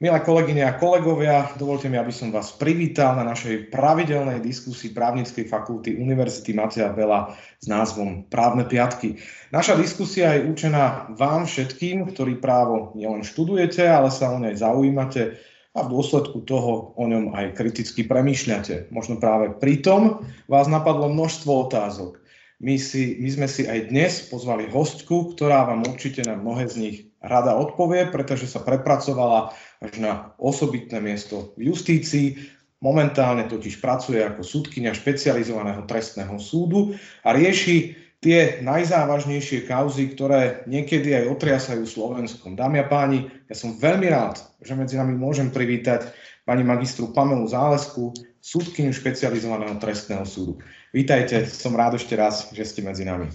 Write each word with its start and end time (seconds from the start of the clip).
Milé 0.00 0.16
kolegyne 0.24 0.64
a 0.64 0.80
kolegovia, 0.80 1.52
dovolte 1.60 1.92
mi, 1.92 2.00
aby 2.00 2.08
som 2.08 2.32
vás 2.32 2.56
privítal 2.56 3.20
na 3.20 3.24
našej 3.36 3.68
pravidelnej 3.68 4.40
diskusii 4.40 4.96
právnickej 4.96 5.44
fakulty 5.44 5.92
Univerzity 5.92 6.56
Mateja 6.56 6.88
Bela 6.88 7.36
s 7.60 7.68
názvom 7.68 8.24
Právne 8.32 8.64
piatky. 8.64 9.20
Naša 9.52 9.76
diskusia 9.76 10.40
je 10.40 10.48
určená 10.48 11.12
vám 11.12 11.44
všetkým, 11.44 12.08
ktorí 12.16 12.40
právo 12.40 12.96
nielen 12.96 13.20
študujete, 13.20 13.84
ale 13.84 14.08
sa 14.08 14.32
o 14.32 14.40
nej 14.40 14.56
zaujímate 14.56 15.36
a 15.76 15.84
v 15.84 15.92
dôsledku 15.92 16.48
toho 16.48 16.96
o 16.96 17.04
ňom 17.04 17.36
aj 17.36 17.60
kriticky 17.60 18.00
premýšľate. 18.08 18.88
Možno 18.88 19.20
práve 19.20 19.52
pritom 19.52 20.24
vás 20.48 20.64
napadlo 20.64 21.12
množstvo 21.12 21.68
otázok. 21.68 22.24
My, 22.56 22.80
si, 22.80 23.20
my 23.20 23.28
sme 23.36 23.48
si 23.52 23.68
aj 23.68 23.92
dnes 23.92 24.24
pozvali 24.32 24.64
hostku, 24.64 25.36
ktorá 25.36 25.68
vám 25.68 25.84
určite 25.84 26.24
na 26.24 26.40
mnohé 26.40 26.72
z 26.72 26.76
nich 26.80 26.96
rada 27.20 27.52
odpovie, 27.52 28.08
pretože 28.08 28.48
sa 28.48 28.64
prepracovala 28.64 29.52
až 29.80 29.92
na 30.00 30.36
osobitné 30.36 31.00
miesto 31.00 31.56
v 31.56 31.72
justícii. 31.72 32.36
Momentálne 32.80 33.44
totiž 33.44 33.80
pracuje 33.80 34.24
ako 34.24 34.40
súdkynia 34.40 34.96
špecializovaného 34.96 35.84
trestného 35.84 36.36
súdu 36.40 36.96
a 37.20 37.36
rieši 37.36 37.96
tie 38.20 38.60
najzávažnejšie 38.60 39.64
kauzy, 39.64 40.12
ktoré 40.12 40.64
niekedy 40.68 41.16
aj 41.16 41.24
otriasajú 41.32 41.84
Slovenskom. 41.88 42.56
Dámy 42.56 42.84
a 42.84 42.86
páni, 42.88 43.28
ja 43.48 43.56
som 43.56 43.76
veľmi 43.76 44.08
rád, 44.12 44.40
že 44.60 44.76
medzi 44.76 45.00
nami 45.00 45.16
môžem 45.16 45.48
privítať 45.48 46.12
pani 46.44 46.64
magistru 46.64 47.12
Pamelu 47.12 47.48
Zálesku, 47.48 48.12
súdkyňu 48.40 48.92
špecializovaného 48.92 49.76
trestného 49.76 50.24
súdu. 50.24 50.60
Vítajte, 50.92 51.48
som 51.48 51.76
rád 51.76 52.00
ešte 52.00 52.16
raz, 52.16 52.48
že 52.52 52.64
ste 52.64 52.80
medzi 52.80 53.04
nami. 53.04 53.28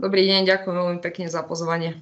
Dobrý 0.00 0.24
deň, 0.24 0.48
ďakujem 0.48 0.76
veľmi 0.76 1.00
pekne 1.04 1.28
za 1.28 1.44
pozvanie. 1.44 2.00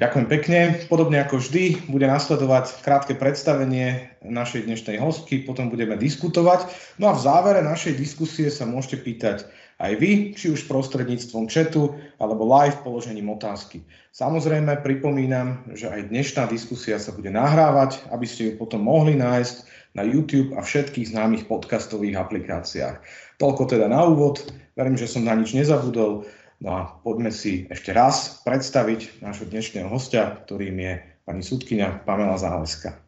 Ďakujem 0.00 0.26
pekne. 0.32 0.60
Podobne 0.88 1.20
ako 1.20 1.44
vždy, 1.44 1.92
bude 1.92 2.08
nasledovať 2.08 2.80
krátke 2.80 3.12
predstavenie 3.12 4.08
našej 4.24 4.64
dnešnej 4.64 4.96
hostky, 4.96 5.44
potom 5.44 5.68
budeme 5.68 5.92
diskutovať. 6.00 6.72
No 6.96 7.12
a 7.12 7.16
v 7.20 7.20
závere 7.20 7.60
našej 7.60 8.00
diskusie 8.00 8.48
sa 8.48 8.64
môžete 8.64 8.96
pýtať 9.04 9.44
aj 9.76 9.92
vy, 10.00 10.32
či 10.32 10.56
už 10.56 10.64
prostredníctvom 10.72 11.52
chatu 11.52 12.00
alebo 12.16 12.48
live 12.48 12.80
položením 12.80 13.28
otázky. 13.28 13.84
Samozrejme, 14.16 14.80
pripomínam, 14.80 15.68
že 15.76 15.92
aj 15.92 16.08
dnešná 16.08 16.48
diskusia 16.48 16.96
sa 16.96 17.12
bude 17.12 17.28
nahrávať, 17.28 18.00
aby 18.08 18.24
ste 18.24 18.48
ju 18.48 18.52
potom 18.56 18.80
mohli 18.80 19.20
nájsť 19.20 19.56
na 20.00 20.08
YouTube 20.08 20.56
a 20.56 20.64
všetkých 20.64 21.12
známych 21.12 21.44
podcastových 21.44 22.16
aplikáciách. 22.16 23.04
Toľko 23.36 23.76
teda 23.76 23.84
na 23.84 24.08
úvod. 24.08 24.48
Verím, 24.80 24.96
že 24.96 25.12
som 25.12 25.28
na 25.28 25.36
nič 25.36 25.52
nezabudol. 25.52 26.24
No 26.60 26.70
a 26.76 26.82
poďme 27.00 27.32
si 27.32 27.64
ešte 27.72 27.96
raz 27.96 28.44
predstaviť 28.44 29.24
nášho 29.24 29.48
dnešného 29.48 29.88
hostia, 29.88 30.44
ktorým 30.44 30.76
je 30.76 31.00
pani 31.24 31.40
súdkynia 31.40 32.04
Pamela 32.04 32.36
Záleska. 32.36 33.00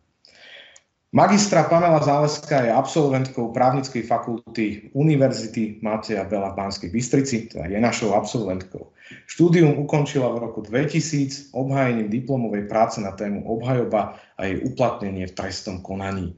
Magistra 1.13 1.69
Pamela 1.69 2.01
Záleska 2.01 2.65
je 2.65 2.73
absolventkou 2.73 3.53
právnickej 3.53 4.09
fakulty 4.09 4.89
Univerzity 4.97 5.85
Mateja 5.85 6.25
Bela 6.25 6.57
v 6.57 6.65
Banskej 6.65 6.89
Bystrici, 6.89 7.53
teda 7.53 7.69
je 7.69 7.77
našou 7.77 8.17
absolventkou. 8.17 8.97
Štúdium 9.29 9.77
ukončila 9.77 10.33
v 10.33 10.49
roku 10.49 10.65
2000 10.65 11.53
obhájením 11.53 12.09
diplomovej 12.09 12.65
práce 12.65 13.05
na 13.05 13.13
tému 13.13 13.45
obhajoba 13.45 14.17
a 14.41 14.49
jej 14.49 14.65
uplatnenie 14.65 15.29
v 15.29 15.37
trestnom 15.37 15.85
konaní. 15.85 16.33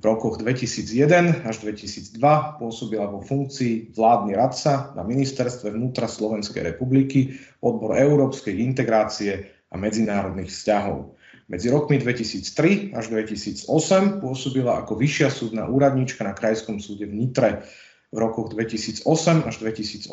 V 0.00 0.08
rokoch 0.08 0.40
2001 0.40 1.44
až 1.44 1.60
2002 1.60 2.16
pôsobila 2.56 3.04
vo 3.12 3.20
funkcii 3.20 3.92
vládny 3.92 4.32
radca 4.32 4.96
na 4.96 5.04
ministerstve 5.04 5.76
vnútra 5.76 6.08
Slovenskej 6.08 6.72
republiky, 6.72 7.36
odbor 7.60 7.92
európskej 8.00 8.64
integrácie 8.64 9.52
a 9.68 9.76
medzinárodných 9.76 10.48
vzťahov. 10.48 11.20
Medzi 11.52 11.68
rokmi 11.68 12.00
2003 12.00 12.96
až 12.96 13.12
2008 13.12 14.24
pôsobila 14.24 14.80
ako 14.80 14.96
vyššia 14.96 15.28
súdna 15.28 15.68
úradnička 15.68 16.24
na 16.24 16.32
Krajskom 16.32 16.80
súde 16.80 17.04
v 17.04 17.20
Nitre. 17.20 17.68
V 18.08 18.16
rokoch 18.16 18.56
2008 18.56 19.04
až 19.44 19.54
2018 19.60 20.08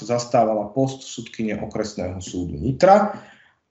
zastávala 0.00 0.72
post 0.72 1.04
sudkyne 1.04 1.60
okresného 1.60 2.24
súdu 2.24 2.56
Nitra 2.56 3.20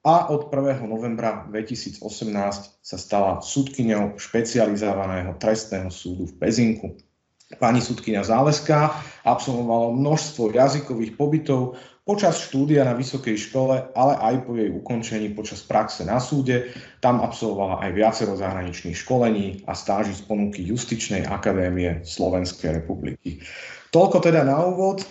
a 0.00 0.32
od 0.32 0.48
1. 0.48 0.80
novembra 0.88 1.44
2018 1.52 2.00
sa 2.80 2.96
stala 2.96 3.44
súdkyňou 3.44 4.16
špecializovaného 4.16 5.36
trestného 5.36 5.92
súdu 5.92 6.24
v 6.24 6.34
Pezinku. 6.40 6.96
Pani 7.60 7.82
súdkyňa 7.82 8.22
Záleská 8.22 8.94
absolvovala 9.26 9.92
množstvo 9.92 10.54
jazykových 10.54 11.18
pobytov 11.18 11.74
počas 12.06 12.40
štúdia 12.40 12.86
na 12.86 12.94
vysokej 12.96 13.36
škole, 13.36 13.90
ale 13.92 14.14
aj 14.22 14.34
po 14.46 14.56
jej 14.56 14.70
ukončení 14.72 15.34
počas 15.36 15.60
praxe 15.66 16.06
na 16.06 16.22
súde. 16.22 16.72
Tam 17.04 17.20
absolvovala 17.20 17.84
aj 17.84 17.90
viacero 17.92 18.32
zahraničných 18.38 18.96
školení 18.96 19.66
a 19.68 19.76
stáži 19.76 20.16
z 20.16 20.24
ponuky 20.24 20.62
Justičnej 20.64 21.28
akadémie 21.28 22.00
Slovenskej 22.06 22.80
republiky. 22.80 23.42
Toľko 23.90 24.16
teda 24.22 24.46
na 24.46 24.64
úvod. 24.64 25.04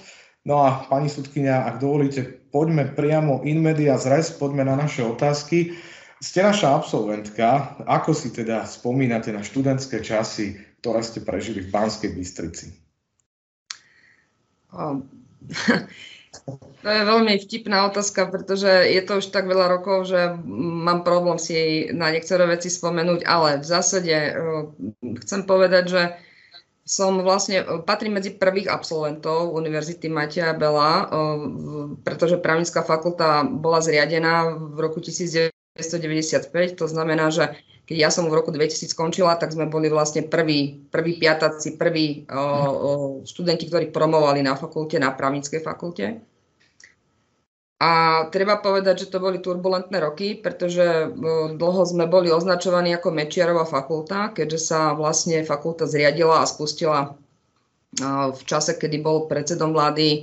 No 0.48 0.64
a 0.64 0.88
pani 0.88 1.12
sudkynia, 1.12 1.68
ak 1.68 1.84
dovolíte, 1.84 2.24
poďme 2.50 2.88
priamo 2.88 3.44
in 3.44 3.60
media 3.60 4.00
zres, 4.00 4.32
poďme 4.32 4.64
na 4.66 4.80
naše 4.80 5.04
otázky. 5.04 5.76
Ste 6.20 6.44
naša 6.44 6.76
absolventka. 6.76 7.80
Ako 7.88 8.12
si 8.12 8.32
teda 8.32 8.68
spomínate 8.68 9.32
na 9.32 9.44
študentské 9.44 10.04
časy, 10.04 10.60
ktoré 10.80 11.04
ste 11.04 11.24
prežili 11.24 11.64
v 11.64 11.72
Banskej 11.72 12.12
Bystrici? 12.16 12.76
To 16.80 16.88
je 16.88 17.04
veľmi 17.04 17.36
vtipná 17.42 17.90
otázka, 17.92 18.32
pretože 18.32 18.70
je 18.70 19.02
to 19.04 19.20
už 19.20 19.36
tak 19.36 19.50
veľa 19.50 19.68
rokov, 19.68 20.08
že 20.08 20.40
mám 20.48 21.04
problém 21.04 21.36
si 21.36 21.90
na 21.92 22.14
niektoré 22.14 22.48
veci 22.48 22.72
spomenúť, 22.72 23.28
ale 23.28 23.60
v 23.60 23.66
zásade 23.68 24.16
chcem 25.26 25.42
povedať, 25.44 25.84
že 25.90 26.02
som 26.90 27.22
vlastne, 27.22 27.62
e, 27.62 27.86
patrím 27.86 28.18
medzi 28.18 28.34
prvých 28.34 28.74
absolventov 28.74 29.54
Univerzity 29.54 30.10
Mateja 30.10 30.58
Bela, 30.58 31.06
e, 31.06 31.08
pretože 32.02 32.42
právnická 32.42 32.82
fakulta 32.82 33.46
bola 33.46 33.78
zriadená 33.78 34.50
v 34.58 34.78
roku 34.82 34.98
1995, 34.98 36.74
to 36.74 36.90
znamená, 36.90 37.30
že 37.30 37.54
keď 37.86 37.98
ja 37.98 38.10
som 38.10 38.26
v 38.30 38.38
roku 38.38 38.50
2000 38.50 38.94
skončila, 38.94 39.38
tak 39.38 39.54
sme 39.54 39.66
boli 39.66 39.90
vlastne 39.90 40.26
prví, 40.26 40.90
prví 40.94 41.18
piataci, 41.18 41.74
prví 41.74 42.30
o, 42.30 43.26
študenti, 43.26 43.66
ktorí 43.66 43.90
promovali 43.90 44.46
na 44.46 44.54
fakulte, 44.54 45.02
na 45.02 45.10
právnickej 45.10 45.58
fakulte. 45.66 46.22
A 47.80 48.28
treba 48.28 48.60
povedať, 48.60 49.08
že 49.08 49.12
to 49.16 49.24
boli 49.24 49.40
turbulentné 49.40 50.04
roky, 50.04 50.36
pretože 50.36 50.84
e, 50.84 51.08
dlho 51.56 51.84
sme 51.88 52.12
boli 52.12 52.28
označovaní 52.28 52.92
ako 52.92 53.16
Mečiarová 53.16 53.64
fakulta, 53.64 54.36
keďže 54.36 54.60
sa 54.60 54.80
vlastne 55.00 55.48
fakulta 55.48 55.88
zriadila 55.88 56.44
a 56.44 56.50
spustila 56.50 57.00
e, 57.08 58.04
v 58.36 58.42
čase, 58.44 58.76
kedy 58.76 59.00
bol 59.00 59.32
predsedom 59.32 59.72
vlády 59.72 60.08
e, 60.12 60.20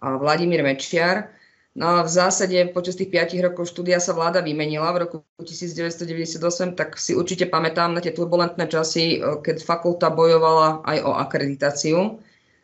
Vladimír 0.00 0.64
Mečiar. 0.64 1.28
No 1.76 2.00
a 2.00 2.08
v 2.08 2.10
zásade 2.10 2.56
počas 2.72 2.96
tých 2.96 3.12
5 3.12 3.36
rokov 3.44 3.68
štúdia 3.68 4.00
sa 4.00 4.16
vláda 4.16 4.40
vymenila 4.40 4.88
v 4.96 5.04
roku 5.04 5.16
1998, 5.44 6.72
tak 6.72 6.96
si 6.96 7.12
určite 7.12 7.52
pamätám 7.52 7.92
na 7.92 8.00
tie 8.00 8.16
turbulentné 8.16 8.64
časy, 8.64 9.20
keď 9.44 9.60
fakulta 9.60 10.08
bojovala 10.08 10.80
aj 10.88 10.98
o 11.04 11.12
akreditáciu. 11.20 12.16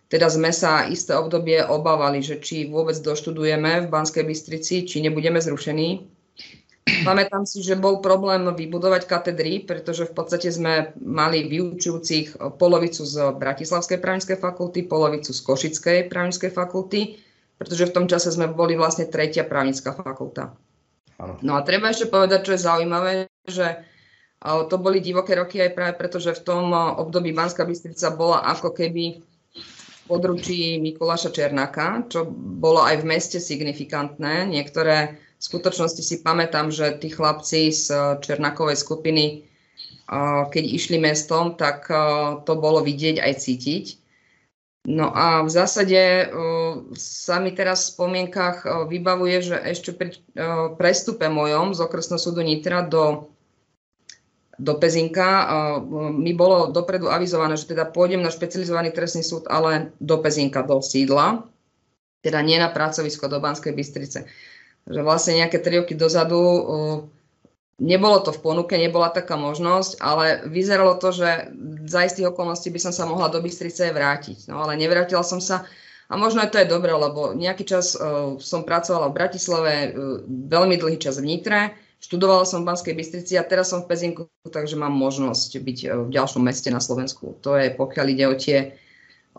Teda 0.09 0.29
sme 0.31 0.53
sa 0.55 0.87
isté 0.87 1.17
obdobie 1.17 1.65
obávali, 1.65 2.21
že 2.21 2.39
či 2.39 2.69
vôbec 2.69 2.95
doštudujeme 3.01 3.85
v 3.85 3.91
Banskej 3.91 4.23
Bystrici, 4.23 4.85
či 4.85 5.03
nebudeme 5.03 5.41
zrušení. 5.41 6.07
Pamätám 6.85 7.49
si, 7.49 7.65
že 7.65 7.81
bol 7.81 8.05
problém 8.05 8.45
vybudovať 8.45 9.09
katedry, 9.09 9.65
pretože 9.65 10.05
v 10.05 10.13
podstate 10.13 10.53
sme 10.53 10.93
mali 11.01 11.49
vyučujúcich 11.49 12.37
polovicu 12.61 13.03
z 13.09 13.33
Bratislavskej 13.41 13.99
právnickej 13.99 14.37
fakulty, 14.37 14.85
polovicu 14.85 15.33
z 15.33 15.41
Košickej 15.41 16.13
právnickej 16.13 16.53
fakulty, 16.53 17.17
pretože 17.57 17.89
v 17.89 17.95
tom 17.97 18.05
čase 18.05 18.29
sme 18.29 18.53
boli 18.53 18.77
vlastne 18.77 19.09
tretia 19.09 19.49
právnická 19.49 19.97
fakulta. 19.97 20.53
No 21.41 21.57
a 21.57 21.65
treba 21.65 21.89
ešte 21.89 22.13
povedať, 22.13 22.45
čo 22.45 22.53
je 22.53 22.67
zaujímavé, 22.69 23.13
že 23.49 23.81
to 24.45 24.77
boli 24.77 25.01
divoké 25.01 25.33
roky 25.41 25.65
aj 25.65 25.73
práve 25.73 25.95
preto, 25.97 26.21
že 26.21 26.37
v 26.37 26.45
tom 26.45 26.69
období 26.77 27.33
Banská 27.33 27.65
Bystrica 27.65 28.13
bola 28.13 28.45
ako 28.45 28.77
keby 28.77 29.25
područí 30.05 30.77
Mikuláša 30.81 31.33
Černáka, 31.33 32.05
čo 32.13 32.29
bolo 32.35 32.85
aj 32.85 33.01
v 33.01 33.09
meste 33.09 33.39
signifikantné. 33.41 34.49
Niektoré 34.49 35.17
skutočnosti 35.41 36.01
si 36.01 36.21
pamätám, 36.25 36.73
že 36.73 36.97
tí 37.01 37.13
chlapci 37.13 37.73
z 37.73 38.19
Černákovej 38.25 38.77
skupiny, 38.81 39.45
keď 40.49 40.65
išli 40.65 41.01
mestom, 41.01 41.57
tak 41.57 41.89
to 42.45 42.53
bolo 42.57 42.85
vidieť 42.85 43.21
aj 43.21 43.33
cítiť. 43.41 43.85
No 44.85 45.09
a 45.09 45.41
v 45.41 45.49
zásade 45.49 46.29
sa 46.97 47.41
mi 47.41 47.57
teraz 47.57 47.89
v 47.89 47.93
spomienkach 47.97 48.69
vybavuje, 48.93 49.37
že 49.41 49.57
ešte 49.57 49.97
pri 49.97 50.13
prestupe 50.77 51.25
mojom 51.33 51.73
z 51.73 51.81
okresného 51.81 52.21
súdu 52.21 52.45
Nitra 52.45 52.85
do 52.85 53.33
do 54.59 54.79
Pezinka. 54.79 55.49
Mi 56.15 56.33
bolo 56.37 56.71
dopredu 56.71 57.11
avizované, 57.11 57.59
že 57.59 57.71
teda 57.71 57.91
pôjdem 57.91 58.23
na 58.23 58.31
špecializovaný 58.31 58.95
trestný 58.95 59.27
súd, 59.27 59.51
ale 59.51 59.91
do 59.99 60.19
Pezinka, 60.23 60.63
do 60.63 60.79
sídla, 60.83 61.47
teda 62.25 62.41
nie 62.41 62.57
na 62.57 62.71
pracovisko 62.71 63.29
do 63.29 63.43
Banskej 63.43 63.75
Bystrice. 63.75 64.25
Že 64.85 65.01
vlastne 65.03 65.41
nejaké 65.41 65.59
tri 65.65 65.81
roky 65.81 65.99
dozadu 65.99 66.41
Nebolo 67.75 68.23
to 68.23 68.31
v 68.31 68.39
ponuke, 68.39 68.79
nebola 68.79 69.11
taká 69.11 69.35
možnosť, 69.35 69.99
ale 69.99 70.47
vyzeralo 70.47 70.95
to, 70.95 71.11
že 71.11 71.51
za 71.91 72.07
istých 72.07 72.31
okolností 72.31 72.71
by 72.71 72.79
som 72.79 72.95
sa 72.95 73.03
mohla 73.03 73.27
do 73.27 73.43
Bystrice 73.43 73.91
vrátiť. 73.91 74.47
No 74.47 74.63
ale 74.63 74.79
nevrátila 74.79 75.27
som 75.27 75.43
sa 75.43 75.67
a 76.07 76.15
možno 76.15 76.47
aj 76.47 76.55
to 76.55 76.63
je 76.63 76.71
dobré, 76.71 76.95
lebo 76.95 77.35
nejaký 77.35 77.67
čas 77.67 77.99
som 78.39 78.63
pracovala 78.63 79.11
v 79.11 79.17
Bratislave, 79.19 79.73
veľmi 80.31 80.79
dlhý 80.79 81.03
čas 81.03 81.19
v 81.19 81.35
Nitre, 81.35 81.75
študovala 82.05 82.45
som 82.45 82.61
v 82.61 82.69
Banskej 82.69 82.93
Bystrici 82.93 83.41
a 83.41 83.49
teraz 83.49 83.73
som 83.73 83.81
v 83.81 83.89
Pezinku, 83.89 84.23
takže 84.45 84.77
mám 84.77 84.93
možnosť 84.93 85.57
byť 85.57 85.79
uh, 85.89 85.91
v 86.05 86.11
ďalšom 86.13 86.45
meste 86.45 86.69
na 86.69 86.85
Slovensku. 86.85 87.41
To 87.41 87.57
je 87.57 87.73
pokiaľ 87.73 88.07
ide 88.13 88.25
o 88.29 88.37
tie, 88.37 88.77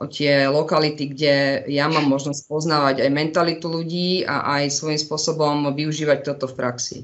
o 0.01 0.09
tie 0.09 0.49
lokality, 0.49 1.13
kde 1.13 1.33
ja 1.69 1.85
mám 1.85 2.09
možnosť 2.09 2.41
poznávať 2.49 3.05
aj 3.05 3.09
mentalitu 3.13 3.69
ľudí 3.69 4.25
a 4.25 4.57
aj 4.57 4.73
svojím 4.73 4.97
spôsobom 4.97 5.69
využívať 5.77 6.25
toto 6.25 6.49
v 6.49 6.57
praxi. 6.57 6.97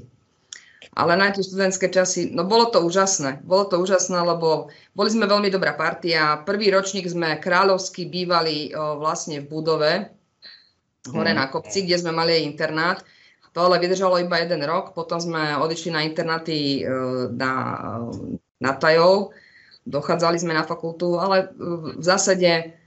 Ale 0.92 1.16
na 1.16 1.32
tie 1.32 1.40
študentské 1.40 1.88
časy, 1.88 2.36
no 2.36 2.44
bolo 2.44 2.68
to 2.68 2.84
úžasné. 2.84 3.40
Bolo 3.48 3.64
to 3.64 3.80
úžasné, 3.80 4.18
lebo 4.28 4.68
boli 4.92 5.08
sme 5.08 5.24
veľmi 5.24 5.48
dobrá 5.48 5.72
partia. 5.72 6.44
Prvý 6.44 6.68
ročník 6.68 7.08
sme 7.08 7.40
kráľovsky 7.40 8.04
bývali 8.04 8.76
o, 8.76 9.00
vlastne 9.00 9.40
v 9.40 9.48
budove 9.48 9.92
hore 11.08 11.32
na 11.32 11.48
kopci, 11.48 11.88
kde 11.88 11.96
sme 11.96 12.12
mali 12.12 12.36
aj 12.36 12.44
internát. 12.44 12.98
To 13.52 13.58
ale 13.68 13.80
vydržalo 13.84 14.20
iba 14.20 14.40
jeden 14.40 14.64
rok. 14.64 14.96
Potom 14.96 15.20
sme 15.20 15.56
odišli 15.60 15.92
na 15.92 16.00
internáty 16.04 16.80
e, 16.80 16.92
na, 17.36 17.52
na 18.60 18.72
Tajov. 18.80 19.36
Dochádzali 19.84 20.38
sme 20.40 20.56
na 20.56 20.64
fakultu, 20.64 21.18
ale 21.18 21.50
v 21.58 22.04
zásade, 22.04 22.78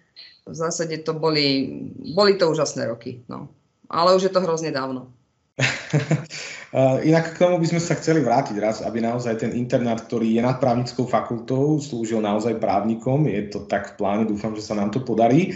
v 0.48 0.56
zásade 0.56 1.04
to 1.04 1.12
boli, 1.12 1.76
boli 2.16 2.40
to 2.40 2.50
úžasné 2.50 2.88
roky. 2.88 3.22
No. 3.28 3.52
Ale 3.92 4.16
už 4.16 4.32
je 4.32 4.34
to 4.34 4.42
hrozne 4.42 4.72
dávno. 4.72 5.12
Inak 7.08 7.36
k 7.36 7.40
tomu 7.40 7.56
by 7.64 7.68
sme 7.72 7.80
sa 7.80 7.96
chceli 7.96 8.20
vrátiť 8.20 8.60
raz, 8.60 8.84
aby 8.84 9.00
naozaj 9.00 9.40
ten 9.40 9.52
internát, 9.56 10.04
ktorý 10.04 10.36
je 10.36 10.42
nad 10.44 10.60
právnickou 10.60 11.08
fakultou, 11.08 11.80
slúžil 11.80 12.20
naozaj 12.20 12.60
právnikom. 12.60 13.24
Je 13.32 13.48
to 13.48 13.64
tak 13.64 13.96
v 13.96 14.04
pláne, 14.04 14.24
dúfam, 14.28 14.52
že 14.52 14.66
sa 14.66 14.76
nám 14.76 14.92
to 14.92 15.00
podarí. 15.00 15.56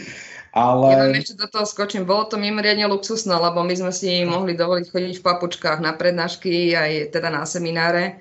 Ale... 0.54 0.86
Ja 0.90 0.98
vám 1.06 1.16
ešte 1.18 1.38
do 1.38 1.48
toho 1.48 1.66
skočím. 1.66 2.10
Bolo 2.10 2.26
to 2.26 2.42
mimoriadne 2.42 2.90
luxusné, 2.90 3.38
lebo 3.38 3.62
my 3.62 3.74
sme 3.78 3.94
si 3.94 4.26
mohli 4.26 4.58
dovoliť 4.58 4.86
chodiť 4.90 5.16
v 5.22 5.26
papučkách 5.26 5.80
na 5.82 5.94
prednášky, 5.94 6.74
aj 6.74 7.14
teda 7.14 7.30
na 7.30 7.46
semináre, 7.46 8.18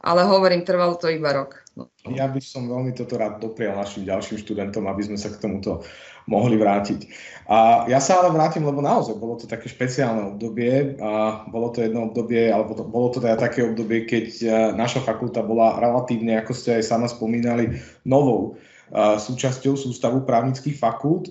ale 0.00 0.24
hovorím, 0.28 0.64
trvalo 0.64 1.00
to 1.00 1.08
iba 1.08 1.32
rok. 1.32 1.60
No. 1.78 1.88
Ja 2.04 2.28
by 2.28 2.40
som 2.42 2.68
veľmi 2.68 2.92
toto 2.92 3.16
rád 3.16 3.40
doprial 3.40 3.78
našim 3.78 4.04
ďalším 4.04 4.42
študentom, 4.42 4.84
aby 4.90 5.06
sme 5.06 5.16
sa 5.16 5.32
k 5.32 5.40
tomuto 5.40 5.86
mohli 6.28 6.60
vrátiť. 6.60 7.00
A 7.48 7.88
ja 7.88 7.98
sa 7.98 8.20
ale 8.20 8.30
vrátim, 8.30 8.62
lebo 8.62 8.84
naozaj 8.84 9.16
bolo 9.16 9.40
to 9.40 9.48
také 9.48 9.66
špeciálne 9.66 10.36
obdobie 10.36 11.00
a 11.00 11.42
bolo 11.48 11.72
to 11.72 11.80
jedno 11.80 12.12
obdobie, 12.12 12.52
alebo 12.52 12.76
to, 12.76 12.84
bolo 12.84 13.08
to 13.10 13.18
teda 13.18 13.40
také 13.40 13.64
obdobie, 13.64 14.04
keď 14.04 14.26
e, 14.38 14.46
naša 14.76 15.00
fakulta 15.00 15.40
bola 15.40 15.80
relatívne, 15.80 16.36
ako 16.38 16.52
ste 16.52 16.78
aj 16.78 16.84
sama 16.86 17.08
spomínali, 17.10 17.80
novou 18.04 18.54
uh, 18.90 19.16
súčasťou 19.18 19.74
sústavu 19.74 20.22
právnických 20.26 20.78
fakult. 20.78 21.30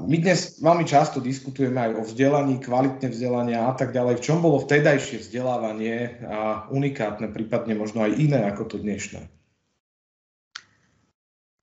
My 0.00 0.16
dnes 0.16 0.56
veľmi 0.64 0.88
často 0.88 1.20
diskutujeme 1.20 1.76
aj 1.76 1.92
o 2.00 2.02
vzdelaní, 2.08 2.56
kvalitne 2.56 3.12
vzdelania 3.12 3.68
a 3.68 3.76
tak 3.76 3.92
ďalej. 3.92 4.16
V 4.16 4.24
čom 4.24 4.40
bolo 4.40 4.64
vtedajšie 4.64 5.20
vzdelávanie 5.20 6.24
a 6.24 6.64
unikátne, 6.72 7.28
prípadne 7.28 7.76
možno 7.76 8.08
aj 8.08 8.16
iné 8.16 8.48
ako 8.48 8.64
to 8.64 8.76
dnešné? 8.80 9.28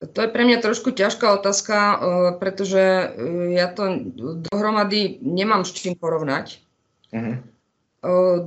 To 0.05 0.19
je 0.21 0.29
pre 0.29 0.45
mňa 0.45 0.61
trošku 0.61 0.93
ťažká 0.93 1.33
otázka, 1.33 1.75
e, 1.81 1.95
pretože 2.37 2.77
e, 2.77 3.05
ja 3.57 3.73
to 3.73 4.13
dohromady 4.53 5.17
nemám 5.25 5.65
s 5.65 5.73
čím 5.73 5.97
porovnať. 5.97 6.61
Uh-huh. 7.09 7.41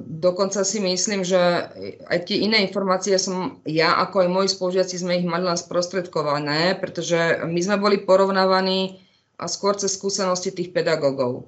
Dokonca 0.06 0.62
si 0.62 0.78
myslím, 0.78 1.26
že 1.26 1.66
aj 2.06 2.30
tie 2.30 2.46
iné 2.46 2.62
informácie 2.62 3.18
som 3.18 3.58
ja, 3.66 3.98
ako 3.98 4.22
aj 4.22 4.28
moji 4.30 4.48
spolužiaci, 4.54 5.02
sme 5.02 5.18
ich 5.18 5.26
mali 5.26 5.42
len 5.42 5.58
sprostredkované, 5.58 6.78
pretože 6.78 7.42
my 7.42 7.58
sme 7.58 7.82
boli 7.82 7.98
porovnávaní 7.98 9.07
a 9.38 9.44
skôr 9.46 9.78
cez 9.78 9.94
skúsenosti 9.94 10.50
tých 10.50 10.74
pedagógov, 10.74 11.46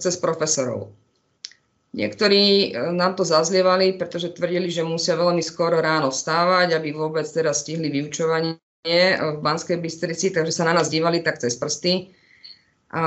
cez 0.00 0.16
profesorov. 0.16 0.96
Niektorí 1.90 2.72
nám 2.94 3.18
to 3.18 3.26
zazlievali, 3.26 3.98
pretože 3.98 4.32
tvrdili, 4.32 4.70
že 4.70 4.86
musia 4.86 5.18
veľmi 5.18 5.42
skoro 5.42 5.82
ráno 5.82 6.14
vstávať, 6.14 6.78
aby 6.78 6.94
vôbec 6.94 7.26
teraz 7.26 7.66
stihli 7.66 7.90
vyučovanie 7.90 8.56
v 9.20 9.38
Banskej 9.42 9.76
Bystrici, 9.82 10.30
takže 10.30 10.54
sa 10.54 10.64
na 10.70 10.80
nás 10.80 10.88
dívali 10.88 11.20
tak 11.20 11.42
cez 11.42 11.58
prsty. 11.58 12.14
A 12.90 13.02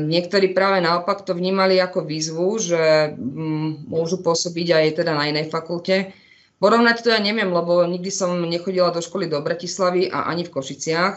niektorí 0.00 0.56
práve 0.56 0.80
naopak 0.80 1.20
to 1.24 1.36
vnímali 1.36 1.76
ako 1.80 2.04
výzvu, 2.04 2.48
že 2.60 3.12
mm, 3.12 3.88
môžu 3.88 4.24
pôsobiť 4.24 4.68
aj 4.72 5.04
teda 5.04 5.12
na 5.12 5.28
inej 5.28 5.52
fakulte. 5.52 6.16
Porovnať 6.56 7.04
to 7.04 7.08
ja 7.12 7.20
neviem, 7.20 7.52
lebo 7.52 7.84
nikdy 7.84 8.08
som 8.08 8.40
nechodila 8.40 8.88
do 8.88 9.04
školy 9.04 9.28
do 9.28 9.44
Bratislavy 9.44 10.08
a 10.08 10.28
ani 10.32 10.48
v 10.48 10.52
Košiciach. 10.52 11.14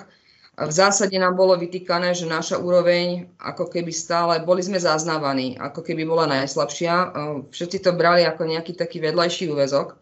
V 0.51 0.71
zásade 0.71 1.15
nám 1.15 1.39
bolo 1.39 1.55
vytýkané, 1.55 2.11
že 2.11 2.27
naša 2.27 2.59
úroveň, 2.59 3.31
ako 3.39 3.71
keby 3.71 3.89
stále, 3.95 4.43
boli 4.43 4.59
sme 4.59 4.77
zaznávaní, 4.77 5.55
ako 5.55 5.79
keby 5.79 6.03
bola 6.03 6.27
najslabšia. 6.27 7.15
Všetci 7.49 7.77
to 7.81 7.95
brali 7.95 8.27
ako 8.27 8.45
nejaký 8.45 8.75
taký 8.75 8.99
vedľajší 8.99 9.47
úvezok 9.47 10.01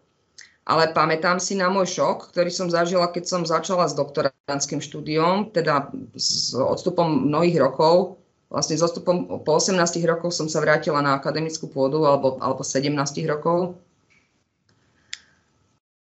ale 0.70 0.94
pamätám 0.94 1.42
si 1.42 1.58
na 1.58 1.66
môj 1.66 1.98
šok, 1.98 2.30
ktorý 2.30 2.54
som 2.54 2.70
zažila, 2.70 3.10
keď 3.10 3.26
som 3.26 3.42
začala 3.42 3.90
s 3.90 3.98
doktorantským 3.98 4.78
štúdiom, 4.78 5.50
teda 5.50 5.90
s 6.14 6.54
odstupom 6.54 7.26
mnohých 7.26 7.58
rokov, 7.58 8.22
vlastne 8.54 8.78
s 8.78 8.86
odstupom 8.86 9.42
po 9.42 9.52
18 9.58 9.82
rokov 10.06 10.30
som 10.30 10.46
sa 10.46 10.62
vrátila 10.62 11.02
na 11.02 11.18
akademickú 11.18 11.74
pôdu, 11.74 12.06
alebo, 12.06 12.38
alebo 12.38 12.62
17 12.62 12.86
rokov. 13.26 13.82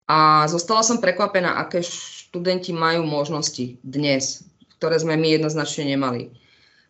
A 0.06 0.46
zostala 0.46 0.86
som 0.86 1.01
prekvapená, 1.01 1.57
aké 1.57 1.81
študenti 2.29 2.69
majú 2.69 3.09
možnosti 3.09 3.81
dnes, 3.81 4.45
ktoré 4.77 5.01
sme 5.01 5.17
my 5.17 5.33
jednoznačne 5.33 5.97
nemali. 5.97 6.29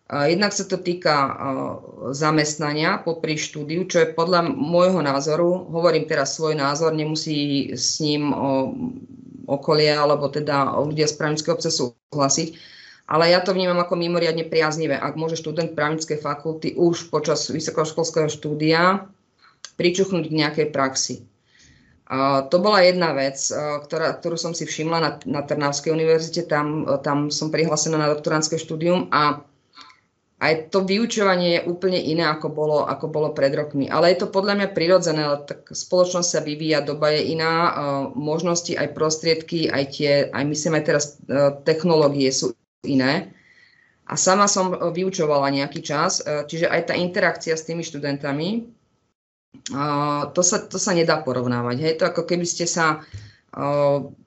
Jednak 0.10 0.52
sa 0.52 0.66
to 0.66 0.76
týka 0.76 1.38
zamestnania 2.12 3.00
popri 3.00 3.40
štúdiu, 3.40 3.88
čo 3.88 4.04
je 4.04 4.12
podľa 4.12 4.52
môjho 4.52 5.00
názoru, 5.00 5.70
hovorím 5.70 6.10
teraz 6.10 6.36
svoj 6.36 6.60
názor, 6.60 6.92
nemusí 6.92 7.72
s 7.72 8.02
ním 8.04 8.34
okolie 9.46 9.94
alebo 9.94 10.28
teda 10.28 10.76
ľudia 10.82 11.06
z 11.06 11.16
právnického 11.16 11.56
obce 11.56 11.70
súhlasiť, 11.72 12.58
ale 13.06 13.30
ja 13.30 13.40
to 13.40 13.54
vnímam 13.54 13.78
ako 13.80 13.96
mimoriadne 14.02 14.50
priaznivé, 14.50 14.98
ak 14.98 15.14
môže 15.14 15.38
študent 15.38 15.78
právnickej 15.78 16.20
fakulty 16.20 16.74
už 16.74 17.14
počas 17.14 17.48
vysokoškolského 17.48 18.28
štúdia 18.34 19.08
pričuchnúť 19.78 20.26
k 20.26 20.38
nejakej 20.42 20.68
praxi. 20.74 21.29
To 22.50 22.58
bola 22.58 22.82
jedna 22.82 23.14
vec, 23.14 23.38
ktorá, 23.54 24.18
ktorú 24.18 24.34
som 24.34 24.58
si 24.58 24.66
všimla 24.66 24.98
na, 24.98 25.12
na 25.30 25.42
Trnavskej 25.46 25.94
univerzite, 25.94 26.50
tam, 26.50 26.90
tam 27.06 27.30
som 27.30 27.54
prihlásená 27.54 28.02
na 28.02 28.10
doktorantské 28.10 28.58
štúdium 28.58 29.14
a 29.14 29.46
aj 30.40 30.72
to 30.72 30.88
vyučovanie 30.88 31.60
je 31.60 31.66
úplne 31.68 32.00
iné, 32.00 32.24
ako 32.24 32.48
bolo, 32.50 32.88
ako 32.88 33.12
bolo 33.12 33.30
pred 33.36 33.52
rokmi. 33.52 33.92
Ale 33.92 34.16
je 34.16 34.24
to 34.24 34.32
podľa 34.32 34.56
mňa 34.56 34.68
prirodzené, 34.72 35.28
tak 35.44 35.68
spoločnosť 35.68 36.30
sa 36.32 36.42
vyvíja, 36.42 36.80
doba 36.82 37.12
je 37.12 37.36
iná, 37.36 37.54
uh, 37.54 37.74
možnosti, 38.16 38.72
aj 38.72 38.96
prostriedky, 38.96 39.68
aj 39.68 39.84
tie, 39.92 40.12
aj 40.32 40.44
myslím 40.48 40.80
aj 40.80 40.84
teraz 40.88 41.06
technológie 41.68 42.32
sú 42.32 42.56
iné. 42.88 43.36
A 44.10 44.18
sama 44.18 44.50
som 44.50 44.74
vyučovala 44.74 45.54
nejaký 45.54 45.86
čas, 45.86 46.26
čiže 46.26 46.66
aj 46.66 46.90
tá 46.90 46.94
interakcia 46.98 47.54
s 47.54 47.68
tými 47.70 47.86
študentami, 47.86 48.79
uh, 49.74 50.32
to, 50.34 50.42
sa, 50.42 50.64
to 50.66 50.78
sa 50.82 50.92
nedá 50.94 51.22
porovnávať. 51.22 51.78
Hej, 51.82 51.94
to 52.00 52.04
ako 52.10 52.24
keby 52.26 52.46
ste 52.46 52.70
sa 52.70 53.04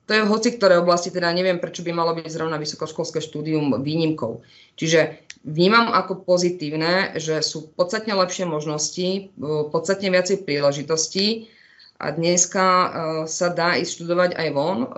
to 0.03 0.11
je 0.11 0.23
v 0.27 0.33
hoci 0.33 0.59
ktorej 0.59 0.83
oblasti, 0.83 1.15
teda 1.15 1.31
neviem, 1.31 1.63
prečo 1.63 1.87
by 1.87 1.95
malo 1.95 2.13
byť 2.19 2.27
zrovna 2.27 2.59
vysokoškolské 2.59 3.23
štúdium 3.23 3.79
výnimkou. 3.79 4.43
Čiže 4.75 5.23
vnímam 5.47 5.95
ako 5.95 6.27
pozitívne, 6.27 7.15
že 7.17 7.39
sú 7.39 7.71
podstatne 7.79 8.19
lepšie 8.19 8.45
možnosti, 8.51 9.31
podstatne 9.71 10.11
viacej 10.11 10.43
príležitostí 10.43 11.55
a 12.03 12.11
dneska 12.11 12.67
uh, 12.67 12.89
sa 13.31 13.55
dá 13.55 13.79
ísť 13.79 14.03
študovať 14.03 14.31
aj 14.35 14.49
von, 14.51 14.79
uh, 14.83 14.89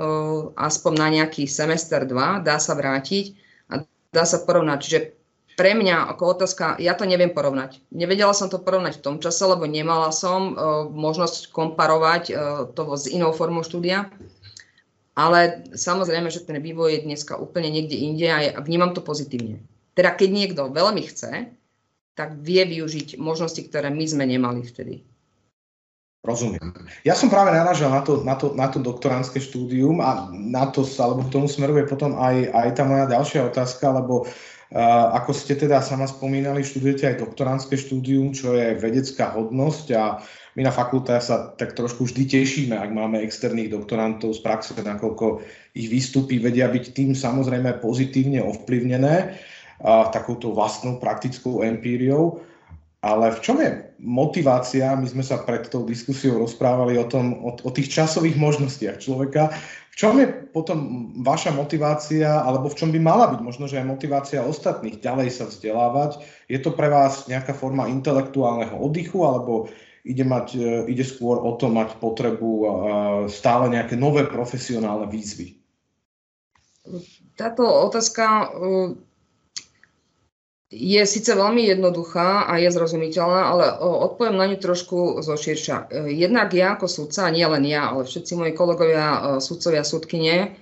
aspoň 0.57 0.93
na 0.97 1.09
nejaký 1.21 1.45
semester, 1.45 2.01
dva, 2.09 2.41
dá 2.41 2.57
sa 2.57 2.73
vrátiť 2.73 3.37
a 3.69 3.85
dá 4.09 4.25
sa 4.25 4.41
porovnať. 4.41 4.79
Čiže 4.81 4.99
pre 5.55 5.75
mňa 5.75 6.11
ako 6.15 6.39
otázka, 6.39 6.79
ja 6.83 6.99
to 6.99 7.07
neviem 7.07 7.31
porovnať. 7.31 7.79
Nevedela 7.95 8.35
som 8.35 8.51
to 8.51 8.59
porovnať 8.59 8.99
v 8.99 9.05
tom 9.05 9.17
čase, 9.23 9.43
lebo 9.47 9.67
nemala 9.67 10.11
som 10.11 10.55
uh, 10.55 10.87
možnosť 10.91 11.55
komparovať 11.55 12.23
uh, 12.31 12.37
to 12.75 12.95
s 12.99 13.07
inou 13.07 13.31
formou 13.31 13.63
štúdia. 13.63 14.11
Ale 15.15 15.63
samozrejme, 15.79 16.27
že 16.27 16.43
ten 16.43 16.59
vývoj 16.59 16.99
je 16.99 17.07
dneska 17.07 17.39
úplne 17.39 17.71
niekde 17.71 17.95
inde 17.95 18.27
a 18.27 18.59
vnímam 18.59 18.91
to 18.91 18.99
pozitívne. 18.99 19.63
Teda 19.95 20.11
keď 20.11 20.29
niekto 20.35 20.63
veľmi 20.75 21.07
chce, 21.07 21.55
tak 22.19 22.35
vie 22.43 22.67
využiť 22.67 23.19
možnosti, 23.23 23.63
ktoré 23.63 23.95
my 23.95 24.05
sme 24.11 24.27
nemali 24.27 24.67
vtedy. 24.67 25.07
Rozumiem. 26.25 26.73
Ja 27.05 27.13
som 27.13 27.29
práve 27.29 27.53
naražal 27.53 27.93
na 27.93 28.01
to, 28.01 28.25
na 28.25 28.33
to, 28.33 28.57
na 28.57 28.67
to 28.73 28.81
doktorantské 28.81 29.45
štúdium 29.45 30.01
a 30.01 30.33
na 30.33 30.73
to, 30.73 30.81
alebo 30.97 31.21
k 31.29 31.33
tomu 31.37 31.47
smeruje 31.53 31.85
potom 31.85 32.17
aj, 32.17 32.49
aj 32.49 32.69
tá 32.81 32.83
moja 32.89 33.05
ďalšia 33.13 33.53
otázka, 33.53 33.93
lebo 33.93 34.25
Ako 35.15 35.31
ste 35.31 35.55
teda 35.55 35.79
sama 35.79 36.11
spomínali, 36.11 36.67
študujete 36.67 37.07
aj 37.07 37.23
doktorantské 37.23 37.79
štúdium, 37.79 38.35
čo 38.35 38.59
je 38.59 38.75
vedecká 38.75 39.31
hodnosť 39.31 39.87
a 39.95 40.19
my 40.59 40.67
na 40.67 40.75
fakulte 40.75 41.15
sa 41.23 41.55
tak 41.55 41.79
trošku 41.79 42.11
vždy 42.11 42.27
tešíme, 42.27 42.75
ak 42.75 42.91
máme 42.91 43.23
externých 43.23 43.71
doktorantov 43.71 44.35
z 44.35 44.43
praxe, 44.43 44.75
nakoľko 44.75 45.47
ich 45.79 45.87
výstupy 45.87 46.43
vedia 46.43 46.67
byť 46.67 46.91
tým 46.91 47.15
samozrejme 47.15 47.79
pozitívne 47.79 48.43
ovplyvnené 48.43 49.39
takouto 50.11 50.51
vlastnou 50.51 50.99
praktickou 50.99 51.63
empíriou. 51.63 52.43
Ale 53.05 53.37
v 53.37 53.43
čom 53.45 53.61
je 53.61 53.85
motivácia? 54.01 54.97
My 54.97 55.05
sme 55.05 55.21
sa 55.21 55.45
pred 55.45 55.69
tou 55.69 55.85
diskusiou 55.85 56.41
rozprávali 56.41 56.97
o, 56.97 57.05
tom, 57.05 57.37
o, 57.45 57.53
o 57.53 57.71
tých 57.71 57.93
časových 57.93 58.41
možnostiach 58.41 58.97
človeka. 58.97 59.53
V 59.95 60.03
čom 60.03 60.19
je 60.19 60.27
potom 60.27 61.11
vaša 61.23 61.55
motivácia, 61.55 62.27
alebo 62.27 62.67
v 62.67 62.75
čom 62.75 62.91
by 62.91 62.99
mala 62.99 63.31
byť 63.31 63.41
možno, 63.47 63.71
že 63.71 63.79
aj 63.79 63.87
motivácia 63.87 64.43
ostatných 64.43 64.99
ďalej 64.99 65.31
sa 65.31 65.47
vzdelávať? 65.47 66.19
Je 66.51 66.59
to 66.59 66.75
pre 66.75 66.91
vás 66.91 67.31
nejaká 67.31 67.55
forma 67.55 67.87
intelektuálneho 67.87 68.75
oddychu, 68.75 69.23
alebo 69.23 69.71
ide, 70.03 70.27
mať, 70.27 70.59
e, 70.59 70.91
ide 70.91 71.07
skôr 71.07 71.39
o 71.39 71.55
to 71.55 71.71
mať 71.71 72.03
potrebu 72.03 72.51
stále 73.31 73.71
nejaké 73.71 73.95
nové 73.95 74.27
profesionálne 74.27 75.07
výzvy? 75.07 75.63
Táto 77.39 77.63
otázka 77.63 78.51
je 80.75 81.03
síce 81.07 81.31
veľmi 81.31 81.71
jednoduchá 81.71 82.51
a 82.51 82.59
je 82.59 82.67
zrozumiteľná, 82.75 83.41
ale 83.47 83.65
odpoviem 83.79 84.35
na 84.35 84.47
ňu 84.51 84.59
trošku 84.59 85.23
zoširša. 85.23 85.77
E, 85.89 86.19
jednak 86.19 86.51
ja 86.51 86.75
ako 86.75 86.91
sudca, 86.91 87.31
nie 87.31 87.47
len 87.47 87.63
ja, 87.63 87.95
ale 87.95 88.03
všetci 88.03 88.35
moji 88.35 88.53
kolegovia, 88.59 89.07
e, 89.07 89.21
sudcovia, 89.39 89.87
sudkyne, 89.87 90.59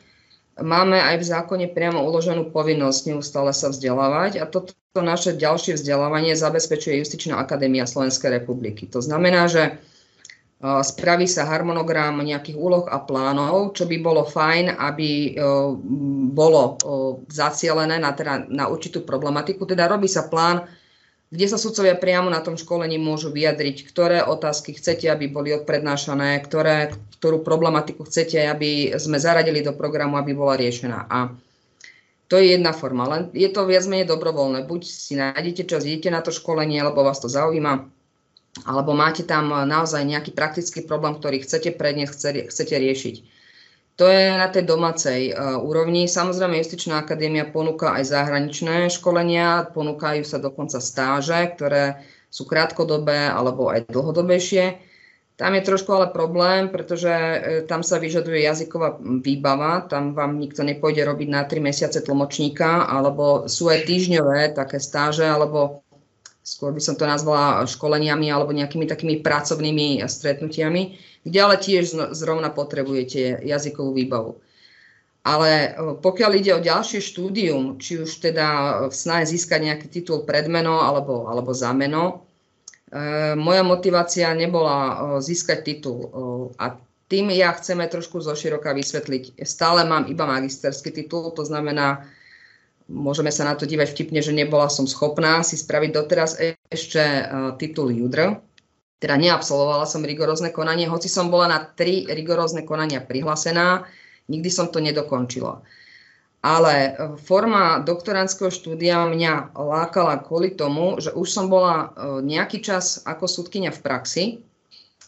máme 0.61 1.01
aj 1.01 1.17
v 1.17 1.29
zákone 1.33 1.67
priamo 1.73 2.05
uloženú 2.05 2.53
povinnosť 2.53 3.17
neustále 3.17 3.57
sa 3.57 3.73
vzdelávať 3.73 4.39
a 4.39 4.45
toto 4.45 4.77
naše 5.01 5.33
ďalšie 5.33 5.81
vzdelávanie 5.81 6.37
zabezpečuje 6.37 7.01
Justičná 7.01 7.41
akadémia 7.41 7.89
Slovenskej 7.89 8.45
republiky. 8.45 8.85
To 8.93 9.01
znamená, 9.01 9.49
že 9.49 9.81
spraví 10.63 11.27
sa 11.27 11.43
harmonogram 11.51 12.23
nejakých 12.23 12.55
úloh 12.55 12.87
a 12.87 13.03
plánov, 13.03 13.75
čo 13.75 13.83
by 13.91 13.99
bolo 13.99 14.23
fajn, 14.23 14.79
aby 14.79 15.35
bolo 16.31 16.79
zacielené 17.27 17.99
na, 17.99 18.15
teda, 18.15 18.47
na 18.47 18.71
určitú 18.71 19.03
problematiku. 19.03 19.67
Teda 19.67 19.91
robí 19.91 20.07
sa 20.07 20.31
plán, 20.31 20.63
kde 21.33 21.51
sa 21.51 21.59
sudcovia 21.59 21.99
priamo 21.99 22.31
na 22.31 22.45
tom 22.45 22.55
školení 22.55 22.95
môžu 23.01 23.35
vyjadriť, 23.35 23.89
ktoré 23.91 24.23
otázky 24.23 24.79
chcete, 24.79 25.11
aby 25.11 25.33
boli 25.33 25.51
odprednášané, 25.57 26.39
ktoré, 26.47 26.95
ktorú 27.19 27.43
problematiku 27.43 28.07
chcete, 28.07 28.39
aby 28.47 28.95
sme 29.01 29.19
zaradili 29.19 29.67
do 29.67 29.75
programu, 29.75 30.21
aby 30.21 30.31
bola 30.31 30.55
riešená. 30.61 31.11
A 31.11 31.33
to 32.31 32.37
je 32.37 32.55
jedna 32.55 32.77
forma, 32.77 33.09
len 33.09 33.23
je 33.35 33.49
to 33.51 33.65
viac 33.65 33.83
menej 33.89 34.13
dobrovoľné. 34.13 34.69
Buď 34.69 34.83
si 34.87 35.19
nájdete 35.19 35.69
čas, 35.69 35.89
idete 35.89 36.13
na 36.13 36.21
to 36.21 36.31
školenie, 36.31 36.79
alebo 36.79 37.03
vás 37.03 37.19
to 37.19 37.33
zaujíma, 37.33 37.89
alebo 38.69 38.93
máte 38.93 39.25
tam 39.25 39.49
naozaj 39.49 40.05
nejaký 40.05 40.37
praktický 40.37 40.85
problém, 40.85 41.17
ktorý 41.17 41.41
chcete 41.41 41.73
predniesť, 41.73 42.53
chcete 42.53 42.75
riešiť. 42.77 43.17
To 44.01 44.09
je 44.09 44.25
na 44.33 44.49
tej 44.49 44.65
domácej 44.65 45.33
uh, 45.33 45.61
úrovni. 45.61 46.09
Samozrejme, 46.09 46.57
Justičná 46.61 47.05
akadémia 47.05 47.45
ponúka 47.45 47.93
aj 47.93 48.09
zahraničné 48.09 48.89
školenia, 48.89 49.69
ponúkajú 49.73 50.25
sa 50.25 50.41
dokonca 50.41 50.81
stáže, 50.81 51.37
ktoré 51.57 52.01
sú 52.33 52.49
krátkodobé 52.49 53.29
alebo 53.29 53.69
aj 53.69 53.93
dlhodobejšie. 53.93 54.81
Tam 55.37 55.53
je 55.57 55.65
trošku 55.65 55.93
ale 55.93 56.13
problém, 56.13 56.73
pretože 56.73 57.09
e, 57.09 57.39
tam 57.69 57.85
sa 57.85 58.01
vyžaduje 58.01 58.45
jazyková 58.45 59.01
výbava, 59.01 59.85
tam 59.89 60.13
vám 60.17 60.41
nikto 60.41 60.61
nepôjde 60.65 61.09
robiť 61.09 61.29
na 61.29 61.45
3 61.45 61.61
mesiace 61.61 62.01
tlmočníka, 62.05 62.89
alebo 62.89 63.49
sú 63.49 63.69
aj 63.69 63.85
týždňové 63.89 64.57
také 64.57 64.81
stáže, 64.81 65.25
alebo 65.25 65.85
skôr 66.43 66.75
by 66.75 66.83
som 66.83 66.99
to 66.99 67.07
nazvala 67.07 67.63
školeniami 67.63 68.27
alebo 68.29 68.51
nejakými 68.51 68.85
takými 68.91 69.23
pracovnými 69.23 70.03
stretnutiami, 70.03 70.83
kde 71.23 71.39
ale 71.39 71.57
tiež 71.57 72.15
zrovna 72.19 72.51
potrebujete 72.51 73.47
jazykovú 73.47 73.95
výbavu. 73.95 74.33
Ale 75.23 75.51
e, 75.51 75.69
pokiaľ 76.03 76.31
ide 76.35 76.53
o 76.59 76.67
ďalšie 76.67 76.99
štúdium, 76.99 77.79
či 77.79 78.03
už 78.03 78.11
teda 78.19 78.47
v 78.91 78.95
snahe 78.95 79.23
získať 79.23 79.71
nejaký 79.71 79.87
titul 79.87 80.27
predmeno 80.27 80.83
alebo, 80.83 81.31
alebo 81.31 81.55
zameno, 81.55 82.27
e, 82.91 83.39
moja 83.39 83.63
motivácia 83.63 84.35
nebola 84.35 84.77
e, 84.77 84.95
získať 85.23 85.59
titul. 85.63 85.99
E, 86.03 86.09
a 86.59 86.75
tým 87.07 87.31
ja 87.31 87.55
chceme 87.55 87.87
trošku 87.87 88.19
zoširoka 88.19 88.75
vysvetliť. 88.75 89.45
Stále 89.47 89.87
mám 89.87 90.11
iba 90.11 90.27
magisterský 90.27 90.91
titul, 90.91 91.31
to 91.31 91.47
znamená, 91.47 92.03
môžeme 92.93 93.33
sa 93.33 93.49
na 93.49 93.57
to 93.57 93.65
dívať 93.65 93.89
vtipne, 93.97 94.21
že 94.21 94.37
nebola 94.37 94.69
som 94.69 94.85
schopná 94.85 95.41
si 95.41 95.57
spraviť 95.57 95.91
doteraz 95.91 96.37
ešte 96.69 97.01
uh, 97.01 97.57
titul 97.57 97.89
JUDR. 97.89 98.37
Teda 99.03 99.19
neabsolvovala 99.19 99.83
som 99.89 100.07
rigorózne 100.07 100.55
konanie, 100.55 100.87
hoci 100.87 101.11
som 101.11 101.27
bola 101.27 101.51
na 101.51 101.59
tri 101.67 102.07
rigorózne 102.07 102.63
konania 102.63 103.03
prihlásená, 103.03 103.83
nikdy 104.31 104.47
som 104.47 104.71
to 104.71 104.79
nedokončila. 104.79 105.59
Ale 106.43 106.75
e, 106.75 106.91
forma 107.19 107.83
doktorandského 107.83 108.55
štúdia 108.55 109.03
mňa 109.03 109.59
lákala 109.59 110.23
kvôli 110.23 110.55
tomu, 110.55 111.03
že 111.03 111.11
už 111.19 111.27
som 111.27 111.51
bola 111.51 111.91
e, 111.91 112.23
nejaký 112.23 112.63
čas 112.63 113.03
ako 113.03 113.27
súdkynia 113.27 113.75
v 113.75 113.83
praxi 113.83 114.25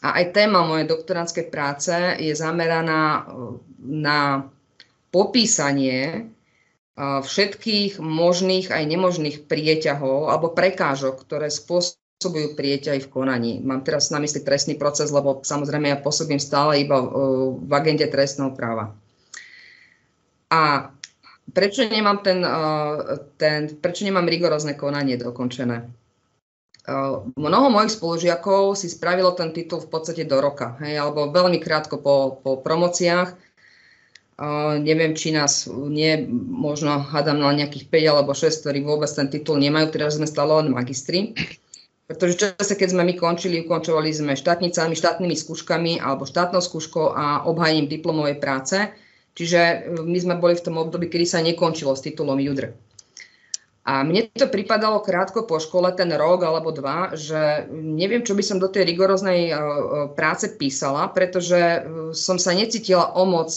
a 0.02 0.18
aj 0.18 0.34
téma 0.34 0.66
mojej 0.66 0.90
doktorandskej 0.90 1.46
práce 1.54 1.94
je 2.18 2.34
zameraná 2.34 3.30
na 3.78 4.50
popísanie 5.14 6.33
všetkých 6.98 7.98
možných 7.98 8.70
aj 8.70 8.84
nemožných 8.86 9.36
prieťahov 9.50 10.30
alebo 10.30 10.54
prekážok, 10.54 11.26
ktoré 11.26 11.50
spôsobujú 11.50 12.54
prieťahy 12.54 13.02
v 13.02 13.10
konaní. 13.10 13.52
Mám 13.58 13.82
teraz 13.82 14.14
na 14.14 14.22
mysli 14.22 14.46
trestný 14.46 14.78
proces, 14.78 15.10
lebo 15.10 15.42
samozrejme 15.42 15.90
ja 15.90 15.98
pôsobím 15.98 16.38
stále 16.38 16.86
iba 16.86 17.02
v 17.58 17.70
agende 17.74 18.06
trestného 18.06 18.54
práva. 18.54 18.94
A 20.54 20.94
prečo 21.50 21.82
nemám, 21.82 22.22
ten, 22.22 22.46
ten, 23.42 23.74
prečo 23.74 24.06
nemám 24.06 24.30
rigorózne 24.30 24.78
konanie 24.78 25.18
dokončené? 25.18 25.90
Mnoho 27.34 27.74
mojich 27.74 27.96
spolužiakov 27.96 28.76
si 28.78 28.92
spravilo 28.92 29.32
ten 29.34 29.50
titul 29.50 29.82
v 29.82 29.88
podstate 29.88 30.28
do 30.28 30.38
roka, 30.38 30.76
hej, 30.84 31.00
alebo 31.00 31.32
veľmi 31.32 31.56
krátko 31.58 31.98
po, 31.98 32.38
po 32.44 32.62
promociách 32.62 33.34
neviem, 34.82 35.14
či 35.14 35.30
nás 35.30 35.70
nie, 35.70 36.26
možno 36.50 36.98
hádam 36.98 37.38
na 37.38 37.54
nejakých 37.54 37.86
5 37.86 38.12
alebo 38.18 38.32
6, 38.34 38.66
ktorí 38.66 38.82
vôbec 38.82 39.06
ten 39.06 39.30
titul 39.30 39.62
nemajú, 39.62 39.94
teraz 39.94 40.18
sme 40.18 40.26
stále 40.26 40.50
len 40.58 40.74
magistri. 40.74 41.38
Pretože 42.04 42.36
čase, 42.36 42.76
keď 42.76 42.88
sme 42.92 43.02
my 43.08 43.14
končili, 43.16 43.64
ukončovali 43.64 44.12
sme 44.12 44.36
štátnicami, 44.36 44.92
štátnymi 44.92 45.36
skúškami 45.40 45.92
alebo 46.04 46.28
štátnou 46.28 46.60
skúškou 46.60 47.16
a 47.16 47.48
obhajením 47.48 47.88
diplomovej 47.88 48.36
práce. 48.44 48.76
Čiže 49.32 49.60
e, 49.60 49.76
my 50.04 50.18
sme 50.20 50.34
boli 50.36 50.52
v 50.52 50.64
tom 50.68 50.76
období, 50.76 51.08
kedy 51.08 51.24
sa 51.24 51.40
nekončilo 51.40 51.96
s 51.96 52.04
titulom 52.04 52.36
JUDR. 52.36 52.76
A 53.84 54.00
mne 54.04 54.28
to 54.32 54.48
pripadalo 54.48 55.04
krátko 55.04 55.44
po 55.44 55.60
škole, 55.60 55.92
ten 55.92 56.08
rok 56.12 56.40
alebo 56.44 56.72
dva, 56.72 57.12
že 57.12 57.68
neviem, 57.72 58.24
čo 58.24 58.32
by 58.32 58.40
som 58.40 58.56
do 58.60 58.68
tej 58.68 58.84
rigoróznej 58.84 59.48
e, 59.48 59.52
e, 59.52 59.58
práce 60.12 60.52
písala, 60.60 61.08
pretože 61.08 61.88
som 62.12 62.36
sa 62.36 62.52
necítila 62.52 63.16
o 63.16 63.24
moc 63.24 63.48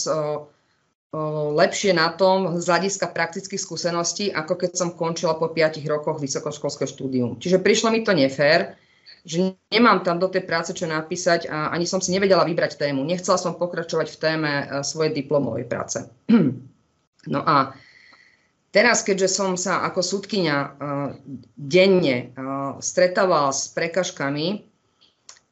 lepšie 1.56 1.96
na 1.96 2.12
tom 2.12 2.60
z 2.60 2.68
hľadiska 2.68 3.08
praktických 3.16 3.60
skúseností, 3.60 4.28
ako 4.28 4.60
keď 4.60 4.70
som 4.76 4.92
končila 4.92 5.40
po 5.40 5.48
5 5.48 5.80
rokoch 5.88 6.20
vysokoškolské 6.20 6.84
štúdium. 6.84 7.40
Čiže 7.40 7.64
prišlo 7.64 7.88
mi 7.88 8.04
to 8.04 8.12
nefér, 8.12 8.76
že 9.24 9.56
nemám 9.72 10.04
tam 10.04 10.20
do 10.20 10.28
tej 10.28 10.44
práce 10.44 10.76
čo 10.76 10.84
napísať 10.84 11.48
a 11.48 11.72
ani 11.72 11.88
som 11.88 12.04
si 12.04 12.12
nevedela 12.12 12.44
vybrať 12.44 12.76
tému. 12.76 13.04
Nechcela 13.08 13.40
som 13.40 13.56
pokračovať 13.56 14.06
v 14.12 14.20
téme 14.20 14.52
e, 14.52 14.64
svojej 14.84 15.12
diplomovej 15.16 15.64
práce. 15.68 15.98
No 17.28 17.42
a 17.44 17.74
teraz, 18.72 19.02
keďže 19.02 19.28
som 19.28 19.58
sa 19.58 19.84
ako 19.84 20.00
súdkynia 20.00 20.56
e, 20.56 20.68
denne 21.58 22.16
e, 22.16 22.26
stretávala 22.78 23.52
s 23.52 23.68
prekažkami, 23.74 24.67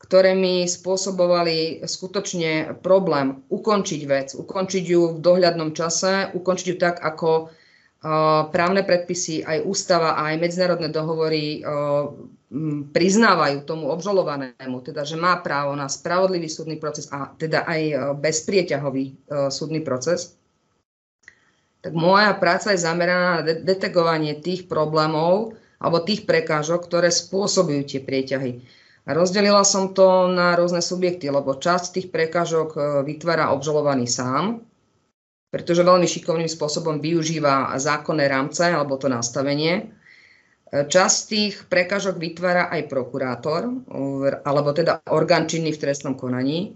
ktoré 0.07 0.39
mi 0.39 0.63
spôsobovali 0.71 1.83
skutočne 1.83 2.79
problém 2.79 3.43
ukončiť 3.51 4.01
vec, 4.07 4.39
ukončiť 4.39 4.85
ju 4.87 5.19
v 5.19 5.23
dohľadnom 5.23 5.75
čase, 5.75 6.31
ukončiť 6.31 6.67
ju 6.71 6.77
tak, 6.79 7.03
ako 7.03 7.51
právne 8.55 8.87
predpisy, 8.87 9.43
aj 9.43 9.67
ústava 9.67 10.15
a 10.15 10.31
aj 10.31 10.39
medzinárodné 10.39 10.95
dohovory 10.95 11.67
priznávajú 12.95 13.67
tomu 13.67 13.91
obžalovanému, 13.91 14.79
teda 14.87 15.03
že 15.03 15.19
má 15.19 15.43
právo 15.43 15.75
na 15.75 15.91
spravodlivý 15.91 16.47
súdny 16.47 16.79
proces 16.79 17.11
a 17.11 17.35
teda 17.35 17.67
aj 17.67 18.15
bezprieťahový 18.23 19.27
súdny 19.51 19.83
proces, 19.83 20.39
tak 21.83 21.99
moja 21.99 22.31
práca 22.39 22.71
je 22.71 22.79
zameraná 22.79 23.43
na 23.43 23.55
detegovanie 23.59 24.39
tých 24.39 24.71
problémov 24.71 25.59
alebo 25.83 25.99
tých 26.07 26.23
prekážok, 26.31 26.87
ktoré 26.87 27.11
spôsobujú 27.11 27.83
tie 27.91 27.99
prieťahy. 27.99 28.63
Rozdelila 29.07 29.63
som 29.63 29.95
to 29.95 30.27
na 30.27 30.59
rôzne 30.59 30.83
subjekty, 30.83 31.31
lebo 31.31 31.55
časť 31.55 31.87
tých 31.95 32.09
prekážok 32.11 32.69
e, 32.75 32.81
vytvára 33.07 33.55
obžalovaný 33.55 34.11
sám, 34.11 34.67
pretože 35.55 35.87
veľmi 35.87 36.11
šikovným 36.11 36.51
spôsobom 36.51 36.99
využíva 36.99 37.71
zákonné 37.79 38.27
rámce 38.27 38.67
alebo 38.67 38.99
to 38.99 39.07
nastavenie. 39.07 39.95
Časť 40.67 41.19
tých 41.31 41.55
prekážok 41.71 42.19
vytvára 42.19 42.67
aj 42.75 42.91
prokurátor, 42.91 43.71
alebo 44.43 44.75
teda 44.75 44.99
orgán 45.15 45.47
činný 45.47 45.71
v 45.71 45.79
trestnom 45.79 46.19
konaní. 46.19 46.75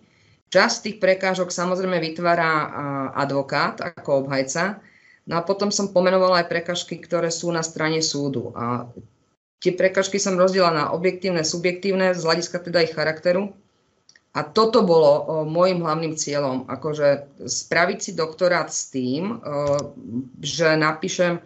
Časť 0.54 0.76
tých 0.86 0.96
prekážok 1.02 1.50
samozrejme 1.50 1.98
vytvára 1.98 2.70
advokát 3.18 3.82
ako 3.82 4.24
obhajca. 4.24 4.78
No 5.26 5.42
a 5.42 5.42
potom 5.42 5.74
som 5.74 5.90
pomenovala 5.90 6.46
aj 6.46 6.50
prekážky, 6.50 7.02
ktoré 7.02 7.34
sú 7.34 7.50
na 7.50 7.66
strane 7.66 7.98
súdu. 7.98 8.54
A 8.54 8.86
tie 9.60 9.72
prekážky 9.76 10.16
som 10.16 10.40
rozdiela 10.40 10.72
na 10.72 10.84
objektívne, 10.90 11.44
subjektívne, 11.44 12.16
z 12.16 12.24
hľadiska 12.24 12.64
teda 12.64 12.82
ich 12.84 12.96
charakteru. 12.96 13.52
A 14.30 14.46
toto 14.46 14.86
bolo 14.86 15.42
môjim 15.50 15.82
hlavným 15.82 16.14
cieľom, 16.14 16.62
akože 16.70 17.42
spraviť 17.50 17.98
si 17.98 18.10
doktorát 18.14 18.70
s 18.70 18.86
tým, 18.94 19.42
že 20.38 20.78
napíšem, 20.78 21.42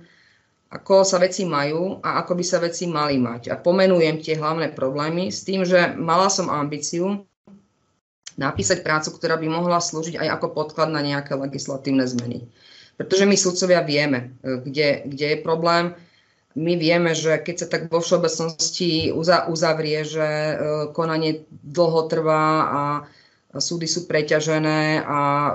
ako 0.69 1.01
sa 1.01 1.17
veci 1.17 1.49
majú 1.49 2.05
a 2.05 2.21
ako 2.21 2.37
by 2.37 2.45
sa 2.45 2.61
veci 2.61 2.85
mali 2.85 3.17
mať. 3.17 3.49
A 3.49 3.57
pomenujem 3.57 4.21
tie 4.21 4.37
hlavné 4.37 4.77
problémy 4.77 5.33
s 5.33 5.49
tým, 5.49 5.65
že 5.65 5.97
mala 5.97 6.29
som 6.29 6.53
ambíciu 6.53 7.25
napísať 8.35 8.83
prácu, 8.83 9.15
ktorá 9.15 9.39
by 9.39 9.47
mohla 9.49 9.79
slúžiť 9.79 10.19
aj 10.19 10.29
ako 10.39 10.47
podklad 10.53 10.91
na 10.91 11.01
nejaké 11.01 11.39
legislatívne 11.39 12.05
zmeny. 12.05 12.51
Pretože 12.99 13.27
my 13.27 13.37
sudcovia 13.39 13.83
vieme, 13.83 14.35
e, 14.43 14.59
kde, 14.63 14.89
kde 15.07 15.27
je 15.35 15.39
problém. 15.43 15.95
My 16.55 16.79
vieme, 16.79 17.19
že 17.19 17.35
keď 17.43 17.57
sa 17.59 17.67
tak 17.67 17.91
vo 17.91 17.99
všeobecnosti 17.99 19.11
uzavrie, 19.51 20.07
že 20.07 20.23
e, 20.23 20.55
konanie 20.95 21.43
dlho 21.51 22.07
trvá 22.07 22.47
a 22.71 22.83
súdy 23.59 23.91
sú 23.91 24.07
preťažené 24.07 25.03
a 25.03 25.21
e, 25.21 25.53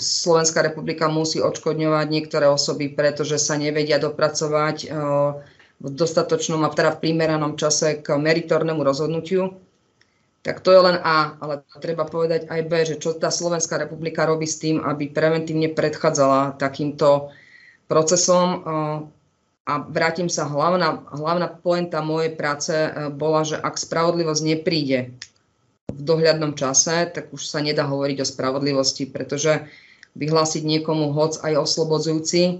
Slovenská 0.00 0.64
republika 0.64 1.12
musí 1.12 1.36
odškodňovať 1.44 2.06
niektoré 2.08 2.48
osoby, 2.48 2.88
pretože 2.88 3.36
sa 3.36 3.60
nevedia 3.60 4.00
dopracovať 4.00 4.88
v 5.82 5.86
dostatočnom 5.90 6.64
a 6.64 6.72
teda 6.72 6.96
v 6.96 7.02
primeranom 7.10 7.58
čase 7.60 8.00
k 8.00 8.16
meritornému 8.16 8.80
rozhodnutiu 8.80 9.60
tak 10.42 10.58
to 10.58 10.74
je 10.74 10.80
len 10.82 10.98
A, 11.06 11.38
ale 11.38 11.62
treba 11.78 12.02
povedať 12.02 12.50
aj 12.50 12.60
B, 12.66 12.72
že 12.82 12.98
čo 12.98 13.14
tá 13.14 13.30
Slovenská 13.30 13.78
republika 13.78 14.26
robí 14.26 14.50
s 14.50 14.58
tým, 14.58 14.82
aby 14.82 15.06
preventívne 15.06 15.70
predchádzala 15.70 16.58
takýmto 16.58 17.30
procesom. 17.86 18.66
A 19.62 19.78
vrátim 19.78 20.26
sa, 20.26 20.50
hlavná, 20.50 21.06
hlavná 21.14 21.46
poenta 21.46 22.02
mojej 22.02 22.34
práce 22.34 22.74
eh, 22.74 22.90
bola, 23.14 23.46
že 23.46 23.54
ak 23.54 23.78
spravodlivosť 23.78 24.42
nepríde 24.42 25.14
v 25.92 26.00
dohľadnom 26.02 26.58
čase, 26.58 27.06
tak 27.14 27.30
už 27.30 27.46
sa 27.46 27.62
nedá 27.62 27.86
hovoriť 27.86 28.18
o 28.22 28.26
spravodlivosti, 28.26 29.06
pretože 29.06 29.70
vyhlásiť 30.18 30.66
niekomu 30.66 31.14
hoc 31.14 31.38
aj 31.46 31.62
oslobodzujúci, 31.62 32.58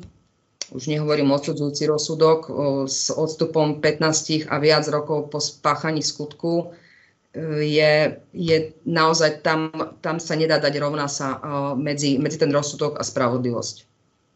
už 0.72 0.82
nehovorím 0.88 1.34
odsudzujúci 1.34 1.90
rozsudok, 1.90 2.40
eh, 2.46 2.52
s 2.86 3.10
odstupom 3.10 3.82
15 3.82 4.46
a 4.46 4.62
viac 4.62 4.86
rokov 4.86 5.26
po 5.26 5.42
spáchaní 5.42 6.06
skutku, 6.06 6.70
je, 7.64 8.20
je 8.36 8.56
naozaj 8.84 9.40
tam, 9.40 9.72
tam 10.04 10.20
sa 10.20 10.36
nedá 10.36 10.60
dať 10.60 10.76
rovná 10.76 11.08
sa 11.08 11.40
medzi, 11.80 12.20
medzi 12.20 12.36
ten 12.36 12.52
rozsudok 12.52 13.00
a 13.00 13.02
spravodlivosť. 13.08 13.88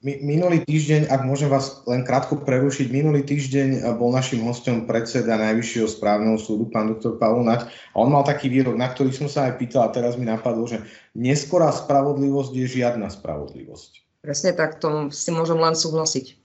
Minulý 0.05 0.61
týždeň, 0.69 1.09
ak 1.09 1.25
môžem 1.25 1.49
vás 1.49 1.81
len 1.89 2.05
krátko 2.05 2.45
prerušiť, 2.45 2.93
minulý 2.93 3.25
týždeň 3.25 3.81
bol 3.97 4.13
našim 4.13 4.45
hostom 4.45 4.85
predseda 4.85 5.41
Najvyššieho 5.41 5.89
správneho 5.89 6.37
súdu, 6.37 6.69
pán 6.69 6.93
doktor 6.93 7.17
Pavol 7.17 7.49
Nať, 7.49 7.73
a 7.97 7.97
on 8.05 8.13
mal 8.13 8.21
taký 8.21 8.53
výrok, 8.53 8.77
na 8.77 8.93
ktorý 8.93 9.09
som 9.09 9.25
sa 9.25 9.49
aj 9.49 9.57
pýtal 9.57 9.89
a 9.89 9.95
teraz 9.97 10.21
mi 10.21 10.29
napadlo, 10.29 10.69
že 10.69 10.85
neskorá 11.17 11.73
spravodlivosť 11.73 12.53
je 12.53 12.67
žiadna 12.69 13.09
spravodlivosť. 13.09 14.21
Presne 14.21 14.53
tak, 14.53 14.85
to 14.85 15.09
si 15.09 15.33
môžem 15.33 15.57
len 15.57 15.73
súhlasiť. 15.73 16.37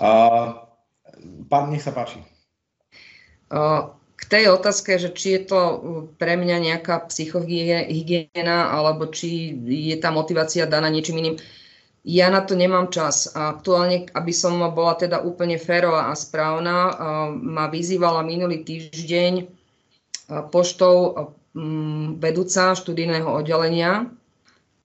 A, 0.00 0.10
pán, 1.44 1.68
nech 1.68 1.84
sa 1.84 1.92
páči. 1.92 2.24
Uh, 3.52 3.92
k 4.16 4.24
tej 4.32 4.48
otázke, 4.48 4.96
že 4.96 5.12
či 5.12 5.36
je 5.36 5.42
to 5.44 5.60
uh, 5.60 5.76
pre 6.16 6.40
mňa 6.40 6.56
nejaká 6.72 7.04
psychohygiena 7.04 8.72
alebo 8.72 9.12
či 9.12 9.52
je 9.60 9.96
tá 10.00 10.08
motivácia 10.08 10.64
daná 10.64 10.88
niečím 10.88 11.20
iným, 11.20 11.36
ja 12.04 12.32
na 12.32 12.40
to 12.40 12.56
nemám 12.56 12.88
čas. 12.88 13.28
Aktuálne, 13.32 14.08
aby 14.16 14.32
som 14.32 14.56
bola 14.72 14.96
teda 14.96 15.20
úplne 15.20 15.60
férová 15.60 16.08
a 16.08 16.14
správna, 16.16 16.96
ma 17.36 17.68
vyzývala 17.68 18.24
minulý 18.24 18.64
týždeň 18.64 19.46
poštou 20.48 21.28
vedúca 22.16 22.78
študijného 22.78 23.26
oddelenia 23.26 24.06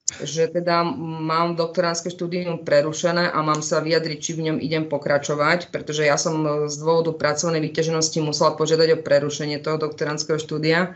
že 0.06 0.46
teda 0.46 0.86
mám 1.02 1.58
doktoránske 1.58 2.14
štúdium 2.14 2.62
prerušené 2.62 3.26
a 3.26 3.42
mám 3.42 3.58
sa 3.58 3.82
vyjadriť, 3.82 4.18
či 4.22 4.32
v 4.38 4.44
ňom 4.50 4.58
idem 4.62 4.86
pokračovať, 4.86 5.74
pretože 5.74 6.06
ja 6.06 6.14
som 6.14 6.46
z 6.70 6.74
dôvodu 6.78 7.10
pracovnej 7.10 7.58
vyťaženosti 7.58 8.22
musela 8.22 8.54
požiadať 8.54 8.88
o 8.94 9.02
prerušenie 9.02 9.58
toho 9.58 9.82
doktoránskeho 9.82 10.38
štúdia. 10.38 10.94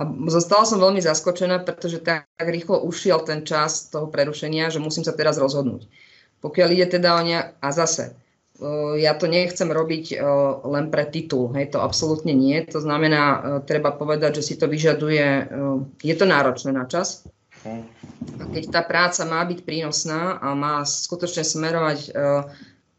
A 0.00 0.08
zostala 0.32 0.64
som 0.64 0.80
veľmi 0.80 1.04
zaskočená, 1.04 1.68
pretože 1.68 2.00
tak, 2.00 2.24
tak 2.36 2.48
rýchlo 2.48 2.80
ušiel 2.82 3.20
ten 3.28 3.44
čas 3.44 3.92
toho 3.92 4.08
prerušenia, 4.08 4.72
že 4.72 4.80
musím 4.80 5.04
sa 5.04 5.12
teraz 5.12 5.36
rozhodnúť. 5.36 5.84
Pokiaľ 6.40 6.68
ide 6.72 6.86
teda 6.96 7.18
o 7.18 7.22
ne... 7.22 7.38
A 7.60 7.68
zase, 7.70 8.16
ja 8.96 9.12
to 9.14 9.28
nechcem 9.28 9.68
robiť 9.68 10.18
len 10.64 10.88
pre 10.88 11.06
titul, 11.10 11.52
hej, 11.54 11.70
to 11.74 11.84
absolútne 11.84 12.32
nie. 12.32 12.62
To 12.72 12.80
znamená, 12.80 13.60
treba 13.68 13.92
povedať, 13.92 14.40
že 14.40 14.46
si 14.48 14.54
to 14.56 14.66
vyžaduje, 14.66 15.50
je 16.00 16.14
to 16.16 16.24
náročné 16.24 16.72
na 16.72 16.88
čas, 16.88 17.26
a 17.62 18.44
keď 18.50 18.74
tá 18.74 18.82
práca 18.82 19.22
má 19.22 19.38
byť 19.46 19.62
prínosná 19.62 20.34
a 20.42 20.50
má 20.50 20.82
skutočne 20.82 21.46
smerovať 21.46 22.10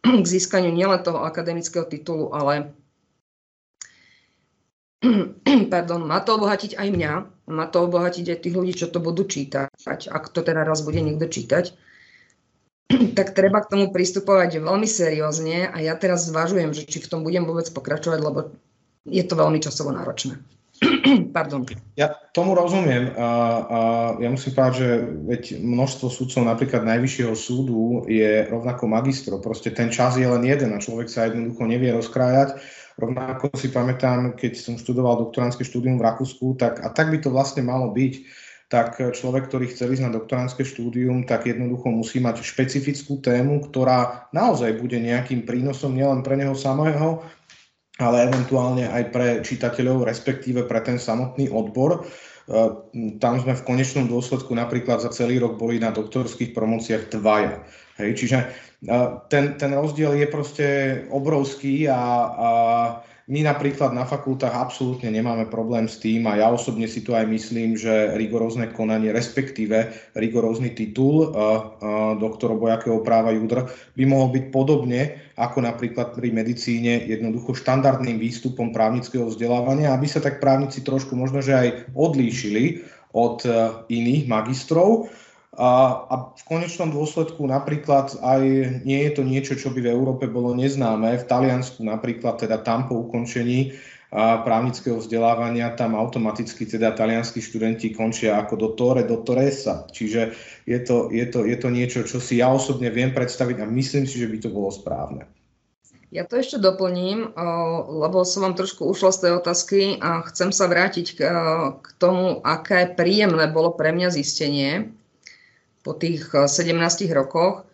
k 0.03 0.25
získaniu 0.27 0.71
nielen 0.71 1.03
toho 1.03 1.19
akademického 1.23 1.83
titulu, 1.83 2.31
ale 2.31 2.71
pardon, 5.73 6.01
má 6.07 6.23
to 6.23 6.39
obohatiť 6.39 6.79
aj 6.79 6.87
mňa, 6.87 7.11
má 7.51 7.65
to 7.67 7.83
obohatiť 7.83 8.25
aj 8.31 8.39
tých 8.39 8.55
ľudí, 8.55 8.73
čo 8.73 8.87
to 8.87 9.03
budú 9.03 9.27
čítať, 9.27 9.69
ak 10.07 10.23
to 10.31 10.39
teda 10.39 10.63
raz 10.63 10.79
bude 10.81 11.03
niekto 11.03 11.27
čítať, 11.27 11.75
tak 13.17 13.35
treba 13.35 13.59
k 13.63 13.69
tomu 13.69 13.85
pristupovať 13.91 14.63
veľmi 14.63 14.87
seriózne 14.87 15.67
a 15.67 15.77
ja 15.83 15.93
teraz 15.99 16.31
zvažujem, 16.31 16.71
že 16.71 16.87
či 16.87 17.03
v 17.03 17.09
tom 17.11 17.21
budem 17.27 17.43
vôbec 17.43 17.67
pokračovať, 17.67 18.19
lebo 18.23 18.39
je 19.03 19.23
to 19.27 19.35
veľmi 19.35 19.59
časovo 19.59 19.91
náročné. 19.91 20.39
Pardon. 21.35 21.65
Ja 21.95 22.15
tomu 22.33 22.57
rozumiem. 22.57 23.13
A, 23.15 23.29
a 23.63 23.79
ja 24.19 24.29
musím 24.29 24.55
povedať, 24.55 24.75
že 24.79 24.89
veď 25.27 25.43
množstvo 25.61 26.07
sudcov 26.09 26.43
napríklad 26.45 26.83
Najvyššieho 26.85 27.35
súdu 27.37 28.05
je 28.09 28.47
rovnako 28.49 28.89
magistro. 28.89 29.37
Proste 29.39 29.71
ten 29.71 29.93
čas 29.93 30.17
je 30.17 30.25
len 30.25 30.43
jeden 30.43 30.73
a 30.73 30.81
človek 30.83 31.07
sa 31.07 31.29
jednoducho 31.29 31.63
nevie 31.65 31.93
rozkrájať. 31.93 32.59
Rovnako 32.93 33.57
si 33.57 33.73
pamätám, 33.73 34.37
keď 34.37 34.53
som 34.53 34.77
študoval 34.77 35.25
doktoránske 35.25 35.65
štúdium 35.65 35.97
v 35.97 36.05
Rakúsku, 36.05 36.53
tak, 36.61 36.77
a 36.85 36.93
tak 36.93 37.09
by 37.09 37.17
to 37.17 37.33
vlastne 37.33 37.65
malo 37.65 37.89
byť, 37.89 38.13
tak 38.69 38.97
človek, 38.97 39.49
ktorý 39.49 39.69
chce 39.69 39.85
ísť 39.85 40.05
na 40.05 40.13
doktoránske 40.13 40.65
štúdium, 40.65 41.25
tak 41.29 41.45
jednoducho 41.45 41.93
musí 41.93 42.17
mať 42.21 42.41
špecifickú 42.41 43.21
tému, 43.21 43.69
ktorá 43.69 44.29
naozaj 44.33 44.77
bude 44.81 44.97
nejakým 44.97 45.45
prínosom 45.45 45.93
nielen 45.93 46.25
pre 46.25 46.37
neho 46.37 46.57
samého, 46.57 47.21
ale 48.03 48.27
eventuálne 48.27 48.91
aj 48.91 49.03
pre 49.15 49.27
čitateľov, 49.39 50.03
respektíve 50.03 50.67
pre 50.67 50.83
ten 50.83 50.99
samotný 50.99 51.47
odbor. 51.47 52.03
E, 52.03 52.59
tam 53.23 53.33
sme 53.39 53.55
v 53.55 53.65
konečnom 53.65 54.11
dôsledku 54.11 54.51
napríklad 54.51 54.99
za 54.99 55.09
celý 55.15 55.39
rok 55.39 55.55
boli 55.55 55.79
na 55.79 55.95
doktorských 55.95 56.51
promociách 56.51 57.15
dvaja. 57.15 57.63
Hej, 57.97 58.11
čiže 58.19 58.37
e, 58.43 58.95
ten, 59.31 59.55
ten 59.55 59.71
rozdiel 59.71 60.19
je 60.19 60.27
proste 60.27 60.67
obrovský 61.07 61.87
a, 61.87 62.03
a 62.35 62.49
my 63.23 63.39
napríklad 63.39 63.95
na 63.95 64.03
fakultách 64.03 64.51
absolútne 64.51 65.07
nemáme 65.07 65.47
problém 65.47 65.87
s 65.87 65.95
tým 65.95 66.27
a 66.27 66.35
ja 66.35 66.51
osobne 66.51 66.91
si 66.91 67.07
to 67.07 67.15
aj 67.15 67.23
myslím, 67.31 67.79
že 67.79 68.19
rigorózne 68.19 68.67
konanie, 68.75 69.15
respektíve 69.15 69.95
rigorózny 70.11 70.75
titul 70.75 71.31
uh, 71.31 71.31
uh, 71.31 72.19
doktor 72.19 72.59
obojakého 72.59 72.99
práva 72.99 73.31
Judr 73.31 73.63
by 73.95 74.03
mohol 74.03 74.27
byť 74.35 74.43
podobne 74.51 75.22
ako 75.33 75.65
napríklad 75.65 76.13
pri 76.13 76.29
medicíne 76.29 77.09
jednoducho 77.09 77.57
štandardným 77.57 78.21
výstupom 78.21 78.69
právnického 78.69 79.25
vzdelávania, 79.29 79.93
aby 79.93 80.05
sa 80.05 80.21
tak 80.21 80.37
právnici 80.37 80.85
trošku 80.85 81.17
možno 81.17 81.41
že 81.41 81.57
aj 81.57 81.69
odlíšili 81.97 82.85
od 83.13 83.45
uh, 83.45 83.85
iných 83.89 84.29
magistrov 84.29 85.09
a, 85.53 86.01
a 86.09 86.15
v 86.33 86.43
konečnom 86.49 86.89
dôsledku 86.89 87.45
napríklad 87.45 88.17
aj 88.25 88.41
nie 88.81 89.05
je 89.05 89.11
to 89.13 89.21
niečo, 89.21 89.53
čo 89.53 89.69
by 89.69 89.85
v 89.85 89.93
Európe 89.93 90.25
bolo 90.25 90.57
neznáme. 90.57 91.21
V 91.21 91.29
Taliansku 91.29 91.85
napríklad 91.85 92.41
teda 92.41 92.65
tam 92.65 92.89
po 92.89 93.05
ukončení 93.05 93.77
právnického 94.13 95.01
vzdelávania 95.01 95.73
tam 95.73 95.97
automaticky 95.97 96.69
teda 96.69 96.93
talianskí 96.93 97.41
študenti 97.41 97.97
končia 97.97 98.37
ako 98.37 98.53
dottore, 98.55 99.01
dottoressa. 99.09 99.89
Čiže 99.89 100.37
je 100.69 100.79
to, 100.85 101.09
je, 101.09 101.25
to, 101.25 101.49
je 101.49 101.57
to 101.57 101.69
niečo, 101.73 101.99
čo 102.05 102.21
si 102.21 102.37
ja 102.37 102.53
osobne 102.53 102.93
viem 102.93 103.09
predstaviť 103.09 103.65
a 103.65 103.69
myslím 103.73 104.05
si, 104.05 104.21
že 104.21 104.29
by 104.29 104.37
to 104.37 104.49
bolo 104.53 104.69
správne. 104.69 105.25
Ja 106.13 106.29
to 106.29 106.37
ešte 106.37 106.61
doplním, 106.61 107.33
lebo 107.89 108.21
som 108.21 108.45
vám 108.45 108.53
trošku 108.53 108.85
ušla 108.85 109.09
z 109.17 109.19
tej 109.25 109.31
otázky 109.33 109.79
a 109.97 110.21
chcem 110.29 110.53
sa 110.53 110.69
vrátiť 110.69 111.17
k 111.81 111.87
tomu, 111.97 112.37
aké 112.45 112.85
príjemné 112.93 113.49
bolo 113.49 113.73
pre 113.73 113.89
mňa 113.89 114.13
zistenie, 114.13 114.93
po 115.81 115.97
tých 115.97 116.29
17 116.31 116.79
rokoch, 117.11 117.65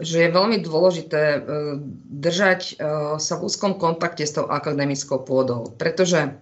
že 0.00 0.16
je 0.24 0.32
veľmi 0.32 0.64
dôležité 0.64 1.44
držať 2.08 2.80
sa 3.20 3.34
v 3.36 3.44
úzkom 3.44 3.76
kontakte 3.76 4.24
s 4.24 4.32
tou 4.32 4.48
akademickou 4.48 5.20
pôdou, 5.20 5.76
pretože 5.76 6.32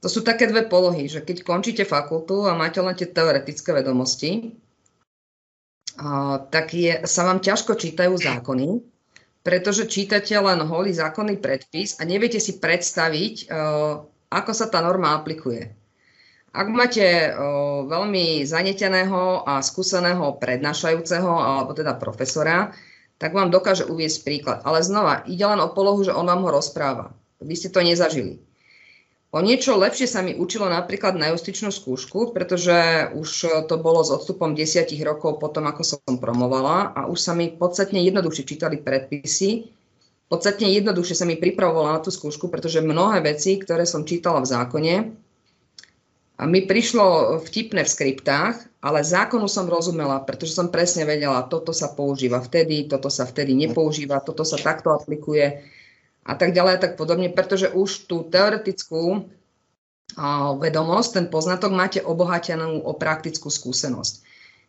to 0.00 0.08
sú 0.08 0.24
také 0.24 0.48
dve 0.48 0.64
polohy, 0.64 1.10
že 1.10 1.20
keď 1.20 1.44
končíte 1.44 1.84
fakultu 1.84 2.48
a 2.48 2.56
máte 2.56 2.80
len 2.80 2.96
tie 2.96 3.04
teoretické 3.04 3.76
vedomosti, 3.76 4.56
tak 6.48 6.70
je, 6.72 7.02
sa 7.04 7.26
vám 7.26 7.42
ťažko 7.42 7.74
čítajú 7.74 8.14
zákony, 8.16 8.80
pretože 9.42 9.90
čítate 9.90 10.38
len 10.38 10.62
holý 10.64 10.94
zákonný 10.94 11.42
predpis 11.42 11.98
a 11.98 12.06
neviete 12.06 12.38
si 12.38 12.56
predstaviť, 12.62 13.50
ako 14.30 14.50
sa 14.54 14.66
tá 14.70 14.78
norma 14.80 15.12
aplikuje. 15.18 15.76
Ak 16.58 16.66
máte 16.66 17.30
veľmi 17.86 18.42
zaneteného 18.42 19.46
a 19.46 19.62
skúseného 19.62 20.34
prednášajúceho 20.42 21.30
alebo 21.30 21.70
teda 21.70 21.94
profesora, 21.94 22.74
tak 23.22 23.30
vám 23.30 23.54
dokáže 23.54 23.86
uviesť 23.86 24.18
príklad. 24.26 24.58
Ale 24.66 24.82
znova, 24.82 25.22
ide 25.30 25.46
len 25.46 25.62
o 25.62 25.70
polohu, 25.70 26.02
že 26.02 26.10
on 26.10 26.26
vám 26.26 26.42
ho 26.42 26.50
rozpráva. 26.50 27.14
Vy 27.38 27.54
ste 27.54 27.70
to 27.70 27.78
nezažili. 27.78 28.42
O 29.30 29.38
niečo 29.38 29.78
lepšie 29.78 30.10
sa 30.10 30.24
mi 30.24 30.34
učilo 30.34 30.66
napríklad 30.66 31.14
na 31.14 31.30
justičnú 31.30 31.70
skúšku, 31.70 32.34
pretože 32.34 32.74
už 33.12 33.28
to 33.70 33.76
bolo 33.78 34.02
s 34.02 34.10
odstupom 34.10 34.56
desiatich 34.58 35.04
rokov 35.04 35.38
potom, 35.38 35.68
ako 35.68 35.82
som 35.84 36.16
promovala 36.18 36.96
a 36.96 37.06
už 37.06 37.22
sa 37.22 37.38
mi 37.38 37.54
podstatne 37.54 38.02
jednoduchšie 38.02 38.42
čítali 38.48 38.82
predpisy. 38.82 39.70
Podstatne 40.32 40.72
jednoduchšie 40.72 41.22
sa 41.22 41.28
mi 41.28 41.38
pripravovala 41.38 41.96
na 41.96 42.00
tú 42.00 42.08
skúšku, 42.08 42.50
pretože 42.50 42.82
mnohé 42.82 43.20
veci, 43.20 43.60
ktoré 43.60 43.84
som 43.84 44.08
čítala 44.08 44.40
v 44.40 44.48
zákone, 44.48 44.94
a 46.38 46.46
mi 46.46 46.62
prišlo 46.62 47.34
vtipné 47.42 47.82
v 47.82 47.90
skriptách, 47.90 48.78
ale 48.78 49.02
zákonu 49.02 49.50
som 49.50 49.66
rozumela, 49.66 50.22
pretože 50.22 50.54
som 50.54 50.70
presne 50.70 51.02
vedela, 51.02 51.42
toto 51.50 51.74
sa 51.74 51.90
používa 51.90 52.38
vtedy, 52.38 52.86
toto 52.86 53.10
sa 53.10 53.26
vtedy 53.26 53.58
nepoužíva, 53.58 54.22
toto 54.22 54.46
sa 54.46 54.54
takto 54.54 54.94
aplikuje 54.94 55.66
a 56.22 56.32
tak 56.38 56.54
ďalej 56.54 56.72
a 56.78 56.82
tak 56.86 56.92
podobne, 56.94 57.26
pretože 57.26 57.66
už 57.66 58.06
tú 58.06 58.22
teoretickú 58.22 59.26
vedomosť, 60.62 61.10
ten 61.10 61.26
poznatok 61.26 61.74
máte 61.74 62.00
obohatenú 62.00 62.86
o 62.86 62.94
praktickú 62.94 63.50
skúsenosť. 63.50 64.22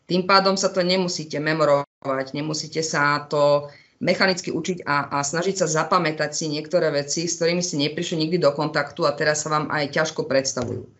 Tým 0.09 0.25
pádom 0.25 0.57
sa 0.57 0.73
to 0.73 0.81
nemusíte 0.81 1.37
memorovať, 1.37 2.33
nemusíte 2.33 2.81
sa 2.81 3.29
to 3.29 3.69
mechanicky 4.01 4.49
učiť 4.49 4.89
a, 4.89 5.11
a 5.13 5.17
snažiť 5.21 5.61
sa 5.61 5.67
zapamätať 5.69 6.33
si 6.33 6.45
niektoré 6.49 6.89
veci, 6.89 7.29
s 7.29 7.37
ktorými 7.37 7.61
ste 7.61 7.77
neprišli 7.77 8.25
nikdy 8.25 8.41
do 8.41 8.49
kontaktu 8.57 9.05
a 9.05 9.13
teraz 9.13 9.45
sa 9.45 9.53
vám 9.53 9.69
aj 9.69 9.93
ťažko 9.93 10.25
predstavujú. 10.25 10.98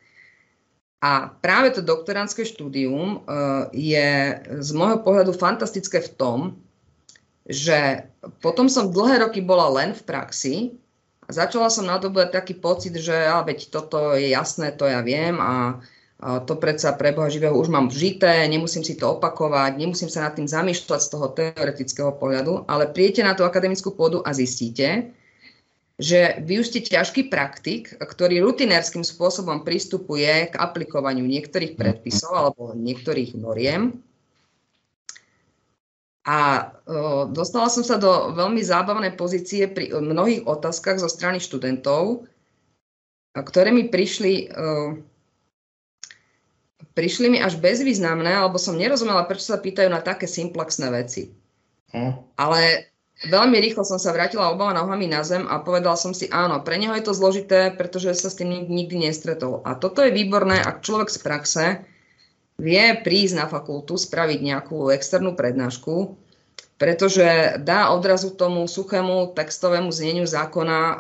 A 0.99 1.31
práve 1.31 1.71
to 1.71 1.79
doktorantské 1.79 2.43
štúdium 2.43 3.23
uh, 3.23 3.71
je 3.71 4.35
z 4.59 4.69
môjho 4.75 4.99
pohľadu 4.99 5.31
fantastické 5.31 6.03
v 6.03 6.12
tom, 6.19 6.39
že 7.47 8.03
potom 8.43 8.67
som 8.67 8.91
dlhé 8.91 9.23
roky 9.23 9.39
bola 9.39 9.71
len 9.71 9.95
v 9.95 10.01
praxi 10.03 10.55
a 11.23 11.31
začala 11.31 11.71
som 11.71 11.88
nadobúdať 11.88 12.35
taký 12.35 12.53
pocit, 12.59 12.91
že 12.99 13.15
ja, 13.15 13.39
veď 13.41 13.71
toto 13.71 14.13
je 14.13 14.27
jasné, 14.29 14.75
to 14.75 14.85
ja 14.85 14.99
viem 14.99 15.39
a, 15.39 15.79
a 16.19 16.43
to 16.43 16.59
predsa 16.59 16.93
pre 16.99 17.15
Boha 17.15 17.31
živého 17.31 17.55
už 17.55 17.71
mám 17.71 17.88
vžité, 17.88 18.43
nemusím 18.51 18.83
si 18.83 18.99
to 18.99 19.17
opakovať, 19.17 19.79
nemusím 19.79 20.12
sa 20.12 20.27
nad 20.27 20.35
tým 20.35 20.51
zamýšľať 20.51 20.99
z 20.99 21.09
toho 21.09 21.27
teoretického 21.31 22.12
pohľadu, 22.19 22.67
ale 22.67 22.91
príjete 22.91 23.23
na 23.23 23.33
tú 23.39 23.47
akademickú 23.47 23.95
pôdu 23.95 24.19
a 24.21 24.35
zistíte, 24.35 25.15
že 25.99 26.39
vy 26.47 26.63
už 26.63 26.71
ste 26.71 26.79
ťažký 26.79 27.27
praktik, 27.27 27.91
ktorý 27.99 28.39
rutinérským 28.39 29.03
spôsobom 29.03 29.67
pristupuje 29.67 30.47
k 30.47 30.55
aplikovaniu 30.55 31.27
niektorých 31.27 31.75
predpisov 31.75 32.31
alebo 32.31 32.71
niektorých 32.71 33.35
noriem 33.35 33.99
a 36.29 36.69
dostala 37.33 37.73
som 37.73 37.81
sa 37.81 37.97
do 37.97 38.35
veľmi 38.38 38.62
zábavnej 38.62 39.17
pozície 39.17 39.65
pri 39.65 39.89
mnohých 39.97 40.45
otázkach 40.45 41.01
zo 41.01 41.09
strany 41.09 41.41
študentov, 41.41 42.29
ktoré 43.33 43.73
mi 43.73 43.89
prišli, 43.89 44.51
prišli 46.93 47.27
mi 47.33 47.41
až 47.41 47.57
bezvýznamné, 47.57 48.29
alebo 48.29 48.62
som 48.62 48.77
nerozumela, 48.77 49.25
prečo 49.25 49.49
sa 49.49 49.57
pýtajú 49.57 49.89
na 49.89 50.05
také 50.05 50.29
simplexné 50.29 50.93
veci. 50.93 51.33
Hm. 51.97 52.13
Ale 52.38 52.93
veľmi 53.27 53.60
rýchlo 53.60 53.84
som 53.84 53.99
sa 53.99 54.15
vrátila 54.15 54.47
oboma 54.55 54.71
nohami 54.71 55.12
na 55.12 55.27
zem 55.27 55.43
a 55.43 55.60
povedala 55.60 55.99
som 55.99 56.15
si, 56.15 56.32
áno, 56.32 56.63
pre 56.63 56.79
neho 56.79 56.95
je 56.95 57.03
to 57.03 57.17
zložité, 57.17 57.75
pretože 57.75 58.15
sa 58.15 58.32
s 58.32 58.39
tým 58.39 58.47
nikdy 58.47 59.10
nestretol. 59.10 59.60
A 59.67 59.75
toto 59.75 59.99
je 59.99 60.15
výborné, 60.15 60.63
ak 60.63 60.79
človek 60.86 61.12
z 61.12 61.19
praxe 61.19 61.65
vie 62.60 62.84
prísť 63.03 63.36
na 63.39 63.45
fakultu, 63.51 63.99
spraviť 63.99 64.39
nejakú 64.39 64.91
externú 64.91 65.36
prednášku, 65.36 66.15
pretože 66.79 67.60
dá 67.60 67.91
odrazu 67.91 68.32
tomu 68.32 68.63
suchému 68.63 69.36
textovému 69.36 69.91
zneniu 69.91 70.23
zákona, 70.23 70.79
eh, 70.79 70.97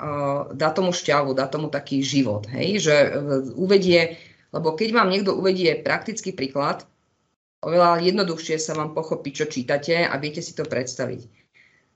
dá 0.59 0.75
tomu 0.75 0.91
šťavu, 0.91 1.31
dá 1.31 1.47
tomu 1.47 1.71
taký 1.71 2.03
život. 2.03 2.43
Hej? 2.51 2.83
Že 2.83 2.95
eh, 2.95 3.11
uvedie, 3.55 4.19
lebo 4.51 4.75
keď 4.75 4.89
vám 4.91 5.07
niekto 5.07 5.31
uvedie 5.39 5.79
praktický 5.79 6.35
príklad, 6.35 6.83
oveľa 7.63 8.03
jednoduchšie 8.03 8.59
sa 8.59 8.75
vám 8.75 8.91
pochopí, 8.91 9.31
čo 9.31 9.47
čítate 9.47 10.03
a 10.03 10.15
viete 10.19 10.43
si 10.43 10.51
to 10.51 10.67
predstaviť. 10.67 11.39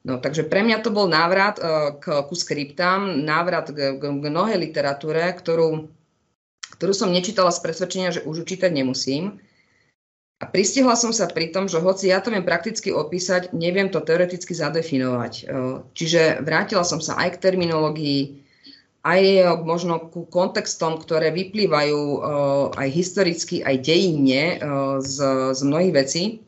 No, 0.03 0.19
takže 0.19 0.43
pre 0.43 0.67
mňa 0.67 0.83
to 0.83 0.91
bol 0.91 1.07
návrat 1.07 1.55
uh, 1.63 1.95
k, 1.95 2.27
ku 2.27 2.35
skriptám, 2.35 3.23
návrat 3.23 3.71
k, 3.71 3.95
k, 3.95 4.03
k 4.03 4.23
mnohej 4.27 4.59
literatúre, 4.59 5.31
ktorú, 5.31 5.87
ktorú 6.75 6.91
som 6.91 7.07
nečítala 7.07 7.55
z 7.55 7.63
presvedčenia, 7.63 8.11
že 8.11 8.25
už 8.27 8.43
čítať 8.43 8.67
nemusím. 8.67 9.39
A 10.43 10.49
pristihla 10.51 10.99
som 10.99 11.15
sa 11.15 11.31
pri 11.31 11.55
tom, 11.55 11.71
že 11.71 11.79
hoci 11.79 12.11
ja 12.11 12.19
to 12.19 12.27
viem 12.27 12.43
prakticky 12.43 12.91
opísať, 12.91 13.55
neviem 13.55 13.87
to 13.87 14.03
teoreticky 14.03 14.51
zadefinovať. 14.51 15.33
E, 15.39 15.43
čiže 15.95 16.43
vrátila 16.43 16.83
som 16.83 16.99
sa 16.99 17.15
aj 17.15 17.39
k 17.39 17.41
terminológii, 17.47 18.43
aj 19.07 19.23
možno 19.63 20.11
ku 20.11 20.27
kontextom, 20.27 20.99
ktoré 20.99 21.31
vyplývajú 21.31 21.95
e, 21.95 22.19
aj 22.75 22.89
historicky, 22.91 23.63
aj 23.63 23.87
dejinne 23.87 24.43
e, 24.43 24.55
z, 24.99 25.15
z 25.55 25.61
mnohých 25.63 25.93
vecí. 25.95 26.43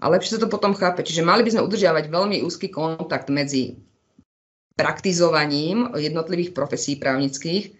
A 0.00 0.08
lepšie 0.08 0.36
sa 0.36 0.42
to 0.42 0.48
potom 0.48 0.72
chápe. 0.72 1.04
Čiže 1.04 1.22
mali 1.22 1.44
by 1.44 1.52
sme 1.52 1.66
udržiavať 1.68 2.08
veľmi 2.08 2.40
úzky 2.40 2.72
kontakt 2.72 3.28
medzi 3.28 3.76
praktizovaním 4.80 5.92
jednotlivých 5.92 6.56
profesí 6.56 6.96
právnických, 6.96 7.76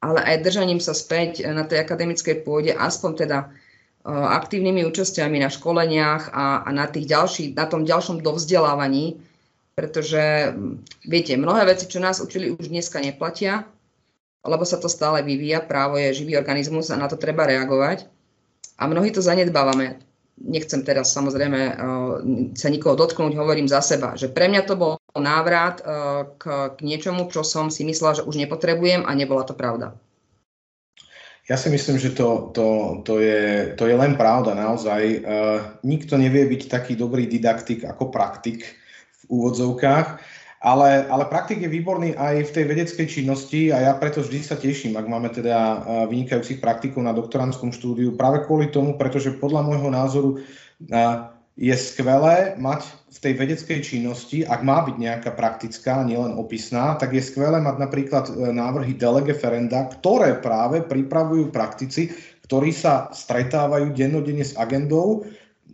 ale 0.00 0.24
aj 0.24 0.48
držaním 0.48 0.80
sa 0.80 0.96
späť 0.96 1.44
na 1.44 1.68
tej 1.68 1.84
akademickej 1.84 2.40
pôde, 2.40 2.72
aspoň 2.72 3.10
teda 3.14 3.38
aktívnymi 4.08 4.82
účasťami 4.88 5.38
na 5.38 5.52
školeniach 5.52 6.34
a, 6.34 6.66
a 6.66 6.70
na, 6.74 6.90
tých 6.90 7.06
ďalší, 7.06 7.44
na 7.54 7.70
tom 7.70 7.86
ďalšom 7.86 8.18
dovzdelávaní, 8.18 9.22
pretože 9.78 10.52
viete, 11.06 11.38
mnohé 11.38 11.62
veci, 11.68 11.86
čo 11.86 12.02
nás 12.02 12.18
učili, 12.18 12.50
už 12.50 12.66
dneska 12.66 12.98
neplatia, 12.98 13.62
lebo 14.42 14.66
sa 14.66 14.82
to 14.82 14.90
stále 14.90 15.22
vyvíja, 15.22 15.62
právo 15.62 15.94
je 16.02 16.18
živý 16.18 16.34
organizmus 16.34 16.90
a 16.90 16.98
na 16.98 17.06
to 17.06 17.14
treba 17.14 17.46
reagovať. 17.46 18.10
A 18.82 18.90
mnohí 18.90 19.14
to 19.14 19.22
zanedbávame. 19.22 20.02
Nechcem 20.40 20.80
teraz 20.80 21.12
samozrejme 21.12 21.60
sa 22.56 22.68
nikoho 22.72 22.96
dotknúť, 22.96 23.36
hovorím 23.36 23.68
za 23.68 23.84
seba, 23.84 24.16
že 24.16 24.32
pre 24.32 24.48
mňa 24.48 24.62
to 24.64 24.74
bol 24.80 24.92
návrat 25.12 25.84
k, 26.40 26.42
k 26.72 26.78
niečomu, 26.80 27.28
čo 27.28 27.44
som 27.44 27.68
si 27.68 27.84
myslela, 27.84 28.18
že 28.18 28.26
už 28.26 28.40
nepotrebujem 28.40 29.04
a 29.04 29.12
nebola 29.12 29.44
to 29.44 29.52
pravda. 29.52 29.92
Ja 31.50 31.58
si 31.58 31.68
myslím, 31.74 31.98
že 31.98 32.14
to, 32.14 32.54
to, 32.54 32.66
to, 33.02 33.18
je, 33.18 33.74
to 33.74 33.90
je 33.90 33.96
len 33.98 34.14
pravda 34.14 34.54
naozaj. 34.54 35.02
Uh, 35.02 35.58
nikto 35.82 36.14
nevie 36.14 36.46
byť 36.46 36.70
taký 36.70 36.94
dobrý 36.94 37.26
didaktik 37.26 37.82
ako 37.82 38.14
praktik 38.14 38.62
v 39.22 39.22
úvodzovkách, 39.26 40.22
ale, 40.62 41.10
ale 41.10 41.26
praktik 41.26 41.58
je 41.58 41.66
výborný 41.66 42.14
aj 42.14 42.46
v 42.46 42.54
tej 42.54 42.64
vedeckej 42.70 43.06
činnosti 43.10 43.74
a 43.74 43.90
ja 43.90 43.92
preto 43.98 44.22
vždy 44.22 44.38
sa 44.46 44.54
teším, 44.54 44.94
ak 44.94 45.10
máme 45.10 45.28
teda 45.34 45.58
uh, 45.58 45.76
vynikajúcich 46.06 46.62
praktikov 46.62 47.02
na 47.02 47.10
doktorantskom 47.10 47.74
štúdiu, 47.74 48.14
práve 48.14 48.46
kvôli 48.46 48.70
tomu, 48.70 48.94
pretože 48.94 49.34
podľa 49.42 49.66
môjho 49.66 49.90
názoru 49.90 50.30
uh, 50.38 51.32
je 51.58 51.74
skvelé 51.76 52.56
mať 52.56 52.88
v 53.12 53.18
tej 53.20 53.32
vedeckej 53.36 53.78
činnosti, 53.84 54.40
ak 54.40 54.64
má 54.64 54.80
byť 54.88 54.96
nejaká 54.96 55.30
praktická, 55.36 56.00
nielen 56.00 56.32
opisná, 56.40 56.96
tak 56.96 57.12
je 57.12 57.20
skvelé 57.20 57.60
mať 57.60 57.76
napríklad 57.76 58.24
e, 58.32 58.56
návrhy 58.56 58.96
delege 58.96 59.36
ferenda, 59.36 59.84
ktoré 59.84 60.40
práve 60.40 60.80
pripravujú 60.80 61.52
praktici, 61.52 62.08
ktorí 62.48 62.72
sa 62.72 63.12
stretávajú 63.12 63.92
dennodenne 63.92 64.48
s 64.48 64.56
agendou 64.56 65.28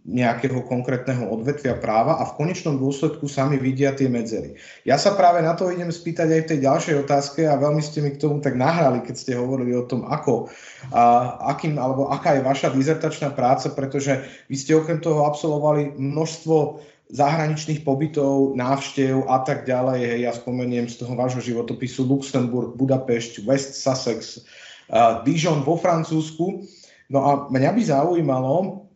nejakého 0.08 0.64
konkrétneho 0.64 1.28
odvetvia 1.28 1.76
práva 1.76 2.16
a 2.16 2.24
v 2.24 2.40
konečnom 2.40 2.80
dôsledku 2.80 3.28
sami 3.28 3.60
vidia 3.60 3.92
tie 3.92 4.08
medzery. 4.08 4.56
Ja 4.88 4.96
sa 4.96 5.12
práve 5.12 5.44
na 5.44 5.52
to 5.52 5.68
idem 5.68 5.92
spýtať 5.92 6.28
aj 6.32 6.40
v 6.40 6.48
tej 6.48 6.58
ďalšej 6.64 6.94
otázke 7.04 7.44
a 7.44 7.60
veľmi 7.60 7.84
ste 7.84 8.00
mi 8.00 8.16
k 8.16 8.20
tomu 8.24 8.40
tak 8.40 8.56
nahrali, 8.56 9.04
keď 9.04 9.14
ste 9.20 9.32
hovorili 9.36 9.76
o 9.76 9.84
tom, 9.84 10.08
ako, 10.08 10.48
a, 10.96 11.36
akým, 11.52 11.76
alebo 11.76 12.08
aká 12.08 12.40
je 12.40 12.48
vaša 12.48 12.72
dizertačná 12.72 13.36
práca, 13.36 13.68
pretože 13.68 14.24
vy 14.48 14.56
ste 14.56 14.72
okrem 14.72 15.04
toho 15.04 15.28
absolvovali 15.28 15.92
množstvo 16.00 16.80
zahraničných 17.12 17.84
pobytov, 17.84 18.56
návštev 18.56 19.28
a 19.28 19.44
tak 19.44 19.68
ďalej. 19.68 20.24
Ja 20.24 20.32
spomeniem 20.32 20.88
z 20.88 21.04
toho 21.04 21.16
vášho 21.16 21.44
životopisu 21.44 22.08
Luxemburg, 22.08 22.76
Budapešť, 22.76 23.44
West 23.44 23.76
Sussex, 23.80 24.40
uh, 24.88 25.20
Dijon 25.24 25.64
vo 25.64 25.76
Francúzsku. 25.76 26.64
No 27.08 27.18
a 27.24 27.30
mňa 27.48 27.70
by 27.72 27.82
zaujímalo, 27.84 28.87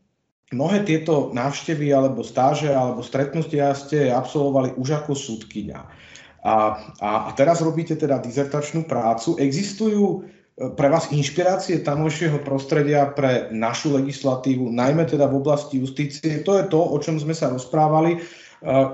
mnohé 0.53 0.85
tieto 0.85 1.33
návštevy 1.33 1.91
alebo 1.91 2.21
stáže 2.21 2.71
alebo 2.71 3.01
stretnutia 3.01 3.73
ste 3.73 4.13
absolvovali 4.13 4.77
už 4.77 5.03
ako 5.03 5.13
súdkyňa. 5.17 5.81
A, 6.43 6.55
a, 6.99 7.11
a 7.27 7.31
teraz 7.39 7.63
robíte 7.63 7.95
teda 7.95 8.19
dizertačnú 8.19 8.85
prácu. 8.91 9.39
Existujú 9.39 10.05
e, 10.11 10.19
pre 10.75 10.91
vás 10.91 11.07
inšpirácie 11.15 11.87
tamojšieho 11.87 12.43
prostredia 12.43 13.07
pre 13.15 13.47
našu 13.55 13.95
legislatívu, 13.95 14.67
najmä 14.75 15.07
teda 15.07 15.31
v 15.31 15.39
oblasti 15.39 15.79
justície. 15.79 16.43
To 16.43 16.59
je 16.59 16.65
to, 16.67 16.83
o 16.83 16.99
čom 16.99 17.23
sme 17.23 17.31
sa 17.31 17.47
rozprávali, 17.47 18.19
e, 18.19 18.21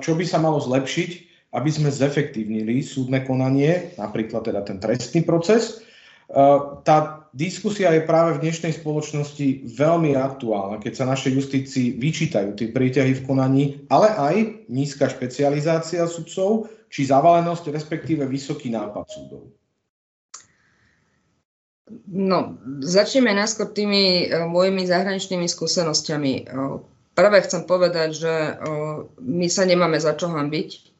čo 0.04 0.12
by 0.12 0.24
sa 0.28 0.38
malo 0.44 0.60
zlepšiť, 0.60 1.10
aby 1.56 1.70
sme 1.72 1.88
zefektívnili 1.88 2.84
súdne 2.84 3.24
konanie, 3.24 3.96
napríklad 3.96 4.44
teda 4.44 4.60
ten 4.68 4.76
trestný 4.76 5.24
proces. 5.24 5.80
E, 6.28 6.36
tá 6.84 7.27
diskusia 7.32 7.92
je 7.94 8.06
práve 8.06 8.36
v 8.36 8.42
dnešnej 8.44 8.76
spoločnosti 8.78 9.68
veľmi 9.68 10.16
aktuálna, 10.16 10.80
keď 10.80 10.92
sa 10.92 11.10
našej 11.10 11.32
justícii 11.36 11.86
vyčítajú 11.96 12.56
tie 12.56 12.68
príťahy 12.72 13.18
v 13.18 13.24
konaní, 13.24 13.64
ale 13.92 14.08
aj 14.12 14.36
nízka 14.68 15.08
špecializácia 15.08 16.04
sudcov 16.08 16.72
či 16.88 17.08
zavalenosť, 17.08 17.68
respektíve 17.72 18.24
vysoký 18.24 18.72
nápad 18.72 19.04
súdov. 19.08 19.52
No, 22.08 22.60
začneme 22.84 23.32
najskôr 23.32 23.72
tými 23.72 24.28
uh, 24.28 24.44
mojimi 24.44 24.84
zahraničnými 24.84 25.48
skúsenostiami. 25.48 26.32
Uh, 26.44 26.84
prvé 27.16 27.40
chcem 27.48 27.64
povedať, 27.64 28.08
že 28.12 28.34
uh, 28.60 29.08
my 29.20 29.48
sa 29.48 29.64
nemáme 29.64 29.96
za 29.96 30.12
čo 30.12 30.28
hambiť. 30.28 30.97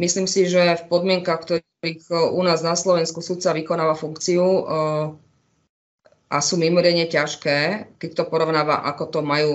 Myslím 0.00 0.24
si, 0.24 0.48
že 0.48 0.80
v 0.80 0.84
podmienkach, 0.88 1.44
ktorých 1.44 2.08
u 2.32 2.40
nás 2.40 2.64
na 2.64 2.72
Slovensku 2.72 3.20
sudca 3.20 3.52
vykonáva 3.52 3.92
funkciu 3.92 4.64
a 6.30 6.38
sú 6.40 6.56
mimoriadne 6.56 7.04
ťažké, 7.04 7.58
keď 8.00 8.10
to 8.16 8.24
porovnáva, 8.32 8.80
ako 8.88 9.04
to 9.12 9.20
majú, 9.20 9.52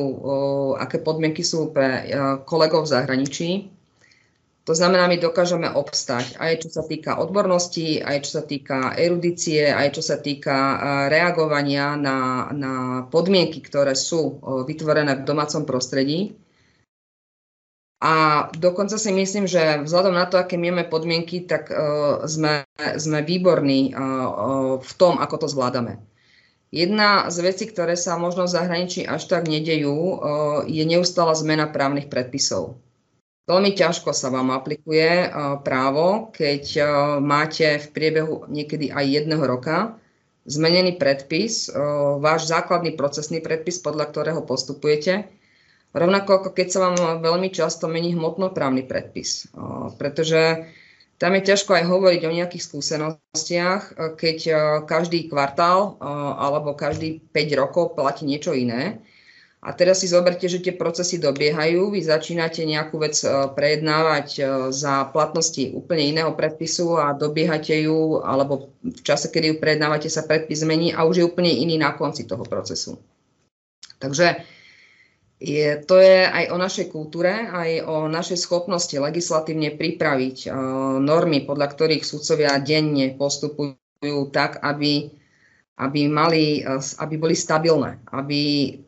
aké 0.77 1.01
podmienky 1.01 1.41
sú 1.41 1.73
pre 1.73 2.05
kolegov 2.45 2.85
v 2.85 2.91
zahraničí. 2.93 3.49
To 4.65 4.73
znamená, 4.73 5.09
my 5.09 5.17
dokážeme 5.21 5.69
obstať 5.69 6.37
aj 6.41 6.65
čo 6.65 6.69
sa 6.73 6.81
týka 6.85 7.21
odbornosti, 7.21 8.01
aj 8.01 8.25
čo 8.25 8.41
sa 8.41 8.43
týka 8.45 8.93
erudície, 8.97 9.69
aj 9.69 9.97
čo 9.97 10.01
sa 10.01 10.21
týka 10.21 10.57
reagovania 11.09 11.97
na, 11.97 12.49
na 12.53 12.73
podmienky, 13.09 13.61
ktoré 13.65 13.97
sú 13.97 14.41
vytvorené 14.65 15.21
v 15.21 15.25
domácom 15.25 15.65
prostredí. 15.65 16.37
A 18.03 18.47
dokonca 18.51 18.99
si 18.99 19.11
myslím, 19.15 19.47
že 19.47 19.81
vzhľadom 19.87 20.13
na 20.13 20.27
to, 20.27 20.35
aké 20.35 20.59
máme 20.59 20.83
podmienky, 20.91 21.47
tak 21.47 21.71
uh, 21.71 22.27
sme, 22.27 22.67
sme 22.77 23.23
výborní 23.23 23.95
uh, 23.95 23.99
uh, 23.99 24.73
v 24.83 24.91
tom, 24.99 25.15
ako 25.17 25.45
to 25.45 25.47
zvládame. 25.47 26.03
Jedna 26.75 27.31
z 27.31 27.39
vecí, 27.39 27.63
ktoré 27.71 27.95
sa 27.95 28.19
možno 28.19 28.45
v 28.45 28.53
zahraničí 28.55 29.07
až 29.07 29.31
tak 29.31 29.47
nedejú, 29.47 29.95
uh, 29.95 30.17
je 30.67 30.83
neustála 30.83 31.33
zmena 31.39 31.71
právnych 31.71 32.11
predpisov. 32.11 32.77
Veľmi 33.47 33.71
ťažko 33.77 34.11
sa 34.11 34.27
vám 34.27 34.51
aplikuje 34.51 35.31
uh, 35.31 35.57
právo, 35.63 36.29
keď 36.35 36.63
uh, 36.77 36.87
máte 37.23 37.79
v 37.79 37.87
priebehu 37.95 38.49
niekedy 38.51 38.91
aj 38.91 39.05
jedného 39.23 39.43
roka 39.47 39.95
zmenený 40.45 41.01
predpis, 41.01 41.73
váš 42.21 42.45
základný 42.45 42.93
procesný 42.93 43.41
predpis, 43.41 43.81
podľa 43.81 44.13
ktorého 44.13 44.45
postupujete, 44.45 45.25
Rovnako 45.95 46.43
ako 46.43 46.49
keď 46.51 46.67
sa 46.67 46.79
vám 46.91 47.23
veľmi 47.23 47.47
často 47.55 47.87
mení 47.87 48.11
hmotnoprávny 48.11 48.83
predpis, 48.83 49.47
pretože 49.95 50.67
tam 51.15 51.31
je 51.39 51.47
ťažko 51.47 51.71
aj 51.71 51.87
hovoriť 51.87 52.21
o 52.27 52.35
nejakých 52.35 52.67
skúsenostiach, 52.67 53.81
keď 54.19 54.37
každý 54.83 55.31
kvartál 55.31 55.95
alebo 56.35 56.75
každý 56.75 57.23
5 57.31 57.61
rokov 57.63 57.95
platí 57.95 58.27
niečo 58.27 58.51
iné. 58.51 58.99
A 59.65 59.73
teraz 59.73 60.03
si 60.03 60.11
zoberte, 60.11 60.45
že 60.45 60.61
tie 60.61 60.75
procesy 60.75 61.17
dobiehajú, 61.17 61.89
vy 61.89 62.03
začínate 62.03 62.61
nejakú 62.67 63.01
vec 63.01 63.17
prejednávať 63.57 64.27
za 64.69 65.09
platnosti 65.09 65.73
úplne 65.73 66.11
iného 66.11 66.35
predpisu 66.37 67.01
a 67.01 67.17
dobiehate 67.17 67.73
ju, 67.87 68.21
alebo 68.21 68.69
v 68.83 68.99
čase, 69.01 69.31
kedy 69.31 69.55
ju 69.55 69.55
prejednávate, 69.57 70.05
sa 70.05 70.21
predpis 70.21 70.61
zmení 70.61 70.93
a 70.93 71.07
už 71.07 71.17
je 71.17 71.25
úplne 71.25 71.49
iný 71.49 71.81
na 71.81 71.95
konci 71.97 72.29
toho 72.29 72.45
procesu. 72.45 73.01
Takže 73.97 74.43
je, 75.39 75.83
to 75.83 75.99
je 75.99 76.23
aj 76.23 76.47
o 76.47 76.57
našej 76.57 76.87
kultúre, 76.95 77.31
aj 77.51 77.83
o 77.83 78.07
našej 78.07 78.39
schopnosti 78.39 78.95
legislatívne 78.95 79.75
pripraviť 79.75 80.47
uh, 80.47 80.55
normy, 81.03 81.43
podľa 81.43 81.75
ktorých 81.75 82.07
sudcovia 82.07 82.55
denne 82.63 83.11
postupujú 83.19 84.31
tak, 84.31 84.63
aby, 84.63 85.11
aby, 85.75 86.01
mali, 86.07 86.63
uh, 86.63 86.79
aby 86.79 87.15
boli 87.19 87.35
stabilné. 87.35 87.99
Aby, 88.15 88.39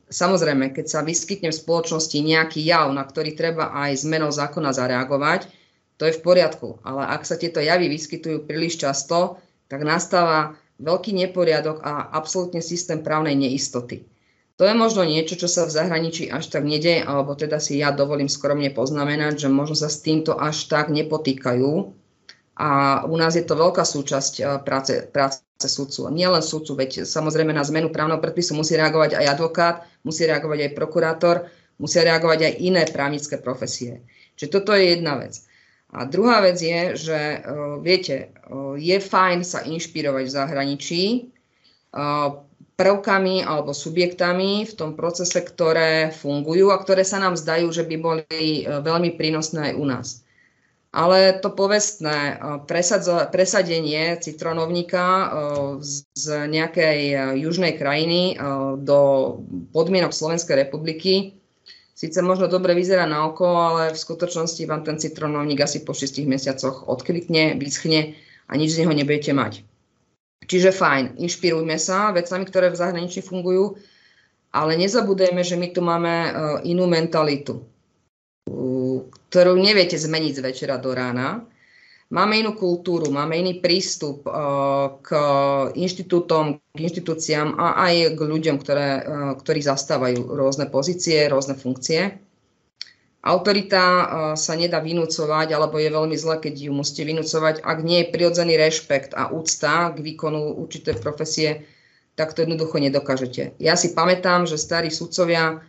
samozrejme, 0.07 0.71
keď 0.71 0.86
sa 0.88 0.99
vyskytne 1.03 1.51
v 1.51 1.60
spoločnosti 1.60 2.15
nejaký 2.15 2.63
jav, 2.63 2.88
na 2.95 3.03
ktorý 3.03 3.36
treba 3.36 3.75
aj 3.75 4.07
zmenou 4.07 4.31
zákona 4.31 4.71
zareagovať, 4.71 5.51
to 5.99 6.07
je 6.07 6.15
v 6.15 6.23
poriadku. 6.23 6.79
Ale 6.88 7.12
ak 7.12 7.27
sa 7.27 7.36
tieto 7.36 7.60
javy 7.60 7.91
vyskytujú 7.91 8.47
príliš 8.47 8.79
často, 8.79 9.36
tak 9.67 9.83
nastáva 9.83 10.55
veľký 10.79 11.12
neporiadok 11.12 11.83
a 11.83 12.07
absolútne 12.15 12.63
systém 12.63 13.03
právnej 13.03 13.36
neistoty. 13.36 14.05
To 14.57 14.65
je 14.65 14.73
možno 14.73 15.05
niečo, 15.05 15.37
čo 15.37 15.45
sa 15.45 15.69
v 15.69 15.75
zahraničí 15.77 16.33
až 16.33 16.49
tak 16.49 16.65
nedeje, 16.65 17.05
alebo 17.05 17.37
teda 17.37 17.61
si 17.61 17.77
ja 17.77 17.93
dovolím 17.93 18.25
skromne 18.25 18.73
poznamenať, 18.73 19.45
že 19.45 19.53
možno 19.53 19.77
sa 19.77 19.85
s 19.85 20.01
týmto 20.01 20.33
až 20.33 20.65
tak 20.65 20.89
nepotýkajú. 20.89 21.93
A 22.57 22.69
u 23.05 23.15
nás 23.21 23.37
je 23.37 23.45
to 23.45 23.53
veľká 23.53 23.85
súčasť 23.85 24.33
eh, 24.41 24.45
práce, 24.65 25.05
práce 25.13 25.45
sudcu. 25.61 26.09
Nie 26.09 26.33
len 26.33 26.41
sudcu, 26.41 26.73
veď 26.73 27.05
samozrejme 27.05 27.53
na 27.53 27.61
zmenu 27.61 27.93
právneho 27.93 28.17
predpisu 28.17 28.57
musí 28.57 28.73
reagovať 28.73 29.21
aj 29.21 29.25
advokát, 29.29 29.75
musí 30.01 30.25
reagovať 30.25 30.59
aj 30.65 30.71
prokurátor, 30.73 31.35
musia 31.77 32.01
reagovať 32.01 32.49
aj 32.49 32.53
iné 32.57 32.81
právnické 32.89 33.37
profesie. 33.37 34.01
Čiže 34.41 34.49
toto 34.57 34.73
je 34.73 34.97
jedna 34.97 35.21
vec. 35.21 35.37
A 35.93 36.09
druhá 36.09 36.41
vec 36.41 36.57
je, 36.57 36.97
že 36.97 37.13
eh, 37.13 37.41
viete, 37.85 38.33
eh, 38.33 38.73
je 38.81 38.97
fajn 38.97 39.45
sa 39.45 39.61
inšpirovať 39.69 40.25
v 40.25 40.33
zahraničí, 40.33 41.03
prvkami 42.77 43.41
alebo 43.41 43.73
subjektami 43.73 44.69
v 44.69 44.73
tom 44.77 44.93
procese, 44.93 45.41
ktoré 45.41 46.13
fungujú 46.13 46.69
a 46.69 46.77
ktoré 46.77 47.01
sa 47.01 47.17
nám 47.17 47.33
zdajú, 47.33 47.73
že 47.73 47.81
by 47.83 47.95
boli 47.97 48.23
e, 48.29 48.63
veľmi 48.69 49.17
prínosné 49.17 49.73
aj 49.73 49.77
u 49.81 49.85
nás. 49.89 50.07
Ale 50.93 51.41
to 51.41 51.49
povestné 51.57 52.37
e, 52.37 52.63
presadenie 53.33 54.21
citronovníka 54.21 55.05
e, 55.09 55.25
z 56.13 56.25
nejakej 56.45 56.99
južnej 57.41 57.73
krajiny 57.81 58.37
do 58.77 58.99
podmienok 59.73 60.13
Slovenskej 60.13 60.69
republiky 60.69 61.33
síce 61.97 62.21
možno 62.21 62.45
dobre 62.45 62.77
vyzerá 62.77 63.09
na 63.09 63.25
oko, 63.25 63.57
ale 63.57 63.89
v 63.89 63.97
skutočnosti 63.97 64.61
vám 64.69 64.85
ten 64.85 65.01
citronovník 65.01 65.65
asi 65.65 65.81
po 65.81 65.97
6 65.97 66.21
mesiacoch 66.29 66.85
odklikne, 66.85 67.57
vyschne 67.57 68.13
a 68.45 68.53
nič 68.53 68.77
z 68.77 68.85
neho 68.85 68.93
nebudete 68.93 69.33
mať. 69.33 69.65
Čiže 70.45 70.69
fajn, 70.69 71.17
inšpirujme 71.17 71.76
sa 71.82 72.13
vecami, 72.13 72.45
ktoré 72.45 72.69
v 72.69 72.80
zahraničí 72.80 73.26
fungujú, 73.26 73.76
ale 74.54 74.78
nezabudajme, 74.78 75.41
že 75.43 75.58
my 75.60 75.67
tu 75.73 75.82
máme 75.84 76.13
e, 76.13 76.30
inú 76.71 76.88
mentalitu, 76.88 77.65
ktorú 79.28 79.54
neviete 79.60 80.00
zmeniť 80.00 80.34
z 80.39 80.43
večera 80.45 80.80
do 80.80 80.95
rána. 80.95 81.43
Máme 82.08 82.39
inú 82.39 82.56
kultúru, 82.56 83.12
máme 83.12 83.36
iný 83.36 83.60
prístup 83.60 84.23
e, 84.23 84.32
k 85.04 85.10
inštitútom, 85.76 86.63
k 86.71 86.80
inštitúciám 86.80 87.60
a 87.60 87.84
aj 87.91 88.15
k 88.15 88.19
ľuďom, 88.23 88.56
ktoré, 88.63 88.89
e, 88.95 89.02
ktorí 89.36 89.60
zastávajú 89.60 90.32
rôzne 90.32 90.71
pozície, 90.71 91.28
rôzne 91.28 91.60
funkcie. 91.60 92.26
Autorita 93.27 93.83
eh, 93.83 94.07
sa 94.39 94.55
nedá 94.55 94.79
vynúcovať, 94.79 95.51
alebo 95.51 95.75
je 95.75 95.91
veľmi 95.91 96.15
zle, 96.15 96.39
keď 96.39 96.71
ju 96.71 96.71
musíte 96.71 97.03
vynúcovať. 97.03 97.59
Ak 97.67 97.83
nie 97.83 98.07
je 98.07 98.11
prirodzený 98.15 98.55
rešpekt 98.55 99.11
a 99.11 99.27
úcta 99.27 99.91
k 99.91 99.99
výkonu 99.99 100.55
určité 100.55 100.95
profesie, 100.95 101.67
tak 102.17 102.33
to 102.33 102.41
jednoducho 102.41 102.81
nedokážete. 102.81 103.53
Ja 103.61 103.77
si 103.77 103.93
pamätám, 103.93 104.49
že 104.49 104.57
starí 104.57 104.89
sudcovia, 104.89 105.61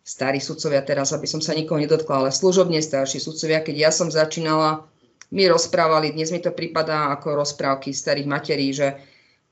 starí 0.00 0.40
sudcovia 0.40 0.80
teraz, 0.80 1.12
aby 1.12 1.28
som 1.28 1.44
sa 1.44 1.52
nikoho 1.52 1.76
nedotkla, 1.76 2.24
ale 2.24 2.30
služobne 2.32 2.80
starší 2.80 3.20
sudcovia, 3.20 3.60
keď 3.60 3.76
ja 3.76 3.90
som 3.92 4.08
začínala, 4.08 4.88
mi 5.28 5.44
rozprávali, 5.44 6.16
dnes 6.16 6.32
mi 6.32 6.40
to 6.40 6.56
prípada 6.56 7.12
ako 7.12 7.42
rozprávky 7.42 7.92
starých 7.92 8.28
materí, 8.30 8.72
že 8.72 8.96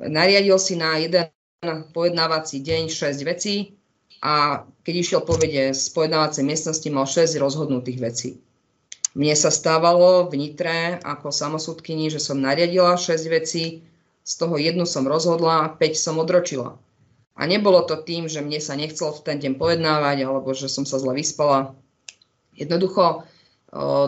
nariadil 0.00 0.56
si 0.56 0.78
na 0.78 0.96
jeden 0.96 1.28
pojednávací 1.92 2.64
deň 2.64 2.88
6 2.88 3.28
vecí, 3.28 3.76
a 4.22 4.62
keď 4.86 4.94
išiel 5.02 5.20
povede 5.26 5.74
z 5.74 5.84
pojednávacej 5.90 6.46
miestnosti, 6.46 6.88
mal 6.94 7.10
6 7.10 7.42
rozhodnutých 7.42 7.98
vecí. 7.98 8.30
Mne 9.18 9.34
sa 9.34 9.50
stávalo 9.50 10.30
v 10.30 10.40
Nitre 10.40 11.02
ako 11.02 11.34
samosudkyni, 11.34 12.08
že 12.08 12.22
som 12.22 12.40
nariadila 12.40 12.96
6 12.96 13.18
vecí, 13.28 13.82
z 14.22 14.32
toho 14.38 14.54
jednu 14.54 14.86
som 14.86 15.04
rozhodla, 15.04 15.74
5 15.74 15.98
som 15.98 16.22
odročila. 16.22 16.78
A 17.34 17.42
nebolo 17.50 17.82
to 17.82 17.98
tým, 17.98 18.30
že 18.30 18.38
mne 18.38 18.62
sa 18.62 18.78
nechcelo 18.78 19.10
v 19.10 19.24
ten 19.26 19.36
deň 19.42 19.58
pojednávať, 19.58 20.22
alebo 20.22 20.54
že 20.54 20.70
som 20.70 20.86
sa 20.86 21.02
zle 21.02 21.18
vyspala. 21.18 21.74
Jednoducho, 22.54 23.26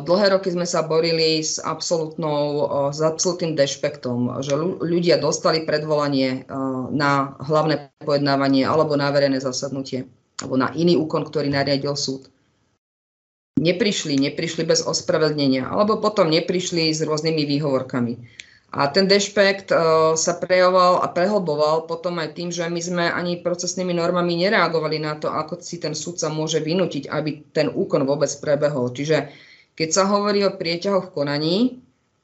dlhé 0.04 0.26
roky 0.36 0.52
sme 0.52 0.68
sa 0.68 0.84
borili 0.84 1.40
s, 1.40 1.56
absolútnou, 1.56 2.68
s 2.92 3.00
absolútnym 3.00 3.56
dešpektom, 3.56 4.44
že 4.44 4.52
ľudia 4.60 5.16
dostali 5.16 5.64
predvolanie 5.64 6.44
na 6.92 7.32
hlavné 7.40 7.88
pojednávanie 8.04 8.68
alebo 8.68 8.92
na 8.94 9.08
verejné 9.08 9.40
zasadnutie. 9.40 10.04
alebo 10.42 10.58
na 10.58 10.74
iný 10.74 10.98
úkon, 10.98 11.22
ktorý 11.22 11.46
nariadil 11.50 11.94
súd. 11.94 12.26
Neprišli, 13.54 14.18
neprišli 14.18 14.66
bez 14.66 14.82
ospravedlnenia, 14.82 15.70
alebo 15.70 16.02
potom 16.02 16.26
neprišli 16.26 16.90
s 16.90 17.06
rôznymi 17.06 17.46
výhovorkami. 17.46 18.42
A 18.74 18.90
ten 18.90 19.06
dešpekt 19.06 19.70
sa 20.18 20.32
prejavoval 20.42 20.98
a 20.98 21.06
prehlboval 21.06 21.86
potom 21.86 22.18
aj 22.18 22.34
tým, 22.34 22.50
že 22.50 22.66
my 22.66 22.80
sme 22.82 23.04
ani 23.06 23.38
procesnými 23.38 23.94
normami 23.94 24.34
nereagovali 24.34 24.98
na 24.98 25.14
to, 25.14 25.30
ako 25.30 25.62
si 25.62 25.78
ten 25.78 25.94
sudca 25.94 26.26
môže 26.26 26.58
vynútiť, 26.58 27.06
aby 27.06 27.54
ten 27.54 27.70
úkon 27.70 28.02
vôbec 28.02 28.26
prebehol. 28.42 28.90
Čiže 28.90 29.30
keď 29.74 29.88
sa 29.90 30.04
hovorí 30.06 30.46
o 30.46 30.54
prieťahoch 30.54 31.10
v 31.10 31.14
konaní, 31.14 31.56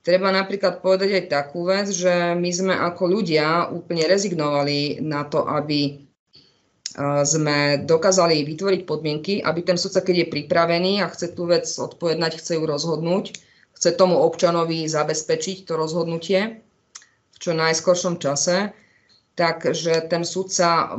treba 0.07 0.31
napríklad 0.31 0.81
povedať 0.81 1.19
aj 1.19 1.25
takú 1.29 1.67
vec, 1.67 1.91
že 1.91 2.35
my 2.39 2.51
sme 2.51 2.75
ako 2.75 3.03
ľudia 3.11 3.69
úplne 3.75 4.07
rezignovali 4.07 5.03
na 5.03 5.27
to, 5.27 5.45
aby 5.45 6.11
sme 7.23 7.87
dokázali 7.87 8.43
vytvoriť 8.43 8.81
podmienky, 8.83 9.39
aby 9.39 9.63
ten 9.63 9.79
sudca, 9.79 10.03
keď 10.03 10.27
je 10.27 10.33
pripravený 10.35 10.93
a 11.03 11.11
chce 11.11 11.31
tú 11.39 11.47
vec 11.47 11.63
odpovedať, 11.63 12.43
chce 12.43 12.59
ju 12.59 12.65
rozhodnúť, 12.67 13.39
chce 13.79 13.91
tomu 13.95 14.19
občanovi 14.19 14.91
zabezpečiť 14.91 15.71
to 15.71 15.79
rozhodnutie 15.79 16.59
v 17.31 17.37
čo 17.39 17.55
najskoršom 17.55 18.19
čase, 18.19 18.75
takže 19.39 20.11
ten 20.11 20.27
sudca 20.27 20.93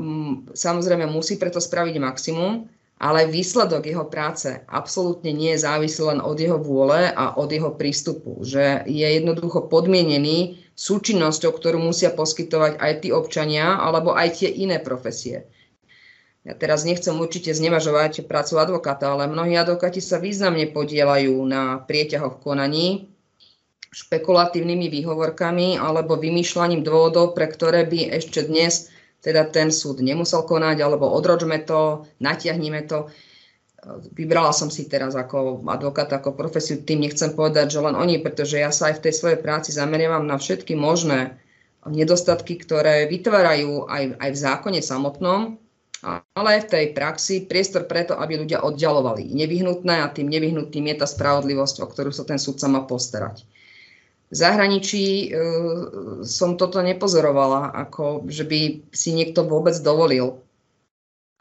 samozrejme 0.56 1.06
musí 1.12 1.36
preto 1.36 1.60
spraviť 1.60 1.96
maximum, 2.00 2.72
ale 3.02 3.26
výsledok 3.26 3.90
jeho 3.90 4.06
práce 4.06 4.62
absolútne 4.70 5.34
nie 5.34 5.58
je 5.58 5.66
závislý 5.66 6.04
len 6.14 6.22
od 6.22 6.38
jeho 6.38 6.62
vôle 6.62 7.10
a 7.10 7.34
od 7.34 7.50
jeho 7.50 7.74
prístupu, 7.74 8.46
že 8.46 8.86
je 8.86 9.08
jednoducho 9.18 9.66
podmienený 9.66 10.62
súčinnosťou, 10.78 11.50
ktorú 11.50 11.82
musia 11.82 12.14
poskytovať 12.14 12.78
aj 12.78 12.94
tí 13.02 13.10
občania 13.10 13.82
alebo 13.82 14.14
aj 14.14 14.46
tie 14.46 14.54
iné 14.54 14.78
profesie. 14.78 15.50
Ja 16.46 16.54
teraz 16.54 16.86
nechcem 16.86 17.18
určite 17.18 17.54
znevažovať 17.58 18.30
prácu 18.30 18.62
advokáta, 18.62 19.10
ale 19.10 19.26
mnohí 19.26 19.58
advokáti 19.58 20.02
sa 20.02 20.22
významne 20.22 20.70
podielajú 20.70 21.42
na 21.46 21.82
prieťahoch 21.82 22.38
konaní, 22.38 23.10
špekulatívnymi 23.92 24.88
výhovorkami 24.94 25.82
alebo 25.82 26.22
vymýšľaním 26.22 26.86
dôvodov, 26.86 27.34
pre 27.34 27.50
ktoré 27.50 27.84
by 27.90 28.14
ešte 28.14 28.46
dnes 28.46 28.94
teda 29.22 29.48
ten 29.54 29.70
súd 29.70 30.02
nemusel 30.02 30.44
konať, 30.44 30.82
alebo 30.82 31.10
odročme 31.14 31.62
to, 31.62 32.10
natiahnime 32.18 32.84
to. 32.90 33.08
Vybrala 34.14 34.54
som 34.54 34.70
si 34.70 34.86
teraz 34.86 35.18
ako 35.18 35.66
advokát, 35.66 36.10
ako 36.14 36.38
profesiu, 36.38 36.82
tým 36.82 37.02
nechcem 37.06 37.34
povedať, 37.34 37.78
že 37.78 37.80
len 37.82 37.98
oni, 37.98 38.22
pretože 38.22 38.62
ja 38.62 38.70
sa 38.70 38.94
aj 38.94 39.02
v 39.02 39.04
tej 39.10 39.14
svojej 39.18 39.40
práci 39.42 39.74
zameriavam 39.74 40.26
na 40.26 40.38
všetky 40.38 40.78
možné 40.78 41.38
nedostatky, 41.90 42.62
ktoré 42.62 43.10
vytvárajú 43.10 43.90
aj, 43.90 44.22
aj 44.22 44.30
v 44.30 44.38
zákone 44.38 44.82
samotnom, 44.86 45.58
ale 46.34 46.48
aj 46.58 46.62
v 46.66 46.72
tej 46.74 46.86
praxi 46.98 47.36
priestor 47.46 47.86
preto, 47.86 48.18
aby 48.18 48.42
ľudia 48.42 48.66
oddialovali 48.66 49.34
nevyhnutné 49.34 50.02
a 50.02 50.10
tým 50.10 50.30
nevyhnutným 50.30 50.94
je 50.94 50.96
tá 51.02 51.08
spravodlivosť, 51.10 51.82
o 51.82 51.88
ktorú 51.90 52.10
sa 52.14 52.26
ten 52.26 52.42
sudca 52.42 52.66
má 52.70 52.86
postarať. 52.86 53.46
V 54.32 54.36
zahraničí 54.36 55.06
e, 55.06 55.30
som 56.24 56.56
toto 56.56 56.80
nepozorovala, 56.80 57.76
ako 57.76 58.26
že 58.32 58.48
by 58.48 58.88
si 58.96 59.12
niekto 59.12 59.44
vôbec 59.44 59.76
dovolil. 59.84 60.40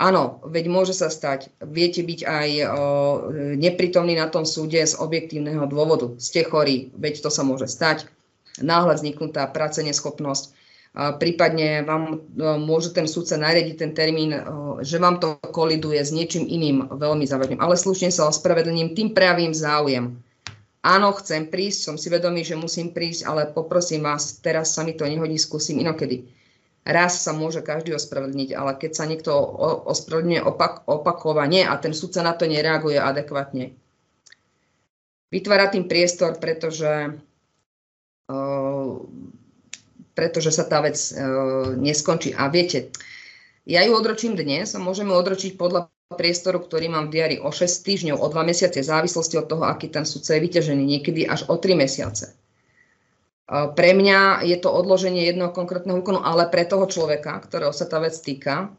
Áno, 0.00 0.40
veď 0.48 0.64
môže 0.72 0.96
sa 0.96 1.12
stať. 1.12 1.52
Viete 1.60 2.00
byť 2.00 2.20
aj 2.24 2.48
o, 2.56 2.64
neprítomný 3.60 4.16
na 4.16 4.32
tom 4.32 4.48
súde 4.48 4.80
z 4.80 4.96
objektívneho 4.96 5.68
dôvodu. 5.68 6.16
Ste 6.16 6.48
chorí, 6.48 6.88
veď 6.96 7.20
to 7.20 7.28
sa 7.28 7.44
môže 7.44 7.68
stať. 7.68 8.08
Náhle 8.64 8.96
vzniknutá 8.96 9.44
neschopnosť 9.52 10.56
prípadne 10.94 11.86
vám 11.86 12.18
e, 12.34 12.58
môže 12.58 12.90
ten 12.90 13.06
súdca 13.06 13.38
nariadiť 13.38 13.76
ten 13.78 13.92
termín, 13.94 14.34
e, 14.34 14.42
že 14.82 14.98
vám 14.98 15.22
to 15.22 15.38
koliduje 15.54 16.02
s 16.02 16.10
niečím 16.10 16.50
iným 16.50 16.90
veľmi 16.90 17.22
závažným. 17.22 17.62
Ale 17.62 17.78
slušne 17.78 18.10
sa 18.10 18.26
ospravedlním, 18.26 18.98
tým 18.98 19.14
prejavím 19.14 19.54
záujem. 19.54 20.18
Áno, 20.80 21.12
chcem 21.12 21.52
prísť, 21.52 21.80
som 21.92 21.96
si 22.00 22.08
vedomý, 22.08 22.40
že 22.40 22.56
musím 22.56 22.96
prísť, 22.96 23.28
ale 23.28 23.52
poprosím 23.52 24.08
vás, 24.08 24.40
teraz 24.40 24.72
sa 24.72 24.80
mi 24.80 24.96
to 24.96 25.04
nehodí, 25.04 25.36
skúsim 25.36 25.76
inokedy. 25.76 26.24
Raz 26.88 27.20
sa 27.20 27.36
môže 27.36 27.60
každý 27.60 27.92
ospravedlniť, 27.92 28.56
ale 28.56 28.80
keď 28.80 28.92
sa 28.96 29.04
niekto 29.04 29.28
ospravedlňuje 29.84 30.40
opak, 30.40 30.88
opakovane 30.88 31.68
a 31.68 31.76
ten 31.76 31.92
sudca 31.92 32.24
na 32.24 32.32
to 32.32 32.48
nereaguje 32.48 32.96
adekvátne, 32.96 33.76
vytvára 35.28 35.68
tým 35.68 35.84
priestor, 35.84 36.40
pretože 36.40 37.20
uh, 38.32 38.96
pretože 40.20 40.52
sa 40.52 40.68
tá 40.68 40.84
vec 40.84 41.00
e, 41.00 41.16
neskončí. 41.80 42.36
A 42.36 42.52
viete, 42.52 42.92
ja 43.64 43.80
ju 43.88 43.96
odročím 43.96 44.36
dnes 44.36 44.76
a 44.76 44.82
môžem 44.82 45.08
ju 45.08 45.16
odročiť 45.16 45.56
podľa 45.56 45.88
priestoru, 46.10 46.58
ktorý 46.58 46.90
mám 46.90 47.06
v 47.06 47.14
diari 47.14 47.36
o 47.38 47.54
6 47.54 47.86
týždňov, 47.86 48.18
o 48.18 48.26
2 48.26 48.50
mesiace, 48.50 48.82
v 48.82 48.90
závislosti 48.90 49.38
od 49.38 49.46
toho, 49.46 49.62
aký 49.62 49.86
ten 49.86 50.02
sudca 50.02 50.34
je 50.34 50.42
vyťažený, 50.42 50.82
niekedy 50.82 51.22
až 51.22 51.46
o 51.46 51.54
3 51.54 51.78
mesiace. 51.78 52.34
E, 52.34 52.34
pre 53.78 53.94
mňa 53.94 54.42
je 54.42 54.58
to 54.58 54.74
odloženie 54.74 55.22
jednoho 55.22 55.54
konkrétneho 55.54 56.02
úkonu, 56.02 56.18
ale 56.18 56.50
pre 56.50 56.66
toho 56.66 56.90
človeka, 56.90 57.38
ktorého 57.46 57.70
sa 57.70 57.86
tá 57.86 58.02
vec 58.02 58.18
týka, 58.18 58.74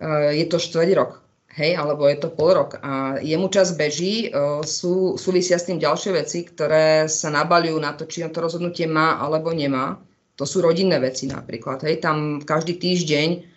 e, 0.00 0.40
je 0.40 0.48
to 0.48 0.56
štvrť 0.56 0.90
rok. 0.96 1.20
Hej, 1.52 1.76
alebo 1.76 2.08
je 2.08 2.16
to 2.16 2.32
pol 2.32 2.56
rok. 2.56 2.80
A 2.80 3.20
jemu 3.20 3.52
čas 3.52 3.76
beží, 3.76 4.32
e, 4.32 4.64
sú, 4.64 5.20
súvisia 5.20 5.60
s 5.60 5.68
tým 5.68 5.76
ďalšie 5.76 6.16
veci, 6.16 6.48
ktoré 6.48 7.04
sa 7.04 7.28
nabalujú 7.28 7.76
na 7.76 7.92
to, 7.92 8.08
či 8.08 8.24
on 8.24 8.32
to 8.32 8.40
rozhodnutie 8.40 8.88
má 8.88 9.20
alebo 9.20 9.52
nemá. 9.52 10.00
To 10.40 10.48
sú 10.48 10.64
rodinné 10.64 10.96
veci 10.96 11.28
napríklad. 11.28 11.84
Hej. 11.84 12.00
Tam 12.00 12.40
každý 12.40 12.80
týždeň 12.80 13.51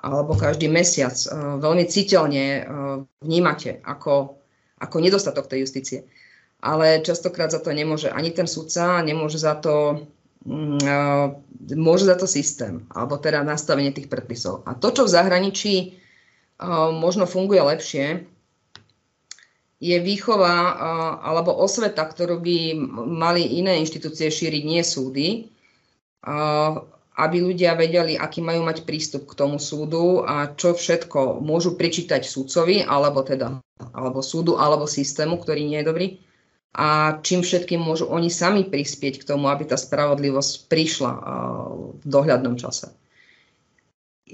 alebo 0.00 0.34
každý 0.34 0.66
mesiac 0.70 1.14
uh, 1.28 1.58
veľmi 1.62 1.84
citeľne 1.86 2.44
uh, 2.44 2.64
vnímate 3.22 3.82
ako, 3.84 4.40
ako 4.80 4.96
nedostatok 4.98 5.46
tej 5.46 5.68
justície. 5.68 6.06
Ale 6.64 7.04
častokrát 7.04 7.52
za 7.52 7.60
to 7.60 7.70
nemôže 7.76 8.08
ani 8.08 8.32
ten 8.32 8.48
sudca, 8.48 9.04
nemôže 9.04 9.36
za 9.36 9.54
to, 9.60 10.06
uh, 10.48 11.26
môže 11.76 12.08
za 12.08 12.16
to 12.16 12.24
systém, 12.24 12.88
alebo 12.92 13.20
teda 13.20 13.44
nastavenie 13.44 13.92
tých 13.92 14.08
predpisov. 14.08 14.64
A 14.64 14.72
to, 14.72 14.90
čo 14.90 15.04
v 15.04 15.14
zahraničí 15.14 15.76
možno 16.94 17.26
funguje 17.26 17.58
lepšie, 17.58 18.30
je 19.82 19.96
výchova 20.00 20.54
alebo 21.18 21.50
osveta, 21.50 22.06
ktorú 22.06 22.38
by 22.38 22.58
mali 23.10 23.58
iné 23.58 23.82
inštitúcie 23.82 24.30
šíriť, 24.30 24.62
nie 24.62 24.80
súdy, 24.86 25.50
aby 27.14 27.36
ľudia 27.38 27.78
vedeli, 27.78 28.18
aký 28.18 28.42
majú 28.42 28.66
mať 28.66 28.82
prístup 28.82 29.30
k 29.30 29.38
tomu 29.38 29.62
súdu 29.62 30.26
a 30.26 30.50
čo 30.54 30.74
všetko 30.74 31.38
môžu 31.38 31.78
prečítať 31.78 32.26
súdcovi, 32.26 32.82
alebo 32.82 33.22
teda 33.22 33.62
alebo 33.94 34.22
súdu, 34.22 34.58
alebo 34.58 34.86
systému, 34.86 35.38
ktorý 35.42 35.66
nie 35.66 35.82
je 35.82 35.88
dobrý 35.88 36.06
a 36.74 37.18
čím 37.22 37.46
všetkým 37.46 37.78
môžu 37.78 38.10
oni 38.10 38.30
sami 38.30 38.66
prispieť 38.66 39.22
k 39.22 39.28
tomu, 39.30 39.46
aby 39.46 39.62
tá 39.62 39.78
spravodlivosť 39.78 40.66
prišla 40.66 41.12
v 42.02 42.06
dohľadnom 42.06 42.58
čase. 42.58 42.90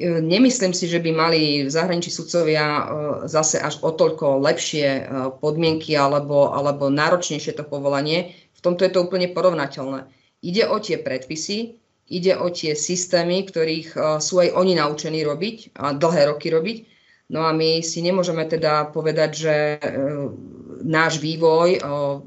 Nemyslím 0.01 0.73
si, 0.73 0.88
že 0.88 1.03
by 1.03 1.11
mali 1.12 1.40
v 1.66 1.71
zahraničí 1.73 2.09
sudcovia 2.09 2.88
zase 3.29 3.61
až 3.61 3.85
o 3.85 3.93
toľko 3.93 4.40
lepšie 4.40 5.09
podmienky 5.45 5.93
alebo, 5.93 6.57
alebo 6.57 6.88
náročnejšie 6.88 7.61
to 7.61 7.64
povolanie. 7.69 8.33
V 8.57 8.61
tomto 8.64 8.88
je 8.88 8.93
to 8.97 9.05
úplne 9.05 9.29
porovnateľné. 9.29 10.09
Ide 10.40 10.64
o 10.73 10.81
tie 10.81 10.97
predpisy, 10.97 11.80
ide 12.11 12.35
o 12.35 12.51
tie 12.51 12.75
systémy, 12.75 13.46
ktorých 13.46 13.88
e, 13.94 13.99
sú 14.18 14.42
aj 14.42 14.59
oni 14.59 14.75
naučení 14.75 15.23
robiť 15.23 15.79
a 15.79 15.94
dlhé 15.94 16.35
roky 16.35 16.51
robiť. 16.51 16.79
No 17.31 17.46
a 17.46 17.55
my 17.55 17.79
si 17.87 18.03
nemôžeme 18.03 18.42
teda 18.51 18.90
povedať, 18.90 19.31
že 19.38 19.55
e, 19.79 19.79
náš 20.83 21.23
vývoj, 21.23 21.79
e, 21.79 21.81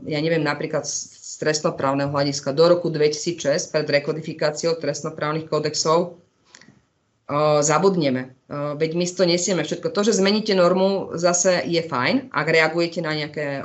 ja 0.08 0.20
neviem, 0.24 0.42
napríklad 0.42 0.88
z 0.88 1.36
trestnoprávneho 1.44 2.08
hľadiska 2.08 2.56
do 2.56 2.72
roku 2.72 2.88
2006 2.88 3.76
pred 3.76 3.88
rekodifikáciou 3.92 4.80
trestnoprávnych 4.80 5.52
kódexov 5.52 6.24
zabudneme. 7.64 8.36
Veď 8.52 8.92
my 9.00 9.06
to 9.08 9.24
nesieme 9.24 9.64
všetko. 9.64 9.96
To, 9.96 10.02
že 10.04 10.20
zmeníte 10.20 10.54
normu, 10.54 11.16
zase 11.16 11.64
je 11.66 11.80
fajn, 11.80 12.30
ak 12.30 12.48
reagujete 12.52 13.00
na 13.00 13.16
nejaké, 13.16 13.64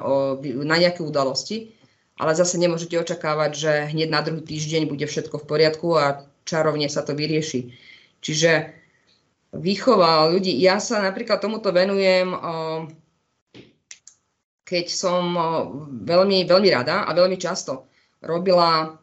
na 0.62 0.76
nejaké 0.78 1.02
udalosti, 1.02 1.74
ale 2.18 2.34
zase 2.34 2.58
nemôžete 2.58 2.98
očakávať, 2.98 3.50
že 3.54 3.72
hneď 3.94 4.08
na 4.10 4.20
druhý 4.26 4.42
týždeň 4.42 4.90
bude 4.90 5.06
všetko 5.06 5.38
v 5.42 5.48
poriadku 5.48 5.88
a 5.94 6.26
čarovne 6.42 6.90
sa 6.90 7.06
to 7.06 7.14
vyrieši. 7.14 7.72
Čiže 8.18 8.74
výchova 9.54 10.26
ľudí, 10.30 10.54
ja 10.58 10.82
sa 10.82 10.98
napríklad 11.02 11.38
tomuto 11.38 11.70
venujem, 11.70 12.34
keď 14.66 14.86
som 14.90 15.32
veľmi, 16.04 16.44
veľmi 16.44 16.68
rada 16.68 17.06
a 17.06 17.10
veľmi 17.14 17.38
často 17.38 17.88
robila 18.20 18.98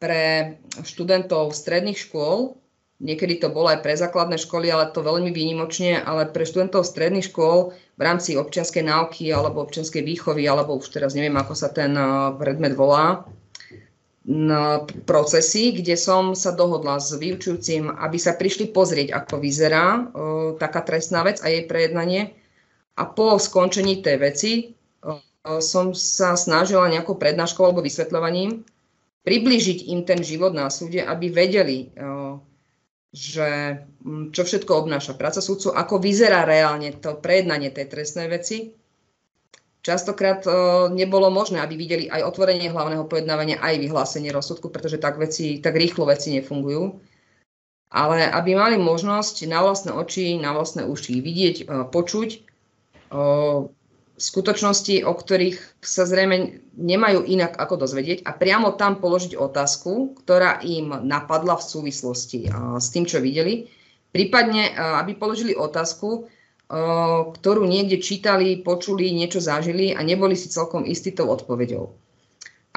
pre 0.00 0.56
študentov 0.80 1.52
stredných 1.52 2.08
škôl, 2.08 2.59
niekedy 3.00 3.40
to 3.40 3.48
bolo 3.48 3.72
aj 3.72 3.80
pre 3.80 3.96
základné 3.96 4.36
školy, 4.36 4.68
ale 4.68 4.92
to 4.92 5.00
veľmi 5.00 5.32
výnimočne, 5.32 6.04
ale 6.04 6.28
pre 6.28 6.44
študentov 6.44 6.84
stredných 6.84 7.32
škôl 7.32 7.72
v 7.72 8.02
rámci 8.04 8.36
občianskej 8.36 8.84
náuky 8.84 9.32
alebo 9.32 9.64
občianskej 9.64 10.04
výchovy, 10.04 10.44
alebo 10.44 10.76
už 10.76 10.92
teraz 10.92 11.16
neviem, 11.16 11.34
ako 11.40 11.54
sa 11.56 11.72
ten 11.72 11.96
predmet 12.36 12.76
volá. 12.76 13.24
procesy, 15.08 15.72
kde 15.72 15.96
som 15.96 16.36
sa 16.36 16.52
dohodla 16.52 17.00
s 17.00 17.16
vyučujúcim, 17.16 17.88
aby 17.88 18.20
sa 18.20 18.36
prišli 18.36 18.68
pozrieť, 18.68 19.16
ako 19.16 19.40
vyzerá 19.40 20.12
taká 20.60 20.84
trestná 20.84 21.24
vec 21.24 21.40
a 21.40 21.48
jej 21.48 21.64
prejednanie. 21.64 22.36
A 23.00 23.08
po 23.08 23.40
skončení 23.40 24.04
tej 24.04 24.16
veci 24.20 24.52
som 25.40 25.96
sa 25.96 26.36
snažila 26.36 26.92
nejakou 26.92 27.16
prednáškou 27.16 27.64
alebo 27.64 27.80
vysvetľovaním 27.80 28.60
približiť 29.24 29.88
im 29.88 30.04
ten 30.04 30.20
život 30.20 30.52
na 30.52 30.68
súde, 30.68 31.00
aby 31.00 31.32
vedeli, 31.32 31.88
že 33.10 33.82
čo 34.30 34.42
všetko 34.46 34.86
obnáša 34.86 35.18
práca 35.18 35.42
súdcu, 35.42 35.74
ako 35.74 35.98
vyzerá 35.98 36.46
reálne 36.46 36.94
to 36.94 37.18
prejednanie 37.18 37.74
tej 37.74 37.90
trestnej 37.90 38.30
veci 38.30 38.80
Častokrát 39.80 40.44
uh, 40.44 40.92
nebolo 40.92 41.32
možné, 41.32 41.64
aby 41.64 41.72
videli 41.72 42.04
aj 42.12 42.28
otvorenie 42.28 42.68
hlavného 42.68 43.08
pojednávania, 43.08 43.64
aj 43.64 43.80
vyhlásenie 43.80 44.28
rozsudku, 44.28 44.68
pretože 44.68 45.00
tak, 45.00 45.16
veci, 45.16 45.56
tak 45.56 45.72
rýchlo 45.72 46.04
veci 46.04 46.36
nefungujú. 46.36 47.00
Ale 47.88 48.28
aby 48.28 48.54
mali 48.54 48.76
možnosť 48.76 49.48
na 49.48 49.64
vlastné 49.64 49.90
oči, 49.96 50.36
na 50.36 50.52
vlastné 50.52 50.84
uši 50.84 51.24
vidieť, 51.24 51.56
uh, 51.64 51.88
počuť 51.88 52.28
uh, 53.08 53.72
skutočnosti, 54.20 55.02
o 55.08 55.12
ktorých 55.16 55.80
sa 55.80 56.04
zrejme 56.04 56.60
nemajú 56.76 57.24
inak 57.24 57.56
ako 57.56 57.88
dozvedieť 57.88 58.28
a 58.28 58.36
priamo 58.36 58.76
tam 58.76 59.00
položiť 59.00 59.34
otázku, 59.34 60.20
ktorá 60.20 60.60
im 60.60 60.92
napadla 61.08 61.56
v 61.56 61.64
súvislosti 61.64 62.52
s 62.76 62.86
tým, 62.92 63.08
čo 63.08 63.24
videli. 63.24 63.66
Prípadne, 64.12 64.76
aby 64.76 65.16
položili 65.16 65.56
otázku, 65.56 66.28
ktorú 67.34 67.62
niekde 67.66 67.98
čítali, 67.98 68.60
počuli, 68.62 69.10
niečo 69.10 69.42
zažili 69.42 69.90
a 69.90 70.04
neboli 70.06 70.38
si 70.38 70.52
celkom 70.52 70.86
istí 70.86 71.10
tou 71.10 71.32
odpoveďou. 71.32 71.90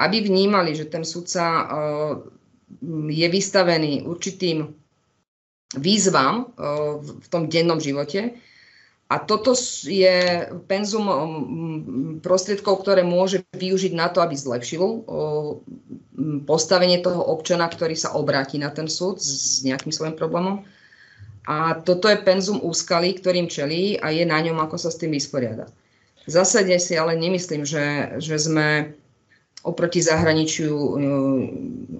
Aby 0.00 0.26
vnímali, 0.26 0.74
že 0.74 0.90
ten 0.90 1.06
sudca 1.06 1.70
je 3.06 3.26
vystavený 3.30 4.02
určitým 4.02 4.66
výzvam 5.78 6.50
v 7.02 7.26
tom 7.30 7.46
dennom 7.46 7.78
živote, 7.78 8.34
a 9.04 9.20
toto 9.20 9.52
je 9.84 10.48
penzum 10.64 11.06
prostriedkov, 12.24 12.80
ktoré 12.80 13.04
môže 13.04 13.44
využiť 13.52 13.92
na 13.92 14.08
to, 14.08 14.24
aby 14.24 14.32
zlepšil 14.32 15.04
postavenie 16.48 17.04
toho 17.04 17.20
občana, 17.20 17.68
ktorý 17.68 17.92
sa 17.94 18.16
obráti 18.16 18.56
na 18.56 18.72
ten 18.72 18.88
súd 18.88 19.20
s 19.20 19.60
nejakým 19.60 19.92
svojím 19.92 20.16
problémom. 20.16 20.64
A 21.44 21.76
toto 21.84 22.08
je 22.08 22.16
penzum 22.16 22.56
úskalí, 22.64 23.12
ktorým 23.20 23.52
čelí 23.52 24.00
a 24.00 24.08
je 24.08 24.24
na 24.24 24.40
ňom, 24.40 24.56
ako 24.64 24.80
sa 24.80 24.88
s 24.88 24.96
tým 24.96 25.12
vysporiada. 25.12 25.68
V 26.24 26.30
zásade 26.32 26.72
si 26.80 26.96
ale 26.96 27.20
nemyslím, 27.20 27.68
že, 27.68 28.16
že 28.16 28.40
sme 28.40 28.96
oproti 29.60 30.00
zahraničiu 30.00 30.72
e, 30.72 30.92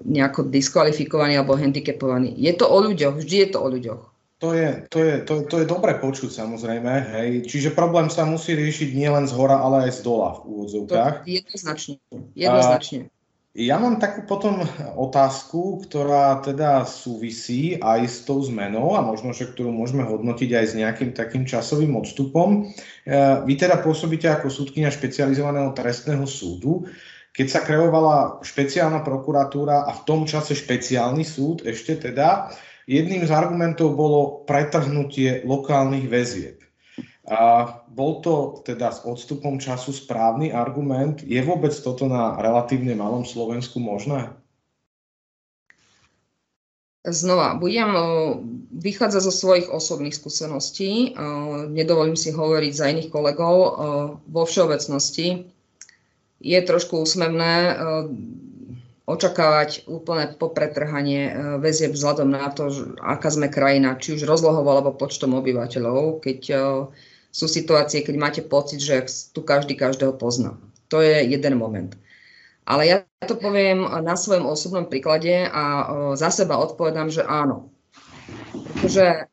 nejako 0.09 0.49
diskvalifikovaní 0.49 1.37
alebo 1.37 1.53
handicapovaní. 1.53 2.33
Je 2.33 2.49
to 2.57 2.65
o 2.65 2.77
ľuďoch, 2.81 3.21
vždy 3.21 3.35
je 3.45 3.49
to 3.53 3.59
o 3.61 3.67
ľuďoch. 3.69 4.14
To 4.43 4.51
je, 4.51 4.83
to 4.91 4.99
je, 4.99 5.13
to, 5.23 5.33
to 5.47 5.55
je 5.63 5.65
dobre 5.65 5.95
počuť 5.95 6.27
samozrejme, 6.27 6.91
hej. 7.15 7.47
Čiže 7.47 7.71
problém 7.71 8.11
sa 8.11 8.27
musí 8.27 8.51
riešiť 8.51 8.91
nielen 8.91 9.31
z 9.31 9.33
hora, 9.33 9.63
ale 9.63 9.87
aj 9.87 9.91
z 9.95 9.99
dola 10.03 10.35
v 10.35 10.39
úvodzovkách. 10.43 11.23
To 11.23 11.31
jednoznačne, 11.31 11.95
jednoznačne. 12.35 13.07
Ja 13.55 13.79
mám 13.79 14.03
takú 14.03 14.27
potom 14.27 14.67
otázku, 14.99 15.87
ktorá 15.87 16.43
teda 16.43 16.83
súvisí 16.83 17.79
aj 17.79 18.03
s 18.03 18.17
tou 18.27 18.43
zmenou 18.43 18.99
a 18.99 18.99
možno, 18.99 19.31
že 19.31 19.47
ktorú 19.47 19.71
môžeme 19.71 20.03
hodnotiť 20.03 20.51
aj 20.51 20.65
s 20.67 20.73
nejakým 20.75 21.15
takým 21.15 21.47
časovým 21.47 21.95
odstupom. 21.95 22.67
E, 22.67 22.75
vy 23.47 23.53
teda 23.55 23.79
pôsobíte 23.79 24.27
ako 24.27 24.51
súdkynia 24.51 24.91
špecializovaného 24.91 25.71
trestného 25.71 26.27
súdu. 26.27 26.83
Keď 27.31 27.47
sa 27.47 27.63
kreovala 27.63 28.43
špeciálna 28.43 28.99
prokuratúra 29.07 29.87
a 29.87 29.91
v 29.95 30.03
tom 30.03 30.27
čase 30.27 30.51
špeciálny 30.51 31.23
súd 31.23 31.63
ešte 31.63 32.11
teda, 32.11 32.51
jedným 32.85 33.25
z 33.25 33.31
argumentov 33.33 33.97
bolo 33.97 34.45
pretrhnutie 34.45 35.41
lokálnych 35.45 36.05
väzieb. 36.09 36.61
A 37.25 37.81
bol 37.89 38.21
to 38.21 38.61
teda 38.61 38.93
s 38.93 39.01
odstupom 39.01 39.57
času 39.57 39.89
správny 39.89 40.53
argument? 40.53 41.25
Je 41.25 41.41
vôbec 41.41 41.73
toto 41.73 42.05
na 42.05 42.37
relatívne 42.37 42.93
malom 42.93 43.25
Slovensku 43.25 43.81
možné? 43.81 44.29
Znova, 47.05 47.57
budem 47.57 47.89
vychádzať 48.77 49.21
zo 49.25 49.33
svojich 49.33 49.67
osobných 49.69 50.17
skúseností. 50.17 51.13
Nedovolím 51.69 52.17
si 52.17 52.33
hovoriť 52.33 52.73
za 52.73 52.89
iných 52.89 53.09
kolegov. 53.13 53.57
Vo 54.25 54.43
všeobecnosti 54.45 55.45
je 56.41 56.59
trošku 56.61 57.01
úsmevné 57.01 57.77
očakávať 59.05 59.85
úplne 59.85 60.33
popretrhanie 60.33 61.29
väzieb 61.61 61.93
vzhľadom 61.93 62.33
na 62.33 62.49
to, 62.49 62.73
aká 63.01 63.29
sme 63.29 63.53
krajina, 63.53 64.01
či 64.01 64.17
už 64.17 64.25
rozlohovo 64.25 64.65
alebo 64.73 64.97
počtom 64.97 65.37
obyvateľov. 65.37 66.25
Keď 66.25 66.41
sú 67.29 67.45
situácie, 67.45 68.01
keď 68.01 68.15
máte 68.17 68.41
pocit, 68.41 68.81
že 68.81 69.05
tu 69.29 69.45
každý 69.45 69.77
každého 69.77 70.17
pozná. 70.17 70.57
To 70.89 71.05
je 71.05 71.21
jeden 71.21 71.61
moment. 71.61 71.93
Ale 72.65 72.89
ja 72.89 72.97
to 73.29 73.37
poviem 73.37 73.85
na 73.85 74.17
svojom 74.17 74.49
osobnom 74.49 74.89
príklade 74.89 75.45
a 75.53 75.63
za 76.17 76.33
seba 76.33 76.57
odpovedám, 76.57 77.13
že 77.13 77.21
áno. 77.21 77.69
Pretože 78.73 79.29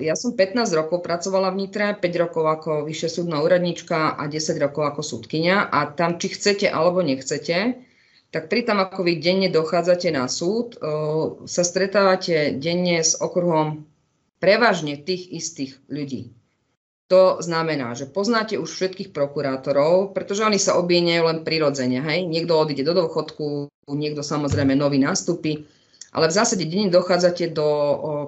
ja 0.00 0.14
som 0.16 0.32
15 0.32 0.64
rokov 0.72 1.04
pracovala 1.04 1.52
v 1.52 1.68
Nitre, 1.68 1.92
5 1.92 2.00
rokov 2.16 2.48
ako 2.48 2.70
vyššia 2.88 3.20
súdna 3.20 3.44
úradnička 3.44 4.16
a 4.16 4.24
10 4.24 4.56
rokov 4.56 4.96
ako 4.96 5.04
súdkynia 5.04 5.68
a 5.68 5.92
tam, 5.92 6.16
či 6.16 6.32
chcete 6.32 6.72
alebo 6.72 7.04
nechcete, 7.04 7.76
tak 8.30 8.46
pri 8.46 8.62
tam, 8.62 8.78
ako 8.78 9.02
vy 9.02 9.18
denne 9.18 9.50
dochádzate 9.50 10.14
na 10.14 10.30
súd, 10.30 10.78
sa 11.46 11.62
stretávate 11.66 12.54
denne 12.54 13.02
s 13.02 13.18
okruhom 13.18 13.86
prevažne 14.38 14.96
tých 14.96 15.30
istých 15.34 15.82
ľudí. 15.90 16.30
To 17.10 17.42
znamená, 17.42 17.98
že 17.98 18.06
poznáte 18.06 18.54
už 18.54 18.70
všetkých 18.70 19.10
prokurátorov, 19.10 20.14
pretože 20.14 20.46
oni 20.46 20.62
sa 20.62 20.78
obínejú 20.78 21.26
len 21.26 21.42
prirodzene. 21.42 21.98
Hej? 21.98 22.30
Niekto 22.30 22.54
odíde 22.54 22.86
do 22.86 22.94
dôchodku, 22.94 23.66
niekto 23.90 24.22
samozrejme 24.22 24.78
nový 24.78 25.02
nástupy, 25.02 25.66
ale 26.14 26.30
v 26.30 26.36
zásade 26.38 26.70
denne 26.70 26.86
dochádzate 26.86 27.50
do 27.50 27.68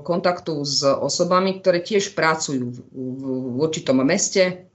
kontaktu 0.02 0.66
s 0.66 0.82
osobami, 0.82 1.62
ktoré 1.62 1.78
tiež 1.78 2.18
pracujú 2.18 2.74
v, 2.74 2.78
v 2.90 3.56
určitom 3.62 4.02
meste 4.02 4.66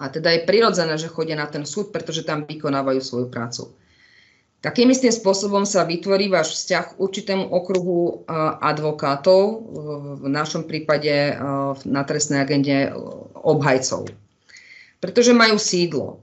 a 0.00 0.08
teda 0.08 0.32
je 0.34 0.48
prirodzené, 0.48 0.96
že 0.96 1.12
chodia 1.12 1.36
na 1.36 1.48
ten 1.48 1.68
súd, 1.68 1.92
pretože 1.92 2.26
tam 2.26 2.48
vykonávajú 2.48 3.00
svoju 3.00 3.26
prácu. 3.28 3.72
Takým 4.64 4.88
istým 4.88 5.12
spôsobom 5.12 5.68
sa 5.68 5.84
vytvorí 5.84 6.32
váš 6.32 6.56
vzťah 6.56 6.96
k 6.96 6.96
určitému 6.96 7.52
okruhu 7.52 8.24
advokátov, 8.64 9.60
v 10.24 10.26
našom 10.32 10.64
prípade 10.64 11.36
na 11.84 12.02
trestnej 12.08 12.40
agende 12.40 12.96
obhajcov. 13.44 14.08
Pretože 15.04 15.36
majú 15.36 15.60
sídlo. 15.60 16.16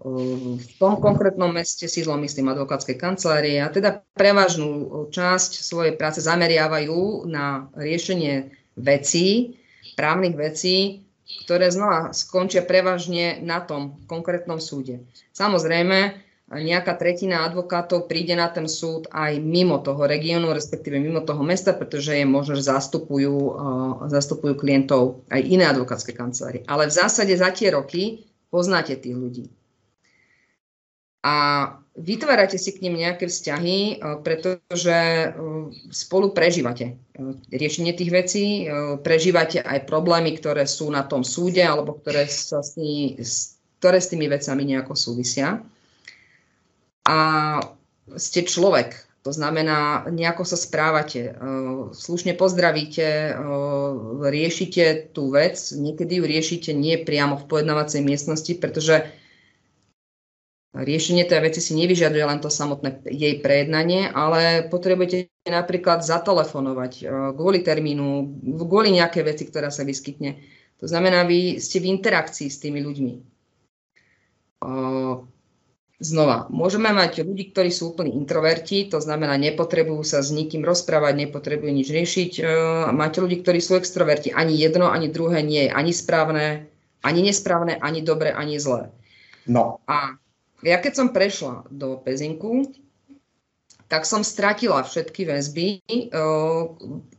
V 0.58 0.66
tom 0.82 0.98
konkrétnom 0.98 1.54
meste 1.54 1.86
sídlo, 1.86 2.18
myslím, 2.18 2.50
advokátskej 2.50 2.98
kancelárie 2.98 3.62
a 3.62 3.70
teda 3.70 4.02
prevažnú 4.18 4.90
časť 5.14 5.62
svojej 5.62 5.94
práce 5.94 6.26
zameriavajú 6.26 7.30
na 7.30 7.70
riešenie 7.78 8.50
vecí, 8.74 9.62
právnych 9.94 10.34
vecí, 10.34 11.06
ktoré 11.46 11.70
znova 11.70 12.10
skončia 12.10 12.66
prevažne 12.66 13.38
na 13.46 13.62
tom 13.62 14.02
konkrétnom 14.10 14.58
súde. 14.58 15.06
Samozrejme, 15.30 16.31
nejaká 16.52 17.00
tretina 17.00 17.48
advokátov 17.48 18.12
príde 18.12 18.36
na 18.36 18.52
ten 18.52 18.68
súd 18.68 19.08
aj 19.16 19.40
mimo 19.40 19.80
toho 19.80 20.04
regiónu, 20.04 20.52
respektíve 20.52 21.00
mimo 21.00 21.24
toho 21.24 21.40
mesta, 21.48 21.72
pretože 21.72 22.12
je 22.20 22.28
možno, 22.28 22.60
že 22.60 22.68
zastupujú, 22.68 23.56
zastupujú 24.12 24.60
klientov 24.60 25.24
aj 25.32 25.42
iné 25.48 25.64
advokátske 25.72 26.12
kancelárie. 26.12 26.68
Ale 26.68 26.92
v 26.92 26.98
zásade 27.00 27.32
za 27.32 27.56
tie 27.56 27.72
roky 27.72 28.28
poznáte 28.52 29.00
tých 29.00 29.16
ľudí. 29.16 29.46
A 31.24 31.36
vytvárate 31.96 32.58
si 32.58 32.74
k 32.76 32.84
nim 32.84 32.98
nejaké 32.98 33.30
vzťahy, 33.30 34.02
uh, 34.02 34.20
pretože 34.26 35.32
uh, 35.32 35.70
spolu 35.94 36.34
prežívate 36.34 36.98
riešenie 37.54 37.94
tých 37.94 38.10
vecí, 38.10 38.46
prežívate 39.06 39.62
aj 39.62 39.86
problémy, 39.86 40.34
ktoré 40.42 40.66
sú 40.66 40.90
na 40.90 41.06
tom 41.06 41.22
súde 41.22 41.62
alebo 41.62 42.02
ktoré, 42.02 42.26
sa 42.26 42.66
s 42.66 42.74
tými, 42.74 43.22
ktoré 43.78 44.02
s 44.02 44.10
tými 44.10 44.26
vecami 44.26 44.64
nejako 44.66 44.98
súvisia 44.98 45.62
a 47.06 47.18
ste 48.18 48.46
človek. 48.46 49.12
To 49.22 49.30
znamená, 49.30 50.10
nejako 50.10 50.50
sa 50.50 50.58
správate, 50.58 51.30
e, 51.30 51.34
slušne 51.94 52.34
pozdravíte, 52.34 53.06
e, 53.06 53.32
riešite 54.18 55.14
tú 55.14 55.30
vec, 55.30 55.62
niekedy 55.78 56.18
ju 56.18 56.26
riešite 56.26 56.74
nie 56.74 56.98
priamo 56.98 57.38
v 57.38 57.46
pojednávacej 57.46 58.02
miestnosti, 58.02 58.50
pretože 58.58 59.06
riešenie 60.74 61.30
tej 61.30 61.38
veci 61.38 61.62
si 61.62 61.78
nevyžaduje 61.78 62.24
len 62.26 62.42
to 62.42 62.50
samotné 62.50 63.06
jej 63.14 63.38
prejednanie, 63.46 64.10
ale 64.10 64.66
potrebujete 64.74 65.30
napríklad 65.46 66.02
zatelefonovať 66.02 66.94
e, 66.98 67.04
kvôli 67.38 67.62
termínu, 67.62 68.26
kvôli 68.58 68.90
nejaké 68.90 69.22
veci, 69.22 69.46
ktorá 69.46 69.70
sa 69.70 69.86
vyskytne. 69.86 70.42
To 70.82 70.90
znamená, 70.90 71.30
vy 71.30 71.62
ste 71.62 71.78
v 71.78 71.94
interakcii 71.94 72.50
s 72.50 72.58
tými 72.58 72.82
ľuďmi 72.82 73.14
Znova, 76.02 76.50
môžeme 76.50 76.90
mať 76.90 77.22
ľudí, 77.22 77.54
ktorí 77.54 77.70
sú 77.70 77.94
úplní 77.94 78.18
introverti, 78.18 78.90
to 78.90 78.98
znamená, 78.98 79.38
nepotrebujú 79.38 80.02
sa 80.02 80.26
s 80.26 80.34
nikým 80.34 80.66
rozprávať, 80.66 81.14
nepotrebujú 81.30 81.70
nič 81.70 81.94
riešiť. 81.94 82.32
Máte 82.90 83.22
ľudí, 83.22 83.46
ktorí 83.46 83.62
sú 83.62 83.78
extroverti. 83.78 84.34
Ani 84.34 84.58
jedno, 84.58 84.90
ani 84.90 85.14
druhé 85.14 85.46
nie 85.46 85.70
je 85.70 85.72
ani 85.72 85.94
správne, 85.94 86.66
ani 87.06 87.22
nesprávne, 87.22 87.78
ani 87.78 88.02
dobre, 88.02 88.34
ani 88.34 88.58
zlé. 88.58 88.90
No. 89.46 89.78
A 89.86 90.18
ja 90.66 90.82
keď 90.82 90.94
som 90.98 91.14
prešla 91.14 91.70
do 91.70 92.02
Pezinku, 92.02 92.74
tak 93.86 94.10
som 94.10 94.26
stratila 94.26 94.82
všetky 94.82 95.30
väzby, 95.30 95.86
e, 95.86 96.06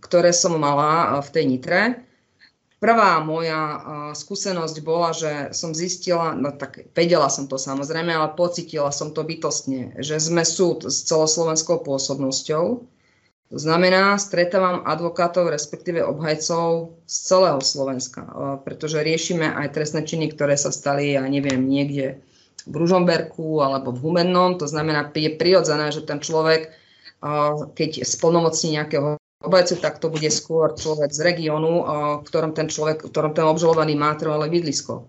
ktoré 0.03 0.35
som 0.35 0.59
mala 0.59 1.23
v 1.23 1.29
tej 1.31 1.45
Nitre 1.47 1.81
Prvá 2.83 3.23
moja 3.23 3.79
skúsenosť 4.11 4.77
bola, 4.83 5.15
že 5.15 5.55
som 5.55 5.71
zistila, 5.71 6.35
no 6.35 6.51
tak 6.51 6.91
vedela 6.99 7.31
som 7.31 7.47
to 7.47 7.55
samozrejme, 7.55 8.11
ale 8.11 8.35
pocitila 8.35 8.91
som 8.91 9.15
to 9.15 9.23
bytostne, 9.23 9.95
že 10.03 10.19
sme 10.19 10.43
súd 10.43 10.91
s 10.91 11.07
celoslovenskou 11.07 11.87
pôsobnosťou. 11.87 12.65
To 13.55 13.59
znamená, 13.61 14.19
stretávam 14.19 14.83
advokátov, 14.83 15.55
respektíve 15.55 16.03
obhajcov 16.03 16.99
z 17.07 17.17
celého 17.23 17.63
Slovenska, 17.63 18.27
pretože 18.67 18.99
riešime 18.99 19.47
aj 19.47 19.79
trestné 19.79 20.03
činy, 20.03 20.35
ktoré 20.35 20.59
sa 20.59 20.75
stali, 20.75 21.15
ja 21.15 21.23
neviem, 21.23 21.63
niekde 21.63 22.19
v 22.67 22.75
Ružomberku 22.75 23.63
alebo 23.63 23.95
v 23.95 24.03
Humennom. 24.03 24.59
To 24.59 24.67
znamená, 24.67 25.07
je 25.15 25.39
prirodzené, 25.39 25.95
že 25.95 26.03
ten 26.03 26.19
človek, 26.19 26.75
keď 27.79 28.03
splnomocní 28.03 28.75
nejakého 28.75 29.22
obajcu, 29.43 29.75
tak 29.83 29.99
to 29.99 30.09
bude 30.09 30.27
skôr 30.31 30.73
človek 30.73 31.11
z 31.11 31.21
regiónu, 31.23 31.73
v 32.21 32.25
ktorom 32.25 32.55
ten 32.55 32.71
človek, 32.71 33.05
v 33.05 33.11
ktorom 33.11 33.35
ten 33.35 33.45
obžalovaný 33.45 33.99
má 33.99 34.15
trvalé 34.15 34.49
bydlisko. 34.49 35.07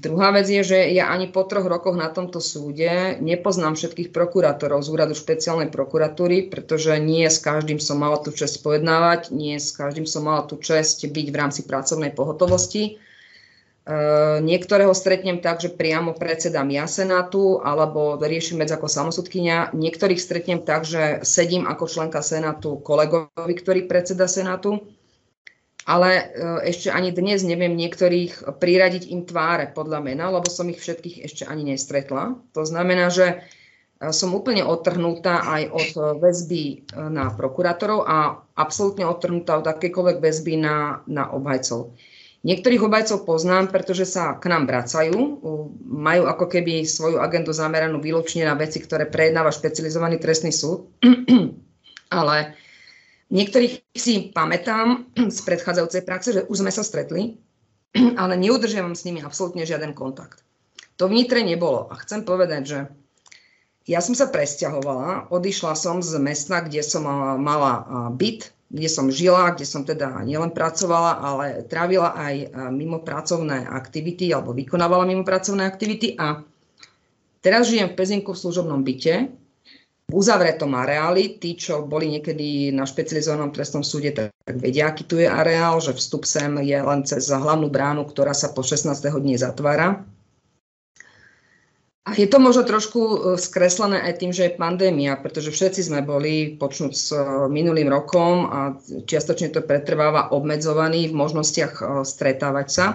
Druhá 0.00 0.30
vec 0.30 0.46
je, 0.46 0.62
že 0.62 0.78
ja 0.94 1.10
ani 1.10 1.28
po 1.28 1.42
troch 1.44 1.66
rokoch 1.66 1.98
na 1.98 2.08
tomto 2.08 2.38
súde 2.38 3.18
nepoznám 3.18 3.74
všetkých 3.74 4.14
prokurátorov 4.14 4.86
z 4.86 4.88
úradu 4.88 5.18
špeciálnej 5.18 5.68
prokuratúry, 5.68 6.46
pretože 6.46 6.94
nie 7.02 7.26
s 7.26 7.42
každým 7.42 7.82
som 7.82 7.98
mala 7.98 8.22
tú 8.22 8.30
čest 8.30 8.62
pojednávať, 8.62 9.34
nie 9.34 9.58
s 9.58 9.74
každým 9.74 10.06
som 10.06 10.30
mala 10.30 10.46
tú 10.46 10.62
čest 10.62 11.02
byť 11.02 11.26
v 11.28 11.36
rámci 11.36 11.66
pracovnej 11.66 12.14
pohotovosti. 12.14 13.02
Eh, 13.80 14.38
niektorého 14.44 14.92
stretnem 14.92 15.40
tak, 15.40 15.64
že 15.64 15.72
priamo 15.72 16.12
predsedám 16.12 16.68
ja 16.68 16.84
Senátu, 16.84 17.64
alebo 17.64 18.20
riešim 18.20 18.60
vec 18.60 18.68
ako 18.68 18.84
samosudkynia. 18.84 19.72
Niektorých 19.72 20.20
stretnem 20.20 20.60
tak, 20.60 20.84
že 20.84 21.24
sedím 21.24 21.64
ako 21.64 21.88
členka 21.88 22.20
Senátu 22.20 22.76
kolegovi, 22.84 23.54
ktorý 23.56 23.88
predseda 23.88 24.28
Senátu. 24.28 24.84
Ale 25.88 26.10
eh, 26.12 26.28
ešte 26.68 26.92
ani 26.92 27.08
dnes 27.08 27.40
neviem 27.40 27.72
niektorých 27.72 28.60
priradiť 28.60 29.08
im 29.08 29.24
tváre 29.24 29.72
podľa 29.72 30.04
mena, 30.04 30.28
lebo 30.28 30.52
som 30.52 30.68
ich 30.68 30.76
všetkých 30.76 31.24
ešte 31.24 31.48
ani 31.48 31.72
nestretla. 31.72 32.36
To 32.52 32.68
znamená, 32.68 33.08
že 33.08 33.40
eh, 33.40 34.12
som 34.12 34.36
úplne 34.36 34.60
odtrhnutá 34.60 35.40
aj 35.40 35.62
od 35.72 35.90
väzby 36.20 36.84
na 36.94 37.32
prokurátorov 37.32 38.04
a 38.04 38.44
absolútne 38.60 39.08
odtrhnutá 39.08 39.56
od 39.56 39.66
akékoľvek 39.72 40.20
väzby 40.20 40.60
na, 40.60 41.00
na 41.08 41.32
obhajcov. 41.32 41.96
Niektorých 42.40 42.80
obajcov 42.80 43.28
poznám, 43.28 43.68
pretože 43.68 44.08
sa 44.08 44.40
k 44.40 44.48
nám 44.48 44.64
vracajú, 44.64 45.44
majú 45.84 46.24
ako 46.24 46.48
keby 46.48 46.88
svoju 46.88 47.20
agendu 47.20 47.52
zameranú 47.52 48.00
výlučne 48.00 48.48
na 48.48 48.56
veci, 48.56 48.80
ktoré 48.80 49.04
prejednáva 49.04 49.52
špecializovaný 49.52 50.16
trestný 50.16 50.48
súd. 50.48 50.88
Ale 52.08 52.56
niektorých 53.28 53.92
si 53.92 54.32
pamätám 54.32 55.12
z 55.28 55.38
predchádzajúcej 55.44 56.02
praxe, 56.08 56.28
že 56.32 56.42
už 56.48 56.64
sme 56.64 56.72
sa 56.72 56.80
stretli, 56.80 57.36
ale 58.22 58.34
neudržiavam 58.38 58.94
s 58.94 59.02
nimi 59.06 59.22
absolútne 59.22 59.62
žiaden 59.66 59.94
kontakt. 59.94 60.42
To 60.96 61.06
v 61.06 61.22
nebolo. 61.26 61.92
A 61.92 61.98
chcem 62.02 62.26
povedať, 62.26 62.62
že 62.66 62.78
ja 63.88 63.98
som 64.04 64.14
sa 64.14 64.28
presťahovala, 64.28 65.32
odišla 65.32 65.72
som 65.74 66.04
z 66.04 66.14
mesta, 66.20 66.60
kde 66.60 66.84
som 66.84 67.04
mala 67.40 67.84
byt, 68.14 68.52
kde 68.70 68.86
som 68.86 69.10
žila, 69.10 69.50
kde 69.52 69.66
som 69.66 69.82
teda 69.82 70.22
nielen 70.22 70.54
pracovala, 70.54 71.18
ale 71.18 71.66
trávila 71.66 72.14
aj 72.14 72.34
e, 72.38 72.46
mimo 72.70 73.02
pracovné 73.02 73.66
aktivity 73.66 74.30
alebo 74.30 74.54
vykonávala 74.54 75.02
mimo 75.02 75.26
pracovné 75.26 75.66
aktivity 75.66 76.14
a 76.14 76.46
teraz 77.42 77.66
žijem 77.66 77.90
v 77.90 77.98
Pezinku 77.98 78.30
v 78.30 78.42
služobnom 78.46 78.86
byte, 78.86 79.26
v 80.10 80.14
uzavretom 80.14 80.70
areáli. 80.78 81.38
Tí, 81.42 81.58
čo 81.58 81.82
boli 81.82 82.14
niekedy 82.14 82.70
na 82.70 82.86
špecializovanom 82.86 83.50
trestnom 83.50 83.82
súde, 83.82 84.14
tak 84.14 84.30
vedia, 84.58 84.90
aký 84.90 85.02
tu 85.02 85.18
je 85.18 85.26
areál, 85.26 85.82
že 85.82 85.94
vstup 85.94 86.22
sem 86.22 86.50
je 86.62 86.78
len 86.78 87.02
cez 87.02 87.26
hlavnú 87.26 87.66
bránu, 87.70 88.06
ktorá 88.06 88.34
sa 88.34 88.54
po 88.54 88.62
16. 88.62 88.86
hodine 89.10 89.34
zatvára. 89.34 90.02
A 92.10 92.18
je 92.18 92.26
to 92.26 92.42
možno 92.42 92.66
trošku 92.66 92.98
e, 92.98 93.16
skreslené 93.38 94.02
aj 94.02 94.18
tým, 94.18 94.34
že 94.34 94.50
je 94.50 94.58
pandémia, 94.58 95.14
pretože 95.14 95.54
všetci 95.54 95.86
sme 95.86 96.02
boli 96.02 96.58
počnúť 96.58 96.90
s 96.90 97.14
e, 97.14 97.22
minulým 97.46 97.86
rokom 97.86 98.50
a 98.50 98.74
čiastočne 99.06 99.54
to 99.54 99.62
pretrváva 99.62 100.34
obmedzovaný 100.34 101.06
v 101.06 101.14
možnostiach 101.14 101.72
e, 101.78 101.82
stretávať 102.02 102.66
sa. 102.66 102.86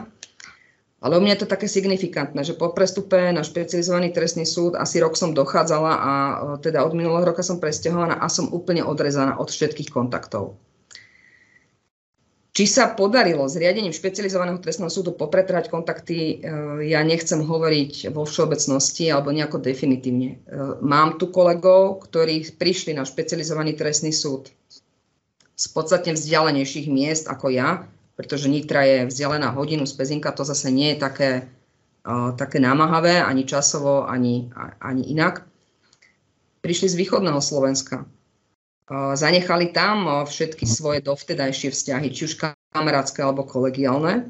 Ale 0.99 1.15
u 1.15 1.23
mňa 1.23 1.39
je 1.39 1.41
to 1.47 1.53
také 1.55 1.71
signifikantné, 1.71 2.43
že 2.43 2.59
po 2.59 2.75
prestupe 2.75 3.31
na 3.31 3.39
špecializovaný 3.39 4.11
trestný 4.11 4.43
súd 4.43 4.75
asi 4.75 4.99
rok 4.99 5.15
som 5.15 5.31
dochádzala 5.31 5.91
a 5.95 6.11
teda 6.59 6.83
od 6.83 6.91
minulého 6.91 7.23
roka 7.23 7.39
som 7.39 7.63
presťahovaná 7.63 8.19
a 8.19 8.27
som 8.27 8.51
úplne 8.51 8.83
odrezaná 8.83 9.39
od 9.39 9.47
všetkých 9.47 9.95
kontaktov. 9.95 10.59
Či 12.55 12.71
sa 12.71 12.95
podarilo 12.95 13.43
s 13.51 13.59
riadením 13.59 13.91
špecializovaného 13.91 14.63
trestného 14.63 14.87
súdu 14.87 15.11
popretrať 15.11 15.67
kontakty, 15.67 16.39
e, 16.39 16.87
ja 16.87 17.03
nechcem 17.03 17.43
hovoriť 17.43 18.15
vo 18.15 18.23
všeobecnosti 18.23 19.11
alebo 19.11 19.35
nejako 19.35 19.59
definitívne. 19.59 20.39
E, 20.39 20.55
mám 20.79 21.19
tu 21.19 21.35
kolegov, 21.35 22.07
ktorí 22.07 22.55
prišli 22.55 22.95
na 22.95 23.03
špecializovaný 23.03 23.75
trestný 23.75 24.15
súd 24.15 24.55
z 25.51 25.65
podstatne 25.67 26.15
vzdialenejších 26.15 26.87
miest 26.87 27.27
ako 27.27 27.51
ja, 27.51 27.91
pretože 28.15 28.47
Nitra 28.47 28.87
je 28.87 29.11
vzdialená 29.11 29.51
hodinu 29.51 29.83
z 29.83 29.91
Pezinka, 29.91 30.31
to 30.31 30.47
zase 30.47 30.71
nie 30.71 30.95
je 30.95 31.03
také, 31.03 31.31
e, 32.07 32.13
také 32.39 32.63
námahavé, 32.63 33.19
ani 33.19 33.43
časovo, 33.43 34.07
ani, 34.07 34.47
ani 34.79 35.11
inak. 35.11 35.43
Prišli 36.63 36.87
z 36.87 36.95
východného 37.03 37.43
Slovenska 37.43 38.07
zanechali 38.91 39.73
tam 39.73 40.25
všetky 40.29 40.69
svoje 40.69 41.01
dovtedajšie 41.01 41.73
vzťahy, 41.73 42.07
či 42.13 42.21
už 42.29 42.37
kamarátske 42.73 43.25
alebo 43.25 43.41
kolegiálne. 43.41 44.29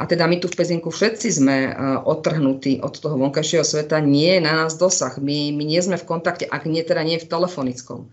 A 0.00 0.08
teda 0.08 0.24
my 0.24 0.40
tu 0.40 0.48
v 0.48 0.56
Pezinku 0.56 0.88
všetci 0.88 1.28
sme 1.28 1.76
odtrhnutí 2.08 2.80
od 2.80 2.96
toho 2.96 3.20
vonkajšieho 3.20 3.64
sveta, 3.64 4.00
nie 4.00 4.36
je 4.36 4.40
na 4.40 4.64
nás 4.64 4.80
dosah. 4.80 5.12
My, 5.20 5.52
my 5.52 5.64
nie 5.64 5.80
sme 5.80 6.00
v 6.00 6.08
kontakte, 6.08 6.48
ak 6.48 6.64
nie 6.64 6.80
teda 6.80 7.04
nie 7.04 7.20
v 7.20 7.28
telefonickom. 7.28 8.08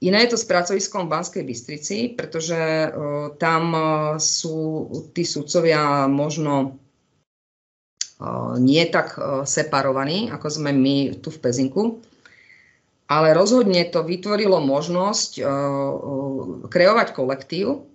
Iné 0.00 0.24
je 0.24 0.32
to 0.32 0.40
s 0.40 0.48
pracoviskom 0.48 1.04
v 1.04 1.12
Banskej 1.12 1.44
Bystrici, 1.44 2.16
pretože 2.16 2.56
uh, 2.56 3.36
tam 3.36 3.62
uh, 3.76 4.16
sú 4.16 4.88
tí 5.12 5.28
sudcovia 5.28 6.08
možno 6.08 6.80
uh, 8.16 8.56
nie 8.56 8.80
tak 8.88 9.20
separovaní, 9.44 10.32
ako 10.32 10.46
sme 10.48 10.72
my 10.72 11.20
tu 11.20 11.28
v 11.28 11.40
Pezinku 11.44 12.00
ale 13.10 13.34
rozhodne 13.34 13.82
to 13.90 14.06
vytvorilo 14.06 14.62
možnosť 14.62 15.42
uh, 15.42 15.44
uh, 15.44 16.70
kreovať 16.70 17.10
kolektív, 17.10 17.90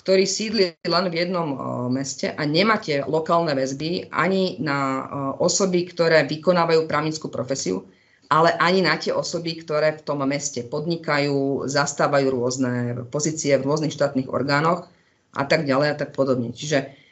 ktorý 0.00 0.24
sídli 0.24 0.64
len 0.80 1.12
v 1.12 1.14
jednom 1.20 1.48
uh, 1.52 1.58
meste 1.92 2.32
a 2.32 2.42
nemáte 2.48 3.04
lokálne 3.04 3.52
väzby 3.52 4.08
ani 4.08 4.56
na 4.64 5.04
osoby, 5.36 5.84
ktoré 5.84 6.24
vykonávajú 6.24 6.88
právnickú 6.88 7.28
profesiu, 7.28 7.84
ale 8.32 8.56
ani 8.56 8.80
na 8.80 8.96
tie 8.96 9.12
osoby, 9.12 9.60
ktoré 9.60 10.00
v 10.00 10.02
tom 10.02 10.24
meste 10.24 10.64
podnikajú, 10.64 11.68
zastávajú 11.68 12.26
rôzne 12.32 12.72
pozície 13.12 13.54
v 13.60 13.66
rôznych 13.68 13.94
štátnych 13.94 14.32
orgánoch 14.32 14.88
a 15.36 15.44
tak 15.44 15.68
ďalej 15.68 15.88
a 15.94 15.98
tak 16.00 16.16
podobne. 16.16 16.50
Čiže 16.50 17.05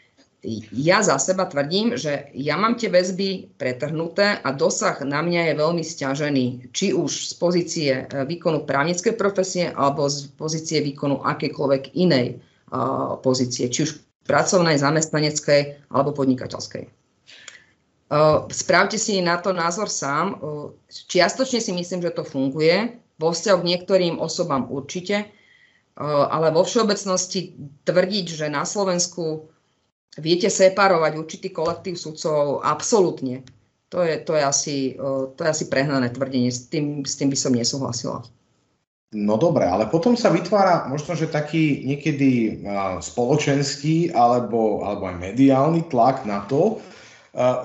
ja 0.72 1.00
za 1.00 1.16
seba 1.16 1.48
tvrdím, 1.48 1.96
že 1.96 2.28
ja 2.36 2.60
mám 2.60 2.76
tie 2.76 2.92
väzby 2.92 3.56
pretrhnuté 3.56 4.36
a 4.44 4.52
dosah 4.52 5.00
na 5.00 5.24
mňa 5.24 5.50
je 5.50 5.54
veľmi 5.56 5.80
stiažený, 5.80 6.44
či 6.76 6.92
už 6.92 7.32
z 7.32 7.32
pozície 7.40 7.92
e, 8.04 8.04
výkonu 8.28 8.68
právnickej 8.68 9.16
profesie 9.16 9.72
alebo 9.72 10.04
z 10.04 10.28
pozície 10.36 10.84
výkonu 10.84 11.24
akékoľvek 11.24 11.96
inej 11.96 12.36
uh, 12.36 13.16
pozície, 13.24 13.72
či 13.72 13.88
už 13.88 13.96
pracovnej, 14.28 14.76
zamestnaneckej 14.76 15.88
alebo 15.88 16.12
podnikateľskej. 16.12 16.84
Uh, 18.12 18.44
správte 18.52 19.00
si 19.00 19.24
na 19.24 19.40
to 19.40 19.56
názor 19.56 19.88
sám. 19.88 20.36
Uh, 20.36 20.76
čiastočne 20.92 21.64
si 21.64 21.72
myslím, 21.72 22.04
že 22.04 22.12
to 22.12 22.22
funguje. 22.26 23.00
Vo 23.16 23.32
vzťahu 23.32 23.58
k 23.62 23.68
niektorým 23.70 24.14
osobám 24.18 24.66
určite, 24.66 25.30
ale 25.94 26.50
vo 26.50 26.66
všeobecnosti 26.66 27.54
tvrdiť, 27.86 28.26
že 28.26 28.46
na 28.50 28.66
Slovensku 28.66 29.53
viete 30.18 30.50
separovať 30.50 31.12
určitý 31.18 31.48
kolektív 31.50 31.98
sudcov 31.98 32.62
absolútne. 32.62 33.42
To 33.94 34.02
je, 34.02 34.18
to 34.18 34.34
je, 34.34 34.42
asi, 34.42 34.76
to 35.34 35.38
je 35.38 35.48
asi 35.48 35.70
prehnané 35.70 36.10
tvrdenie, 36.10 36.50
s 36.50 36.66
tým, 36.66 37.06
s 37.06 37.14
tým 37.14 37.30
by 37.30 37.38
som 37.38 37.54
nesúhlasila. 37.54 38.26
No 39.14 39.38
dobre, 39.38 39.62
ale 39.62 39.86
potom 39.86 40.18
sa 40.18 40.34
vytvára 40.34 40.90
možno, 40.90 41.14
že 41.14 41.30
taký 41.30 41.86
niekedy 41.86 42.58
spoločenský 42.98 44.10
alebo, 44.10 44.82
alebo 44.82 45.06
aj 45.06 45.22
mediálny 45.22 45.86
tlak 45.86 46.26
na 46.26 46.42
to, 46.50 46.82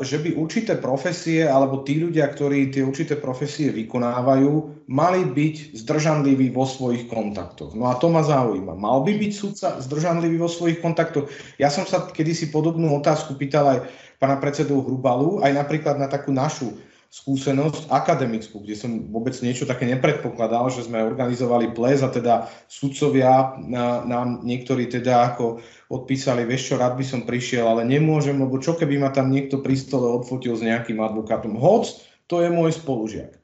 že 0.02 0.18
by 0.18 0.34
určité 0.34 0.82
profesie 0.82 1.46
alebo 1.46 1.86
tí 1.86 2.02
ľudia, 2.02 2.26
ktorí 2.26 2.74
tie 2.74 2.82
určité 2.82 3.22
profesie 3.22 3.70
vykonávajú, 3.70 4.86
mali 4.90 5.22
byť 5.30 5.78
zdržanliví 5.78 6.50
vo 6.50 6.66
svojich 6.66 7.06
kontaktoch. 7.06 7.78
No 7.78 7.86
a 7.86 8.02
to 8.02 8.10
ma 8.10 8.26
zaujíma. 8.26 8.74
Mal 8.74 9.06
by 9.06 9.14
byť 9.14 9.32
sudca 9.32 9.78
zdržanlivý 9.78 10.42
vo 10.42 10.50
svojich 10.50 10.82
kontaktoch? 10.82 11.30
Ja 11.62 11.70
som 11.70 11.86
sa 11.86 12.10
kedysi 12.10 12.50
podobnú 12.50 12.98
otázku 12.98 13.38
pýtal 13.38 13.66
aj 13.70 13.80
pána 14.18 14.42
predsedu 14.42 14.82
Hrubalu, 14.82 15.46
aj 15.46 15.54
napríklad 15.54 16.02
na 16.02 16.10
takú 16.10 16.34
našu 16.34 16.74
skúsenosť 17.10 17.90
akademickú, 17.90 18.62
kde 18.62 18.78
som 18.78 19.10
vôbec 19.10 19.34
niečo 19.42 19.66
také 19.66 19.90
nepredpokladal, 19.90 20.70
že 20.70 20.86
sme 20.86 21.02
organizovali 21.02 21.74
ples 21.74 22.06
a 22.06 22.14
teda 22.14 22.46
sudcovia 22.70 23.58
nám 24.06 24.46
niektorí 24.46 24.86
teda 24.86 25.34
ako 25.34 25.58
odpísali, 25.90 26.46
vieš 26.46 26.70
čo, 26.70 26.76
rád 26.78 27.02
by 27.02 27.06
som 27.06 27.26
prišiel, 27.26 27.66
ale 27.66 27.82
nemôžem, 27.82 28.38
lebo 28.38 28.62
čo 28.62 28.78
keby 28.78 29.02
ma 29.02 29.10
tam 29.10 29.34
niekto 29.34 29.58
pri 29.58 29.74
stole 29.74 30.06
odfotil 30.06 30.54
s 30.54 30.62
nejakým 30.62 31.02
advokátom. 31.02 31.58
Hoc, 31.58 31.90
to 32.30 32.46
je 32.46 32.54
môj 32.54 32.78
spolužiak. 32.78 33.42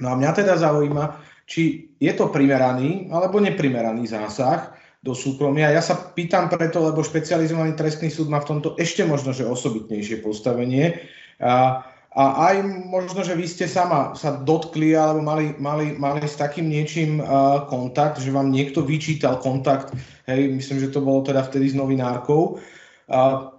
No 0.00 0.16
a 0.16 0.18
mňa 0.18 0.40
teda 0.40 0.56
zaujíma, 0.56 1.20
či 1.44 1.92
je 2.00 2.12
to 2.16 2.32
primeraný 2.32 3.12
alebo 3.12 3.36
neprimeraný 3.36 4.08
zásah 4.08 4.72
do 5.04 5.12
súkromia. 5.12 5.68
Ja 5.68 5.84
sa 5.84 5.92
pýtam 6.16 6.48
preto, 6.48 6.80
lebo 6.80 7.04
špecializovaný 7.04 7.76
trestný 7.76 8.08
súd 8.08 8.32
má 8.32 8.40
v 8.40 8.48
tomto 8.56 8.80
ešte 8.80 9.04
možno, 9.04 9.36
že 9.36 9.44
osobitnejšie 9.44 10.24
postavenie. 10.24 11.04
A, 11.36 11.84
a 12.14 12.54
aj 12.54 12.62
možno, 12.86 13.26
že 13.26 13.34
vy 13.34 13.42
ste 13.42 13.66
sama 13.66 14.14
sa 14.14 14.38
dotkli 14.38 14.94
alebo 14.94 15.18
mali, 15.18 15.58
mali, 15.58 15.98
mali 15.98 16.22
s 16.22 16.38
takým 16.38 16.70
niečím 16.70 17.18
uh, 17.18 17.66
kontakt, 17.66 18.22
že 18.22 18.30
vám 18.30 18.54
niekto 18.54 18.86
vyčítal 18.86 19.42
kontakt, 19.42 19.90
hej, 20.30 20.46
myslím, 20.54 20.78
že 20.78 20.94
to 20.94 21.02
bolo 21.02 21.26
teda 21.26 21.42
vtedy 21.42 21.74
s 21.74 21.74
novinárkou. 21.74 22.62
Uh, 23.10 23.50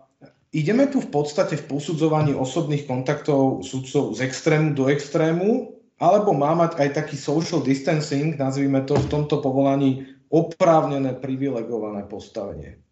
ideme 0.56 0.88
tu 0.88 1.03
v 1.03 1.12
podstate 1.12 1.60
v 1.60 1.68
posudzovaní 1.68 2.32
osobných 2.32 2.88
kontaktov 2.88 3.68
sudcov 3.68 4.16
z 4.16 4.24
extrému 4.24 4.72
do 4.72 4.88
extrému, 4.88 5.76
alebo 5.99 6.32
má 6.32 6.56
mať 6.56 6.80
aj 6.80 6.89
taký 6.95 7.20
social 7.20 7.60
distancing, 7.60 8.39
nazvime 8.39 8.88
to 8.88 8.95
v 8.95 9.12
tomto 9.12 9.43
povolaní 9.43 10.08
oprávnené 10.32 11.20
privilegované 11.20 12.08
postavenie? 12.08 12.84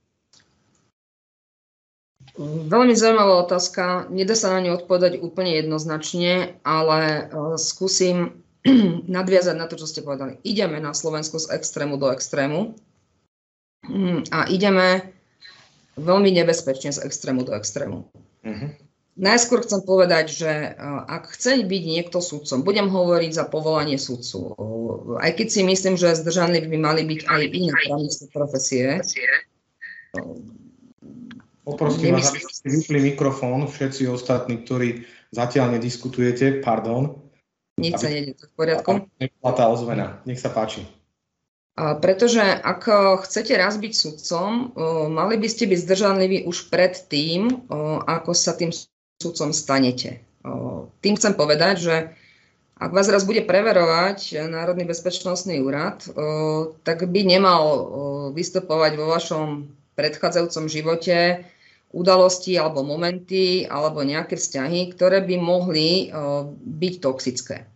Veľmi 2.41 2.97
zaujímavá 2.97 3.45
otázka. 3.45 4.09
Nedá 4.09 4.33
sa 4.33 4.57
na 4.57 4.65
ňu 4.65 4.81
odpovedať 4.81 5.21
úplne 5.21 5.53
jednoznačne, 5.53 6.57
ale 6.65 6.99
e, 6.99 7.21
skúsim 7.61 8.41
nadviazať 9.05 9.53
na 9.53 9.69
to, 9.69 9.77
čo 9.77 9.85
ste 9.85 10.01
povedali. 10.01 10.41
Ideme 10.41 10.81
na 10.81 10.97
Slovensku 10.97 11.37
z 11.37 11.53
extrému 11.53 12.01
do 12.01 12.09
extrému 12.09 12.73
mm, 13.85 14.33
a 14.33 14.49
ideme 14.49 15.13
veľmi 15.93 16.33
nebezpečne 16.33 16.89
z 16.89 17.05
extrému 17.05 17.45
do 17.45 17.53
extrému. 17.53 18.09
Uh-huh. 18.41 18.69
Najskôr 19.13 19.61
chcem 19.61 19.85
povedať, 19.85 20.33
že 20.33 20.49
e, 20.49 20.69
ak 21.05 21.37
chce 21.37 21.61
byť 21.61 21.83
niekto 21.85 22.17
sudcom, 22.17 22.65
budem 22.65 22.89
hovoriť 22.89 23.29
za 23.29 23.45
povolanie 23.45 24.01
sudcu, 24.01 24.57
aj 25.21 25.37
keď 25.37 25.47
si 25.53 25.61
myslím, 25.61 26.01
že 26.01 26.17
zdržaní 26.17 26.65
by 26.65 26.77
mali 26.81 27.05
byť 27.05 27.29
aj 27.29 27.41
iné 27.45 27.73
právnické 27.77 28.25
profesie, 28.33 29.05
Poprosím 31.63 32.19
vás, 32.19 32.27
aby 32.27 32.43
ste 32.43 32.67
vypli 32.67 32.99
mikrofón, 33.15 33.71
všetci 33.71 34.11
ostatní, 34.11 34.67
ktorí 34.67 35.07
zatiaľ 35.31 35.79
nediskutujete, 35.79 36.59
pardon. 36.59 37.23
Nič 37.79 38.03
sa 38.03 38.11
nejde, 38.11 38.35
to 38.35 38.51
v 38.51 38.53
poriadku. 38.53 38.91
Tá 39.41 39.65
ozvena, 39.71 40.19
nech 40.27 40.43
sa 40.43 40.51
páči. 40.51 40.83
Pretože 41.73 42.43
ak 42.43 42.85
chcete 43.25 43.55
raz 43.57 43.81
byť 43.81 43.93
sudcom, 43.95 44.75
mali 45.09 45.41
by 45.41 45.47
ste 45.49 45.65
byť 45.65 45.79
zdržanliví 45.87 46.37
už 46.45 46.69
pred 46.69 46.93
tým, 47.09 47.65
ako 48.05 48.35
sa 48.35 48.53
tým 48.53 48.69
sudcom 49.17 49.49
stanete. 49.55 50.21
Tým 51.01 51.15
chcem 51.17 51.33
povedať, 51.33 51.75
že 51.79 51.95
ak 52.77 52.91
vás 52.91 53.07
raz 53.07 53.23
bude 53.23 53.41
preverovať 53.41 54.43
Národný 54.51 54.83
bezpečnostný 54.83 55.63
úrad, 55.63 56.03
tak 56.83 57.07
by 57.07 57.21
nemal 57.23 57.63
vystupovať 58.35 58.91
vo 58.99 59.07
vašom 59.09 59.71
predchádzajúcom 59.95 60.65
živote 60.67 61.47
udalosti 61.93 62.57
alebo 62.57 62.81
momenty 62.81 63.69
alebo 63.69 64.01
nejaké 64.01 64.33
vzťahy, 64.33 64.97
ktoré 64.97 65.21
by 65.21 65.35
mohli 65.37 66.09
byť 66.57 66.93
toxické. 66.99 67.69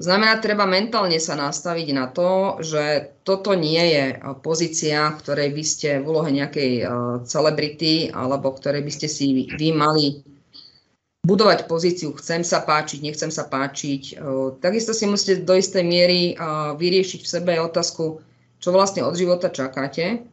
To 0.00 0.08
znamená, 0.08 0.40
treba 0.40 0.64
mentálne 0.64 1.20
sa 1.20 1.36
nastaviť 1.36 1.88
na 1.92 2.08
to, 2.08 2.62
že 2.64 3.12
toto 3.28 3.52
nie 3.52 3.82
je 3.92 4.04
pozícia, 4.40 5.12
ktorej 5.20 5.52
by 5.52 5.64
ste 5.66 6.00
v 6.00 6.06
úlohe 6.08 6.32
nejakej 6.32 6.88
celebrity 7.28 8.08
alebo 8.08 8.56
ktorej 8.56 8.86
by 8.86 8.92
ste 8.94 9.06
si 9.10 9.50
vy 9.52 9.68
mali 9.76 10.24
budovať 11.22 11.70
pozíciu 11.70 12.16
chcem 12.18 12.42
sa 12.42 12.64
páčiť, 12.66 12.98
nechcem 13.04 13.30
sa 13.30 13.46
páčiť. 13.46 14.18
Takisto 14.58 14.90
si 14.90 15.06
musíte 15.06 15.44
do 15.44 15.54
istej 15.54 15.84
miery 15.86 16.34
vyriešiť 16.74 17.20
v 17.22 17.32
sebe 17.38 17.52
otázku, 17.62 18.24
čo 18.58 18.68
vlastne 18.74 19.06
od 19.06 19.14
života 19.14 19.52
čakáte 19.52 20.24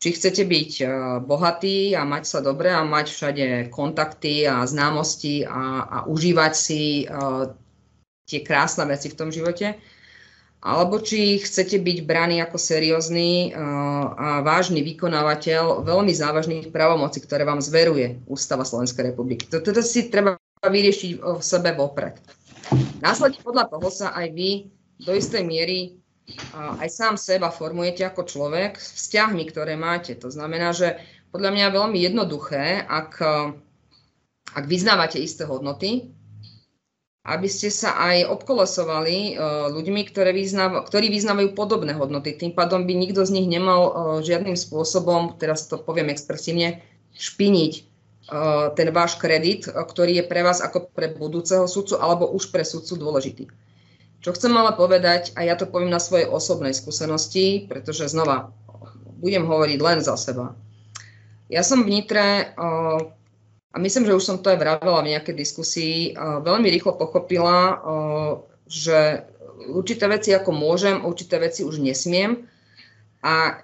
či 0.00 0.16
chcete 0.16 0.48
byť 0.48 0.72
e, 0.80 0.84
bohatí 1.20 1.92
a 1.92 2.08
mať 2.08 2.24
sa 2.24 2.40
dobre 2.40 2.72
a 2.72 2.80
mať 2.80 3.06
všade 3.12 3.46
kontakty 3.68 4.48
a 4.48 4.64
známosti 4.64 5.44
a, 5.44 5.84
a 5.84 5.98
užívať 6.08 6.52
si 6.56 7.04
uh, 7.04 7.52
tie 8.24 8.40
krásne 8.40 8.88
veci 8.88 9.12
v 9.12 9.18
tom 9.20 9.28
živote, 9.28 9.76
alebo 10.64 11.04
či 11.04 11.36
chcete 11.36 11.76
byť 11.76 11.98
braní 12.08 12.40
ako 12.40 12.56
seriózny 12.56 13.52
uh, 13.52 13.60
a 14.16 14.28
vážny 14.40 14.80
vykonávateľ 14.80 15.84
veľmi 15.84 16.12
závažných 16.16 16.72
právomocí, 16.72 17.20
ktoré 17.20 17.44
vám 17.44 17.60
zveruje 17.60 18.24
Ústava 18.24 18.64
Slovenskej 18.64 19.12
republiky. 19.12 19.52
Toto 19.52 19.68
si 19.84 20.08
treba 20.08 20.40
vyriešiť 20.64 21.12
v 21.20 21.42
sebe 21.44 21.76
vopred. 21.76 22.16
Následne 23.04 23.40
podľa 23.44 23.68
toho 23.68 23.88
sa 23.92 24.16
aj 24.16 24.32
vy 24.32 24.72
do 25.00 25.12
istej 25.12 25.44
miery 25.44 26.00
aj 26.54 26.88
sám 26.88 27.14
seba 27.18 27.50
formujete 27.50 28.06
ako 28.06 28.22
človek 28.26 28.78
s 28.78 28.94
vzťahmi, 28.96 29.42
ktoré 29.50 29.74
máte. 29.74 30.14
To 30.18 30.30
znamená, 30.30 30.70
že 30.70 31.02
podľa 31.34 31.50
mňa 31.54 31.64
je 31.66 31.76
veľmi 31.78 31.98
jednoduché, 31.98 32.64
ak, 32.86 33.12
ak 34.54 34.64
vyznávate 34.66 35.18
isté 35.18 35.46
hodnoty, 35.46 36.14
aby 37.20 37.46
ste 37.52 37.68
sa 37.68 38.00
aj 38.00 38.32
obkolesovali 38.32 39.36
uh, 39.36 39.68
ľuďmi, 39.68 40.08
ktoré 40.08 40.32
vyznáva, 40.32 40.88
ktorí 40.88 41.12
vyznávajú 41.12 41.52
podobné 41.52 41.92
hodnoty. 41.92 42.32
Tým 42.32 42.56
pádom 42.56 42.88
by 42.88 42.96
nikto 42.96 43.28
z 43.28 43.36
nich 43.36 43.44
nemal 43.44 43.80
uh, 43.84 43.92
žiadnym 44.24 44.56
spôsobom, 44.56 45.36
teraz 45.36 45.68
to 45.68 45.76
poviem 45.76 46.08
expresívne, 46.08 46.80
špiniť 47.12 47.90
ten 48.78 48.88
váš 48.94 49.18
kredit, 49.18 49.66
ktorý 49.66 50.22
je 50.22 50.24
pre 50.24 50.46
vás 50.46 50.62
ako 50.62 50.94
pre 50.94 51.10
budúceho 51.10 51.66
sudcu 51.66 51.98
alebo 51.98 52.30
už 52.30 52.54
pre 52.54 52.62
sudcu 52.62 52.94
dôležitý. 52.94 53.50
Čo 54.20 54.36
chcem 54.36 54.52
ale 54.52 54.76
povedať, 54.76 55.32
a 55.32 55.48
ja 55.48 55.56
to 55.56 55.64
poviem 55.64 55.88
na 55.88 55.96
svojej 55.96 56.28
osobnej 56.28 56.76
skúsenosti, 56.76 57.64
pretože 57.64 58.12
znova 58.12 58.52
budem 59.20 59.48
hovoriť 59.48 59.78
len 59.80 59.98
za 60.04 60.16
seba. 60.20 60.52
Ja 61.48 61.64
som 61.64 61.82
v 61.84 61.98
Nitre, 61.98 62.52
a 63.70 63.76
myslím, 63.80 64.04
že 64.04 64.16
už 64.16 64.24
som 64.24 64.36
to 64.38 64.52
aj 64.52 64.60
vravela 64.60 65.00
v 65.00 65.16
nejakej 65.16 65.34
diskusii, 65.34 65.96
veľmi 66.20 66.68
rýchlo 66.68 67.00
pochopila, 67.00 67.80
že 68.68 69.24
určité 69.72 70.04
veci 70.08 70.36
ako 70.36 70.52
môžem, 70.52 71.00
určité 71.00 71.40
veci 71.40 71.64
už 71.64 71.80
nesmiem. 71.80 72.44
A 73.20 73.60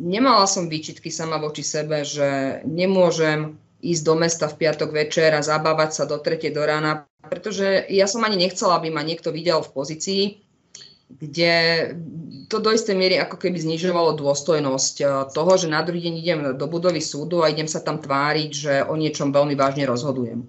nemala 0.00 0.48
som 0.48 0.68
výčitky 0.68 1.12
sama 1.12 1.36
voči 1.36 1.60
sebe, 1.60 2.04
že 2.04 2.60
nemôžem 2.64 3.56
ísť 3.80 4.02
do 4.04 4.14
mesta 4.16 4.46
v 4.48 4.58
piatok 4.60 4.92
večer 4.92 5.32
a 5.32 5.44
zabávať 5.44 5.90
sa 5.96 6.04
do 6.04 6.20
tretej 6.20 6.52
do 6.52 6.62
rána, 6.64 7.08
pretože 7.26 7.88
ja 7.88 8.04
som 8.04 8.24
ani 8.24 8.36
nechcela, 8.36 8.76
aby 8.76 8.92
ma 8.92 9.00
niekto 9.00 9.32
videl 9.32 9.64
v 9.64 9.72
pozícii, 9.72 10.22
kde 11.10 11.54
to 12.46 12.62
do 12.62 12.70
istej 12.70 12.94
miery 12.94 13.18
ako 13.18 13.34
keby 13.34 13.58
znižovalo 13.58 14.14
dôstojnosť 14.14 14.94
eh, 15.02 15.08
toho, 15.34 15.52
že 15.58 15.66
na 15.66 15.82
druhý 15.82 16.06
deň 16.06 16.14
idem 16.14 16.40
do 16.54 16.66
budovy 16.70 17.02
súdu 17.02 17.42
a 17.42 17.50
idem 17.50 17.66
sa 17.66 17.82
tam 17.82 17.98
tváriť, 17.98 18.50
že 18.54 18.74
o 18.86 18.94
niečom 18.94 19.34
veľmi 19.34 19.58
vážne 19.58 19.90
rozhodujem. 19.90 20.46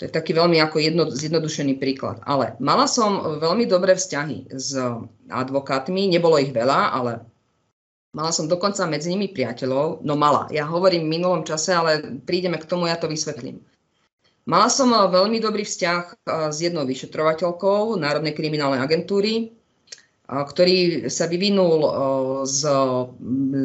To 0.00 0.10
je 0.10 0.18
taký 0.18 0.34
veľmi 0.34 0.58
ako 0.58 0.76
jedno, 0.82 1.04
zjednodušený 1.06 1.78
príklad. 1.78 2.18
Ale 2.26 2.58
mala 2.58 2.90
som 2.90 3.38
veľmi 3.38 3.70
dobré 3.70 3.94
vzťahy 3.94 4.50
s 4.50 4.74
advokátmi, 5.30 6.10
nebolo 6.10 6.42
ich 6.42 6.50
veľa, 6.50 6.90
ale 6.90 7.22
Mala 8.12 8.28
som 8.28 8.44
dokonca 8.44 8.84
medzi 8.84 9.08
nimi 9.08 9.32
priateľov, 9.32 10.04
no 10.04 10.14
mala. 10.20 10.44
Ja 10.52 10.68
hovorím 10.68 11.08
v 11.08 11.16
minulom 11.16 11.48
čase, 11.48 11.72
ale 11.72 12.20
prídeme 12.28 12.60
k 12.60 12.68
tomu, 12.68 12.84
ja 12.84 13.00
to 13.00 13.08
vysvetlím. 13.08 13.64
Mala 14.44 14.68
som 14.68 14.92
eh, 14.92 15.00
veľmi 15.08 15.38
dobrý 15.40 15.64
vzťah 15.64 16.02
eh, 16.04 16.16
s 16.52 16.58
jednou 16.60 16.84
vyšetrovateľkou 16.84 17.96
Národnej 17.96 18.36
kriminálnej 18.36 18.84
agentúry, 18.84 19.48
eh, 19.48 20.44
ktorý 20.44 21.08
sa 21.08 21.24
vyvinul 21.24 21.80
z, 22.44 22.60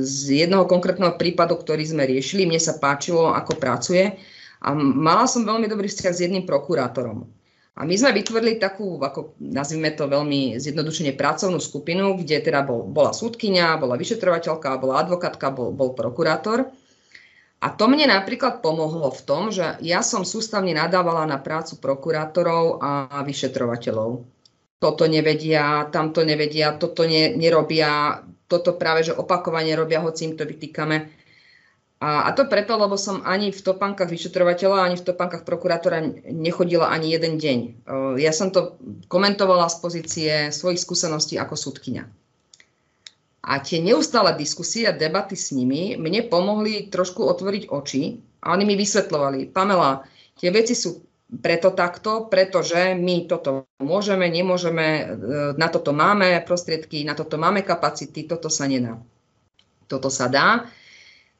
z 0.07 0.15
jedného 0.47 0.63
konkrétneho 0.63 1.19
prípadu, 1.19 1.59
ktorý 1.59 1.83
sme 1.83 2.07
riešili. 2.07 2.47
Mne 2.47 2.63
sa 2.63 2.79
páčilo, 2.79 3.35
ako 3.35 3.59
pracuje. 3.59 4.15
A 4.63 4.73
mala 4.73 5.27
som 5.27 5.45
veľmi 5.45 5.67
dobrý 5.69 5.91
vzťah 5.91 6.13
s 6.13 6.23
jedným 6.23 6.47
prokurátorom. 6.47 7.29
A 7.77 7.85
my 7.85 7.93
sme 7.93 8.09
vytvorili 8.17 8.57
takú, 8.57 8.97
ako 8.97 9.37
nazvime 9.37 9.93
to 9.93 10.09
veľmi 10.09 10.57
zjednodušene, 10.57 11.13
pracovnú 11.13 11.61
skupinu, 11.61 12.17
kde 12.17 12.41
teda 12.41 12.65
bol, 12.65 12.89
bola 12.89 13.13
súdkynia, 13.13 13.77
bola 13.77 13.93
vyšetrovateľka, 13.93 14.81
bola 14.81 15.05
advokátka, 15.05 15.53
bol, 15.53 15.69
bol 15.69 15.93
prokurátor. 15.93 16.73
A 17.61 17.67
to 17.73 17.85
mne 17.85 18.09
napríklad 18.09 18.65
pomohlo 18.65 19.13
v 19.13 19.21
tom, 19.25 19.53
že 19.53 19.77
ja 19.85 20.01
som 20.01 20.25
sústavne 20.25 20.73
nadávala 20.73 21.29
na 21.29 21.37
prácu 21.37 21.77
prokurátorov 21.77 22.81
a 22.81 23.21
vyšetrovateľov. 23.21 24.25
Toto 24.77 25.03
nevedia, 25.09 25.85
tamto 25.89 26.21
nevedia, 26.21 26.77
toto 26.77 27.05
ne, 27.05 27.33
nerobia, 27.33 28.21
toto 28.45 28.77
práve, 28.77 29.09
že 29.09 29.17
opakovane 29.17 29.73
robia, 29.73 30.01
hoci 30.05 30.29
im 30.29 30.33
to 30.37 30.45
vytýkame. 30.45 31.09
A, 31.97 32.29
a 32.29 32.31
to 32.37 32.45
preto, 32.45 32.77
lebo 32.77 32.93
som 32.93 33.25
ani 33.25 33.49
v 33.49 33.57
topánkach 33.57 34.05
vyšetrovateľa, 34.05 34.85
ani 34.85 35.01
v 35.01 35.07
topánkach 35.09 35.41
prokurátora 35.41 36.29
nechodila 36.29 36.93
ani 36.93 37.09
jeden 37.09 37.41
deň. 37.41 37.59
Ja 38.21 38.29
som 38.29 38.53
to 38.53 38.77
komentovala 39.09 39.65
z 39.65 39.77
pozície 39.81 40.33
svojich 40.53 40.77
skúseností 40.77 41.41
ako 41.41 41.57
súdkynia. 41.57 42.05
A 43.41 43.63
tie 43.63 43.81
neustále 43.81 44.37
diskusie 44.37 44.85
a 44.85 44.93
debaty 44.93 45.33
s 45.33 45.55
nimi 45.55 45.97
mne 45.97 46.29
pomohli 46.29 46.91
trošku 46.93 47.25
otvoriť 47.25 47.73
oči 47.73 48.19
a 48.45 48.53
oni 48.53 48.63
mi 48.67 48.75
vysvetľovali, 48.77 49.49
Pamela, 49.49 50.05
tie 50.37 50.53
veci 50.53 50.77
sú 50.77 51.01
preto 51.27 51.73
takto, 51.75 52.29
pretože 52.29 52.95
my 52.95 53.27
toto 53.27 53.67
môžeme, 53.83 54.31
nemôžeme, 54.31 54.87
e, 54.87 55.03
na 55.59 55.67
toto 55.67 55.91
máme 55.91 56.39
prostriedky, 56.47 57.03
na 57.03 57.15
toto 57.19 57.35
máme 57.35 57.67
kapacity, 57.67 58.23
toto 58.23 58.47
sa 58.47 58.63
nedá. 58.63 58.95
Toto 59.91 60.07
sa 60.07 60.31
dá 60.31 60.67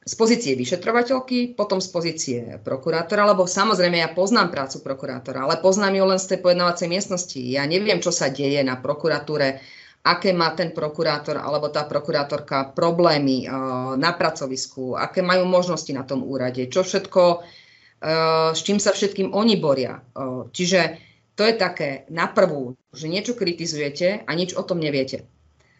z 0.04 0.14
pozície 0.16 0.56
vyšetrovateľky, 0.56 1.52
potom 1.52 1.84
z 1.84 1.88
pozície 1.92 2.38
prokurátora, 2.64 3.28
lebo 3.28 3.44
samozrejme 3.44 4.00
ja 4.00 4.08
poznám 4.14 4.48
prácu 4.48 4.80
prokurátora, 4.80 5.44
ale 5.44 5.60
poznám 5.60 6.00
ju 6.00 6.04
len 6.08 6.20
z 6.20 6.28
tej 6.32 6.38
pojednávacej 6.40 6.88
miestnosti. 6.88 7.40
Ja 7.40 7.68
neviem, 7.68 8.00
čo 8.00 8.08
sa 8.08 8.32
deje 8.32 8.64
na 8.64 8.80
prokuratúre, 8.80 9.60
aké 10.08 10.32
má 10.32 10.56
ten 10.56 10.72
prokurátor 10.72 11.36
alebo 11.36 11.68
tá 11.68 11.84
prokurátorka 11.84 12.72
problémy 12.72 13.44
uh, 13.44 13.50
na 14.00 14.16
pracovisku, 14.16 14.96
aké 14.96 15.20
majú 15.20 15.44
možnosti 15.44 15.92
na 15.92 16.06
tom 16.06 16.24
úrade, 16.24 16.64
čo 16.72 16.80
všetko, 16.80 17.22
uh, 17.42 18.50
s 18.56 18.60
čím 18.64 18.80
sa 18.80 18.96
všetkým 18.96 19.36
oni 19.36 19.60
boria. 19.60 20.00
Uh, 20.16 20.48
čiže 20.54 20.96
to 21.36 21.44
je 21.44 21.54
také 21.54 22.08
na 22.08 22.30
prvú, 22.30 22.74
že 22.94 23.12
niečo 23.12 23.36
kritizujete 23.36 24.24
a 24.24 24.30
nič 24.32 24.56
o 24.56 24.62
tom 24.64 24.80
neviete. 24.80 25.28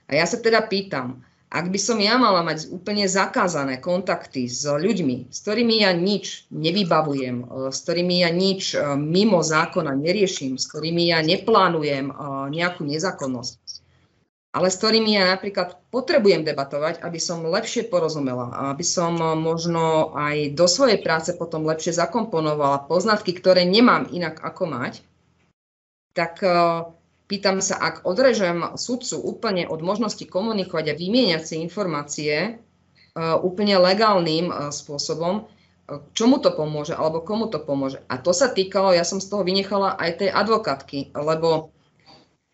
A 0.09 0.17
ja 0.17 0.25
sa 0.29 0.37
teda 0.37 0.65
pýtam, 0.69 1.25
ak 1.49 1.73
by 1.73 1.81
som 1.81 1.97
ja 1.97 2.21
mala 2.21 2.45
mať 2.45 2.69
úplne 2.69 3.09
zakázané 3.09 3.81
kontakty 3.81 4.45
s 4.45 4.69
ľuďmi, 4.69 5.33
s 5.33 5.41
ktorými 5.41 5.81
ja 5.81 5.97
nič 5.97 6.45
nevybavujem, 6.53 7.37
e, 7.41 7.45
s 7.73 7.79
ktorými 7.89 8.21
ja 8.21 8.29
nič 8.29 8.77
e, 8.77 8.85
mimo 9.01 9.41
zákona 9.41 9.97
neriešim, 9.97 10.61
s 10.61 10.69
ktorými 10.69 11.09
ja 11.09 11.25
neplánujem 11.25 12.13
e, 12.13 12.15
nejakú 12.53 12.85
nezákonnosť, 12.85 13.57
ale 14.53 14.69
s 14.69 14.77
ktorými 14.77 15.17
ja 15.17 15.25
napríklad 15.33 15.81
potrebujem 15.89 16.45
debatovať, 16.45 17.01
aby 17.01 17.17
som 17.17 17.41
lepšie 17.41 17.89
porozumela, 17.89 18.53
aby 18.77 18.85
som 18.85 19.17
možno 19.41 20.13
aj 20.13 20.53
do 20.53 20.69
svojej 20.69 21.01
práce 21.01 21.33
potom 21.33 21.65
lepšie 21.65 21.97
zakomponovala 21.97 22.85
poznatky, 22.85 23.33
ktoré 23.33 23.65
nemám 23.65 24.05
inak 24.13 24.45
ako 24.45 24.69
mať, 24.69 25.01
tak 26.13 26.43
Pýtam 27.29 27.61
sa, 27.61 27.77
ak 27.77 28.09
odrežem 28.09 28.65
sudcu 28.81 29.21
úplne 29.21 29.69
od 29.69 29.85
možnosti 29.85 30.25
komunikovať 30.25 30.91
a 30.91 30.99
vymieňať 30.99 31.43
si 31.45 31.55
informácie 31.61 32.57
uh, 32.57 33.37
úplne 33.45 33.77
legálnym 33.77 34.49
uh, 34.49 34.73
spôsobom, 34.73 35.45
uh, 35.45 36.01
čomu 36.17 36.41
to 36.41 36.57
pomôže 36.57 36.97
alebo 36.97 37.21
komu 37.21 37.53
to 37.53 37.61
pomôže. 37.61 38.01
A 38.09 38.17
to 38.17 38.33
sa 38.33 38.49
týkalo, 38.49 38.97
ja 38.97 39.05
som 39.05 39.21
z 39.21 39.29
toho 39.29 39.45
vynechala 39.45 40.01
aj 40.01 40.25
tej 40.25 40.31
advokátky, 40.33 41.13
lebo 41.13 41.77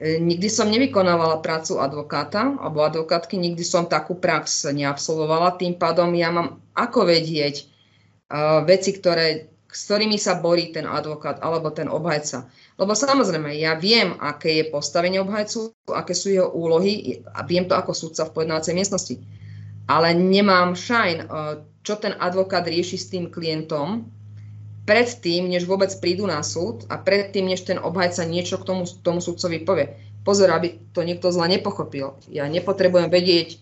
nikdy 0.03 0.51
som 0.51 0.67
nevykonávala 0.67 1.39
prácu 1.39 1.79
advokáta 1.79 2.59
alebo 2.59 2.83
advokátky, 2.83 3.39
nikdy 3.39 3.63
som 3.63 3.87
takú 3.87 4.19
prax 4.19 4.67
neabsolvovala, 4.75 5.55
tým 5.55 5.79
pádom 5.79 6.11
ja 6.19 6.35
mám 6.35 6.59
ako 6.75 7.07
vedieť 7.09 7.71
veci, 8.67 8.91
ktoré 8.91 9.55
s 9.75 9.91
ktorými 9.91 10.15
sa 10.23 10.39
borí 10.39 10.71
ten 10.71 10.87
advokát 10.87 11.43
alebo 11.43 11.75
ten 11.75 11.91
obhajca. 11.91 12.47
Lebo 12.75 12.91
samozrejme, 12.91 13.55
ja 13.55 13.79
viem, 13.79 14.19
aké 14.19 14.59
je 14.59 14.65
postavenie 14.67 15.23
obhajcu, 15.23 15.71
aké 15.95 16.11
sú 16.11 16.35
jeho 16.35 16.51
úlohy 16.51 17.23
a 17.31 17.47
viem 17.47 17.71
to 17.71 17.79
ako 17.79 17.95
sudca 17.95 18.27
v 18.27 18.35
pojednávacej 18.35 18.75
miestnosti. 18.75 19.15
Ale 19.87 20.11
nemám 20.17 20.75
šajn, 20.75 21.17
eh, 21.23 21.27
čo 21.87 21.95
ten 22.01 22.19
advokát 22.19 22.67
rieši 22.67 22.97
s 22.99 23.11
tým 23.15 23.31
klientom 23.31 24.11
predtým, 24.85 25.49
než 25.49 25.65
vôbec 25.71 25.93
prídu 26.03 26.27
na 26.27 26.43
súd 26.43 26.85
a 26.91 27.01
predtým, 27.01 27.49
než 27.49 27.65
ten 27.65 27.81
obhajca 27.81 28.27
niečo 28.27 28.61
k 28.61 28.67
tomu, 28.69 28.85
tomu 29.01 29.21
sudcovi 29.23 29.63
povie. 29.63 29.95
Pozor, 30.25 30.51
aby 30.53 30.81
to 30.93 31.05
niekto 31.05 31.29
zle 31.33 31.45
nepochopil. 31.49 32.17
Ja 32.33 32.49
nepotrebujem 32.49 33.13
vedieť, 33.13 33.61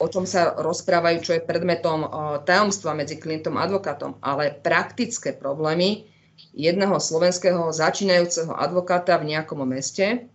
o 0.00 0.08
čom 0.08 0.26
sa 0.26 0.56
rozprávajú, 0.56 1.18
čo 1.22 1.32
je 1.36 1.46
predmetom 1.46 2.04
tajomstva 2.42 2.96
medzi 2.96 3.20
klientom 3.20 3.54
a 3.54 3.68
advokátom, 3.68 4.18
ale 4.18 4.56
praktické 4.56 5.36
problémy 5.36 6.11
jedného 6.50 6.98
slovenského 6.98 7.70
začínajúceho 7.70 8.52
advokáta 8.52 9.16
v 9.16 9.32
nejakom 9.32 9.62
meste, 9.62 10.26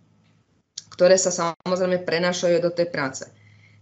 ktoré 0.95 1.19
sa 1.19 1.29
samozrejme 1.29 2.07
prenášajú 2.07 2.57
do 2.63 2.71
tej 2.71 2.87
práce. 2.89 3.27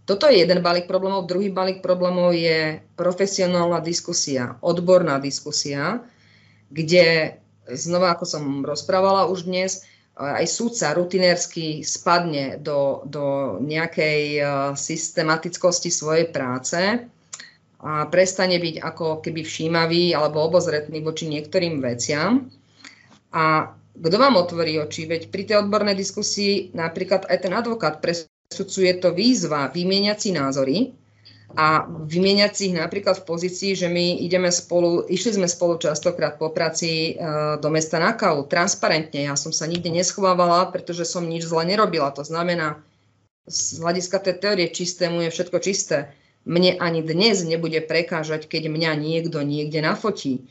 Toto 0.06 0.30
je 0.30 0.38
jeden 0.38 0.62
balík 0.62 0.86
problémov. 0.86 1.26
Druhý 1.26 1.50
balík 1.50 1.82
problémov 1.82 2.30
je 2.34 2.78
profesionálna 2.94 3.82
diskusia, 3.82 4.54
odborná 4.62 5.18
diskusia, 5.18 6.06
kde 6.70 7.38
znova, 7.66 8.14
ako 8.14 8.24
som 8.24 8.44
rozprávala 8.62 9.26
už 9.26 9.50
dnes, 9.50 9.82
aj 10.16 10.46
súdca 10.48 10.96
rutinérsky 10.96 11.84
spadne 11.84 12.56
do, 12.56 13.04
do 13.04 13.58
nejakej 13.60 14.20
e, 14.38 14.42
systematickosti 14.72 15.92
svojej 15.92 16.32
práce 16.32 17.04
a 17.80 18.08
prestane 18.08 18.56
byť 18.56 18.80
ako 18.80 19.20
keby 19.20 19.44
všímavý 19.44 20.16
alebo 20.16 20.44
obozretný 20.48 21.04
voči 21.04 21.28
niektorým 21.28 21.84
veciam. 21.84 22.48
A 23.36 23.72
kto 23.96 24.16
vám 24.16 24.40
otvorí 24.40 24.80
oči? 24.80 25.04
Veď 25.04 25.28
pri 25.28 25.42
tej 25.44 25.56
odbornej 25.64 25.96
diskusii 25.96 26.72
napríklad 26.72 27.28
aj 27.28 27.38
ten 27.44 27.52
advokát 27.52 28.00
presudzuje 28.00 28.96
to 29.00 29.12
výzva 29.12 29.68
vymieňať 29.72 30.18
si 30.20 30.30
názory, 30.32 30.76
a 31.54 31.86
vymieňať 31.86 32.52
si 32.52 32.62
ich 32.68 32.76
napríklad 32.76 33.22
v 33.22 33.28
pozícii, 33.30 33.72
že 33.78 33.86
my 33.86 34.20
ideme 34.20 34.50
spolu, 34.50 35.06
išli 35.06 35.38
sme 35.38 35.46
spolu 35.46 35.78
častokrát 35.78 36.42
po 36.42 36.50
práci 36.50 37.14
e, 37.14 37.22
do 37.62 37.70
mesta 37.70 38.02
na 38.02 38.18
kávu, 38.18 38.50
transparentne. 38.50 39.30
Ja 39.30 39.38
som 39.38 39.54
sa 39.54 39.70
nikde 39.70 39.88
neschovávala, 39.88 40.74
pretože 40.74 41.06
som 41.06 41.22
nič 41.22 41.46
zle 41.46 41.62
nerobila. 41.62 42.10
To 42.18 42.26
znamená, 42.26 42.82
z 43.46 43.78
hľadiska 43.78 44.20
tej 44.26 44.42
teórie 44.42 44.68
čistému 44.68 45.22
je 45.22 45.30
všetko 45.30 45.58
čisté. 45.62 46.10
Mne 46.46 46.78
ani 46.78 47.02
dnes 47.02 47.42
nebude 47.42 47.82
prekážať, 47.82 48.46
keď 48.46 48.70
mňa 48.70 48.92
niekto 48.94 49.42
niekde 49.42 49.82
nafotí. 49.82 50.34
E, 50.38 50.42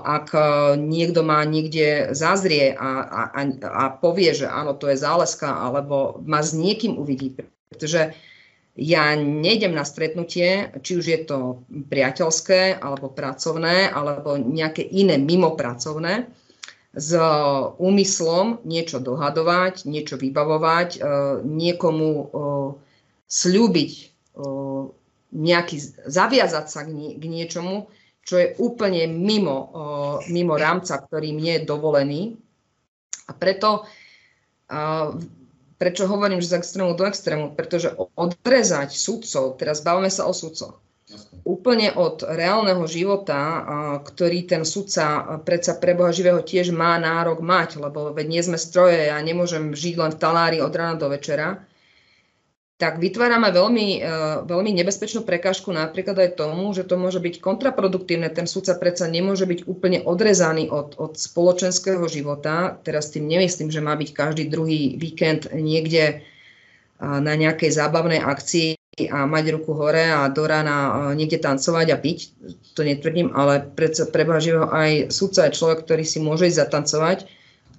ak 0.00 0.32
niekto 0.80 1.20
má 1.20 1.44
niekde 1.44 2.16
zazrie 2.16 2.72
a, 2.72 2.90
a, 3.28 3.40
a 3.68 3.84
povie, 4.00 4.32
že 4.32 4.48
áno, 4.48 4.72
to 4.72 4.88
je 4.88 4.96
záleska, 4.96 5.46
alebo 5.46 6.24
ma 6.24 6.40
s 6.40 6.56
niekým 6.56 6.96
uvidí. 6.96 7.36
Pretože 7.68 8.16
ja 8.80 9.12
nejdem 9.12 9.76
na 9.76 9.84
stretnutie, 9.84 10.72
či 10.80 10.92
už 10.96 11.04
je 11.04 11.20
to 11.28 11.38
priateľské, 11.68 12.80
alebo 12.80 13.12
pracovné, 13.12 13.92
alebo 13.92 14.40
nejaké 14.40 14.80
iné 14.80 15.20
mimopracovné, 15.20 16.30
s 16.90 17.14
úmyslom 17.78 18.66
niečo 18.66 18.98
dohadovať, 18.98 19.86
niečo 19.86 20.18
vybavovať, 20.18 20.88
e, 20.96 20.98
niekomu 21.46 22.08
e, 22.10 22.24
slúbiť, 23.30 23.92
e, 23.94 24.04
nejaký, 25.30 26.06
zaviazať 26.06 26.66
sa 26.66 26.82
k 26.90 27.24
niečomu, 27.24 27.90
čo 28.26 28.34
je 28.36 28.54
úplne 28.60 29.08
mimo, 29.08 29.72
mimo 30.28 30.54
rámca, 30.54 31.00
ktorý 31.00 31.32
mne 31.34 31.62
je 31.62 31.66
dovolený. 31.66 32.20
A 33.26 33.32
preto 33.34 33.86
Prečo 35.80 36.04
hovorím, 36.04 36.44
že 36.44 36.52
z 36.52 36.58
extrému 36.60 36.92
do 36.92 37.08
extrému? 37.08 37.56
Pretože 37.56 37.96
odrezať 37.96 38.92
sudcov, 38.92 39.56
teraz 39.56 39.80
bavíme 39.80 40.12
sa 40.12 40.28
o 40.28 40.36
sudcoch, 40.36 40.76
úplne 41.40 41.88
od 41.96 42.20
reálneho 42.20 42.84
života, 42.84 43.64
ktorý 44.04 44.44
ten 44.44 44.68
sudca 44.68 45.40
predsa 45.40 45.80
pre 45.80 45.96
Boha 45.96 46.12
živého 46.12 46.44
tiež 46.44 46.76
má 46.76 47.00
nárok 47.00 47.40
mať, 47.40 47.80
lebo 47.80 48.12
veď 48.12 48.26
nie 48.28 48.42
sme 48.44 48.60
stroje, 48.60 49.08
ja 49.08 49.16
nemôžem 49.24 49.72
žiť 49.72 49.94
len 49.96 50.12
v 50.12 50.20
talári 50.20 50.58
od 50.60 50.70
rána 50.76 51.00
do 51.00 51.08
večera, 51.08 51.64
tak 52.80 52.96
vytvárame 52.96 53.52
veľmi, 53.52 53.88
e, 54.00 54.08
veľmi 54.48 54.72
nebezpečnú 54.80 55.28
prekážku 55.28 55.68
napríklad 55.68 56.16
aj 56.16 56.40
tomu, 56.40 56.72
že 56.72 56.88
to 56.88 56.96
môže 56.96 57.20
byť 57.20 57.44
kontraproduktívne. 57.44 58.32
Ten 58.32 58.48
sudca 58.48 58.72
predsa 58.80 59.04
nemôže 59.04 59.44
byť 59.44 59.68
úplne 59.68 60.00
odrezaný 60.00 60.72
od, 60.72 60.96
od 60.96 61.20
spoločenského 61.20 62.00
života. 62.08 62.80
Teraz 62.80 63.12
tým 63.12 63.28
nemyslím, 63.28 63.68
že 63.68 63.84
má 63.84 63.92
byť 64.00 64.10
každý 64.16 64.48
druhý 64.48 64.96
víkend 64.96 65.52
niekde 65.52 66.04
e, 66.08 66.14
na 67.04 67.36
nejakej 67.36 67.68
zábavnej 67.68 68.24
akcii 68.24 68.80
a 69.12 69.28
mať 69.28 69.60
ruku 69.60 69.76
hore 69.76 70.08
a 70.08 70.32
do 70.32 70.48
rána 70.48 71.12
e, 71.12 71.20
niekde 71.20 71.36
tancovať 71.36 71.86
a 71.92 72.00
piť. 72.00 72.32
To 72.72 72.80
netvrdím, 72.80 73.36
ale 73.36 73.60
predsa 73.60 74.08
preba 74.08 74.40
živého 74.40 74.72
aj 74.72 75.12
sudca 75.12 75.52
je 75.52 75.56
človek, 75.60 75.84
ktorý 75.84 76.04
si 76.08 76.16
môže 76.16 76.48
ísť 76.48 76.64
zatancovať. 76.64 77.28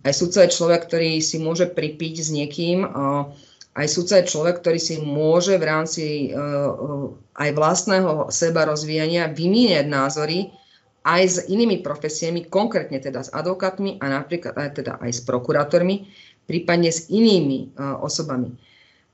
Aj 0.05 0.13
sudca 0.13 0.45
je 0.45 0.53
človek, 0.53 0.85
ktorý 0.85 1.17
si 1.25 1.41
môže 1.41 1.65
pripiť 1.65 2.13
s 2.21 2.29
niekým 2.29 2.85
Aj 3.71 3.87
sudca 3.87 4.19
je 4.19 4.27
človek, 4.27 4.59
ktorý 4.59 4.79
si 4.79 4.99
môže 4.99 5.55
v 5.55 5.63
rámci 5.63 6.05
aj 7.35 7.49
vlastného 7.55 8.27
seba 8.27 8.67
rozvíjania 8.67 9.31
vymieňať 9.31 9.85
názory 9.87 10.51
aj 11.01 11.21
s 11.25 11.37
inými 11.49 11.81
profesiami, 11.81 12.45
konkrétne 12.45 13.01
teda 13.01 13.25
s 13.25 13.33
advokátmi 13.33 13.97
a 14.03 14.21
napríklad 14.21 14.53
aj, 14.53 14.69
teda 14.77 14.93
aj 15.01 15.11
s 15.17 15.21
prokurátormi, 15.25 16.05
prípadne 16.45 16.93
s 16.93 17.09
inými 17.09 17.73
osobami. 18.03 18.53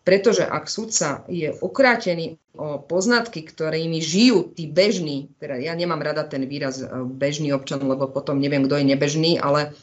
Pretože 0.08 0.48
ak 0.48 0.72
sudca 0.72 1.28
je 1.28 1.52
okrátený 1.52 2.40
o 2.56 2.80
poznatky, 2.80 3.44
ktorými 3.44 4.00
žijú 4.00 4.56
tí 4.56 4.64
bežní, 4.64 5.36
teda 5.36 5.60
ja 5.60 5.76
nemám 5.76 6.00
rada 6.00 6.24
ten 6.24 6.48
výraz 6.48 6.80
e, 6.80 6.88
bežný 7.04 7.52
občan, 7.52 7.84
lebo 7.84 8.08
potom 8.08 8.40
neviem, 8.40 8.64
kto 8.64 8.80
je 8.80 8.88
nebežný, 8.88 9.36
ale 9.36 9.76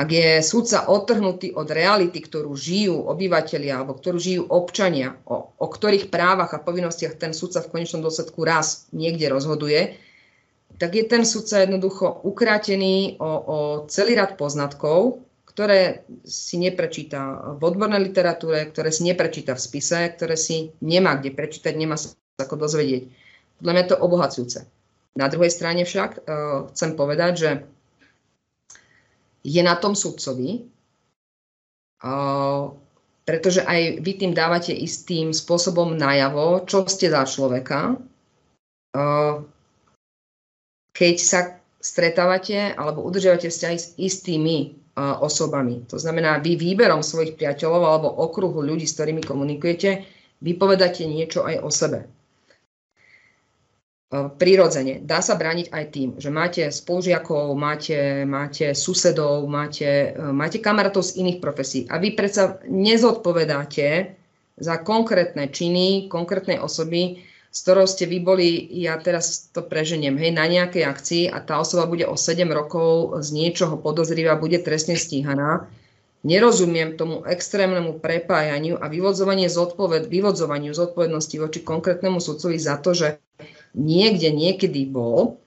ak 0.00 0.08
je 0.08 0.40
sudca 0.40 0.88
odtrhnutý 0.88 1.52
od 1.52 1.68
reality, 1.68 2.24
ktorú 2.24 2.56
žijú 2.56 3.04
obyvateľia 3.12 3.84
alebo 3.84 4.00
ktorú 4.00 4.16
žijú 4.16 4.42
občania, 4.48 5.20
o, 5.28 5.52
o 5.52 5.66
ktorých 5.68 6.08
právach 6.08 6.56
a 6.56 6.64
povinnostiach 6.64 7.20
ten 7.20 7.36
sudca 7.36 7.60
v 7.60 7.68
konečnom 7.68 8.00
dôsledku 8.00 8.40
raz 8.40 8.88
niekde 8.96 9.28
rozhoduje, 9.28 10.00
tak 10.80 10.96
je 10.96 11.04
ten 11.04 11.28
sudca 11.28 11.60
jednoducho 11.60 12.24
ukrátený 12.24 13.20
o, 13.20 13.28
o 13.28 13.56
celý 13.92 14.16
rad 14.16 14.40
poznatkov, 14.40 15.20
ktoré 15.44 16.08
si 16.24 16.56
neprečíta 16.56 17.52
v 17.60 17.62
odbornej 17.68 18.00
literatúre, 18.00 18.64
ktoré 18.72 18.88
si 18.88 19.04
neprečíta 19.04 19.52
v 19.52 19.60
spise, 19.60 20.08
ktoré 20.16 20.40
si 20.40 20.72
nemá 20.80 21.20
kde 21.20 21.36
prečítať, 21.36 21.76
nemá 21.76 22.00
sa 22.00 22.16
ako 22.40 22.56
dozvedieť. 22.56 23.12
Podľa 23.60 23.72
mňa 23.76 23.82
je 23.84 23.90
to 23.92 24.00
obohacujúce. 24.00 24.60
Na 25.20 25.28
druhej 25.28 25.52
strane 25.52 25.84
však 25.84 26.10
uh, 26.16 26.72
chcem 26.72 26.96
povedať, 26.96 27.32
že 27.36 27.50
je 29.40 29.62
na 29.64 29.76
tom 29.76 29.96
sudcovi, 29.96 30.68
pretože 33.24 33.60
aj 33.64 34.00
vy 34.00 34.12
tým 34.16 34.32
dávate 34.32 34.72
istým 34.72 35.32
spôsobom 35.32 35.96
najavo, 35.96 36.64
čo 36.64 36.84
ste 36.88 37.12
za 37.12 37.24
človeka. 37.28 37.96
Keď 40.90 41.16
sa 41.20 41.60
stretávate 41.80 42.76
alebo 42.76 43.00
udržiavate 43.08 43.48
vzťahy 43.48 43.78
s 43.80 43.96
istými 43.96 44.76
osobami. 45.00 45.80
To 45.88 45.96
znamená, 45.96 46.36
vy 46.44 46.60
výberom 46.60 47.00
svojich 47.00 47.40
priateľov 47.40 47.82
alebo 47.86 48.08
okruhu 48.20 48.60
ľudí, 48.60 48.84
s 48.84 49.00
ktorými 49.00 49.24
komunikujete, 49.24 50.04
vypovedáte 50.44 51.08
niečo 51.08 51.40
aj 51.48 51.56
o 51.64 51.70
sebe. 51.72 52.04
Prirodzene. 54.10 55.06
Dá 55.06 55.22
sa 55.22 55.38
brániť 55.38 55.70
aj 55.70 55.84
tým, 55.94 56.08
že 56.18 56.34
máte 56.34 56.66
spolužiakov, 56.66 57.54
máte, 57.54 58.26
máte 58.26 58.74
susedov, 58.74 59.46
máte, 59.46 60.18
máte 60.34 60.58
kamarátov 60.58 61.06
z 61.06 61.22
iných 61.22 61.38
profesí 61.38 61.86
a 61.86 62.02
vy 62.02 62.18
predsa 62.18 62.58
nezodpovedáte 62.66 64.18
za 64.58 64.74
konkrétne 64.82 65.46
činy 65.54 66.10
konkrétnej 66.10 66.58
osoby, 66.58 67.22
s 67.54 67.62
ktorou 67.62 67.86
ste 67.86 68.10
vy 68.10 68.18
boli, 68.18 68.66
ja 68.82 68.98
teraz 68.98 69.46
to 69.54 69.62
preženiem, 69.62 70.18
hej, 70.18 70.34
na 70.34 70.50
nejakej 70.50 70.90
akcii 70.90 71.24
a 71.30 71.38
tá 71.46 71.62
osoba 71.62 71.86
bude 71.86 72.02
o 72.02 72.18
7 72.18 72.50
rokov 72.50 73.14
z 73.22 73.30
niečoho 73.30 73.78
podozrivá, 73.78 74.34
bude 74.34 74.58
trestne 74.58 74.98
stíhaná. 74.98 75.70
Nerozumiem 76.26 76.98
tomu 76.98 77.22
extrémnemu 77.30 78.02
prepájaniu 78.02 78.74
a 78.74 78.90
vyvodzovanie 78.90 79.46
zodpoved, 79.46 80.10
vyvodzovaniu 80.10 80.74
zodpovednosti 80.74 81.36
voči 81.38 81.62
konkrétnemu 81.62 82.18
sudcovi 82.18 82.58
za 82.58 82.74
to, 82.82 82.90
že 82.90 83.22
niekde 83.74 84.30
niekedy 84.34 84.86
bol, 84.86 85.38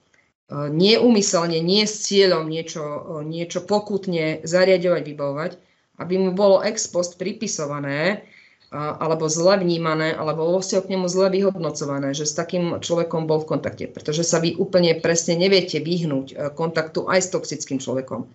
e, 0.49 0.69
neumyselne, 0.69 1.59
nie 1.59 1.83
s 1.87 2.07
cieľom 2.07 2.47
niečo, 2.47 2.83
e, 2.83 2.99
niečo 3.27 3.63
pokutne 3.63 4.43
zariadovať, 4.43 5.03
vybavovať, 5.03 5.51
aby 5.99 6.13
mu 6.17 6.31
bolo 6.33 6.63
ex 6.65 6.89
post 6.89 7.21
pripisované, 7.21 8.25
alebo 8.73 9.29
zle 9.29 9.61
vnímané, 9.61 10.17
alebo 10.17 10.57
ste 10.57 10.81
k 10.81 10.97
nemu 10.97 11.05
zle 11.05 11.29
vyhodnocované, 11.29 12.17
že 12.17 12.25
s 12.25 12.33
takým 12.33 12.81
človekom 12.81 13.29
bol 13.29 13.45
v 13.45 13.53
kontakte. 13.53 13.85
Pretože 13.85 14.25
sa 14.25 14.41
vy 14.41 14.57
úplne 14.57 14.97
presne 14.97 15.37
neviete 15.37 15.77
vyhnúť 15.77 16.27
e, 16.33 16.35
kontaktu 16.49 17.05
aj 17.05 17.19
s 17.21 17.29
toxickým 17.29 17.77
človekom. 17.77 18.25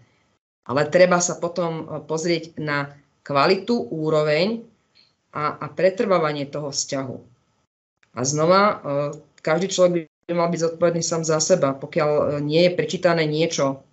Ale 0.62 0.86
treba 0.95 1.18
sa 1.18 1.34
potom 1.34 1.82
e, 1.82 1.84
pozrieť 2.07 2.55
na 2.55 2.95
kvalitu, 3.26 3.82
úroveň 3.91 4.62
a, 5.34 5.59
a 5.59 5.66
pretrvávanie 5.74 6.47
toho 6.47 6.70
vzťahu. 6.70 7.16
A 8.14 8.20
znova, 8.22 8.62
e, 8.62 8.74
každý 9.41 9.72
človek 9.72 10.11
by 10.28 10.32
mal 10.36 10.49
byť 10.53 10.61
zodpovedný 10.61 11.03
sám 11.03 11.22
za 11.24 11.41
seba. 11.41 11.72
Pokiaľ 11.72 12.41
nie 12.45 12.68
je 12.68 12.76
prečítané 12.76 13.24
niečo 13.24 13.86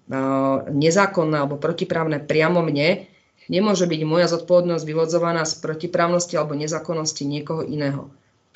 nezákonné 0.70 1.36
alebo 1.42 1.62
protiprávne 1.62 2.22
priamo 2.22 2.62
mne, 2.62 3.08
Nemôže 3.46 3.86
byť 3.86 4.02
moja 4.10 4.26
zodpovednosť 4.26 4.86
vyvodzovaná 4.86 5.46
z 5.46 5.62
protiprávnosti 5.62 6.34
alebo 6.34 6.58
nezákonnosti 6.58 7.24
niekoho 7.30 7.62
iného. 7.62 8.10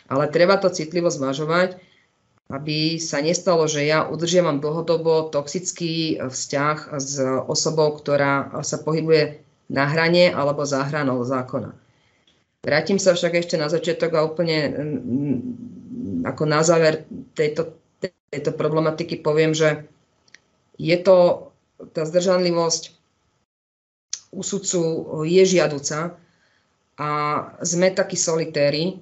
Ale 0.10 0.26
treba 0.34 0.58
to 0.58 0.74
citlivo 0.74 1.14
zvažovať, 1.14 1.78
aby 2.50 2.98
sa 2.98 3.22
nestalo, 3.22 3.70
že 3.70 3.86
ja 3.86 4.10
udržiavam 4.10 4.58
dlhodobo 4.58 5.30
toxický 5.30 6.18
vzťah 6.18 6.98
s 6.98 7.22
osobou, 7.46 7.94
ktorá 7.94 8.66
sa 8.66 8.82
pohybuje 8.82 9.46
na 9.70 9.86
hrane 9.86 10.34
alebo 10.34 10.66
za 10.66 10.82
hranou 10.82 11.22
zákona. 11.22 11.78
Vrátim 12.66 12.98
sa 12.98 13.14
však 13.14 13.46
ešte 13.46 13.56
na 13.62 13.70
začiatok 13.70 14.18
a 14.18 14.26
úplne 14.26 14.58
ako 16.26 16.44
na 16.46 16.62
záver 16.64 17.08
tejto, 17.36 17.80
tejto 18.30 18.52
problematiky 18.56 19.20
poviem, 19.20 19.56
že 19.56 19.88
je 20.80 20.98
to 21.00 21.50
tá 21.96 22.04
zdržanlivosť 22.04 22.96
u 24.30 24.42
sudcu 24.46 24.82
je 25.26 25.44
žiaduca 25.46 26.16
a 27.00 27.10
sme 27.64 27.96
takí 27.96 28.20
solitéri, 28.20 29.00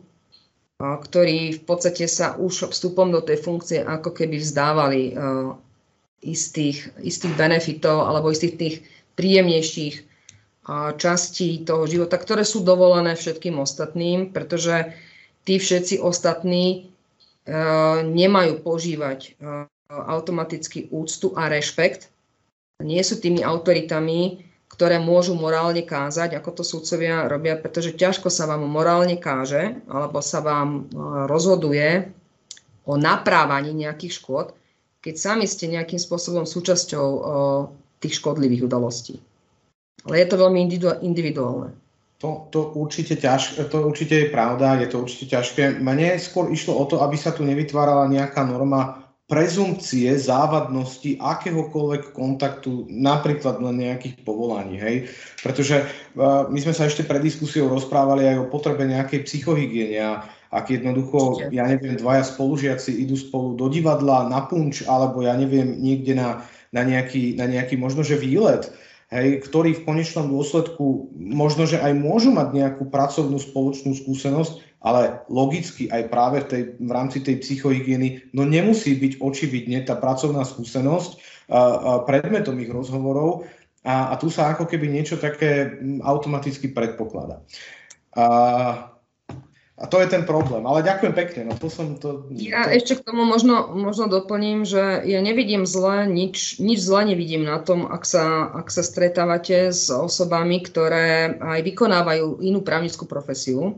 ktorí 0.77 1.57
v 1.57 1.61
podstate 1.65 2.05
sa 2.05 2.37
už 2.37 2.69
vstupom 2.69 3.09
do 3.09 3.19
tej 3.25 3.41
funkcie 3.41 3.79
ako 3.81 4.13
keby 4.13 4.37
vzdávali 4.37 5.17
istých, 6.21 6.93
istých 7.01 7.33
benefitov 7.33 8.05
alebo 8.05 8.29
istých 8.29 8.55
tých 8.55 8.75
príjemnejších 9.17 10.05
častí 11.01 11.63
toho 11.65 11.89
života, 11.89 12.19
ktoré 12.19 12.45
sú 12.45 12.61
dovolené 12.61 13.17
všetkým 13.17 13.57
ostatným, 13.57 14.35
pretože 14.35 14.93
tí 15.47 15.57
všetci 15.57 16.03
ostatní 16.03 16.91
nemajú 18.03 18.59
požívať 18.59 19.39
automaticky 19.87 20.91
úctu 20.91 21.31
a 21.39 21.47
rešpekt. 21.47 22.11
Nie 22.83 23.01
sú 23.01 23.17
tými 23.17 23.41
autoritami, 23.41 24.43
ktoré 24.67 24.99
môžu 24.99 25.33
morálne 25.33 25.81
kázať, 25.81 26.35
ako 26.37 26.61
to 26.61 26.63
súdcovia 26.67 27.25
robia, 27.31 27.55
pretože 27.55 27.95
ťažko 27.95 28.27
sa 28.27 28.45
vám 28.51 28.67
morálne 28.67 29.15
káže 29.15 29.79
alebo 29.87 30.19
sa 30.19 30.43
vám 30.43 30.69
e, 30.69 30.81
rozhoduje 31.25 32.11
o 32.83 32.93
naprávaní 32.99 33.71
nejakých 33.71 34.21
škôd, 34.21 34.47
keď 34.99 35.15
sami 35.15 35.47
ste 35.47 35.71
nejakým 35.71 35.97
spôsobom 35.97 36.43
súčasťou 36.43 37.07
tých 38.03 38.13
škodlivých 38.19 38.67
udalostí. 38.67 39.19
Ale 40.03 40.23
je 40.23 40.27
to 40.27 40.39
veľmi 40.39 40.67
individuálne. 41.03 41.71
To, 42.17 42.49
to, 42.49 42.73
určite 42.73 43.13
ťaž, 43.13 43.69
to 43.69 43.77
určite 43.85 44.17
je 44.17 44.27
pravda, 44.33 44.81
je 44.81 44.89
to 44.89 45.05
určite 45.05 45.37
ťažké. 45.37 45.77
Mne 45.77 46.17
skôr 46.17 46.49
išlo 46.49 46.73
o 46.73 46.89
to, 46.89 47.05
aby 47.05 47.13
sa 47.13 47.29
tu 47.29 47.45
nevytvárala 47.45 48.09
nejaká 48.09 48.41
norma 48.41 49.05
prezumpcie 49.27 50.07
závadnosti 50.15 51.19
akéhokoľvek 51.19 52.15
kontaktu, 52.15 52.87
napríklad 52.87 53.59
na 53.59 53.75
nejakých 53.75 54.23
povolaní. 54.23 54.79
Hej? 54.79 54.95
Pretože 55.43 55.83
uh, 55.83 56.47
my 56.47 56.57
sme 56.63 56.73
sa 56.73 56.87
ešte 56.87 57.03
pred 57.03 57.19
diskusiou 57.19 57.67
rozprávali 57.67 58.23
aj 58.23 58.37
o 58.39 58.49
potrebe 58.49 58.87
nejakej 58.87 59.27
psychohygiene 59.27 59.99
a 59.99 60.23
ak 60.47 60.71
jednoducho, 60.71 61.43
ja 61.51 61.67
neviem, 61.67 61.99
dvaja 61.99 62.23
spolužiaci 62.23 63.03
idú 63.03 63.19
spolu 63.19 63.59
do 63.59 63.67
divadla 63.67 64.31
na 64.31 64.47
punč, 64.47 64.79
alebo 64.87 65.19
ja 65.19 65.35
neviem, 65.35 65.75
niekde 65.75 66.15
na, 66.15 66.39
na, 66.71 66.87
nejaký, 66.87 67.35
na 67.35 67.51
nejaký 67.51 67.75
možno, 67.75 67.99
že 67.99 68.15
výlet, 68.15 68.71
hej, 69.07 69.39
ktorí 69.47 69.79
v 69.79 69.85
konečnom 69.87 70.27
dôsledku 70.27 71.15
možno, 71.15 71.63
že 71.63 71.79
aj 71.79 71.95
môžu 71.95 72.35
mať 72.35 72.51
nejakú 72.51 72.91
pracovnú 72.91 73.39
spoločnú 73.39 73.95
skúsenosť, 73.95 74.83
ale 74.83 75.23
logicky 75.31 75.87
aj 75.89 76.11
práve 76.11 76.37
v, 76.43 76.47
tej, 76.47 76.61
v 76.77 76.91
rámci 76.91 77.23
tej 77.23 77.39
psychohygieny, 77.41 78.31
no 78.35 78.43
nemusí 78.43 78.95
byť 78.99 79.23
očividne 79.23 79.79
tá 79.87 79.95
pracovná 79.95 80.43
skúsenosť 80.43 81.11
a, 81.17 81.59
a 81.59 81.59
predmetom 82.03 82.59
ich 82.59 82.71
rozhovorov 82.71 83.47
a, 83.87 84.11
a 84.11 84.19
tu 84.19 84.27
sa 84.27 84.51
ako 84.51 84.67
keby 84.67 84.91
niečo 84.91 85.15
také 85.15 85.79
automaticky 86.03 86.75
predpokladá. 86.75 87.39
A, 88.13 88.25
a 89.77 89.85
to 89.85 90.01
je 90.01 90.09
ten 90.09 90.25
problém. 90.25 90.65
Ale 90.65 90.81
ďakujem 90.81 91.13
pekne. 91.13 91.41
No 91.47 91.53
to 91.53 91.69
som 91.69 92.01
to, 92.01 92.25
ja 92.33 92.65
to... 92.65 92.73
ešte 92.73 92.93
k 92.97 93.05
tomu 93.05 93.29
možno, 93.29 93.69
možno 93.77 94.09
doplním, 94.09 94.65
že 94.65 95.05
ja 95.05 95.21
nevidím 95.21 95.69
zle, 95.69 96.09
nič, 96.09 96.57
nič 96.57 96.81
zle 96.81 97.13
nevidím 97.13 97.45
na 97.45 97.61
tom, 97.61 97.85
ak 97.85 98.01
sa, 98.01 98.49
ak 98.57 98.73
sa 98.73 98.81
stretávate 98.81 99.69
s 99.69 99.93
osobami, 99.93 100.65
ktoré 100.65 101.37
aj 101.37 101.61
vykonávajú 101.61 102.41
inú 102.41 102.65
právnickú 102.65 103.05
profesiu 103.05 103.77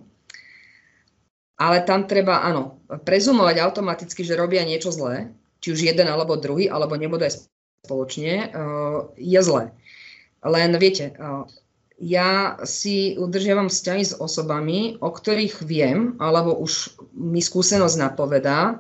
ale 1.60 1.84
tam 1.84 2.08
treba, 2.08 2.40
áno, 2.40 2.80
prezumovať 2.88 3.60
automaticky, 3.60 4.24
že 4.24 4.40
robia 4.40 4.64
niečo 4.64 4.96
zlé, 4.96 5.36
či 5.60 5.76
už 5.76 5.92
jeden 5.92 6.08
alebo 6.08 6.40
druhý, 6.40 6.72
alebo 6.72 6.96
nebude 6.96 7.28
aj 7.28 7.52
spoločne, 7.84 8.48
uh, 8.48 9.12
je 9.20 9.40
zlé. 9.44 9.76
Len 10.40 10.72
viete, 10.80 11.12
uh, 11.20 11.44
ja 12.00 12.56
si 12.64 13.20
udržiavam 13.20 13.68
vzťahy 13.68 14.04
s 14.08 14.14
osobami, 14.16 14.96
o 15.04 15.12
ktorých 15.12 15.64
viem, 15.68 16.16
alebo 16.18 16.56
už 16.56 16.96
mi 17.14 17.44
skúsenosť 17.44 17.96
napovedá, 18.00 18.80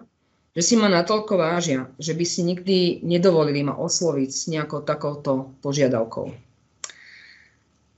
že 0.55 0.63
si 0.65 0.76
ma 0.80 0.88
natoľko 0.89 1.36
vážia, 1.36 1.91
že 2.01 2.15
by 2.15 2.26
si 2.26 2.41
nikdy 2.41 3.05
nedovolili 3.05 3.61
ma 3.61 3.78
osloviť 3.78 4.30
s 4.32 4.47
nejakou 4.49 4.82
takouto 4.82 5.53
požiadavkou. 5.61 6.32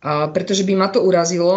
A 0.01 0.33
pretože 0.33 0.65
by 0.65 0.73
ma 0.73 0.89
to 0.89 1.05
urazilo, 1.05 1.53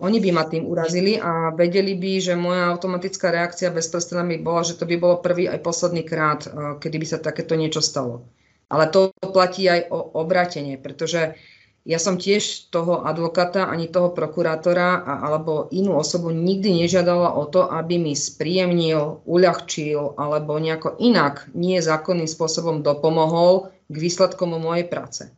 oni 0.00 0.16
by 0.16 0.30
ma 0.32 0.48
tým 0.48 0.64
urazili 0.64 1.20
a 1.20 1.52
vedeli 1.52 1.92
by, 1.92 2.12
že 2.16 2.32
moja 2.32 2.72
automatická 2.72 3.28
reakcia 3.28 3.68
bezprostredná 3.68 4.24
by 4.24 4.40
bola, 4.40 4.64
že 4.64 4.80
to 4.80 4.88
by 4.88 4.96
bolo 4.96 5.20
prvý 5.20 5.52
aj 5.52 5.60
posledný 5.60 6.00
krát, 6.00 6.48
kedy 6.80 6.96
by 6.96 7.06
sa 7.06 7.20
takéto 7.20 7.52
niečo 7.60 7.84
stalo. 7.84 8.24
Ale 8.72 8.88
to 8.88 9.12
platí 9.20 9.68
aj 9.68 9.92
o 9.92 10.16
obratenie, 10.16 10.80
pretože 10.80 11.36
ja 11.84 12.00
som 12.00 12.16
tiež 12.16 12.72
toho 12.72 13.04
advokáta 13.04 13.68
ani 13.68 13.92
toho 13.92 14.16
prokurátora 14.16 15.04
a, 15.04 15.12
alebo 15.28 15.68
inú 15.68 16.00
osobu 16.00 16.32
nikdy 16.32 16.80
nežiadala 16.84 17.36
o 17.36 17.44
to, 17.44 17.68
aby 17.68 18.00
mi 18.00 18.16
spríjemnil, 18.16 19.20
uľahčil 19.28 20.16
alebo 20.16 20.56
nejako 20.56 20.96
inak 20.96 21.44
nie 21.52 21.84
zákonným 21.84 22.24
spôsobom 22.24 22.80
dopomohol 22.80 23.68
k 23.92 23.96
výsledkom 24.00 24.56
mojej 24.56 24.88
práce. 24.88 25.28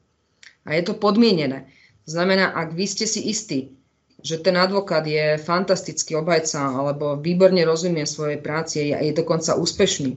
A 0.62 0.78
je 0.78 0.86
to 0.86 0.94
podmienené. 0.94 1.66
Znamená, 2.06 2.54
ak 2.54 2.78
vy 2.78 2.86
ste 2.86 3.10
si 3.10 3.26
istí, 3.26 3.74
že 4.22 4.38
ten 4.38 4.54
advokát 4.54 5.02
je 5.02 5.42
fantastický 5.42 6.14
obhajca 6.14 6.62
alebo 6.62 7.18
výborne 7.18 7.62
rozumie 7.66 8.06
svojej 8.06 8.38
práci 8.38 8.94
a 8.94 9.02
je 9.02 9.10
dokonca 9.10 9.58
úspešný, 9.58 10.14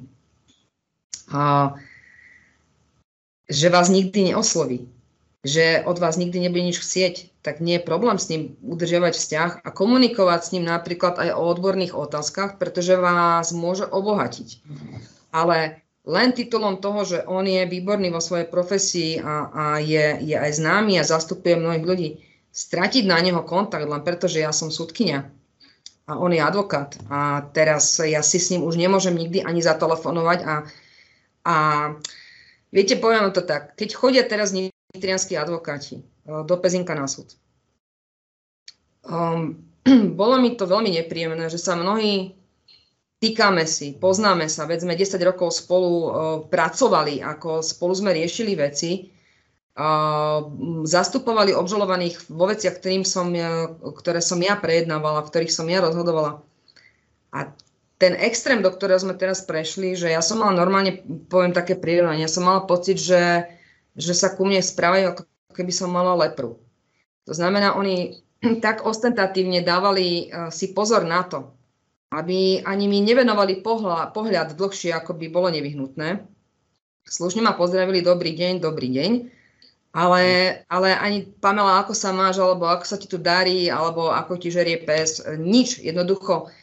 a 1.30 1.74
že 3.50 3.70
vás 3.70 3.90
nikdy 3.90 4.34
neosloví, 4.34 4.90
že 5.44 5.84
od 5.88 5.96
vás 6.00 6.20
nikdy 6.20 6.36
nebude 6.40 6.68
nič 6.68 6.84
chcieť, 6.84 7.32
tak 7.40 7.64
nie 7.64 7.80
je 7.80 7.88
problém 7.88 8.20
s 8.20 8.28
ním 8.28 8.60
udržiavať 8.60 9.14
vzťah 9.16 9.52
a 9.64 9.70
komunikovať 9.72 10.40
s 10.44 10.52
ním 10.52 10.68
napríklad 10.68 11.16
aj 11.16 11.30
o 11.32 11.48
odborných 11.48 11.96
otázkach, 11.96 12.60
pretože 12.60 13.00
vás 13.00 13.56
môže 13.56 13.88
obohatiť. 13.88 14.60
Ale 15.32 15.80
len 16.04 16.36
titulom 16.36 16.84
toho, 16.84 17.08
že 17.08 17.24
on 17.24 17.48
je 17.48 17.64
výborný 17.64 18.12
vo 18.12 18.20
svojej 18.20 18.52
profesii 18.52 19.24
a, 19.24 19.48
a 19.48 19.64
je, 19.80 20.20
je 20.28 20.36
aj 20.36 20.60
známy 20.60 21.00
a 21.00 21.08
zastupuje 21.08 21.56
mnohých 21.56 21.86
ľudí, 21.88 22.10
stratiť 22.52 23.08
na 23.08 23.22
neho 23.24 23.40
kontakt 23.46 23.88
len 23.88 24.04
preto, 24.04 24.28
že 24.28 24.44
ja 24.44 24.52
som 24.52 24.68
súdkynia 24.68 25.30
a 26.10 26.18
on 26.18 26.34
je 26.34 26.42
advokát 26.42 26.98
a 27.08 27.46
teraz 27.54 28.02
ja 28.02 28.26
si 28.26 28.42
s 28.42 28.50
ním 28.50 28.66
už 28.66 28.76
nemôžem 28.76 29.14
nikdy 29.14 29.46
ani 29.46 29.62
zatelefonovať 29.62 30.40
a, 30.42 30.54
a 31.46 31.56
viete, 32.74 32.98
poviem 32.98 33.30
to 33.30 33.46
tak, 33.46 33.78
keď 33.78 33.90
chodia 33.94 34.24
teraz 34.26 34.50
nitrianskí 34.94 35.38
advokáti 35.38 36.02
eh, 36.02 36.44
do 36.46 36.56
Pezinka 36.58 36.98
na 36.98 37.06
súd. 37.06 37.34
Um, 39.06 39.66
bolo 40.20 40.42
mi 40.42 40.58
to 40.58 40.66
veľmi 40.66 40.92
nepríjemné, 41.02 41.48
že 41.48 41.62
sa 41.62 41.78
mnohí 41.78 42.36
týkame 43.20 43.68
si, 43.68 43.96
poznáme 43.96 44.48
sa, 44.48 44.64
veď 44.64 44.88
sme 44.88 44.94
10 44.96 45.20
rokov 45.28 45.52
spolu 45.52 45.92
uh, 45.92 46.10
pracovali, 46.48 47.20
ako 47.20 47.60
spolu 47.60 47.94
sme 47.96 48.12
riešili 48.16 48.56
veci, 48.56 49.12
uh, 49.76 50.40
zastupovali 50.88 51.52
obžalovaných 51.52 52.32
vo 52.32 52.48
veciach, 52.48 52.80
ktorým 52.80 53.04
som, 53.04 53.36
ktoré 53.84 54.24
som 54.24 54.40
ja 54.40 54.56
prejednávala, 54.56 55.28
v 55.28 55.32
ktorých 55.36 55.52
som 55.52 55.68
ja 55.68 55.84
rozhodovala. 55.84 56.40
A 57.36 57.52
ten 58.00 58.16
extrém, 58.16 58.64
do 58.64 58.72
ktorého 58.72 59.04
sme 59.04 59.20
teraz 59.20 59.44
prešli, 59.44 60.00
že 60.00 60.08
ja 60.08 60.24
som 60.24 60.40
mala 60.40 60.56
normálne, 60.56 61.04
poviem 61.28 61.52
také 61.52 61.76
prirovnanie, 61.76 62.24
ja 62.24 62.32
som 62.32 62.48
mala 62.48 62.64
pocit, 62.64 62.96
že 62.96 63.52
že 63.96 64.14
sa 64.14 64.34
ku 64.34 64.46
mne 64.46 64.62
správajú, 64.62 65.06
ako 65.14 65.22
keby 65.54 65.74
som 65.74 65.90
mala 65.90 66.14
lepru. 66.18 66.60
To 67.26 67.34
znamená, 67.34 67.78
oni 67.78 68.22
tak 68.66 68.86
ostentatívne 68.86 69.62
dávali 69.62 70.30
uh, 70.30 70.50
si 70.54 70.74
pozor 70.74 71.06
na 71.06 71.26
to, 71.26 71.54
aby 72.10 72.66
ani 72.66 72.90
mi 72.90 73.06
nevenovali 73.06 73.62
pohľad, 73.62 74.18
pohľad 74.18 74.58
dlhšie, 74.58 74.94
ako 74.94 75.14
by 75.14 75.26
bolo 75.30 75.54
nevyhnutné. 75.54 76.26
Slušne 77.06 77.42
ma 77.42 77.54
pozdravili, 77.58 78.06
dobrý 78.06 78.34
deň, 78.34 78.62
dobrý 78.62 78.90
deň. 78.94 79.12
Ale, 79.90 80.24
ale 80.70 80.94
ani 80.94 81.26
Pamela, 81.42 81.82
ako 81.82 81.98
sa 81.98 82.14
máš, 82.14 82.38
alebo 82.38 82.70
ako 82.70 82.86
sa 82.86 82.98
ti 83.02 83.10
tu 83.10 83.18
darí, 83.18 83.74
alebo 83.74 84.14
ako 84.14 84.38
ti 84.38 84.54
žerie 84.54 84.86
pes, 84.86 85.18
nič. 85.42 85.82
Jednoducho 85.82 86.54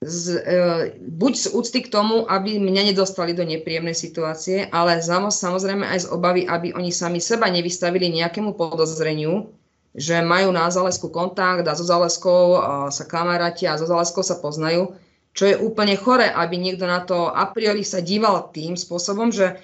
z, 0.00 0.40
e, 0.40 0.60
buď 0.96 1.32
z 1.36 1.46
úcty 1.52 1.84
k 1.84 1.92
tomu, 1.92 2.24
aby 2.24 2.56
mňa 2.56 2.92
nedostali 2.92 3.36
do 3.36 3.44
nepríjemnej 3.44 3.92
situácie, 3.92 4.64
ale 4.72 5.04
samozrejme 5.04 5.84
aj 5.84 6.08
z 6.08 6.10
obavy, 6.10 6.48
aby 6.48 6.72
oni 6.72 6.88
sami 6.88 7.20
seba 7.20 7.52
nevystavili 7.52 8.08
nejakému 8.08 8.56
podozreniu, 8.56 9.52
že 9.92 10.24
majú 10.24 10.56
na 10.56 10.72
Zalesku 10.72 11.12
kontakt 11.12 11.68
a 11.68 11.76
so 11.76 11.84
Zaleskou 11.84 12.56
a 12.56 12.88
sa 12.88 13.04
kamaráti 13.04 13.68
a 13.68 13.76
so 13.76 13.84
Zaleskou 13.84 14.24
sa 14.24 14.40
poznajú, 14.40 14.96
čo 15.36 15.44
je 15.52 15.60
úplne 15.60 16.00
chore, 16.00 16.32
aby 16.32 16.56
niekto 16.56 16.88
na 16.88 17.04
to 17.04 17.28
a 17.28 17.44
priori 17.52 17.84
sa 17.84 18.00
díval 18.00 18.48
tým 18.56 18.80
spôsobom, 18.80 19.28
že 19.28 19.60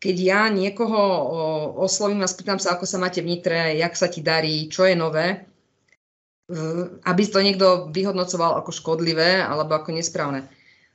keď 0.00 0.16
ja 0.16 0.42
niekoho 0.48 0.96
oslovím 1.76 2.24
a 2.24 2.32
spýtam 2.32 2.56
sa, 2.56 2.80
ako 2.80 2.88
sa 2.88 2.96
máte 2.96 3.20
v 3.20 3.36
Nitre, 3.36 3.76
jak 3.76 3.92
sa 3.92 4.08
ti 4.08 4.24
darí, 4.24 4.72
čo 4.72 4.88
je 4.88 4.96
nové, 4.96 5.44
aby 7.06 7.22
to 7.30 7.38
niekto 7.38 7.90
vyhodnocoval 7.94 8.58
ako 8.58 8.74
škodlivé 8.74 9.38
alebo 9.38 9.78
ako 9.78 9.94
nesprávne. 9.94 10.50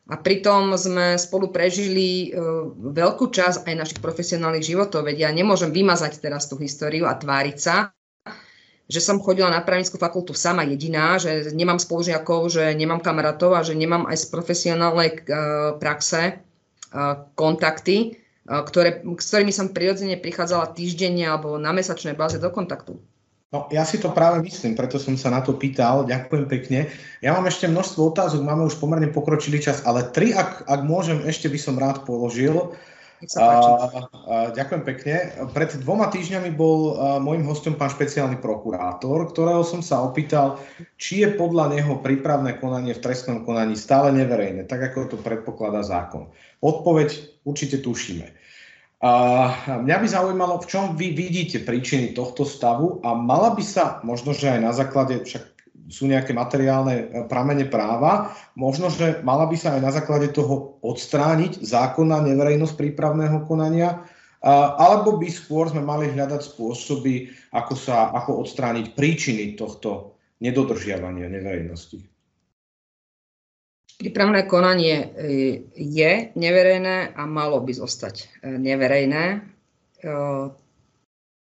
A 0.06 0.22
pritom 0.22 0.70
sme 0.78 1.18
spolu 1.18 1.50
prežili 1.50 2.30
uh, 2.30 2.70
veľkú 2.78 3.26
časť 3.34 3.66
aj 3.66 3.74
našich 3.74 4.00
profesionálnych 4.06 4.62
životov, 4.62 5.02
veď 5.10 5.26
ja 5.26 5.30
nemôžem 5.34 5.74
vymazať 5.74 6.22
teraz 6.22 6.46
tú 6.46 6.62
históriu 6.62 7.10
a 7.10 7.18
tváriť 7.18 7.58
sa, 7.58 7.90
že 8.86 9.02
som 9.02 9.18
chodila 9.18 9.50
na 9.50 9.66
právnickú 9.66 9.98
fakultu 9.98 10.38
sama 10.38 10.62
jediná, 10.62 11.18
že 11.18 11.50
nemám 11.58 11.82
spolužiakov, 11.82 12.54
že 12.54 12.78
nemám 12.78 13.02
kamarátov 13.02 13.58
a 13.58 13.66
že 13.66 13.74
nemám 13.74 14.06
aj 14.06 14.18
z 14.22 14.26
profesionálnej 14.30 15.10
uh, 15.10 15.80
praxe 15.82 16.46
kontakty, 17.36 18.16
ktoré, 18.48 19.04
s 19.04 19.28
ktorými 19.28 19.52
som 19.52 19.76
prirodzene 19.76 20.16
prichádzala 20.16 20.72
týždenne 20.72 21.28
alebo 21.28 21.60
na 21.60 21.76
mesačnej 21.76 22.16
báze 22.16 22.40
do 22.40 22.48
kontaktu. 22.48 22.96
No, 23.54 23.70
ja 23.70 23.86
si 23.86 24.02
to 24.02 24.10
práve 24.10 24.42
myslím, 24.42 24.74
preto 24.74 24.98
som 24.98 25.14
sa 25.16 25.30
na 25.30 25.40
to 25.40 25.54
pýtal. 25.54 26.04
Ďakujem 26.10 26.46
pekne. 26.50 26.80
Ja 27.22 27.38
mám 27.38 27.46
ešte 27.46 27.70
množstvo 27.70 28.12
otázok, 28.12 28.42
máme 28.42 28.66
už 28.66 28.82
pomerne 28.82 29.08
pokročilý 29.14 29.62
čas, 29.62 29.86
ale 29.86 30.10
tri, 30.10 30.34
ak, 30.34 30.66
ak 30.66 30.82
môžem, 30.82 31.22
ešte 31.24 31.48
by 31.48 31.60
som 31.62 31.78
rád 31.78 32.04
položil. 32.04 32.74
A, 33.40 33.46
a, 33.46 33.50
ďakujem 34.52 34.84
pekne. 34.84 35.16
Pred 35.56 35.80
dvoma 35.82 36.12
týždňami 36.12 36.52
bol 36.52 36.80
a, 36.94 37.22
môjim 37.24 37.48
hostom 37.48 37.80
pán 37.80 37.88
špeciálny 37.88 38.44
prokurátor, 38.44 39.32
ktorého 39.32 39.64
som 39.64 39.80
sa 39.80 40.04
opýtal, 40.04 40.60
či 41.00 41.24
je 41.24 41.34
podľa 41.34 41.80
neho 41.80 42.02
prípravné 42.04 42.60
konanie 42.60 42.92
v 42.92 43.02
trestnom 43.02 43.48
konaní 43.48 43.80
stále 43.80 44.12
neverejné, 44.12 44.68
tak 44.68 44.92
ako 44.92 45.16
to 45.16 45.18
predpokladá 45.22 45.80
zákon. 45.80 46.28
Odpoveď 46.60 47.40
určite 47.48 47.80
tušíme. 47.80 48.45
Mňa 49.70 49.98
by 50.02 50.08
zaujímalo, 50.10 50.58
v 50.66 50.70
čom 50.70 50.84
vy 50.98 51.14
vidíte 51.14 51.62
príčiny 51.62 52.18
tohto 52.18 52.42
stavu 52.42 53.06
a 53.06 53.14
mala 53.14 53.54
by 53.54 53.62
sa, 53.62 54.02
možno, 54.02 54.34
že 54.34 54.50
aj 54.50 54.62
na 54.66 54.74
základe, 54.74 55.22
však 55.22 55.54
sú 55.94 56.10
nejaké 56.10 56.34
materiálne 56.34 56.96
e, 56.98 57.06
pramene 57.30 57.70
práva, 57.70 58.34
možno, 58.58 58.90
že 58.90 59.22
mala 59.22 59.46
by 59.46 59.54
sa 59.54 59.78
aj 59.78 59.82
na 59.86 59.92
základe 59.94 60.34
toho 60.34 60.82
odstrániť 60.82 61.62
zákonná 61.62 62.26
neverejnosť 62.26 62.74
prípravného 62.74 63.46
konania, 63.46 64.02
alebo 64.46 65.18
by 65.18 65.26
skôr 65.26 65.66
sme 65.74 65.82
mali 65.82 66.06
hľadať 66.14 66.54
spôsoby, 66.54 67.34
ako, 67.50 67.74
sa, 67.74 68.14
ako 68.14 68.46
odstrániť 68.46 68.94
príčiny 68.94 69.58
tohto 69.58 70.14
nedodržiavania 70.38 71.26
neverejnosti. 71.26 72.15
Prípravné 73.96 74.44
konanie 74.44 74.96
e, 75.00 75.08
je 75.72 76.12
neverejné 76.36 77.16
a 77.16 77.24
malo 77.24 77.64
by 77.64 77.72
zostať 77.72 78.16
e, 78.44 78.60
neverejné. 78.60 79.24
E, 79.32 79.38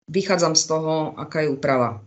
vychádzam 0.08 0.56
z 0.56 0.64
toho, 0.64 1.20
aká 1.20 1.44
je 1.44 1.52
úprava. 1.52 2.00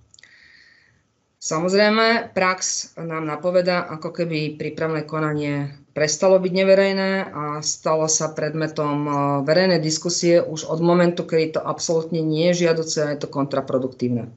Samozrejme, 1.36 2.32
prax 2.32 2.94
nám 2.96 3.28
napoveda, 3.28 3.84
ako 3.84 4.14
keby 4.14 4.56
prípravné 4.56 5.04
konanie 5.04 5.74
prestalo 5.92 6.38
byť 6.38 6.52
neverejné 6.54 7.10
a 7.28 7.44
stalo 7.60 8.06
sa 8.06 8.30
predmetom 8.30 9.10
verejnej 9.42 9.82
diskusie 9.82 10.38
už 10.38 10.70
od 10.70 10.78
momentu, 10.80 11.26
kedy 11.26 11.58
to 11.58 11.60
absolútne 11.60 12.22
nie 12.22 12.54
je 12.54 12.64
žiaduce 12.64 12.98
a 13.02 13.10
je 13.12 13.18
to 13.20 13.28
kontraproduktívne. 13.28 14.30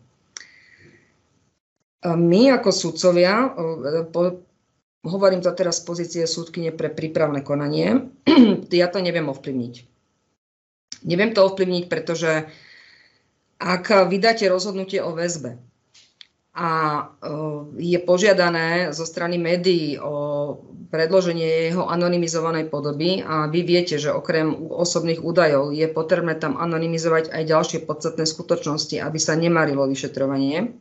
My 2.03 2.41
ako 2.57 2.69
sudcovia 2.73 3.53
hovorím 5.05 5.45
to 5.45 5.53
teraz 5.53 5.79
z 5.79 5.85
pozície 5.85 6.23
súdkyne 6.25 6.73
pre 6.73 6.89
prípravné 6.89 7.45
konanie, 7.45 8.09
ja 8.73 8.87
to 8.89 8.99
neviem 8.99 9.29
ovplyvniť. 9.29 9.73
Neviem 11.05 11.31
to 11.37 11.45
ovplyvniť, 11.45 11.83
pretože 11.85 12.49
ak 13.61 14.09
vydáte 14.09 14.49
rozhodnutie 14.49 14.99
o 14.99 15.13
väzbe 15.13 15.61
a 16.55 16.69
e, 16.71 17.03
je 17.83 17.99
požiadané 17.99 18.95
zo 18.95 19.03
strany 19.03 19.35
médií 19.35 19.99
o 19.99 20.55
predloženie 20.87 21.67
jeho 21.71 21.83
anonymizovanej 21.91 22.71
podoby 22.71 23.19
a 23.19 23.51
vy 23.51 23.67
viete, 23.67 23.99
že 23.99 24.15
okrem 24.15 24.55
osobných 24.71 25.19
údajov 25.19 25.75
je 25.75 25.83
potrebné 25.91 26.39
tam 26.39 26.55
anonymizovať 26.55 27.35
aj 27.35 27.43
ďalšie 27.43 27.79
podstatné 27.83 28.23
skutočnosti, 28.23 29.03
aby 29.03 29.19
sa 29.19 29.35
nemarilo 29.35 29.83
vyšetrovanie. 29.83 30.79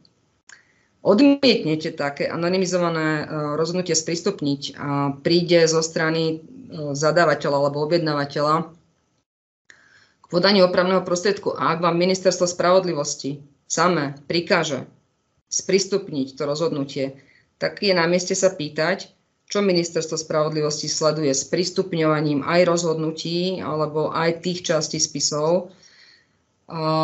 Odmietnete 1.05 1.93
také 1.93 2.25
anonymizované 2.33 3.09
e, 3.21 3.25
rozhodnutie 3.61 3.93
sprístupniť 3.93 4.61
a 4.81 5.13
príde 5.21 5.61
zo 5.69 5.85
strany 5.85 6.23
e, 6.25 6.37
zadávateľa 6.97 7.57
alebo 7.61 7.85
objednávateľa 7.85 8.73
k 10.25 10.27
podaniu 10.33 10.65
opravného 10.65 11.05
prostriedku. 11.05 11.53
A 11.53 11.77
ak 11.77 11.85
vám 11.85 12.01
ministerstvo 12.01 12.49
spravodlivosti 12.49 13.45
samé 13.69 14.17
prikáže 14.25 14.89
sprístupniť 15.53 16.41
to 16.41 16.49
rozhodnutie, 16.49 17.21
tak 17.61 17.85
je 17.85 17.93
na 17.93 18.09
mieste 18.09 18.33
sa 18.33 18.49
pýtať, 18.49 19.13
čo 19.45 19.61
ministerstvo 19.61 20.17
spravodlivosti 20.17 20.89
sleduje 20.89 21.37
s 21.37 21.45
prístupňovaním 21.53 22.41
aj 22.49 22.65
rozhodnutí 22.65 23.61
alebo 23.61 24.09
aj 24.09 24.41
tých 24.41 24.65
častí 24.73 24.97
spisov 24.97 25.69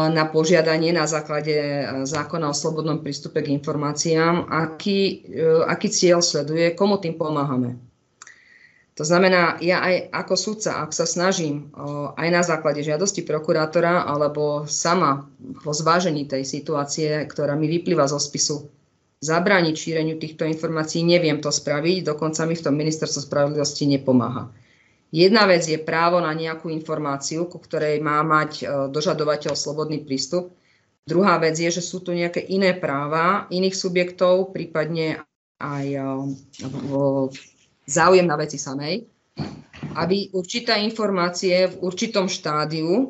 na 0.09 0.25
požiadanie 0.33 0.89
na 0.89 1.05
základe 1.05 1.53
e, 1.53 1.85
zákona 2.09 2.49
o 2.49 2.57
slobodnom 2.57 3.05
prístupe 3.05 3.45
k 3.45 3.53
informáciám, 3.53 4.49
aký, 4.49 5.29
e, 5.29 5.69
aký 5.69 5.93
cieľ 5.93 6.25
sleduje, 6.25 6.73
komu 6.73 6.97
tým 6.97 7.21
pomáhame. 7.21 7.77
To 8.97 9.05
znamená, 9.05 9.61
ja 9.65 9.81
aj 9.81 10.13
ako 10.13 10.35
sudca, 10.37 10.85
ak 10.85 10.93
sa 10.93 11.09
snažím 11.09 11.73
aj 12.21 12.29
na 12.29 12.43
základe 12.45 12.85
žiadosti 12.85 13.25
prokurátora 13.25 14.05
alebo 14.05 14.69
sama 14.69 15.25
po 15.65 15.73
zvážení 15.73 16.29
tej 16.29 16.45
situácie, 16.45 17.25
ktorá 17.25 17.57
mi 17.57 17.65
vyplýva 17.65 18.05
zo 18.05 18.21
spisu, 18.21 18.69
zabrániť 19.25 19.73
šíreniu 19.73 20.21
týchto 20.21 20.45
informácií, 20.45 21.01
neviem 21.01 21.41
to 21.41 21.49
spraviť, 21.49 22.13
dokonca 22.13 22.45
mi 22.45 22.53
v 22.57 22.65
tom 22.65 22.77
ministerstvo 22.77 23.25
spravodlivosti 23.25 23.89
nepomáha. 23.89 24.53
Jedna 25.11 25.47
vec 25.51 25.67
je 25.67 25.79
právo 25.79 26.23
na 26.23 26.31
nejakú 26.31 26.71
informáciu, 26.71 27.51
ku 27.51 27.59
ktorej 27.59 27.99
má 27.99 28.23
mať 28.23 28.51
e, 28.63 28.65
dožadovateľ 28.95 29.59
slobodný 29.59 30.07
prístup. 30.07 30.55
Druhá 31.03 31.43
vec 31.43 31.59
je, 31.59 31.67
že 31.67 31.83
sú 31.83 31.99
tu 31.99 32.15
nejaké 32.15 32.39
iné 32.39 32.71
práva 32.79 33.51
iných 33.51 33.75
subjektov, 33.75 34.55
prípadne 34.55 35.19
aj 35.59 35.87
e, 35.91 36.01
záujem 37.91 38.27
na 38.27 38.39
veci 38.39 38.63
samej, 38.63 39.03
aby 39.99 40.31
určité 40.31 40.79
informácie 40.79 41.75
v 41.75 41.77
určitom 41.83 42.31
štádiu 42.31 42.87
e, 42.87 43.07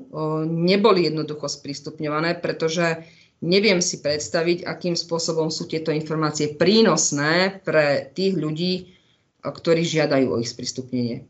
neboli 0.48 1.04
jednoducho 1.04 1.52
sprístupňované, 1.52 2.40
pretože 2.40 3.04
Neviem 3.40 3.80
si 3.80 4.04
predstaviť, 4.04 4.68
akým 4.68 4.92
spôsobom 4.92 5.48
sú 5.48 5.64
tieto 5.64 5.88
informácie 5.88 6.60
prínosné 6.60 7.64
pre 7.64 8.12
tých 8.12 8.36
ľudí, 8.36 8.92
ktorí 9.40 9.80
žiadajú 9.80 10.36
o 10.36 10.40
ich 10.44 10.52
sprístupnenie. 10.52 11.24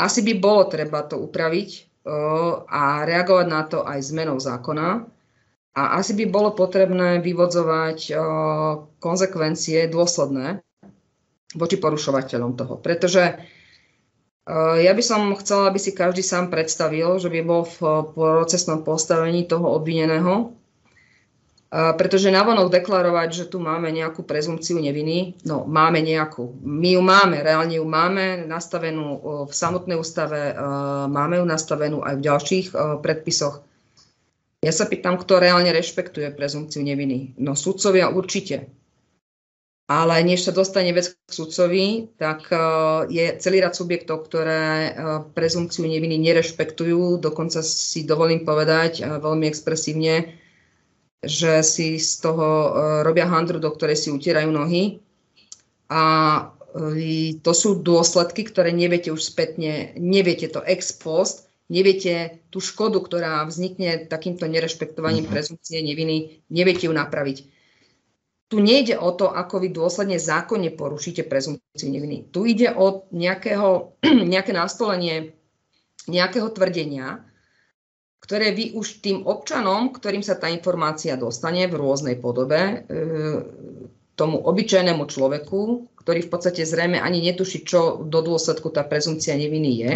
Asi 0.00 0.24
by 0.24 0.32
bolo 0.40 0.64
treba 0.64 1.04
to 1.04 1.20
upraviť 1.20 2.00
a 2.64 3.04
reagovať 3.04 3.46
na 3.46 3.62
to 3.68 3.84
aj 3.84 4.00
zmenou 4.00 4.40
zákona. 4.40 5.04
A 5.70 5.82
asi 6.00 6.16
by 6.16 6.24
bolo 6.26 6.56
potrebné 6.56 7.20
vyvodzovať 7.20 8.16
konsekvencie 8.98 9.86
dôsledné 9.92 10.64
voči 11.54 11.76
porušovateľom 11.78 12.52
toho. 12.56 12.74
Pretože 12.80 13.38
ja 14.80 14.92
by 14.96 15.02
som 15.04 15.30
chcela, 15.38 15.70
aby 15.70 15.78
si 15.78 15.94
každý 15.94 16.26
sám 16.26 16.50
predstavil, 16.50 17.22
že 17.22 17.30
by 17.30 17.40
bol 17.46 17.62
v 17.62 17.78
procesnom 18.16 18.82
postavení 18.82 19.46
toho 19.46 19.78
obvineného 19.78 20.58
pretože 21.70 22.34
navonok 22.34 22.66
deklarovať, 22.66 23.28
že 23.30 23.44
tu 23.46 23.62
máme 23.62 23.94
nejakú 23.94 24.26
prezumciu 24.26 24.82
neviny, 24.82 25.38
no 25.46 25.62
máme 25.70 26.02
nejakú. 26.02 26.58
My 26.66 26.98
ju 26.98 27.02
máme, 27.06 27.46
reálne 27.46 27.78
ju 27.78 27.86
máme 27.86 28.42
nastavenú 28.42 29.22
v 29.46 29.52
samotnej 29.54 29.94
ústave, 29.94 30.50
máme 31.06 31.38
ju 31.38 31.46
nastavenú 31.46 32.02
aj 32.02 32.18
v 32.18 32.24
ďalších 32.26 32.66
predpisoch. 33.06 33.62
Ja 34.66 34.74
sa 34.74 34.90
pýtam, 34.90 35.14
kto 35.14 35.38
reálne 35.38 35.70
rešpektuje 35.70 36.34
prezumciu 36.34 36.82
neviny. 36.82 37.38
No 37.38 37.54
sudcovia 37.54 38.10
určite. 38.10 38.66
Ale 39.90 40.22
než 40.22 40.46
sa 40.46 40.54
dostane 40.54 40.94
vec 40.94 41.14
k 41.14 41.30
sudcovi, 41.30 42.14
tak 42.14 42.50
je 43.10 43.30
celý 43.38 43.62
rad 43.62 43.78
subjektov, 43.78 44.26
ktoré 44.26 44.94
prezumciu 45.38 45.86
neviny 45.86 46.18
nerešpektujú. 46.18 47.18
Dokonca 47.22 47.62
si 47.62 48.06
dovolím 48.06 48.42
povedať 48.42 49.02
veľmi 49.02 49.46
expresívne, 49.50 50.34
že 51.20 51.60
si 51.60 52.00
z 52.00 52.24
toho 52.24 52.48
e, 52.48 52.70
robia 53.04 53.28
handru, 53.28 53.60
do 53.60 53.68
ktorej 53.68 53.96
si 53.96 54.08
utierajú 54.08 54.48
nohy. 54.48 55.04
A 55.92 56.02
e, 56.72 57.36
to 57.44 57.52
sú 57.52 57.84
dôsledky, 57.84 58.48
ktoré 58.48 58.72
neviete 58.72 59.12
už 59.12 59.20
spätne, 59.20 59.92
neviete 60.00 60.48
to 60.48 60.64
ex 60.64 60.96
post, 60.96 61.52
neviete 61.68 62.40
tú 62.48 62.58
škodu, 62.58 62.98
ktorá 63.04 63.44
vznikne 63.44 64.08
takýmto 64.08 64.48
nerešpektovaním 64.48 65.28
mhm. 65.28 65.32
prezumcie 65.32 65.78
neviny, 65.84 66.40
neviete 66.48 66.88
ju 66.88 66.92
napraviť. 66.96 67.60
Tu 68.50 68.58
nejde 68.58 68.98
o 68.98 69.14
to, 69.14 69.30
ako 69.30 69.62
vy 69.62 69.70
dôsledne 69.70 70.18
zákonne 70.18 70.74
porušíte 70.74 71.22
prezumciu 71.22 71.86
neviny. 71.86 72.26
Tu 72.34 72.50
ide 72.50 72.74
o 72.74 73.06
nejakého, 73.14 73.94
nejaké 74.34 74.50
nastolenie 74.50 75.38
nejakého 76.10 76.48
tvrdenia, 76.50 77.22
ktoré 78.20 78.52
vy 78.52 78.76
už 78.76 79.00
tým 79.00 79.26
občanom, 79.26 79.90
ktorým 79.90 80.20
sa 80.20 80.36
tá 80.36 80.46
informácia 80.52 81.16
dostane 81.16 81.66
v 81.66 81.74
rôznej 81.74 82.16
podobe, 82.20 82.60
e, 82.60 82.76
tomu 84.14 84.36
obyčajnému 84.44 85.08
človeku, 85.08 85.60
ktorý 85.96 86.20
v 86.24 86.30
podstate 86.30 86.62
zrejme 86.68 87.00
ani 87.00 87.24
netuší, 87.24 87.64
čo 87.64 88.04
do 88.04 88.20
dôsledku 88.20 88.68
tá 88.68 88.84
prezumcia 88.84 89.32
neviny 89.32 89.70
je, 89.80 89.92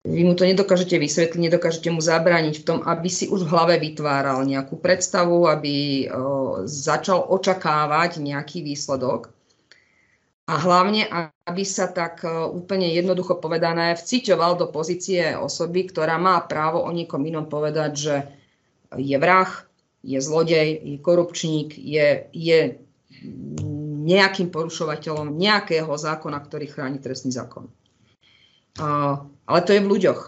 vy 0.00 0.24
mu 0.24 0.32
to 0.32 0.48
nedokážete 0.48 0.96
vysvetliť, 0.96 1.36
nedokážete 1.36 1.92
mu 1.92 2.00
zabrániť 2.00 2.64
v 2.64 2.64
tom, 2.64 2.78
aby 2.80 3.08
si 3.12 3.28
už 3.28 3.44
v 3.44 3.52
hlave 3.52 3.74
vytváral 3.76 4.40
nejakú 4.48 4.80
predstavu, 4.80 5.44
aby 5.44 6.08
o, 6.08 6.64
začal 6.64 7.28
očakávať 7.28 8.16
nejaký 8.24 8.64
výsledok. 8.64 9.28
A 10.50 10.58
hlavne, 10.58 11.06
aby 11.46 11.62
sa 11.62 11.86
tak 11.86 12.26
e, 12.26 12.28
úplne 12.50 12.90
jednoducho 12.90 13.38
povedané 13.38 13.94
vciťoval 13.94 14.58
do 14.58 14.66
pozície 14.66 15.38
osoby, 15.38 15.86
ktorá 15.86 16.18
má 16.18 16.42
právo 16.42 16.82
o 16.82 16.90
niekom 16.90 17.22
inom 17.22 17.46
povedať, 17.46 17.92
že 17.94 18.16
je 18.98 19.14
vrah, 19.14 19.46
je 20.02 20.18
zlodej, 20.18 20.74
je 20.82 20.98
korupčník, 20.98 21.78
je, 21.78 22.26
je 22.34 22.58
nejakým 24.10 24.50
porušovateľom 24.50 25.38
nejakého 25.38 25.92
zákona, 25.94 26.42
ktorý 26.42 26.66
chráni 26.66 26.98
trestný 26.98 27.30
zákon. 27.30 27.70
Ale 28.80 29.60
to 29.62 29.70
je 29.70 29.84
v 29.86 29.90
ľuďoch. 29.92 30.20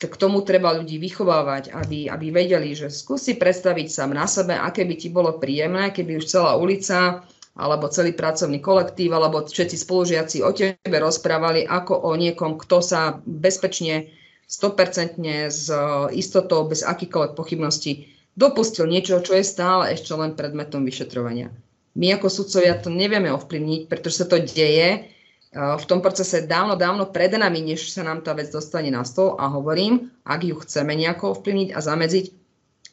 K 0.00 0.14
tomu 0.16 0.46
treba 0.46 0.72
ľudí 0.78 0.96
vychovávať, 0.96 1.74
aby, 1.74 2.06
aby 2.08 2.26
vedeli, 2.32 2.72
že 2.72 2.88
skúsi 2.88 3.36
predstaviť 3.36 3.86
sám 3.90 4.14
na 4.14 4.24
sebe, 4.30 4.54
aké 4.56 4.86
by 4.86 4.94
ti 4.96 5.08
bolo 5.10 5.36
príjemné, 5.42 5.92
keby 5.92 6.22
už 6.22 6.30
celá 6.30 6.56
ulica 6.56 7.26
alebo 7.58 7.90
celý 7.90 8.14
pracovný 8.14 8.62
kolektív, 8.62 9.14
alebo 9.14 9.42
všetci 9.44 9.76
spolužiaci 9.76 10.46
o 10.46 10.50
tebe 10.54 10.96
rozprávali 10.98 11.66
ako 11.66 12.06
o 12.06 12.14
niekom, 12.14 12.56
kto 12.60 12.78
sa 12.80 13.18
bezpečne, 13.26 14.10
100% 14.50 15.22
s 15.46 15.70
istotou, 16.10 16.66
bez 16.66 16.82
akýkoľvek 16.82 17.38
pochybností 17.38 18.10
dopustil 18.34 18.90
niečo, 18.90 19.22
čo 19.22 19.38
je 19.38 19.46
stále 19.46 19.94
ešte 19.94 20.10
len 20.10 20.34
predmetom 20.34 20.82
vyšetrovania. 20.82 21.54
My 21.94 22.18
ako 22.18 22.26
sudcovia 22.26 22.74
to 22.78 22.90
nevieme 22.90 23.30
ovplyvniť, 23.30 23.86
pretože 23.86 24.22
sa 24.22 24.26
to 24.26 24.42
deje 24.42 25.06
v 25.54 25.84
tom 25.86 25.98
procese 25.98 26.46
dávno, 26.46 26.78
dávno 26.78 27.10
pred 27.10 27.34
nami, 27.34 27.62
než 27.62 27.90
sa 27.90 28.06
nám 28.06 28.22
tá 28.22 28.34
vec 28.34 28.50
dostane 28.50 28.90
na 28.90 29.02
stôl 29.02 29.34
a 29.38 29.50
hovorím, 29.50 30.10
ak 30.22 30.46
ju 30.46 30.54
chceme 30.62 30.94
nejako 30.94 31.38
ovplyvniť 31.38 31.74
a 31.74 31.78
zamedziť, 31.82 32.24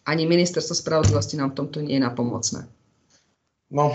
ani 0.10 0.30
ministerstvo 0.30 0.74
spravodlivosti 0.74 1.38
nám 1.38 1.54
v 1.54 1.58
tomto 1.62 1.82
nie 1.86 1.98
je 1.98 2.06
napomocné. 2.06 2.66
No, 3.74 3.94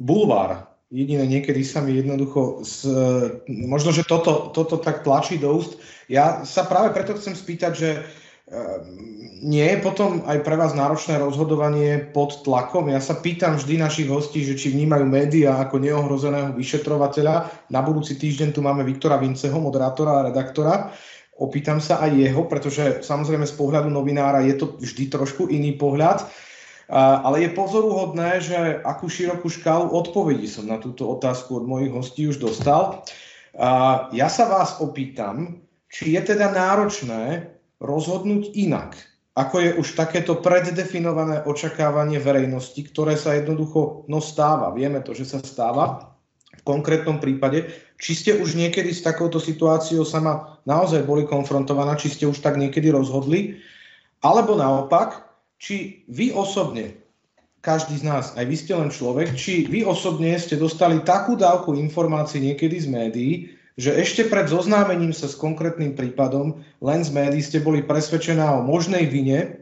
bulvár. 0.00 0.68
Jediné 0.86 1.26
niekedy 1.26 1.66
sa 1.66 1.82
mi 1.82 1.98
jednoducho, 1.98 2.62
z, 2.62 2.86
možno, 3.50 3.90
že 3.90 4.06
toto, 4.06 4.54
toto 4.54 4.78
tak 4.78 5.02
tlačí 5.02 5.34
do 5.34 5.50
úst. 5.58 5.82
Ja 6.06 6.46
sa 6.46 6.62
práve 6.62 6.94
preto 6.94 7.18
chcem 7.18 7.34
spýtať, 7.34 7.72
že 7.74 7.90
e, 7.90 8.00
nie 9.42 9.66
je 9.66 9.82
potom 9.82 10.22
aj 10.30 10.46
pre 10.46 10.54
vás 10.54 10.78
náročné 10.78 11.18
rozhodovanie 11.18 12.06
pod 12.14 12.46
tlakom? 12.46 12.86
Ja 12.86 13.02
sa 13.02 13.18
pýtam 13.18 13.58
vždy 13.58 13.82
našich 13.82 14.06
hostí, 14.06 14.46
že 14.46 14.54
či 14.54 14.70
vnímajú 14.70 15.10
médiá 15.10 15.58
ako 15.58 15.82
neohrozeného 15.82 16.54
vyšetrovateľa. 16.54 17.66
Na 17.74 17.82
budúci 17.82 18.14
týždeň 18.14 18.54
tu 18.54 18.62
máme 18.62 18.86
Viktora 18.86 19.18
Vinceho, 19.18 19.58
moderátora 19.58 20.22
a 20.22 20.26
redaktora. 20.30 20.94
Opýtam 21.36 21.82
sa 21.82 22.00
aj 22.00 22.16
jeho, 22.16 22.46
pretože 22.48 23.04
samozrejme 23.04 23.44
z 23.44 23.54
pohľadu 23.58 23.92
novinára 23.92 24.40
je 24.46 24.54
to 24.56 24.78
vždy 24.80 25.10
trošku 25.12 25.52
iný 25.52 25.74
pohľad. 25.76 26.24
Ale 26.86 27.42
je 27.42 27.50
pozoruhodné, 27.50 28.38
že 28.38 28.58
akú 28.86 29.10
širokú 29.10 29.50
škálu 29.50 29.90
odpovedí 29.90 30.46
som 30.46 30.70
na 30.70 30.78
túto 30.78 31.10
otázku 31.10 31.58
od 31.58 31.64
mojich 31.66 31.90
hostí 31.90 32.30
už 32.30 32.38
dostal. 32.38 33.02
Ja 34.14 34.28
sa 34.30 34.44
vás 34.46 34.78
opýtam, 34.78 35.66
či 35.90 36.14
je 36.14 36.22
teda 36.34 36.54
náročné 36.54 37.50
rozhodnúť 37.82 38.54
inak, 38.54 38.94
ako 39.34 39.56
je 39.60 39.70
už 39.82 39.98
takéto 39.98 40.38
preddefinované 40.38 41.42
očakávanie 41.44 42.22
verejnosti, 42.22 42.78
ktoré 42.86 43.18
sa 43.18 43.34
jednoducho 43.34 44.06
no 44.06 44.22
stáva. 44.22 44.70
Vieme 44.70 45.02
to, 45.02 45.10
že 45.10 45.26
sa 45.26 45.42
stáva 45.42 46.14
v 46.56 46.62
konkrétnom 46.64 47.20
prípade. 47.20 47.68
Či 48.00 48.12
ste 48.14 48.30
už 48.38 48.56
niekedy 48.56 48.94
s 48.94 49.04
takouto 49.04 49.36
situáciou 49.42 50.06
sama 50.06 50.56
naozaj 50.64 51.04
boli 51.04 51.28
konfrontovaná, 51.28 51.98
či 51.98 52.14
ste 52.14 52.24
už 52.24 52.40
tak 52.40 52.56
niekedy 52.56 52.88
rozhodli, 52.94 53.60
alebo 54.24 54.56
naopak, 54.56 55.25
či 55.56 56.04
vy 56.08 56.32
osobne, 56.32 56.96
každý 57.64 57.98
z 57.98 58.04
nás, 58.06 58.24
aj 58.38 58.44
vy 58.46 58.56
ste 58.56 58.72
len 58.78 58.90
človek, 58.94 59.34
či 59.34 59.66
vy 59.66 59.82
osobne 59.82 60.30
ste 60.38 60.54
dostali 60.54 61.02
takú 61.02 61.34
dávku 61.34 61.74
informácií 61.74 62.38
niekedy 62.38 62.78
z 62.78 62.86
médií, 62.86 63.32
že 63.76 63.92
ešte 63.92 64.24
pred 64.30 64.48
zoznámením 64.48 65.12
sa 65.12 65.28
s 65.28 65.36
konkrétnym 65.36 65.92
prípadom 65.98 66.64
len 66.80 67.00
z 67.04 67.10
médií 67.12 67.42
ste 67.44 67.60
boli 67.60 67.84
presvedčená 67.84 68.56
o 68.56 68.64
možnej 68.64 69.04
vine, 69.10 69.60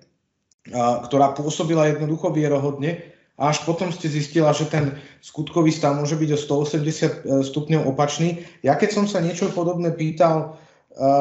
ktorá 0.70 1.34
pôsobila 1.34 1.90
jednoducho 1.90 2.30
vierohodne 2.30 3.14
a 3.34 3.50
až 3.50 3.66
potom 3.66 3.90
ste 3.90 4.06
zistila, 4.06 4.54
že 4.54 4.70
ten 4.70 4.94
skutkový 5.18 5.74
stav 5.74 5.98
môže 5.98 6.14
byť 6.14 6.30
o 6.30 6.38
180 6.38 6.78
e, 6.78 7.12
stupňov 7.42 7.82
opačný. 7.90 8.46
Ja 8.62 8.78
keď 8.78 8.94
som 8.94 9.04
sa 9.10 9.18
niečo 9.18 9.50
podobné 9.50 9.90
pýtal 9.90 10.54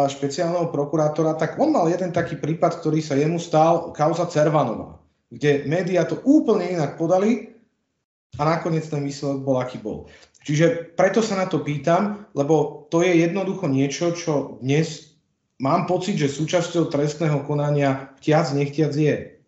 špeciálneho 0.10 0.70
prokurátora, 0.70 1.34
tak 1.34 1.58
on 1.58 1.74
mal 1.74 1.90
jeden 1.90 2.14
taký 2.14 2.38
prípad, 2.38 2.82
ktorý 2.82 3.02
sa 3.02 3.18
jemu 3.18 3.42
stal, 3.42 3.90
kauza 3.90 4.30
Cervanova, 4.30 5.02
kde 5.34 5.66
médiá 5.66 6.06
to 6.06 6.22
úplne 6.22 6.78
inak 6.78 6.94
podali 6.94 7.58
a 8.38 8.42
nakoniec 8.46 8.86
ten 8.86 9.02
výsledok 9.02 9.40
bol, 9.42 9.58
aký 9.58 9.82
bol. 9.82 10.06
Čiže 10.44 10.94
preto 10.94 11.24
sa 11.26 11.40
na 11.40 11.48
to 11.50 11.64
pýtam, 11.64 12.30
lebo 12.38 12.86
to 12.94 13.02
je 13.02 13.26
jednoducho 13.26 13.66
niečo, 13.66 14.14
čo 14.14 14.62
dnes 14.62 15.18
mám 15.58 15.90
pocit, 15.90 16.20
že 16.20 16.30
súčasťou 16.30 16.92
trestného 16.92 17.42
konania 17.48 18.14
chtiac 18.20 18.54
nechtiac 18.54 18.94
je. 18.94 19.42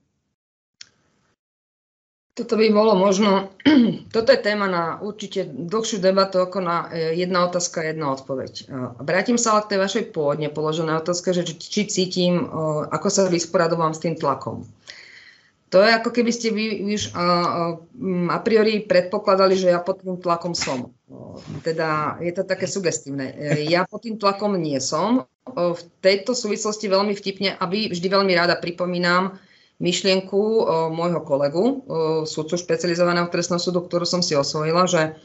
Toto 2.36 2.60
by 2.60 2.68
bolo 2.68 3.00
možno, 3.00 3.56
toto 4.16 4.36
je 4.36 4.44
téma 4.44 4.68
na 4.68 5.00
určite 5.00 5.48
dlhšiu 5.48 6.04
debatu 6.04 6.44
ako 6.44 6.60
na 6.60 6.92
e, 6.92 7.16
jedna 7.16 7.48
otázka, 7.48 7.80
jedna 7.80 8.12
odpoveď. 8.12 8.52
E, 8.60 8.64
vrátim 9.00 9.40
sa 9.40 9.56
ale 9.56 9.64
k 9.64 9.72
tej 9.72 9.80
vašej 9.80 10.04
pôvodne 10.12 10.52
položenej 10.52 11.00
otázke, 11.00 11.32
že 11.32 11.48
či 11.48 11.88
cítim, 11.88 12.44
e, 12.44 12.46
ako 12.92 13.08
sa 13.08 13.32
vysporadovám 13.32 13.96
s 13.96 14.04
tým 14.04 14.20
tlakom. 14.20 14.68
To 15.72 15.80
je 15.80 15.96
ako 15.96 16.12
keby 16.12 16.32
ste 16.32 16.52
vy 16.56 16.88
už 16.94 17.12
a 18.32 18.38
priori 18.46 18.86
predpokladali, 18.86 19.60
že 19.60 19.74
ja 19.74 19.84
pod 19.84 20.00
tým 20.00 20.22
tlakom 20.22 20.56
som. 20.56 20.94
Teda 21.68 22.16
je 22.24 22.32
to 22.32 22.48
také 22.48 22.64
sugestívne. 22.64 23.34
Ja 23.66 23.84
pod 23.84 24.08
tým 24.08 24.16
tlakom 24.16 24.56
nie 24.56 24.78
som. 24.80 25.28
V 25.44 25.82
tejto 26.00 26.32
súvislosti 26.32 26.88
veľmi 26.88 27.18
vtipne 27.18 27.60
a 27.60 27.64
vy 27.68 27.92
vždy 27.92 28.08
veľmi 28.08 28.32
rada 28.38 28.56
pripomínam, 28.56 29.36
myšlienku 29.80 30.40
o, 30.40 30.64
môjho 30.94 31.22
kolegu, 31.24 31.64
o, 31.64 31.74
súdcu 32.24 32.56
špecializovaného 32.56 33.28
trestného 33.28 33.60
súdu, 33.60 33.84
ktorú 33.84 34.08
som 34.08 34.24
si 34.24 34.36
osvojila, 34.36 34.88
že 34.88 35.20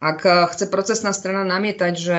ak 0.00 0.24
chce 0.56 0.72
procesná 0.72 1.12
strana 1.12 1.44
namietať, 1.44 1.92
že 1.92 2.18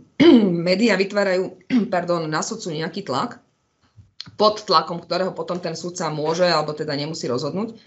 médiá 0.68 0.96
vytvárajú 0.96 1.60
pardon, 1.94 2.24
na 2.24 2.40
sudcu 2.40 2.72
nejaký 2.72 3.04
tlak, 3.04 3.44
pod 4.34 4.66
tlakom, 4.66 4.98
ktorého 4.98 5.30
potom 5.30 5.62
ten 5.62 5.78
sudca 5.78 6.10
môže 6.10 6.44
alebo 6.44 6.74
teda 6.74 6.98
nemusí 6.98 7.30
rozhodnúť, 7.30 7.78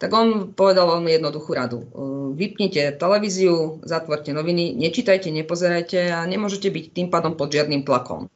tak 0.00 0.14
on 0.16 0.56
povedal 0.56 0.88
veľmi 0.96 1.12
jednoduchú 1.20 1.50
radu. 1.52 1.84
Vypnite 2.32 2.96
televíziu, 2.96 3.84
zatvorte 3.84 4.32
noviny, 4.32 4.72
nečítajte, 4.72 5.28
nepozerajte 5.28 6.08
a 6.08 6.24
nemôžete 6.24 6.72
byť 6.72 6.84
tým 6.96 7.08
pádom 7.12 7.36
pod 7.36 7.52
žiadnym 7.52 7.84
tlakom. 7.84 8.32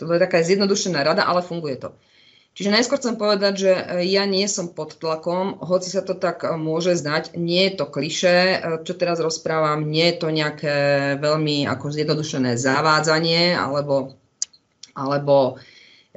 To 0.00 0.08
je 0.08 0.22
taká 0.22 0.40
zjednodušená 0.40 1.02
rada, 1.04 1.28
ale 1.28 1.44
funguje 1.44 1.76
to. 1.76 1.92
Čiže 2.58 2.74
najskôr 2.74 2.98
chcem 2.98 3.14
povedať, 3.14 3.54
že 3.54 3.70
e, 3.70 3.82
ja 4.10 4.26
nie 4.26 4.42
som 4.50 4.74
pod 4.74 4.98
tlakom, 4.98 5.62
hoci 5.62 5.94
sa 5.94 6.02
to 6.02 6.18
tak 6.18 6.42
e, 6.42 6.58
môže 6.58 6.98
zdať, 6.98 7.38
nie 7.38 7.70
je 7.70 7.78
to 7.78 7.86
kliše, 7.86 8.34
e, 8.34 8.56
čo 8.82 8.98
teraz 8.98 9.22
rozprávam, 9.22 9.86
nie 9.86 10.10
je 10.10 10.16
to 10.18 10.34
nejaké 10.34 10.74
veľmi 11.22 11.70
ako 11.70 11.94
zjednodušené 11.94 12.58
zavádzanie 12.58 13.54
alebo, 13.54 14.18
alebo 14.98 15.62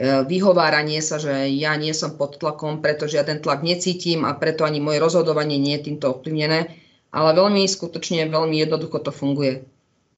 vyhováranie 0.01 0.97
sa, 0.97 1.21
že 1.21 1.53
ja 1.53 1.77
nie 1.77 1.93
som 1.93 2.17
pod 2.17 2.41
tlakom, 2.41 2.81
pretože 2.81 3.21
ja 3.21 3.23
ten 3.27 3.37
tlak 3.37 3.61
necítim 3.61 4.25
a 4.25 4.33
preto 4.33 4.65
ani 4.65 4.81
moje 4.81 4.97
rozhodovanie 4.97 5.61
nie 5.61 5.77
je 5.77 5.93
týmto 5.93 6.17
ovplyvnené, 6.17 6.73
ale 7.13 7.29
veľmi 7.37 7.69
skutočne, 7.69 8.25
veľmi 8.33 8.57
jednoducho 8.65 8.97
to 8.97 9.13
funguje. 9.13 9.61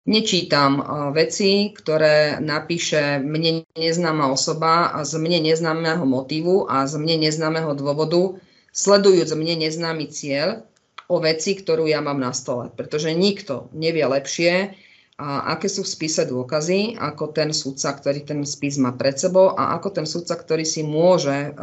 Nečítam 0.03 0.83
veci, 1.15 1.71
ktoré 1.71 2.35
napíše 2.43 3.23
mne 3.23 3.63
neznáma 3.79 4.27
osoba 4.27 4.91
a 4.91 5.07
z 5.07 5.15
mne 5.15 5.47
neznámeho 5.47 6.03
motívu 6.03 6.67
a 6.67 6.83
z 6.83 6.99
mne 6.99 7.23
neznámeho 7.23 7.71
dôvodu, 7.71 8.35
sledujúc 8.75 9.31
mne 9.31 9.63
neznámy 9.63 10.11
cieľ 10.11 10.67
o 11.07 11.23
veci, 11.23 11.55
ktorú 11.55 11.87
ja 11.87 12.03
mám 12.03 12.19
na 12.19 12.35
stole. 12.35 12.67
Pretože 12.75 13.15
nikto 13.15 13.71
nevie 13.71 14.03
lepšie, 14.03 14.75
a 15.15 15.55
aké 15.55 15.71
sú 15.71 15.87
v 15.87 15.93
spise 15.95 16.27
dôkazy, 16.27 16.99
ako 16.99 17.31
ten 17.31 17.55
sudca, 17.55 17.95
ktorý 17.95 18.27
ten 18.27 18.41
spis 18.43 18.81
má 18.81 18.91
pred 18.97 19.15
sebou 19.15 19.55
a 19.55 19.77
ako 19.77 20.03
ten 20.03 20.09
sudca, 20.09 20.35
ktorý 20.35 20.65
si 20.67 20.83
môže 20.83 21.53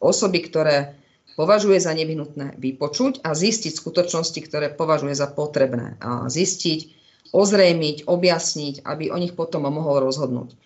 osoby, 0.00 0.40
ktoré 0.40 0.96
považuje 1.36 1.78
za 1.78 1.92
nevyhnutné 1.92 2.56
vypočuť 2.56 3.20
a 3.22 3.36
zistiť 3.36 3.76
skutočnosti, 3.76 4.40
ktoré 4.40 4.72
považuje 4.72 5.12
za 5.12 5.28
potrebné. 5.28 6.00
Zistiť, 6.32 6.95
ozrejmiť, 7.36 8.08
objasniť, 8.08 8.74
aby 8.88 9.12
o 9.12 9.20
nich 9.20 9.36
potom 9.36 9.68
mohol 9.68 10.00
rozhodnúť. 10.00 10.56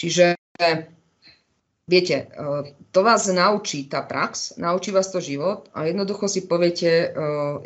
Čiže 0.00 0.40
viete, 1.84 2.16
e, 2.16 2.26
to 2.90 3.00
vás 3.04 3.28
naučí 3.28 3.84
tá 3.84 4.00
prax, 4.00 4.56
naučí 4.56 4.96
vás 4.96 5.12
to 5.12 5.20
život 5.20 5.68
a 5.76 5.84
jednoducho 5.84 6.24
si 6.24 6.48
poviete, 6.48 6.88
e, 6.88 7.08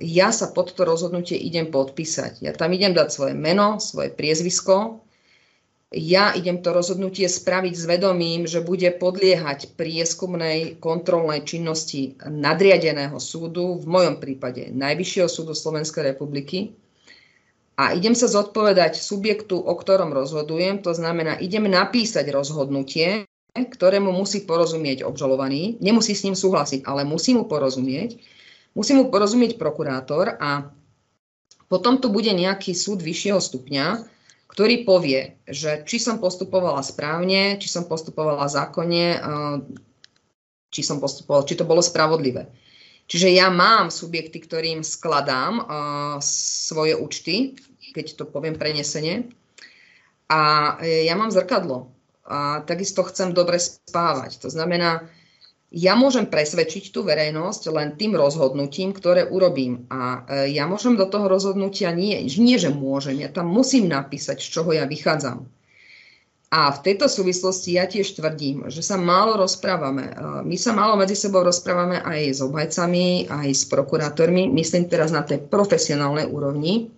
ja 0.02 0.34
sa 0.34 0.50
pod 0.50 0.74
to 0.74 0.82
rozhodnutie 0.82 1.38
idem 1.38 1.70
podpísať. 1.70 2.42
Ja 2.42 2.50
tam 2.50 2.74
idem 2.74 2.90
dať 2.90 3.08
svoje 3.14 3.34
meno, 3.38 3.78
svoje 3.78 4.10
priezvisko, 4.10 5.06
ja 5.90 6.30
idem 6.38 6.62
to 6.62 6.70
rozhodnutie 6.70 7.26
spraviť 7.26 7.74
s 7.74 7.82
vedomím, 7.82 8.46
že 8.46 8.62
bude 8.62 8.86
podliehať 8.94 9.74
prieskumnej 9.74 10.78
kontrolnej 10.78 11.42
činnosti 11.42 12.14
nadriadeného 12.22 13.18
súdu, 13.18 13.74
v 13.74 13.90
mojom 13.90 14.22
prípade 14.22 14.70
Najvyššieho 14.70 15.26
súdu 15.26 15.50
Slovenskej 15.50 16.14
republiky, 16.14 16.78
a 17.80 17.96
idem 17.96 18.12
sa 18.12 18.28
zodpovedať 18.28 19.00
subjektu, 19.00 19.56
o 19.56 19.72
ktorom 19.72 20.12
rozhodujem, 20.12 20.84
to 20.84 20.92
znamená, 20.92 21.40
idem 21.40 21.64
napísať 21.64 22.28
rozhodnutie, 22.28 23.24
ktorému 23.56 24.12
musí 24.12 24.44
porozumieť 24.44 25.00
obžalovaný, 25.00 25.80
nemusí 25.80 26.12
s 26.12 26.28
ním 26.28 26.36
súhlasiť, 26.36 26.84
ale 26.84 27.08
musí 27.08 27.32
mu 27.32 27.48
porozumieť, 27.48 28.20
musí 28.76 28.92
mu 28.92 29.08
porozumieť 29.08 29.56
prokurátor 29.56 30.36
a 30.36 30.68
potom 31.72 31.96
tu 31.96 32.12
bude 32.12 32.28
nejaký 32.28 32.76
súd 32.76 33.00
vyššieho 33.00 33.40
stupňa, 33.40 34.04
ktorý 34.52 34.84
povie, 34.84 35.40
že 35.48 35.80
či 35.88 35.96
som 35.96 36.20
postupovala 36.20 36.84
správne, 36.84 37.56
či 37.56 37.72
som 37.72 37.88
postupovala 37.88 38.44
zákonne, 38.44 39.24
či, 40.68 40.84
som 40.84 41.00
postupovala, 41.00 41.48
či 41.48 41.56
to 41.56 41.64
bolo 41.64 41.80
spravodlivé. 41.80 42.44
Čiže 43.10 43.30
ja 43.34 43.50
mám 43.50 43.90
subjekty, 43.90 44.38
ktorým 44.38 44.86
skladám 44.86 45.54
uh, 45.58 45.66
svoje 46.22 46.94
účty, 46.94 47.58
keď 47.90 48.06
to 48.18 48.24
poviem 48.26 48.56
prenesenie. 48.56 49.30
A 50.30 50.74
ja 50.82 51.14
mám 51.18 51.34
zrkadlo. 51.34 51.90
A 52.30 52.62
takisto 52.62 53.02
chcem 53.02 53.34
dobre 53.34 53.58
spávať. 53.58 54.38
To 54.46 54.48
znamená, 54.48 55.10
ja 55.70 55.94
môžem 55.94 56.26
presvedčiť 56.26 56.90
tú 56.90 57.06
verejnosť 57.06 57.70
len 57.70 57.94
tým 57.94 58.18
rozhodnutím, 58.18 58.90
ktoré 58.90 59.26
urobím. 59.26 59.86
A 59.86 60.26
e, 60.26 60.54
ja 60.54 60.66
môžem 60.66 60.98
do 60.98 61.06
toho 61.06 61.30
rozhodnutia 61.30 61.94
nie, 61.94 62.18
nie 62.26 62.58
že 62.58 62.74
môžem, 62.74 63.22
ja 63.22 63.30
tam 63.30 63.46
musím 63.54 63.86
napísať, 63.86 64.42
z 64.42 64.50
čoho 64.50 64.74
ja 64.74 64.86
vychádzam. 64.90 65.46
A 66.50 66.74
v 66.74 66.82
tejto 66.82 67.06
súvislosti 67.06 67.78
ja 67.78 67.86
tiež 67.86 68.18
tvrdím, 68.18 68.66
že 68.66 68.82
sa 68.82 68.98
málo 68.98 69.38
rozprávame. 69.38 70.10
My 70.42 70.58
sa 70.58 70.74
málo 70.74 70.98
medzi 70.98 71.14
sebou 71.14 71.46
rozprávame 71.46 72.02
aj 72.02 72.20
s 72.26 72.40
obhajcami, 72.42 73.30
aj 73.30 73.48
s 73.54 73.70
prokurátormi, 73.70 74.50
myslím 74.50 74.90
teraz 74.90 75.14
na 75.14 75.22
tej 75.22 75.46
profesionálnej 75.46 76.26
úrovni, 76.26 76.90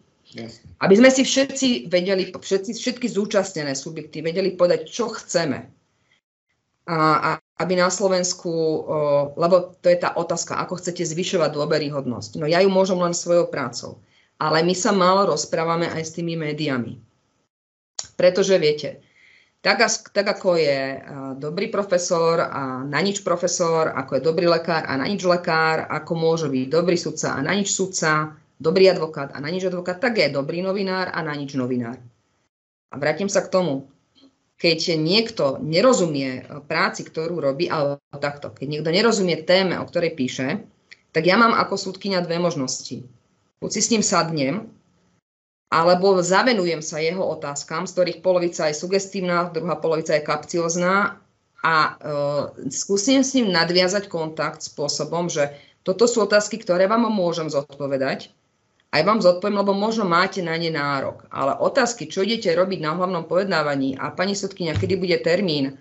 aby 0.80 0.94
sme 0.96 1.10
si 1.12 1.22
všetci 1.28 1.92
vedeli, 1.92 2.32
všetci, 2.32 2.72
všetky 2.72 3.06
zúčastnené 3.08 3.76
subjekty 3.76 4.24
vedeli 4.24 4.56
povedať, 4.56 4.88
čo 4.88 5.12
chceme. 5.12 5.68
A, 6.88 6.96
a 6.98 7.30
aby 7.62 7.78
na 7.78 7.92
Slovensku, 7.92 8.50
lebo 9.38 9.78
to 9.78 9.86
je 9.86 9.98
tá 10.00 10.18
otázka, 10.18 10.58
ako 10.58 10.82
chcete 10.82 11.06
zvyšovať 11.06 11.54
dôveryhodnosť. 11.54 12.42
No 12.42 12.50
ja 12.50 12.58
ju 12.58 12.72
môžem 12.72 12.98
len 12.98 13.14
svojou 13.14 13.46
prácou. 13.52 14.02
Ale 14.42 14.66
my 14.66 14.74
sa 14.74 14.90
málo 14.90 15.30
rozprávame 15.30 15.86
aj 15.86 16.02
s 16.02 16.14
tými 16.18 16.34
médiami. 16.34 16.98
Pretože 18.18 18.58
viete, 18.58 18.98
tak, 19.62 19.78
tak 20.10 20.26
ako 20.26 20.58
je 20.58 20.98
dobrý 21.38 21.70
profesor 21.70 22.42
a 22.42 22.82
na 22.82 22.98
nič 22.98 23.22
profesor, 23.22 23.94
ako 23.94 24.18
je 24.18 24.26
dobrý 24.26 24.50
lekár 24.50 24.82
a 24.82 24.98
na 24.98 25.06
nič 25.06 25.22
lekár, 25.22 25.86
ako 25.86 26.18
môže 26.18 26.50
byť 26.50 26.66
dobrý 26.66 26.98
sudca 26.98 27.38
a 27.38 27.46
na 27.46 27.54
nič 27.54 27.70
sudca, 27.70 28.41
dobrý 28.62 28.86
advokát 28.94 29.34
a 29.34 29.42
na 29.42 29.50
nič 29.50 29.66
advokát, 29.66 29.98
tak 29.98 30.22
je 30.22 30.30
dobrý 30.30 30.62
novinár 30.62 31.10
a 31.10 31.18
na 31.26 31.34
nič 31.34 31.58
novinár. 31.58 31.98
A 32.88 32.94
vrátim 32.96 33.26
sa 33.26 33.42
k 33.42 33.50
tomu. 33.50 33.90
Keď 34.62 34.94
niekto 34.94 35.58
nerozumie 35.58 36.46
práci, 36.70 37.02
ktorú 37.02 37.42
robí, 37.42 37.66
alebo 37.66 37.98
takto, 38.14 38.54
keď 38.54 38.66
niekto 38.70 38.94
nerozumie 38.94 39.42
téme, 39.42 39.74
o 39.74 39.88
ktorej 39.90 40.14
píše, 40.14 40.62
tak 41.10 41.26
ja 41.26 41.34
mám 41.34 41.50
ako 41.58 41.74
súdkynia 41.74 42.22
dve 42.22 42.38
možnosti. 42.38 43.02
Buď 43.58 43.70
si 43.74 43.80
s 43.82 43.90
ním 43.90 44.06
sadnem 44.06 44.70
alebo 45.72 46.20
zavenujem 46.20 46.84
sa 46.84 47.00
jeho 47.00 47.24
otázkam, 47.24 47.88
z 47.88 47.96
ktorých 47.96 48.18
polovica 48.20 48.68
je 48.68 48.76
sugestívna, 48.76 49.48
druhá 49.48 49.80
polovica 49.80 50.12
je 50.12 50.20
kapciozná 50.20 51.16
a 51.64 51.74
e, 51.74 51.90
skúsim 52.68 53.24
s 53.24 53.32
ním 53.32 53.48
nadviazať 53.48 54.12
kontakt 54.12 54.60
spôsobom, 54.60 55.32
že 55.32 55.48
toto 55.80 56.04
sú 56.04 56.28
otázky, 56.28 56.60
ktoré 56.60 56.84
vám 56.84 57.08
môžem 57.08 57.48
zodpovedať. 57.48 58.28
Aj 58.92 59.00
vám 59.00 59.24
zodpoviem, 59.24 59.56
lebo 59.56 59.72
možno 59.72 60.04
máte 60.04 60.44
na 60.44 60.52
ne 60.60 60.68
nárok. 60.68 61.24
Ale 61.32 61.56
otázky, 61.56 62.12
čo 62.12 62.20
idete 62.20 62.52
robiť 62.52 62.84
na 62.84 62.92
hlavnom 62.92 63.24
pojednávaní 63.24 63.96
a 63.96 64.12
pani 64.12 64.36
sudkynia, 64.36 64.76
kedy 64.76 65.00
bude 65.00 65.16
termín, 65.24 65.80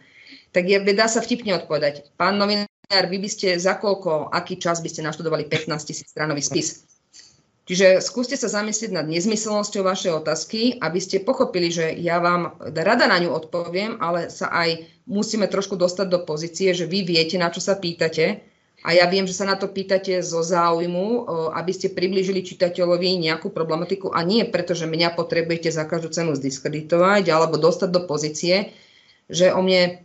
tak 0.56 0.72
je, 0.72 0.80
dá 0.96 1.12
sa 1.12 1.20
vtipne 1.20 1.60
odpovedať. 1.60 2.08
Pán 2.16 2.40
novinár, 2.40 3.06
vy 3.12 3.18
by 3.20 3.30
ste 3.32 3.60
za 3.60 3.76
koľko, 3.76 4.32
aký 4.32 4.56
čas 4.56 4.80
by 4.80 4.88
ste 4.88 5.04
naštudovali 5.04 5.44
15 5.52 5.68
tisíc 5.84 6.08
stranový 6.08 6.40
spis? 6.40 6.88
Čiže 7.72 8.04
skúste 8.04 8.36
sa 8.36 8.52
zamyslieť 8.52 8.92
nad 8.92 9.08
nezmyselnosťou 9.08 9.86
vašej 9.86 10.12
otázky, 10.12 10.62
aby 10.84 11.00
ste 11.00 11.24
pochopili, 11.24 11.72
že 11.72 11.94
ja 12.00 12.20
vám 12.20 12.58
rada 12.60 13.08
na 13.08 13.16
ňu 13.16 13.32
odpoviem, 13.32 13.96
ale 14.04 14.28
sa 14.28 14.52
aj 14.52 14.88
musíme 15.08 15.48
trošku 15.48 15.80
dostať 15.80 16.08
do 16.12 16.20
pozície, 16.28 16.76
že 16.76 16.90
vy 16.90 17.08
viete, 17.08 17.40
na 17.40 17.48
čo 17.48 17.64
sa 17.64 17.80
pýtate. 17.80 18.44
A 18.82 18.98
ja 18.98 19.06
viem, 19.06 19.30
že 19.30 19.38
sa 19.38 19.46
na 19.46 19.54
to 19.54 19.70
pýtate 19.70 20.26
zo 20.26 20.42
záujmu, 20.42 21.30
aby 21.54 21.70
ste 21.70 21.94
priblížili 21.94 22.42
čitateľovi 22.42 23.22
nejakú 23.22 23.54
problematiku 23.54 24.10
a 24.10 24.26
nie 24.26 24.42
preto, 24.42 24.74
že 24.74 24.90
mňa 24.90 25.14
potrebujete 25.14 25.70
za 25.70 25.86
každú 25.86 26.10
cenu 26.10 26.34
zdiskreditovať 26.34 27.30
alebo 27.30 27.62
dostať 27.62 27.90
do 27.94 28.02
pozície, 28.10 28.74
že 29.30 29.54
o 29.54 29.62
mne 29.62 30.02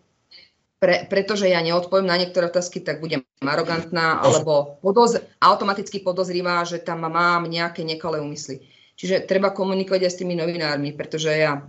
pre, 0.77 1.09
pretože 1.09 1.49
ja 1.49 1.65
neodpoviem 1.65 2.05
na 2.05 2.21
niektoré 2.21 2.53
otázky, 2.53 2.85
tak 2.85 3.01
budem 3.01 3.25
arogantná 3.41 4.21
alebo 4.21 4.77
podoz, 4.85 5.25
automaticky 5.41 6.05
podozrivá, 6.05 6.61
že 6.69 6.77
tam 6.77 7.09
mám 7.09 7.49
nejaké 7.49 7.81
nekalé 7.81 8.21
úmysly. 8.21 8.61
Čiže 8.97 9.29
treba 9.29 9.53
komunikovať 9.53 10.09
aj 10.09 10.13
s 10.13 10.21
tými 10.25 10.33
novinármi, 10.41 10.97
pretože 10.97 11.29
ja 11.29 11.61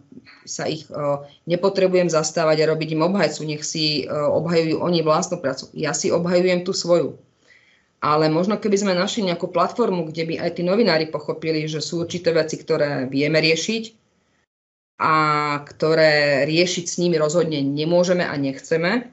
sa 0.47 0.63
ich 0.63 0.87
uh, 0.87 1.27
nepotrebujem 1.43 2.07
zastávať 2.07 2.63
a 2.63 2.69
robiť 2.71 2.95
im 2.95 3.03
obhajcu, 3.03 3.43
nech 3.43 3.67
si 3.67 4.07
uh, 4.07 4.31
obhajujú 4.31 4.79
oni 4.79 5.03
vlastnú 5.03 5.43
prácu. 5.43 5.67
Ja 5.75 5.91
si 5.91 6.07
obhajujem 6.07 6.63
tú 6.63 6.71
svoju. 6.71 7.19
Ale 7.99 8.31
možno 8.31 8.55
keby 8.55 8.79
sme 8.79 8.93
našli 8.95 9.27
nejakú 9.27 9.51
platformu, 9.51 10.07
kde 10.07 10.23
by 10.23 10.35
aj 10.39 10.51
tí 10.55 10.63
novinári 10.63 11.11
pochopili, 11.11 11.67
že 11.67 11.83
sú 11.83 12.07
určité 12.07 12.31
veci, 12.31 12.55
ktoré 12.55 13.11
vieme 13.11 13.43
riešiť, 13.43 13.83
a 14.97 15.13
ktoré 15.61 16.45
riešiť 16.49 16.85
s 16.89 16.97
nimi 16.97 17.21
rozhodne 17.21 17.61
nemôžeme 17.61 18.25
a 18.25 18.33
nechceme, 18.33 19.05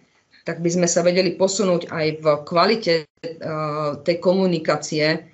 tak 0.44 0.64
by 0.64 0.70
sme 0.72 0.88
sa 0.88 1.04
vedeli 1.04 1.36
posunúť 1.36 1.92
aj 1.92 2.06
v 2.20 2.26
kvalite 2.46 2.94
uh, 3.04 4.00
tej 4.00 4.16
komunikácie 4.20 5.33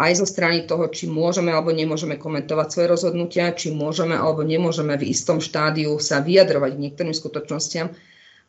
aj 0.00 0.12
zo 0.16 0.24
strany 0.24 0.64
toho, 0.64 0.88
či 0.88 1.04
môžeme 1.04 1.52
alebo 1.52 1.68
nemôžeme 1.68 2.16
komentovať 2.16 2.66
svoje 2.72 2.86
rozhodnutia, 2.88 3.52
či 3.52 3.68
môžeme 3.76 4.16
alebo 4.16 4.40
nemôžeme 4.40 4.96
v 4.96 5.12
istom 5.12 5.36
štádiu 5.36 6.00
sa 6.00 6.24
vyjadrovať 6.24 6.76
k 6.76 6.82
niektorým 6.88 7.12
skutočnostiam, 7.12 7.92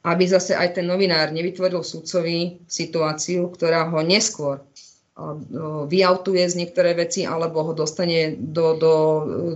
aby 0.08 0.24
zase 0.24 0.56
aj 0.56 0.80
ten 0.80 0.88
novinár 0.88 1.36
nevytvoril 1.36 1.84
súdcovi 1.84 2.64
situáciu, 2.64 3.52
ktorá 3.52 3.92
ho 3.92 4.00
neskôr 4.00 4.64
vyautuje 5.92 6.48
z 6.48 6.56
niektoré 6.56 6.96
veci 6.96 7.28
alebo 7.28 7.68
ho 7.68 7.74
dostane 7.76 8.40
do, 8.40 8.80
do 8.80 8.94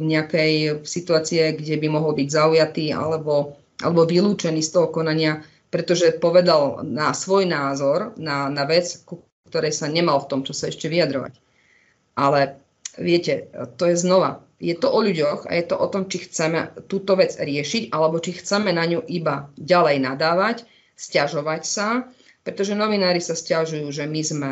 nejakej 0.03 0.83
situácie, 0.83 1.55
kde 1.55 1.79
by 1.79 1.87
mohol 1.87 2.11
byť 2.13 2.27
zaujatý 2.27 2.91
alebo, 2.91 3.55
alebo 3.79 4.03
vylúčený 4.03 4.59
z 4.59 4.69
toho 4.75 4.91
konania, 4.91 5.41
pretože 5.71 6.19
povedal 6.19 6.83
na 6.83 7.15
svoj 7.15 7.47
názor, 7.47 8.11
na, 8.19 8.51
na 8.51 8.67
vec, 8.67 8.99
ktorej 9.47 9.71
sa 9.71 9.87
nemal 9.87 10.19
v 10.21 10.29
tom, 10.29 10.39
čo 10.43 10.51
sa 10.51 10.67
ešte 10.67 10.91
vyjadrovať. 10.91 11.44
Ale 12.15 12.59
viete, 12.95 13.51
to 13.75 13.91
je 13.91 13.95
znova, 13.99 14.43
je 14.59 14.71
to 14.71 14.87
o 14.87 14.99
ľuďoch 15.03 15.51
a 15.51 15.51
je 15.59 15.65
to 15.67 15.75
o 15.75 15.87
tom, 15.91 16.07
či 16.07 16.23
chceme 16.25 16.71
túto 16.87 17.19
vec 17.19 17.35
riešiť 17.35 17.91
alebo 17.91 18.23
či 18.23 18.39
chceme 18.39 18.71
na 18.71 18.87
ňu 18.87 19.03
iba 19.11 19.51
ďalej 19.59 19.99
nadávať, 19.99 20.57
stiažovať 20.95 21.61
sa, 21.67 22.07
pretože 22.47 22.71
novinári 22.77 23.19
sa 23.19 23.35
stiažujú, 23.35 23.91
že 23.91 24.07
my 24.07 24.21
sme 24.23 24.51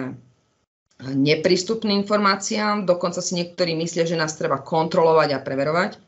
neprístupným 1.03 2.03
informáciám, 2.03 2.87
dokonca 2.87 3.19
si 3.19 3.35
niektorí 3.35 3.75
myslia, 3.79 4.07
že 4.07 4.19
nás 4.19 4.35
treba 4.35 4.59
kontrolovať 4.59 5.29
a 5.35 5.43
preverovať. 5.43 5.99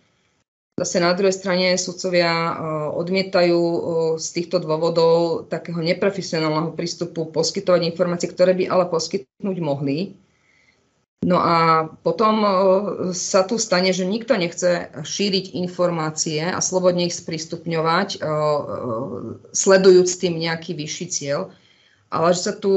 Zase 0.75 0.99
na 0.99 1.15
druhej 1.15 1.31
strane 1.31 1.71
sudcovia 1.79 2.27
e, 2.27 2.53
odmietajú 2.99 3.59
e, 3.63 3.79
z 4.19 4.27
týchto 4.35 4.59
dôvodov 4.59 5.47
takého 5.47 5.79
neprofesionálneho 5.79 6.75
prístupu 6.75 7.31
poskytovať 7.31 7.87
informácie, 7.87 8.27
ktoré 8.27 8.51
by 8.51 8.67
ale 8.67 8.85
poskytnúť 8.91 9.57
mohli. 9.63 10.19
No 11.23 11.39
a 11.39 11.87
potom 12.03 12.35
e, 12.43 12.49
sa 13.15 13.47
tu 13.47 13.55
stane, 13.55 13.93
že 13.95 14.03
nikto 14.03 14.35
nechce 14.35 14.91
šíriť 14.99 15.55
informácie 15.55 16.43
a 16.43 16.59
slobodne 16.59 17.07
ich 17.07 17.15
sprístupňovať, 17.15 18.19
sledujúc 19.55 20.09
tým 20.19 20.35
nejaký 20.41 20.75
vyšší 20.75 21.07
cieľ 21.07 21.53
ale 22.15 22.31
že 22.31 22.41
sa 22.47 22.53
tu 22.55 22.71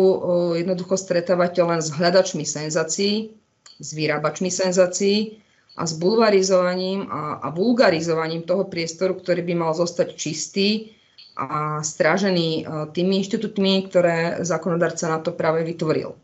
jednoducho 0.58 0.96
stretávate 0.96 1.62
len 1.62 1.78
s 1.78 1.94
hľadačmi 1.94 2.42
senzácií, 2.42 3.38
s 3.78 3.88
vyrábačmi 3.94 4.50
senzácií 4.50 5.38
a 5.78 5.86
s 5.86 5.94
bulvarizovaním 5.94 7.06
a, 7.06 7.38
a 7.38 7.48
vulgarizovaním 7.54 8.42
toho 8.42 8.66
priestoru, 8.66 9.14
ktorý 9.14 9.46
by 9.46 9.54
mal 9.54 9.72
zostať 9.78 10.18
čistý 10.18 10.98
a 11.38 11.78
strážený 11.86 12.66
tými 12.90 13.22
inštitútmi, 13.22 13.86
ktoré 13.86 14.42
zákonodarca 14.42 15.06
na 15.06 15.22
to 15.22 15.30
práve 15.30 15.62
vytvoril. 15.62 16.18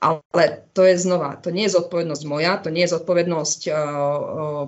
Ale 0.00 0.64
to 0.72 0.88
je 0.88 0.96
znova, 0.96 1.36
to 1.36 1.52
nie 1.52 1.68
je 1.68 1.76
zodpovednosť 1.76 2.22
moja, 2.24 2.56
to 2.56 2.72
nie 2.72 2.88
je 2.88 2.96
zodpovednosť 2.96 3.60
uh, 3.68 3.76
uh, 3.76 4.66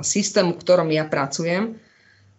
systému, 0.00 0.56
v 0.56 0.62
ktorom 0.64 0.88
ja 0.88 1.04
pracujem, 1.04 1.76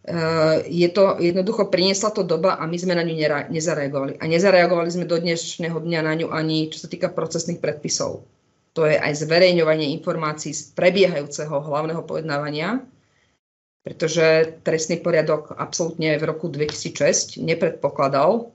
Eh, 0.01 0.65
je 0.65 0.89
to, 0.89 1.21
jednoducho 1.21 1.69
priniesla 1.69 2.09
to 2.09 2.25
doba 2.25 2.57
a 2.57 2.65
my 2.65 2.73
sme 2.73 2.97
na 2.97 3.05
ňu 3.05 3.13
nezareagovali. 3.53 4.17
A 4.17 4.25
nezareagovali 4.25 4.89
sme 4.89 5.05
do 5.05 5.21
dnešného 5.21 5.77
dňa 5.77 6.01
na 6.01 6.13
ňu 6.17 6.33
ani 6.33 6.73
čo 6.73 6.81
sa 6.81 6.89
týka 6.89 7.13
procesných 7.13 7.61
predpisov. 7.61 8.25
To 8.73 8.89
je 8.89 8.97
aj 8.97 9.21
zverejňovanie 9.21 9.93
informácií 10.01 10.57
z 10.57 10.73
prebiehajúceho 10.73 11.53
hlavného 11.53 12.01
pojednávania, 12.01 12.81
pretože 13.85 14.57
trestný 14.65 14.97
poriadok 15.05 15.53
absolútne 15.53 16.17
v 16.17 16.23
roku 16.25 16.49
2006 16.49 17.37
nepredpokladal, 17.37 18.49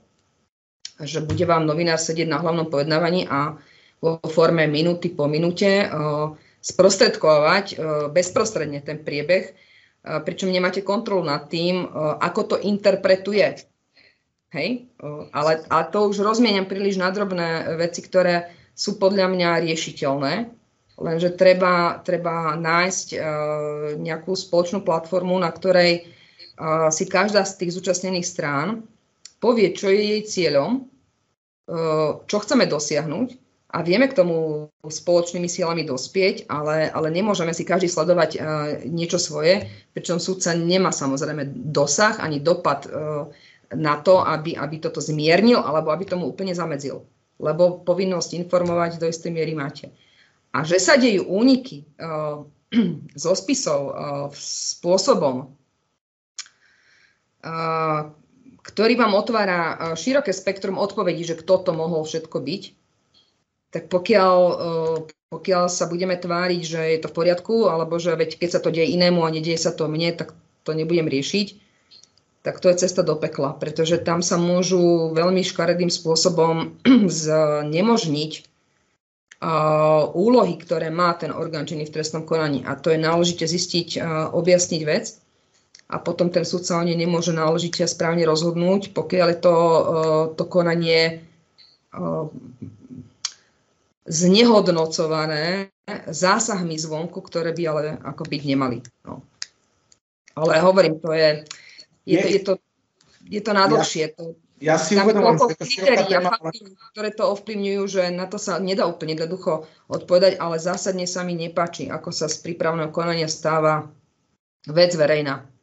že 1.01 1.21
bude 1.21 1.45
vám 1.45 1.65
novinár 1.69 2.01
sedieť 2.01 2.29
na 2.29 2.41
hlavnom 2.41 2.69
pojednávaní 2.69 3.29
a 3.29 3.57
vo 4.01 4.21
forme 4.29 4.69
minúty 4.69 5.09
po 5.09 5.25
minúte 5.25 5.85
uh, 5.85 6.33
sprostredkovať 6.61 7.65
uh, 7.73 7.77
bezprostredne 8.13 8.81
ten 8.81 9.01
priebeh 9.01 9.67
pričom 10.07 10.47
nemáte 10.47 10.81
kontrolu 10.87 11.27
nad 11.27 11.51
tým, 11.51 11.83
ako 12.23 12.41
to 12.43 12.55
interpretuje. 12.63 13.59
Hej? 14.55 14.87
Ale, 15.35 15.67
ale 15.67 15.83
to 15.91 16.07
už 16.07 16.23
rozmieniam 16.23 16.63
príliš 16.63 16.95
na 16.95 17.11
drobné 17.11 17.75
veci, 17.75 17.99
ktoré 17.99 18.47
sú 18.71 18.95
podľa 19.01 19.27
mňa 19.27 19.67
riešiteľné, 19.67 20.33
lenže 21.01 21.35
treba, 21.35 21.99
treba 22.07 22.55
nájsť 22.55 23.07
nejakú 23.99 24.31
spoločnú 24.31 24.85
platformu, 24.85 25.35
na 25.43 25.51
ktorej 25.51 26.07
si 26.93 27.03
každá 27.05 27.43
z 27.43 27.65
tých 27.65 27.75
zúčastnených 27.75 28.27
strán 28.27 28.87
povie, 29.37 29.73
čo 29.73 29.89
je 29.89 30.01
jej 30.01 30.21
cieľom, 30.25 30.89
čo 32.25 32.37
chceme 32.39 32.63
dosiahnuť 32.63 33.27
a 33.67 33.83
vieme 33.83 34.07
k 34.07 34.15
tomu 34.15 34.67
spoločnými 34.79 35.51
silami 35.51 35.83
dospieť, 35.83 36.47
ale, 36.47 36.87
ale 36.87 37.11
nemôžeme 37.11 37.51
si 37.51 37.67
každý 37.67 37.91
sledovať 37.91 38.31
uh, 38.33 38.41
niečo 38.87 39.19
svoje, 39.19 39.67
pričom 39.91 40.23
súdca 40.23 40.55
nemá 40.55 40.95
samozrejme 40.95 41.67
dosah 41.75 42.15
ani 42.23 42.39
dopad 42.39 42.87
uh, 42.87 43.27
na 43.75 43.99
to, 43.99 44.23
aby, 44.23 44.55
aby 44.55 44.79
toto 44.79 45.03
zmiernil 45.03 45.59
alebo 45.59 45.91
aby 45.91 46.07
tomu 46.07 46.31
úplne 46.31 46.55
zamedzil. 46.55 47.03
Lebo 47.43 47.83
povinnosť 47.83 48.39
informovať 48.39 49.03
do 49.03 49.11
istej 49.11 49.35
miery 49.35 49.51
máte. 49.51 49.91
A 50.55 50.63
že 50.63 50.79
sa 50.79 50.95
dejú 50.95 51.27
úniky 51.27 51.83
zo 53.23 53.31
spisov 53.35 53.93
spôsobom, 54.33 55.53
ktorý 58.67 58.99
vám 58.99 59.15
otvára 59.15 59.59
uh, 59.63 59.75
široké 59.95 60.35
spektrum 60.35 60.75
odpovedí, 60.75 61.23
že 61.23 61.39
kto 61.39 61.63
to 61.63 61.71
mohol 61.71 62.03
všetko 62.03 62.43
byť, 62.43 62.63
tak 63.71 63.91
pokiaľ, 63.91 64.39
eh, 64.51 64.97
pokiaľ 65.27 65.63
sa 65.67 65.91
budeme 65.91 66.15
tváriť, 66.15 66.61
že 66.63 66.81
je 66.95 66.99
to 67.03 67.11
v 67.11 67.17
poriadku, 67.19 67.67
alebo 67.67 67.99
že 67.99 68.15
veď 68.15 68.39
keď 68.39 68.49
sa 68.49 68.63
to 68.63 68.71
deje 68.71 68.95
inému 68.95 69.27
a 69.27 69.33
nedieje 69.33 69.59
sa 69.59 69.71
to 69.75 69.91
mne, 69.91 70.15
tak 70.15 70.31
to 70.63 70.71
nebudem 70.71 71.07
riešiť, 71.07 71.47
tak 72.47 72.63
to 72.63 72.71
je 72.71 72.87
cesta 72.87 73.03
do 73.03 73.19
pekla, 73.19 73.59
pretože 73.59 73.99
tam 73.99 74.23
sa 74.23 74.39
môžu 74.39 75.11
veľmi 75.11 75.43
škaredým 75.43 75.91
spôsobom 75.91 76.79
znemožniť 77.27 78.31
uh, 79.43 80.07
úlohy, 80.15 80.55
ktoré 80.55 80.87
má 80.87 81.11
ten 81.19 81.35
orgán 81.35 81.67
činný 81.67 81.91
v 81.91 81.95
trestnom 81.99 82.23
konaní. 82.23 82.63
A 82.63 82.79
to 82.79 82.95
je 82.95 82.99
náležite 82.99 83.43
zistiť, 83.43 83.99
objasniť 84.31 84.81
vec 84.87 85.26
a 85.87 85.95
potom 86.03 86.27
ten 86.27 86.43
súdca 86.43 86.79
o 86.79 86.83
nej 86.83 86.99
nemôže 86.99 87.31
náležite 87.31 87.79
a 87.83 87.89
správne 87.89 88.27
rozhodnúť, 88.27 88.91
pokiaľ 88.91 89.27
je 89.31 89.39
to, 89.39 89.55
uh, 89.55 90.23
to 90.35 90.43
konanie 90.43 91.23
znehodnocované 94.07 95.71
zásahmi 96.07 96.75
zvonku, 96.75 97.19
ktoré 97.23 97.55
by 97.55 97.63
ale 97.67 97.81
ako 98.03 98.23
byť 98.27 98.41
nemali. 98.43 98.77
No. 99.07 99.23
Ale 100.35 100.59
hovorím, 100.61 100.99
to 100.99 101.15
je, 101.15 101.47
je, 102.05 102.17
to, 102.19 102.27
je, 102.27 102.39
to, 102.43 102.53
je 103.25 103.41
to 103.41 103.51
nadlhšie. 103.55 104.05
Ja, 104.05 104.13
to, 104.13 104.23
ja 104.61 104.75
si 104.77 104.93
téma, 104.93 106.37
ktoré 106.93 107.09
to 107.15 107.23
ovplyvňujú, 107.33 107.81
že 107.87 108.03
na 108.13 108.29
to 108.29 108.37
sa 108.37 108.59
nedá 108.61 108.85
úplne 108.85 109.17
jednoducho 109.17 109.65
odpovedať, 109.89 110.37
ale 110.37 110.61
zásadne 110.61 111.09
sa 111.09 111.23
mi 111.23 111.33
nepáči, 111.33 111.89
ako 111.89 112.13
sa 112.13 112.29
z 112.29 112.37
prípravného 112.43 112.93
konania 112.93 113.31
stáva 113.31 113.89
vec 114.67 114.93
verejná. 114.93 115.56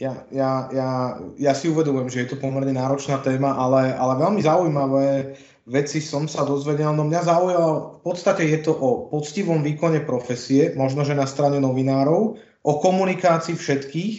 Ja, 0.00 0.24
ja, 0.32 0.72
ja, 0.72 0.90
ja 1.36 1.52
si 1.52 1.68
uvedomujem, 1.68 2.08
že 2.08 2.20
je 2.24 2.28
to 2.32 2.40
pomerne 2.40 2.72
náročná 2.72 3.20
téma, 3.20 3.52
ale, 3.52 3.92
ale 3.92 4.16
veľmi 4.16 4.40
zaujímavé 4.40 5.36
veci 5.68 6.00
som 6.00 6.24
sa 6.24 6.48
dozvedel. 6.48 6.96
No 6.96 7.04
mňa 7.04 7.20
zaujalo, 7.28 8.00
v 8.00 8.08
podstate 8.08 8.48
je 8.48 8.64
to 8.64 8.72
o 8.72 9.12
poctivom 9.12 9.60
výkone 9.60 10.00
profesie, 10.08 10.72
možno 10.72 11.04
že 11.04 11.12
na 11.12 11.28
strane 11.28 11.60
novinárov, 11.60 12.40
o 12.64 12.72
komunikácii 12.80 13.52
všetkých 13.52 14.14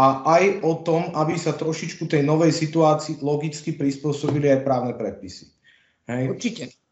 a 0.00 0.24
aj 0.24 0.64
o 0.64 0.72
tom, 0.80 1.12
aby 1.12 1.36
sa 1.36 1.52
trošičku 1.52 2.08
tej 2.08 2.24
novej 2.24 2.56
situácii 2.56 3.20
logicky 3.20 3.76
prispôsobili 3.76 4.48
aj 4.56 4.64
právne 4.64 4.96
predpisy. 4.96 5.52
Hej. 6.08 6.32
Určite. 6.32 6.85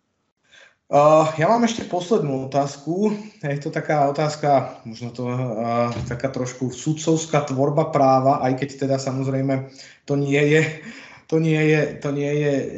Uh, 0.84 1.32
ja 1.40 1.48
mám 1.48 1.64
ešte 1.64 1.88
poslednú 1.88 2.52
otázku. 2.52 3.16
Je 3.40 3.56
to 3.56 3.72
taká 3.72 4.04
otázka, 4.04 4.76
možno 4.84 5.16
to 5.16 5.24
uh, 5.24 5.88
taká 6.04 6.28
trošku 6.28 6.68
sudcovská 6.68 7.48
tvorba 7.48 7.88
práva, 7.88 8.44
aj 8.44 8.60
keď 8.60 8.68
teda 8.84 8.96
samozrejme 9.00 9.72
to 10.04 10.20
nie 10.20 10.44
je, 10.52 10.62
to 11.24 11.40
nie 11.40 11.72
je, 11.72 11.80
to 12.04 12.12
nie 12.12 12.32
je 12.36 12.54
uh, 12.60 12.68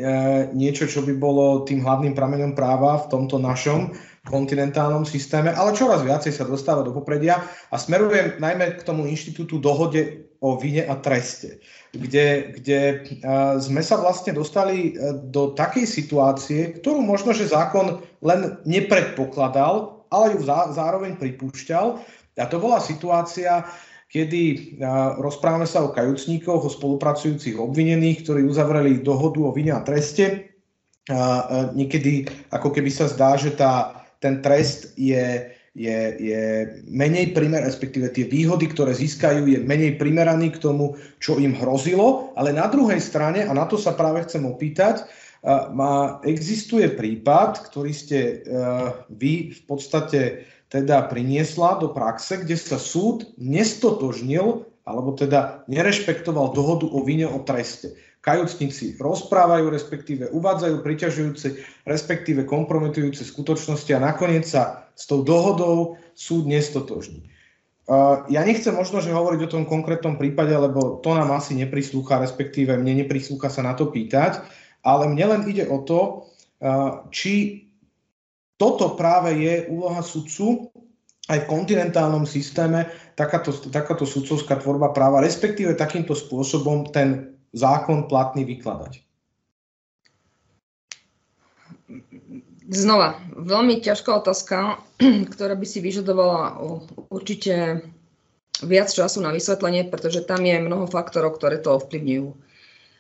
niečo, 0.55 0.87
čo 0.87 1.03
by 1.03 1.19
bolo 1.19 1.67
tým 1.67 1.83
hlavným 1.83 2.15
prameňom 2.15 2.55
práva 2.55 3.03
v 3.03 3.11
tomto 3.11 3.43
našom 3.43 3.91
kontinentálnom 4.23 5.03
systéme, 5.03 5.51
ale 5.51 5.75
čoraz 5.75 6.07
viacej 6.07 6.31
sa 6.31 6.47
dostáva 6.47 6.87
do 6.87 6.95
popredia 6.95 7.43
a 7.71 7.77
smerujem 7.79 8.39
najmä 8.39 8.79
k 8.79 8.87
tomu 8.87 9.11
inštitútu 9.11 9.59
dohode 9.59 10.26
o 10.41 10.57
vine 10.61 10.85
a 10.85 10.95
treste 10.99 11.61
kde, 11.97 12.53
kde 12.61 12.81
sme 13.59 13.81
sa 13.81 13.97
vlastne 13.99 14.37
dostali 14.37 14.93
e, 14.93 15.17
do 15.33 15.57
takej 15.57 15.87
situácie, 15.89 16.61
ktorú 16.79 17.01
možno, 17.01 17.33
že 17.33 17.51
zákon 17.51 18.05
len 18.21 18.61
nepredpokladal, 18.69 20.05
ale 20.13 20.37
ju 20.37 20.47
zároveň 20.47 21.19
pripúšťal. 21.19 21.99
A 22.37 22.45
to 22.47 22.61
bola 22.61 22.79
situácia, 22.79 23.65
kedy 24.13 24.77
rozprávame 25.19 25.67
sa 25.67 25.83
o 25.83 25.91
kajúcníkoch, 25.91 26.63
o 26.63 26.71
spolupracujúcich 26.71 27.57
obvinených, 27.59 28.23
ktorí 28.23 28.45
uzavreli 28.47 29.03
dohodu 29.03 29.41
o 29.43 29.51
vine 29.51 29.75
a 29.75 29.83
treste. 29.83 30.53
A 31.11 31.71
niekedy 31.73 32.29
ako 32.53 32.71
keby 32.71 32.93
sa 32.93 33.09
zdá, 33.09 33.35
že 33.41 33.57
tá, 33.57 34.05
ten 34.21 34.45
trest 34.45 34.95
je 35.01 35.49
je, 35.77 35.99
je 36.17 36.43
menej 36.89 37.37
primer, 37.37 37.61
respektíve 37.61 38.09
tie 38.09 38.25
výhody, 38.25 38.73
ktoré 38.73 38.97
získajú, 38.97 39.45
je 39.45 39.61
menej 39.61 40.01
primeraný 40.01 40.57
k 40.57 40.63
tomu, 40.65 40.97
čo 41.21 41.37
im 41.37 41.53
hrozilo. 41.53 42.33
Ale 42.33 42.57
na 42.57 42.65
druhej 42.73 42.99
strane, 42.99 43.45
a 43.45 43.53
na 43.53 43.69
to 43.69 43.77
sa 43.77 43.93
práve 43.93 44.25
chcem 44.25 44.49
opýtať, 44.49 45.05
má, 45.47 46.19
existuje 46.27 46.91
prípad, 46.91 47.71
ktorý 47.71 47.93
ste 47.95 48.19
uh, 48.43 49.07
vy 49.13 49.55
v 49.55 49.61
podstate 49.69 50.49
teda 50.67 51.07
priniesla 51.07 51.79
do 51.79 51.95
praxe, 51.95 52.43
kde 52.43 52.59
sa 52.59 52.81
súd 52.81 53.31
nestotožnil 53.39 54.67
alebo 54.87 55.15
teda 55.15 55.67
nerešpektoval 55.71 56.51
dohodu 56.51 56.91
o 56.91 56.99
vine 57.07 57.31
o 57.31 57.39
treste 57.47 57.95
kajúcnici 58.27 58.99
rozprávajú, 58.99 59.71
respektíve 59.71 60.35
uvádzajú 60.35 60.83
priťažujúce, 60.83 61.63
respektíve 61.87 62.43
kompromitujúce 62.43 63.23
skutočnosti 63.23 63.87
a 63.95 64.03
nakoniec 64.03 64.43
sa 64.43 64.91
s 64.99 65.07
tou 65.07 65.23
dohodou 65.23 65.95
súd 66.19 66.51
nestotožní. 66.51 67.31
Ja 68.27 68.43
nechcem 68.43 68.75
možno, 68.75 68.99
že 68.99 69.15
hovoriť 69.15 69.47
o 69.47 69.53
tom 69.55 69.63
konkrétnom 69.63 70.19
prípade, 70.19 70.51
lebo 70.51 70.99
to 71.07 71.15
nám 71.15 71.31
asi 71.39 71.55
neprislúcha, 71.55 72.19
respektíve 72.19 72.75
mne 72.75 73.07
neprislúcha 73.07 73.47
sa 73.47 73.63
na 73.63 73.79
to 73.79 73.95
pýtať, 73.95 74.43
ale 74.83 75.07
mne 75.07 75.39
len 75.39 75.43
ide 75.47 75.71
o 75.71 75.87
to, 75.87 76.27
či 77.15 77.63
toto 78.59 78.99
práve 78.99 79.39
je 79.39 79.71
úloha 79.71 80.03
sudcu 80.03 80.67
aj 81.31 81.47
v 81.47 81.51
kontinentálnom 81.51 82.27
systéme, 82.27 82.91
takáto, 83.15 83.55
takáto 83.71 84.03
sudcovská 84.03 84.59
tvorba 84.59 84.91
práva, 84.91 85.23
respektíve 85.23 85.79
takýmto 85.79 86.19
spôsobom 86.19 86.91
ten 86.91 87.36
zákon 87.57 88.05
platný 88.05 88.45
vykladať? 88.45 89.01
Znova, 92.67 93.17
veľmi 93.33 93.81
ťažká 93.81 94.11
otázka, 94.21 94.83
ktorá 95.33 95.57
by 95.57 95.67
si 95.67 95.81
vyžadovala 95.81 96.61
určite 97.09 97.81
viac 98.61 98.93
času 98.93 99.25
na 99.25 99.33
vysvetlenie, 99.33 99.89
pretože 99.89 100.27
tam 100.27 100.45
je 100.45 100.61
mnoho 100.61 100.85
faktorov, 100.91 101.41
ktoré 101.41 101.63
to 101.63 101.81
ovplyvňujú. 101.81 102.29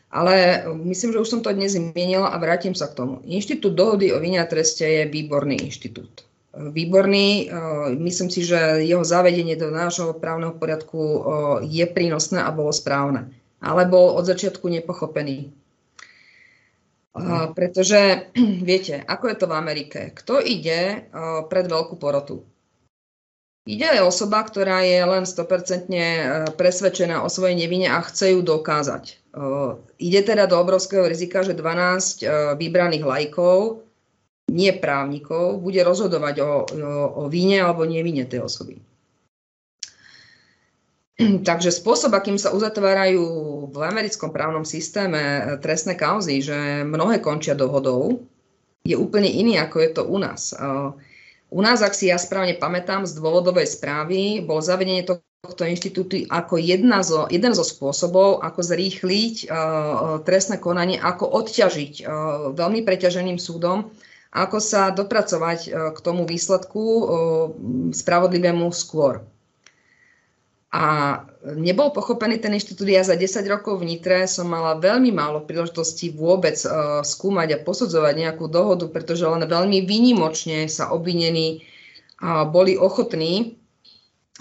Ale 0.07 0.65
myslím, 0.87 1.13
že 1.13 1.21
už 1.21 1.29
som 1.29 1.41
to 1.43 1.51
dnes 1.51 1.75
zmienila 1.75 2.31
a 2.31 2.39
vrátim 2.39 2.73
sa 2.73 2.87
k 2.89 2.97
tomu. 3.05 3.15
Inštitút 3.27 3.75
dohody 3.75 4.15
o 4.15 4.23
vine 4.23 4.39
a 4.39 4.47
treste 4.47 4.87
je 4.87 5.03
výborný 5.11 5.59
inštitút. 5.67 6.25
Výborný, 6.57 7.53
myslím 8.01 8.33
si, 8.33 8.41
že 8.47 8.87
jeho 8.87 9.05
zavedenie 9.05 9.61
do 9.61 9.69
nášho 9.69 10.17
právneho 10.17 10.57
poriadku 10.57 11.27
je 11.69 11.85
prínosné 11.85 12.41
a 12.41 12.55
bolo 12.55 12.73
správne 12.73 13.29
ale 13.61 13.83
bol 13.89 14.17
od 14.17 14.25
začiatku 14.29 14.69
nepochopený. 14.69 15.53
Uh, 17.17 17.49
pretože, 17.57 18.29
viete, 18.69 19.01
ako 19.01 19.25
je 19.33 19.37
to 19.41 19.47
v 19.49 19.57
Amerike? 19.57 20.01
Kto 20.13 20.37
ide 20.45 21.09
uh, 21.09 21.49
pred 21.49 21.65
veľkú 21.65 21.97
porotu? 21.97 22.45
Ide 23.67 23.99
aj 23.99 24.07
osoba, 24.07 24.47
ktorá 24.47 24.87
je 24.87 25.03
len 25.03 25.27
100% 25.27 26.55
presvedčená 26.55 27.27
o 27.27 27.33
svojej 27.33 27.59
nevine 27.59 27.91
a 27.91 27.99
chce 27.99 28.39
ju 28.39 28.41
dokázať. 28.45 29.35
Uh, 29.35 29.83
ide 29.99 30.23
teda 30.23 30.47
do 30.47 30.55
obrovského 30.61 31.03
rizika, 31.03 31.43
že 31.43 31.57
12 31.59 32.23
vybraných 32.55 33.03
lajkov, 33.03 33.83
nie 34.47 34.71
právnikov, 34.71 35.59
bude 35.59 35.83
rozhodovať 35.83 36.35
o, 36.39 36.47
o, 36.47 36.53
o 37.11 37.23
víne 37.27 37.59
alebo 37.59 37.83
nevine 37.83 38.23
tej 38.23 38.47
osoby. 38.47 38.79
Takže 41.49 41.73
spôsob, 41.73 42.13
akým 42.13 42.37
sa 42.37 42.53
uzatvárajú 42.53 43.25
v 43.73 43.77
americkom 43.81 44.29
právnom 44.33 44.69
systéme 44.69 45.21
eh, 45.21 45.41
trestné 45.57 45.97
kauzy, 45.97 46.45
že 46.45 46.85
mnohé 46.85 47.25
končia 47.25 47.57
dohodou, 47.57 48.21
je 48.87 48.95
úplne 48.95 49.27
iný, 49.27 49.59
ako 49.59 49.77
je 49.83 49.91
to 49.97 50.03
u 50.05 50.17
nás. 50.21 50.53
Eh, 50.53 50.89
u 51.47 51.61
nás, 51.63 51.81
ak 51.81 51.97
si 51.97 52.13
ja 52.13 52.21
správne 52.21 52.59
pamätám, 52.61 53.09
z 53.09 53.17
dôvodovej 53.17 53.65
správy 53.65 54.45
bolo 54.45 54.61
zavedenie 54.61 55.07
tohto 55.07 55.63
inštitútu 55.63 56.27
ako 56.27 56.59
jedna 56.59 57.01
zo, 57.07 57.31
jeden 57.31 57.55
zo 57.55 57.63
spôsobov, 57.63 58.43
ako 58.43 58.67
zrýchliť 58.67 59.47
uh, 59.47 60.19
trestné 60.27 60.59
konanie, 60.59 60.99
ako 60.99 61.23
odťažiť 61.23 62.03
veľmi 62.51 62.83
preťaženým 62.83 63.39
súdom, 63.39 63.95
ako 64.35 64.59
sa 64.59 64.91
dopracovať 64.91 65.71
k 65.95 65.99
tomu 66.03 66.27
výsledku 66.27 66.83
spravodlivému 67.95 68.75
skôr. 68.75 69.23
A 70.77 71.25
nebol 71.57 71.89
pochopený 71.89 72.37
ten 72.37 72.53
inštitút. 72.53 72.85
Ja 72.85 73.01
za 73.01 73.17
10 73.17 73.49
rokov 73.49 73.81
v 73.81 73.97
Nitre 73.97 74.29
som 74.29 74.53
mala 74.53 74.77
veľmi 74.77 75.09
málo 75.09 75.49
príležitosti 75.49 76.13
vôbec 76.13 76.61
uh, 76.69 77.01
skúmať 77.01 77.49
a 77.57 77.63
posudzovať 77.65 78.13
nejakú 78.13 78.45
dohodu, 78.53 78.85
pretože 78.93 79.25
len 79.25 79.41
veľmi 79.49 79.89
výnimočne 79.89 80.69
sa 80.69 80.93
obvinení 80.93 81.65
uh, 82.21 82.45
boli 82.45 82.77
ochotní 82.77 83.57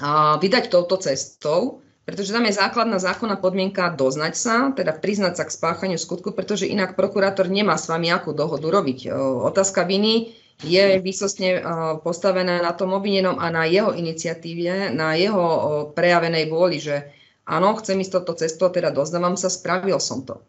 uh, 0.03 0.35
vydať 0.35 0.67
touto 0.67 0.99
cestou, 0.99 1.79
pretože 2.03 2.35
tam 2.35 2.43
je 2.51 2.59
základná 2.59 2.99
zákonná 2.99 3.39
podmienka 3.39 3.95
doznať 3.95 4.33
sa, 4.35 4.55
teda 4.75 4.91
priznať 4.91 5.39
sa 5.39 5.43
k 5.47 5.55
spáchaniu 5.55 5.95
skutku, 5.95 6.35
pretože 6.35 6.67
inak 6.67 6.99
prokurátor 6.99 7.47
nemá 7.47 7.79
s 7.79 7.87
vami 7.87 8.11
akú 8.11 8.35
dohodu 8.35 8.67
robiť. 8.67 9.07
Uh, 9.07 9.39
otázka 9.47 9.87
viny 9.87 10.35
je 10.64 11.03
výsostne 11.03 11.60
postavené 11.99 12.64
na 12.64 12.72
tom 12.72 12.95
obvinenom 12.95 13.36
a 13.41 13.52
na 13.52 13.68
jeho 13.68 13.91
iniciatíve, 13.91 14.95
na 14.95 15.18
jeho 15.19 15.44
prejavenej 15.91 16.48
vôli, 16.48 16.80
že 16.80 17.11
áno, 17.44 17.76
chcem 17.76 17.99
ísť 17.99 18.14
toto 18.23 18.40
cestou, 18.40 18.72
teda 18.72 18.94
doznávam 18.94 19.36
sa, 19.36 19.52
spravil 19.52 19.99
som 19.99 20.23
to. 20.23 20.40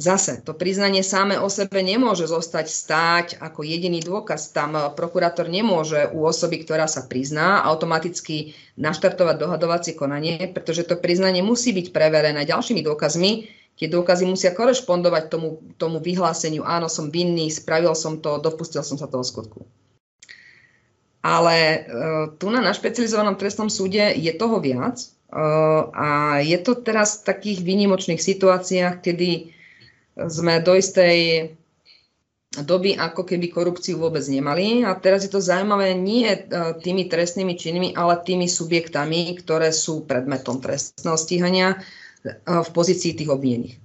Zase, 0.00 0.40
to 0.40 0.56
priznanie 0.56 1.04
sáme 1.04 1.36
o 1.36 1.52
sebe 1.52 1.84
nemôže 1.84 2.24
zostať 2.24 2.66
stáť 2.66 3.26
ako 3.44 3.60
jediný 3.60 4.00
dôkaz. 4.00 4.50
Tam 4.56 4.72
prokurátor 4.96 5.52
nemôže 5.52 6.08
u 6.16 6.24
osoby, 6.24 6.64
ktorá 6.64 6.88
sa 6.88 7.04
prizná, 7.04 7.60
automaticky 7.60 8.56
naštartovať 8.80 9.36
dohadovacie 9.36 9.92
konanie, 9.92 10.48
pretože 10.48 10.88
to 10.88 10.96
priznanie 10.96 11.44
musí 11.44 11.76
byť 11.76 11.92
preverené 11.92 12.48
ďalšími 12.48 12.80
dôkazmi, 12.80 13.52
Tie 13.82 13.90
dôkazy 13.90 14.30
musia 14.30 14.54
korešpondovať 14.54 15.26
tomu, 15.26 15.58
tomu 15.74 15.98
vyhláseniu, 15.98 16.62
áno, 16.62 16.86
som 16.86 17.10
vinný, 17.10 17.50
spravil 17.50 17.98
som 17.98 18.22
to, 18.22 18.38
dopustil 18.38 18.86
som 18.86 18.94
sa 18.94 19.10
toho 19.10 19.26
skutku. 19.26 19.66
Ale 21.18 21.56
e, 21.58 21.78
tu 22.38 22.46
na, 22.46 22.62
na 22.62 22.70
špecializovanom 22.70 23.34
trestnom 23.34 23.66
súde 23.66 24.14
je 24.14 24.30
toho 24.38 24.62
viac 24.62 25.02
e, 25.02 25.06
a 25.98 26.38
je 26.46 26.54
to 26.62 26.78
teraz 26.78 27.26
v 27.26 27.34
takých 27.34 27.58
výnimočných 27.66 28.22
situáciách, 28.22 29.02
kedy 29.02 29.50
sme 30.14 30.62
do 30.62 30.78
istej 30.78 31.50
doby 32.62 32.94
ako 32.94 33.26
keby 33.26 33.50
korupciu 33.50 33.98
vôbec 33.98 34.22
nemali. 34.30 34.86
A 34.86 34.94
teraz 34.94 35.26
je 35.26 35.30
to 35.34 35.42
zaujímavé 35.42 35.98
nie 35.98 36.30
e, 36.30 36.38
tými 36.78 37.10
trestnými 37.10 37.58
činmi, 37.58 37.98
ale 37.98 38.22
tými 38.22 38.46
subjektami, 38.46 39.34
ktoré 39.42 39.74
sú 39.74 40.06
predmetom 40.06 40.62
trestného 40.62 41.18
stíhania 41.18 41.82
v 42.46 42.70
pozícii 42.70 43.18
tých 43.18 43.30
obvinených. 43.30 43.82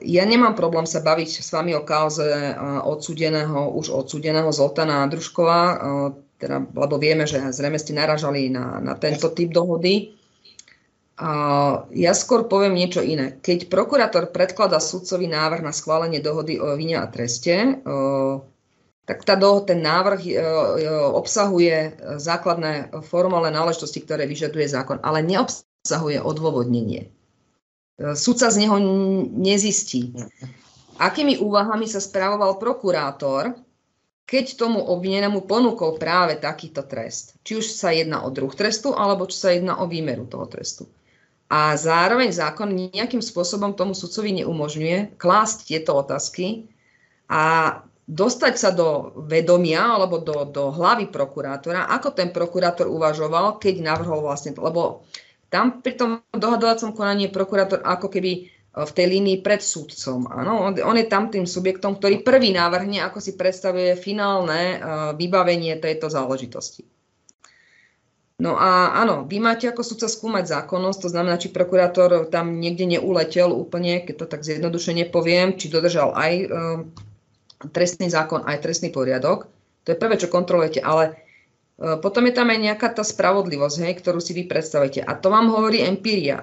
Ja 0.00 0.24
nemám 0.24 0.56
problém 0.56 0.88
sa 0.88 1.04
baviť 1.04 1.44
s 1.44 1.52
vami 1.52 1.76
o 1.76 1.84
kauze 1.84 2.24
e, 2.24 2.56
odsudeného, 2.80 3.76
už 3.76 3.92
odsudeného 3.92 4.48
Zoltana 4.48 5.04
Andruškova, 5.04 5.60
teda, 6.40 6.64
lebo 6.64 6.96
vieme, 6.96 7.28
že 7.28 7.52
zrejme 7.52 7.76
ste 7.76 7.92
naražali 7.92 8.48
na, 8.48 8.80
na 8.80 8.96
tento 8.96 9.28
typ 9.36 9.52
dohody. 9.52 10.16
Ja 11.94 12.12
skôr 12.16 12.50
poviem 12.50 12.74
niečo 12.74 13.04
iné. 13.04 13.38
Keď 13.38 13.70
prokurátor 13.70 14.34
predkladá 14.34 14.82
sudcovi 14.82 15.30
návrh 15.30 15.62
na 15.62 15.70
schválenie 15.70 16.18
dohody 16.18 16.58
o 16.58 16.74
vine 16.74 16.98
a 16.98 17.06
treste, 17.06 17.78
tak 19.06 19.18
tá 19.22 19.38
do, 19.38 19.62
ten 19.62 19.78
návrh 19.78 20.26
obsahuje 21.14 21.94
základné 22.18 22.98
formálne 23.06 23.54
náležitosti, 23.54 24.02
ktoré 24.02 24.26
vyžaduje 24.26 24.66
zákon, 24.66 24.98
ale 25.06 25.22
neobsahuje 25.22 25.73
odôvodnenie. 26.24 27.12
Sudca 28.16 28.48
z 28.48 28.56
neho 28.64 28.80
nezistí. 29.36 30.16
Akými 30.96 31.36
úvahami 31.36 31.84
sa 31.84 32.00
spravoval 32.00 32.56
prokurátor, 32.56 33.52
keď 34.24 34.56
tomu 34.56 34.80
obvinenému 34.80 35.44
ponúkol 35.44 36.00
práve 36.00 36.40
takýto 36.40 36.88
trest. 36.88 37.36
Či 37.44 37.60
už 37.60 37.66
sa 37.68 37.92
jedná 37.92 38.24
o 38.24 38.32
druh 38.32 38.48
trestu, 38.56 38.96
alebo 38.96 39.28
či 39.28 39.36
sa 39.36 39.52
jedná 39.52 39.76
o 39.76 39.84
výmeru 39.84 40.24
toho 40.24 40.48
trestu. 40.48 40.88
A 41.52 41.76
zároveň 41.76 42.32
zákon 42.32 42.72
nejakým 42.72 43.20
spôsobom 43.20 43.76
tomu 43.76 43.92
sudcovi 43.92 44.40
neumožňuje 44.40 45.20
klásť 45.20 45.68
tieto 45.68 45.92
otázky 46.00 46.72
a 47.28 47.84
dostať 48.08 48.54
sa 48.56 48.72
do 48.72 49.12
vedomia 49.28 49.84
alebo 49.84 50.16
do, 50.24 50.48
do 50.48 50.72
hlavy 50.72 51.12
prokurátora, 51.12 51.92
ako 51.92 52.16
ten 52.16 52.32
prokurátor 52.32 52.88
uvažoval, 52.88 53.60
keď 53.60 53.84
navrhol 53.84 54.24
vlastne. 54.24 54.56
Lebo 54.56 55.04
tam 55.54 55.78
pri 55.78 55.94
tom 55.94 56.10
dohadovacom 56.34 56.90
konaní 56.90 57.30
je 57.30 57.36
prokurátor 57.38 57.86
ako 57.86 58.10
keby 58.10 58.32
e, 58.34 58.40
v 58.82 58.90
tej 58.90 59.06
línii 59.06 59.38
pred 59.38 59.62
súdcom. 59.62 60.26
Áno, 60.26 60.66
on, 60.66 60.98
je 60.98 61.06
tam 61.06 61.30
tým 61.30 61.46
subjektom, 61.46 62.02
ktorý 62.02 62.26
prvý 62.26 62.50
navrhne, 62.50 63.06
ako 63.06 63.22
si 63.22 63.38
predstavuje 63.38 63.94
finálne 63.94 64.60
uh, 64.74 64.78
vybavenie 65.14 65.78
tejto 65.78 66.10
záležitosti. 66.10 66.82
No 68.34 68.58
a 68.58 68.98
áno, 68.98 69.30
vy 69.30 69.38
máte 69.38 69.70
ako 69.70 69.86
sudca 69.86 70.10
skúmať 70.10 70.50
zákonnosť, 70.50 71.06
to 71.06 71.08
znamená, 71.14 71.38
či 71.38 71.54
prokurátor 71.54 72.26
tam 72.34 72.58
niekde 72.58 72.82
neuletel 72.82 73.54
úplne, 73.54 74.02
keď 74.02 74.14
to 74.18 74.26
tak 74.26 74.42
zjednodušene 74.42 75.06
poviem, 75.14 75.54
či 75.54 75.70
dodržal 75.70 76.10
aj 76.18 76.32
e, 76.34 76.46
trestný 77.70 78.10
zákon, 78.10 78.42
aj 78.42 78.58
trestný 78.58 78.90
poriadok. 78.90 79.46
To 79.86 79.88
je 79.94 80.00
prvé, 80.02 80.18
čo 80.18 80.26
kontrolujete, 80.26 80.82
ale 80.82 81.14
e, 81.14 81.23
potom 81.74 82.22
je 82.30 82.34
tam 82.34 82.54
aj 82.54 82.58
nejaká 82.62 82.88
tá 82.94 83.02
spravodlivosť, 83.02 83.76
hej, 83.82 83.94
ktorú 83.98 84.22
si 84.22 84.30
vy 84.30 84.46
predstavujete. 84.46 85.02
A 85.02 85.18
to 85.18 85.26
vám 85.26 85.50
hovorí 85.50 85.82
empíria, 85.82 86.38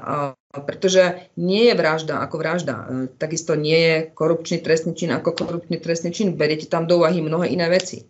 pretože 0.52 1.32
nie 1.40 1.72
je 1.72 1.76
vražda 1.80 2.20
ako 2.20 2.36
vražda. 2.36 2.76
E, 2.76 2.86
takisto 3.16 3.56
nie 3.56 3.80
je 3.80 3.96
korupčný 4.12 4.60
trestný 4.60 4.92
čin 4.92 5.16
ako 5.16 5.32
korupčný 5.32 5.80
trestný 5.80 6.12
čin. 6.12 6.36
Beriete 6.36 6.68
tam 6.68 6.84
do 6.84 7.00
úvahy 7.00 7.24
mnohé 7.24 7.48
iné 7.56 7.72
veci. 7.72 8.04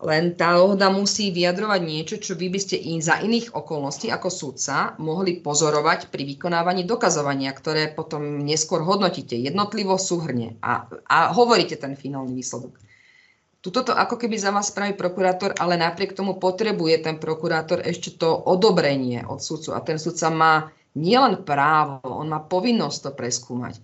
Len 0.00 0.32
tá 0.32 0.56
dohoda 0.56 0.88
musí 0.88 1.28
vyjadrovať 1.28 1.80
niečo, 1.84 2.16
čo 2.16 2.32
vy 2.32 2.48
by 2.48 2.60
ste 2.62 2.78
in, 2.78 3.04
za 3.04 3.20
iných 3.20 3.52
okolností 3.52 4.08
ako 4.08 4.32
súdca 4.32 4.96
mohli 4.96 5.44
pozorovať 5.44 6.08
pri 6.08 6.24
vykonávaní 6.24 6.88
dokazovania, 6.88 7.52
ktoré 7.52 7.92
potom 7.92 8.40
neskôr 8.40 8.80
hodnotíte 8.80 9.36
jednotlivo 9.36 10.00
súhrne 10.00 10.56
a, 10.64 10.88
a 11.04 11.36
hovoríte 11.36 11.76
ten 11.76 12.00
finálny 12.00 12.32
výsledok. 12.32 12.80
Tuto 13.60 13.84
to 13.84 13.92
ako 13.92 14.16
keby 14.16 14.40
za 14.40 14.48
vás 14.48 14.72
spraví 14.72 14.96
prokurátor, 14.96 15.52
ale 15.60 15.76
napriek 15.76 16.16
tomu 16.16 16.40
potrebuje 16.40 17.04
ten 17.04 17.16
prokurátor 17.20 17.84
ešte 17.84 18.16
to 18.16 18.32
odobrenie 18.32 19.20
od 19.28 19.44
sudcu. 19.44 19.76
A 19.76 19.84
ten 19.84 20.00
sudca 20.00 20.32
má 20.32 20.54
nielen 20.96 21.44
právo, 21.44 22.00
on 22.08 22.32
má 22.32 22.40
povinnosť 22.40 22.98
to 23.04 23.10
preskúmať. 23.12 23.76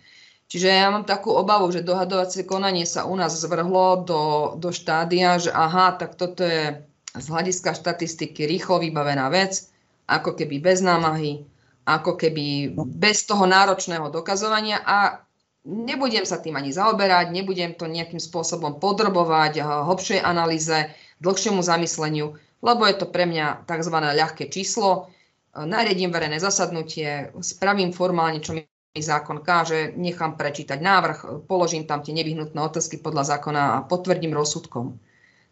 Čiže 0.47 0.69
ja 0.71 0.89
mám 0.89 1.05
takú 1.05 1.35
obavu, 1.35 1.69
že 1.75 1.85
dohadovacie 1.85 2.47
konanie 2.47 2.87
sa 2.87 3.05
u 3.05 3.19
nás 3.19 3.35
zvrhlo 3.35 4.07
do, 4.07 4.23
do 4.57 4.71
štádia, 4.71 5.43
že 5.43 5.51
aha, 5.51 5.93
tak 5.99 6.15
toto 6.15 6.47
je 6.47 6.87
z 7.17 7.27
hľadiska 7.27 7.75
štatistiky 7.75 8.47
rýchlo 8.47 8.79
vybavená 8.79 9.27
vec, 9.29 9.69
ako 10.07 10.39
keby 10.39 10.63
bez 10.63 10.81
námahy, 10.81 11.43
ako 11.83 12.15
keby 12.15 12.73
bez 12.79 13.27
toho 13.27 13.43
náročného 13.45 14.07
dokazovania 14.09 14.79
a 14.87 15.26
nebudem 15.67 16.23
sa 16.23 16.39
tým 16.39 16.55
ani 16.55 16.71
zaoberať, 16.71 17.35
nebudem 17.35 17.75
to 17.75 17.91
nejakým 17.91 18.23
spôsobom 18.23 18.79
podrobovať 18.79 19.59
hlbšej 19.61 20.23
analýze, 20.23 20.95
dlhšiemu 21.19 21.61
zamysleniu, 21.61 22.39
lebo 22.63 22.87
je 22.87 22.95
to 22.97 23.07
pre 23.11 23.27
mňa 23.27 23.67
tzv. 23.67 23.97
ľahké 23.99 24.47
číslo. 24.49 25.11
Nariadím 25.57 26.15
verejné 26.15 26.39
zasadnutie, 26.39 27.33
spravím 27.41 27.91
formálne, 27.91 28.39
čo 28.45 28.55
mi 28.55 28.69
zákon 28.97 29.45
káže, 29.45 29.93
nechám 29.97 30.37
prečítať 30.41 30.81
návrh, 30.81 31.49
položím 31.49 31.85
tam 31.85 32.01
tie 32.01 32.17
nevyhnutné 32.17 32.57
otázky 32.57 33.01
podľa 33.01 33.37
zákona 33.37 33.63
a 33.77 33.85
potvrdím 33.85 34.33
rozsudkom. 34.33 34.97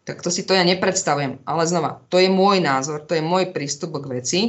Tak 0.05 0.21
to 0.21 0.29
si 0.29 0.45
to 0.45 0.53
ja 0.53 0.61
nepredstavujem. 0.61 1.41
Ale 1.49 1.65
znova, 1.65 2.05
to 2.13 2.21
je 2.21 2.29
môj 2.29 2.61
názor, 2.61 3.01
to 3.05 3.17
je 3.17 3.25
môj 3.25 3.49
prístup 3.49 3.97
k 3.97 4.21
veci. 4.21 4.39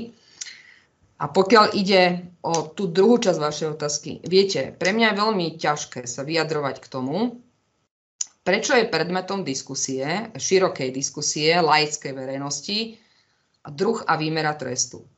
A 1.17 1.33
pokiaľ 1.33 1.73
ide 1.73 2.29
o 2.45 2.69
tú 2.77 2.93
druhú 2.93 3.17
časť 3.17 3.41
vašej 3.41 3.69
otázky, 3.73 4.11
viete, 4.29 4.77
pre 4.77 4.93
mňa 4.93 5.17
je 5.17 5.21
veľmi 5.25 5.47
ťažké 5.57 6.05
sa 6.05 6.21
vyjadrovať 6.29 6.77
k 6.85 6.91
tomu, 6.93 7.41
prečo 8.45 8.77
je 8.77 8.85
predmetom 8.85 9.41
diskusie, 9.41 10.29
širokej 10.37 10.93
diskusie, 10.93 11.57
laickej 11.57 12.13
verejnosti, 12.13 13.01
druh 13.65 13.99
a 14.05 14.21
výmera 14.21 14.53
trestu. 14.61 15.09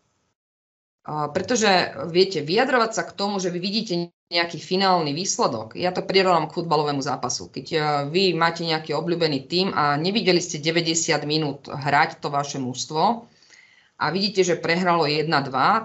Pretože, 1.09 1.99
viete, 2.13 2.47
vyjadrovať 2.47 2.91
sa 2.95 3.03
k 3.03 3.17
tomu, 3.19 3.43
že 3.43 3.51
vy 3.51 3.59
vidíte 3.59 3.95
nejaký 4.29 4.61
finálny 4.61 5.17
výsledok, 5.17 5.73
ja 5.73 5.89
to 5.89 6.05
prirovnám 6.05 6.53
k 6.53 6.61
futbalovému 6.61 7.01
zápasu. 7.01 7.49
Keď 7.49 7.67
e, 7.73 7.79
vy 8.13 8.25
máte 8.37 8.61
nejaký 8.61 8.93
obľúbený 8.93 9.49
tým 9.49 9.73
a 9.73 9.97
nevideli 9.97 10.37
ste 10.37 10.61
90 10.61 11.25
minút 11.25 11.65
hrať 11.65 12.21
to 12.21 12.29
vaše 12.29 12.61
mužstvo 12.61 13.25
a 13.99 14.15
vidíte, 14.15 14.47
že 14.47 14.63
prehralo 14.63 15.11
1-2, 15.11 15.27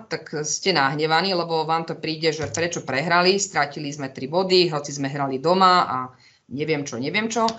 tak 0.06 0.46
ste 0.46 0.70
nahnevaní, 0.70 1.34
lebo 1.34 1.66
vám 1.66 1.90
to 1.90 1.98
príde, 1.98 2.30
že 2.30 2.46
prečo 2.46 2.86
prehrali, 2.86 3.42
stratili 3.42 3.90
sme 3.90 4.14
3 4.14 4.30
body, 4.30 4.70
hoci 4.70 4.94
sme 4.94 5.10
hrali 5.10 5.42
doma 5.42 5.90
a 5.90 5.98
neviem 6.54 6.86
čo, 6.86 7.02
neviem 7.02 7.26
čo. 7.26 7.50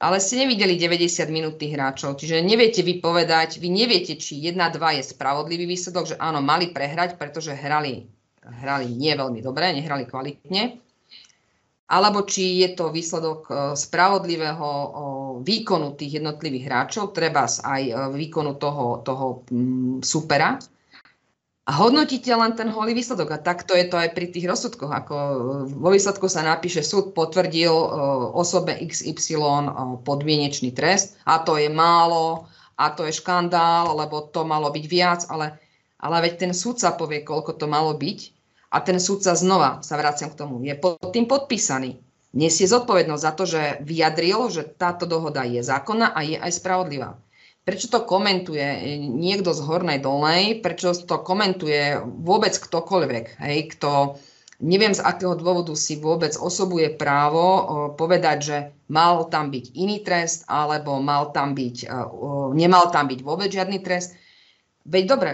Ale 0.00 0.20
ste 0.20 0.44
nevideli 0.44 0.80
90 0.80 1.28
minút 1.28 1.60
tých 1.60 1.76
hráčov, 1.76 2.16
čiže 2.16 2.44
neviete 2.44 2.80
vypovedať, 2.84 3.60
vy 3.60 3.68
neviete, 3.68 4.16
či 4.16 4.40
1-2 4.48 4.80
je 5.00 5.02
spravodlivý 5.12 5.68
výsledok, 5.68 6.04
že 6.12 6.16
áno, 6.20 6.40
mali 6.40 6.72
prehrať, 6.72 7.20
pretože 7.20 7.52
hrali, 7.52 8.08
hrali 8.44 8.92
nie 8.92 9.12
veľmi 9.12 9.40
dobre, 9.44 9.72
nehrali 9.76 10.08
kvalitne, 10.08 10.80
alebo 11.88 12.24
či 12.24 12.64
je 12.64 12.76
to 12.76 12.92
výsledok 12.92 13.40
e, 13.46 13.52
spravodlivého 13.78 14.68
výkonu 15.42 15.96
tých 15.96 16.20
jednotlivých 16.22 16.64
hráčov, 16.68 17.16
treba 17.16 17.48
aj 17.48 17.82
e, 17.82 17.92
výkonu 18.14 18.56
toho, 18.60 19.02
toho 19.02 19.42
mm, 19.50 20.04
supera, 20.04 20.60
a 21.66 21.72
hodnotíte 21.82 22.30
len 22.30 22.54
ten 22.54 22.70
holý 22.70 22.94
výsledok. 22.94 23.34
A 23.34 23.42
takto 23.42 23.74
je 23.74 23.90
to 23.90 23.98
aj 23.98 24.14
pri 24.14 24.30
tých 24.30 24.46
rozsudkoch. 24.46 24.86
Ako 24.86 25.14
e, 25.14 25.34
vo 25.74 25.90
výsledku 25.90 26.30
sa 26.30 26.46
napíše, 26.46 26.86
súd 26.86 27.10
potvrdil 27.10 27.74
e, 27.74 27.88
osobe 28.38 28.78
XY 28.78 29.74
podmienečný 30.06 30.70
trest 30.70 31.18
a 31.26 31.42
to 31.42 31.58
je 31.58 31.66
málo 31.66 32.46
a 32.78 32.94
to 32.94 33.02
je 33.02 33.18
škandál, 33.18 33.98
lebo 33.98 34.30
to 34.30 34.46
malo 34.46 34.70
byť 34.70 34.84
viac, 34.86 35.20
ale, 35.26 35.58
ale 35.98 36.30
veď 36.30 36.46
ten 36.46 36.52
súdca 36.54 36.94
povie, 36.94 37.26
koľko 37.26 37.58
to 37.58 37.66
malo 37.66 37.98
byť 37.98 38.18
a 38.70 38.78
ten 38.84 39.02
súdca 39.02 39.34
znova, 39.34 39.82
sa 39.82 39.98
vraciam 39.98 40.30
k 40.30 40.38
tomu, 40.38 40.62
je 40.62 40.76
pod 40.78 41.00
tým 41.10 41.26
podpísaný. 41.26 41.98
Nesie 42.36 42.68
zodpovednosť 42.68 43.24
za 43.24 43.32
to, 43.32 43.44
že 43.48 43.62
vyjadril, 43.80 44.52
že 44.52 44.68
táto 44.68 45.08
dohoda 45.08 45.48
je 45.48 45.64
zákonná 45.64 46.12
a 46.12 46.20
je 46.20 46.36
aj 46.36 46.52
spravodlivá. 46.60 47.16
Prečo 47.64 47.88
to 47.88 48.04
komentuje 48.04 48.62
niekto 49.00 49.56
z 49.56 49.64
hornej 49.64 50.04
dolnej, 50.04 50.60
prečo 50.60 50.92
to 50.92 51.16
komentuje 51.24 51.96
vôbec 52.04 52.52
ktokoľvek, 52.52 53.40
hej, 53.40 53.58
kto 53.74 54.20
neviem 54.62 54.94
z 54.94 55.02
akého 55.02 55.34
dôvodu 55.34 55.74
si 55.74 55.98
vôbec 55.98 56.36
osobuje 56.38 56.94
právo 56.94 57.66
povedať, 57.98 58.38
že 58.38 58.56
mal 58.86 59.26
tam 59.32 59.50
byť 59.50 59.74
iný 59.74 60.00
trest, 60.06 60.46
alebo 60.46 61.02
mal 61.02 61.34
tam 61.34 61.58
byť, 61.58 61.90
nemal 62.54 62.88
tam 62.94 63.10
byť 63.10 63.20
vôbec 63.26 63.50
žiadny 63.50 63.82
trest. 63.82 64.14
Veď 64.86 65.04
dobre, 65.10 65.32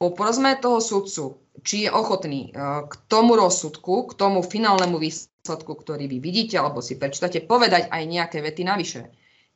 poprosme 0.00 0.56
toho 0.56 0.80
sudcu, 0.80 1.43
či 1.62 1.86
je 1.86 1.90
ochotný 1.94 2.50
k 2.88 2.92
tomu 3.06 3.38
rozsudku, 3.38 4.10
k 4.10 4.18
tomu 4.18 4.42
finálnemu 4.42 4.98
výsledku, 4.98 5.78
ktorý 5.78 6.10
vy 6.10 6.18
vidíte, 6.18 6.58
alebo 6.58 6.82
si 6.82 6.98
prečítate, 6.98 7.44
povedať 7.46 7.86
aj 7.92 8.02
nejaké 8.08 8.42
vety 8.42 8.66
navyše. 8.66 9.12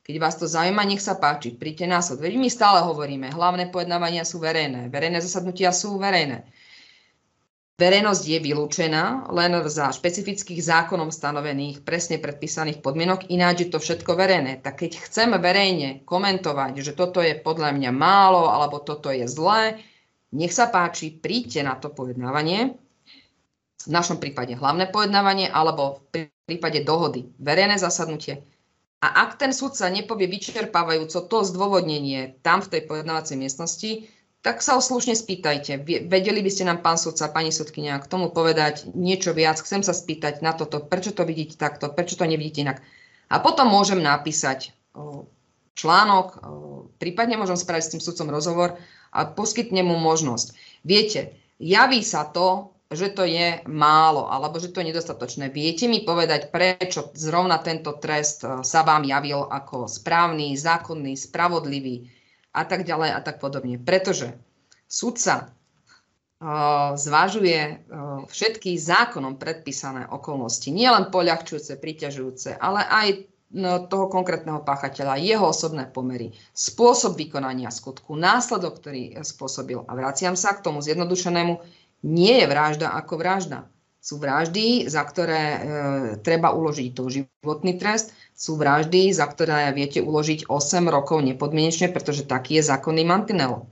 Keď 0.06 0.16
vás 0.16 0.40
to 0.40 0.48
zaujíma, 0.48 0.88
nech 0.88 1.04
sa 1.04 1.20
páči, 1.20 1.52
príďte 1.52 1.84
na 1.84 2.00
súd. 2.00 2.24
Veď 2.24 2.40
my 2.40 2.48
stále 2.48 2.80
hovoríme, 2.80 3.28
hlavné 3.28 3.68
pojednávania 3.68 4.24
sú 4.24 4.40
verejné, 4.40 4.88
verejné 4.88 5.20
zasadnutia 5.20 5.68
sú 5.68 6.00
verejné. 6.00 6.48
Verejnosť 7.78 8.24
je 8.26 8.38
vylúčená 8.42 9.30
len 9.30 9.54
za 9.70 9.92
špecifických 9.94 10.64
zákonom 10.64 11.14
stanovených, 11.14 11.86
presne 11.86 12.18
predpísaných 12.18 12.82
podmienok, 12.82 13.30
ináč 13.30 13.62
je 13.62 13.68
to 13.70 13.78
všetko 13.78 14.18
verejné. 14.18 14.58
Tak 14.64 14.82
keď 14.82 14.98
chcem 14.98 15.30
verejne 15.38 16.02
komentovať, 16.02 16.80
že 16.82 16.96
toto 16.96 17.22
je 17.22 17.38
podľa 17.38 17.76
mňa 17.76 17.90
málo 17.94 18.50
alebo 18.50 18.82
toto 18.82 19.14
je 19.14 19.28
zlé, 19.30 19.78
nech 20.34 20.52
sa 20.52 20.68
páči, 20.68 21.14
príďte 21.14 21.64
na 21.64 21.74
to 21.78 21.88
pojednávanie, 21.88 22.76
v 23.78 23.90
našom 23.94 24.18
prípade 24.18 24.58
hlavné 24.58 24.90
pojednávanie 24.90 25.48
alebo 25.48 26.02
v 26.12 26.28
prípade 26.44 26.82
dohody 26.82 27.30
verejné 27.38 27.78
zasadnutie. 27.78 28.42
A 28.98 29.30
ak 29.30 29.38
ten 29.38 29.54
sudca 29.54 29.86
nepovie 29.86 30.26
vyčerpávajúco 30.26 31.22
to 31.30 31.38
zdôvodnenie 31.46 32.34
tam 32.42 32.58
v 32.58 32.70
tej 32.74 32.82
pojednávacej 32.90 33.36
miestnosti, 33.38 33.90
tak 34.42 34.58
sa 34.58 34.74
ho 34.74 34.82
slušne 34.82 35.14
spýtajte. 35.14 35.86
Vedeli 36.10 36.40
by 36.42 36.50
ste 36.50 36.66
nám, 36.66 36.82
pán 36.82 36.98
sudca, 36.98 37.30
pani 37.30 37.54
sudkynia, 37.54 38.02
k 38.02 38.10
tomu 38.10 38.34
povedať 38.34 38.90
niečo 38.94 39.34
viac. 39.34 39.62
Chcem 39.62 39.86
sa 39.86 39.94
spýtať 39.94 40.42
na 40.42 40.54
toto, 40.54 40.82
prečo 40.82 41.14
to 41.14 41.22
vidíte 41.22 41.58
takto, 41.58 41.90
prečo 41.90 42.18
to 42.18 42.26
nevidíte 42.26 42.66
inak. 42.66 42.78
A 43.30 43.38
potom 43.38 43.70
môžem 43.70 44.02
napísať 44.02 44.74
článok, 45.78 46.42
prípadne 46.98 47.38
môžem 47.38 47.54
spraviť 47.54 47.84
s 47.86 47.92
tým 47.94 48.02
sudcom 48.02 48.34
rozhovor 48.34 48.74
a 49.14 49.30
poskytnem 49.30 49.86
mu 49.86 49.94
možnosť. 50.02 50.58
Viete, 50.82 51.38
javí 51.62 52.02
sa 52.02 52.26
to, 52.26 52.74
že 52.90 53.14
to 53.14 53.22
je 53.22 53.62
málo 53.70 54.26
alebo 54.26 54.58
že 54.58 54.74
to 54.74 54.82
je 54.82 54.90
nedostatočné. 54.90 55.54
Viete 55.54 55.86
mi 55.86 56.02
povedať, 56.02 56.50
prečo 56.50 57.14
zrovna 57.14 57.62
tento 57.62 57.94
trest 58.02 58.42
sa 58.42 58.80
vám 58.82 59.06
javil 59.06 59.46
ako 59.46 59.86
správny, 59.86 60.58
zákonný, 60.58 61.14
spravodlivý, 61.14 62.18
a 62.58 62.64
tak 62.64 62.82
ďalej 62.82 63.10
a 63.14 63.20
tak 63.22 63.38
podobne. 63.38 63.78
Pretože 63.78 64.34
sudca 64.90 65.46
uh, 65.46 66.96
zvažuje 66.98 67.86
všetky 68.26 68.74
zákonom 68.74 69.38
predpísané 69.38 70.08
okolnosti, 70.10 70.66
nielen 70.72 71.12
poľahčujúce, 71.12 71.78
priťažujúce, 71.78 72.58
ale 72.58 72.82
aj 72.82 73.06
toho 73.88 74.12
konkrétneho 74.12 74.60
páchateľa, 74.60 75.24
jeho 75.24 75.48
osobné 75.48 75.88
pomery, 75.88 76.36
spôsob 76.52 77.16
vykonania 77.16 77.72
skutku, 77.72 78.12
následok, 78.12 78.76
ktorý 78.76 79.16
spôsobil. 79.24 79.80
A 79.88 79.92
vraciam 79.96 80.36
sa 80.36 80.52
k 80.52 80.60
tomu 80.60 80.84
zjednodušenému, 80.84 81.56
nie 82.04 82.34
je 82.44 82.46
vražda 82.46 82.92
ako 82.92 83.16
vražda. 83.16 83.64
Sú 83.98 84.20
vraždy, 84.22 84.86
za 84.86 85.02
ktoré 85.02 85.42
e, 85.42 85.58
treba 86.22 86.54
uložiť 86.54 86.94
doživotný 86.94 87.76
trest, 87.82 88.14
sú 88.36 88.54
vraždy, 88.54 89.10
za 89.10 89.26
ktoré 89.26 89.74
viete 89.74 89.98
uložiť 89.98 90.46
8 90.46 90.86
rokov 90.86 91.24
nepodmienečne, 91.26 91.90
pretože 91.90 92.28
taký 92.28 92.62
je 92.62 92.68
zákonný 92.70 93.02
mantinel. 93.02 93.66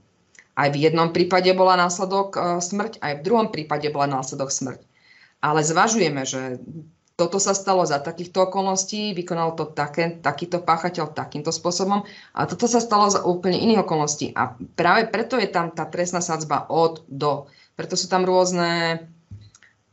Aj 0.56 0.72
v 0.72 0.88
jednom 0.88 1.14
prípade 1.14 1.52
bola 1.54 1.78
následok 1.78 2.28
e, 2.34 2.40
smrť, 2.58 2.98
aj 2.98 3.12
v 3.20 3.24
druhom 3.24 3.48
prípade 3.54 3.86
bola 3.92 4.08
následok 4.18 4.50
smrť. 4.50 4.82
Ale 5.44 5.62
zvažujeme, 5.62 6.26
že 6.26 6.58
toto 7.16 7.40
sa 7.40 7.56
stalo 7.56 7.80
za 7.88 7.97
takýchto 7.98 8.52
okolností, 8.52 9.16
vykonal 9.16 9.56
to 9.56 9.72
také, 9.72 10.20
takýto 10.20 10.60
páchateľ 10.60 11.16
takýmto 11.16 11.48
spôsobom 11.48 12.05
a 12.36 12.40
toto 12.44 12.68
sa 12.68 12.78
stalo 12.78 13.09
za 13.09 13.24
úplne 13.24 13.56
iných 13.56 13.88
okolností. 13.88 14.36
A 14.36 14.52
práve 14.76 15.09
preto 15.09 15.40
je 15.40 15.48
tam 15.48 15.72
tá 15.72 15.88
trestná 15.88 16.20
sadzba 16.20 16.68
od 16.68 17.02
do. 17.09 17.48
Preto 17.72 17.97
sú 17.97 18.12
tam 18.12 18.28
rôzne 18.28 19.01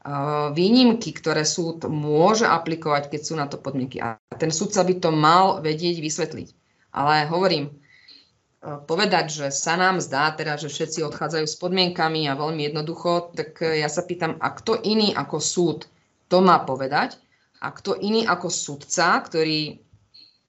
Eh, 0.03 0.47
výnimky, 0.51 1.15
ktoré 1.15 1.47
súd 1.47 1.87
môže 1.87 2.43
aplikovať, 2.43 3.07
keď 3.07 3.21
sú 3.23 3.39
na 3.39 3.47
to 3.47 3.55
podmienky. 3.55 4.03
A 4.03 4.19
ten 4.35 4.51
súdca 4.51 4.83
by 4.83 4.99
to 4.99 5.15
mal 5.15 5.63
vedieť 5.63 6.03
vysvetliť. 6.03 6.51
Ale 6.91 7.31
hovorím, 7.31 7.71
eh, 7.71 8.83
povedať, 8.83 9.31
že 9.31 9.47
sa 9.47 9.79
nám 9.79 10.03
zdá 10.03 10.35
teda, 10.35 10.59
že 10.59 10.67
všetci 10.67 11.07
odchádzajú 11.07 11.47
s 11.47 11.55
podmienkami 11.55 12.27
a 12.27 12.35
veľmi 12.35 12.67
jednoducho, 12.67 13.31
tak 13.31 13.63
ja 13.63 13.87
sa 13.87 14.03
pýtam, 14.03 14.35
a 14.43 14.51
kto 14.51 14.75
iný 14.83 15.15
ako 15.15 15.39
súd 15.39 15.87
to 16.33 16.41
má 16.41 16.65
povedať 16.65 17.21
a 17.61 17.69
kto 17.69 17.93
iný 17.93 18.25
ako 18.25 18.49
súdca, 18.49 19.21
ktorý 19.21 19.77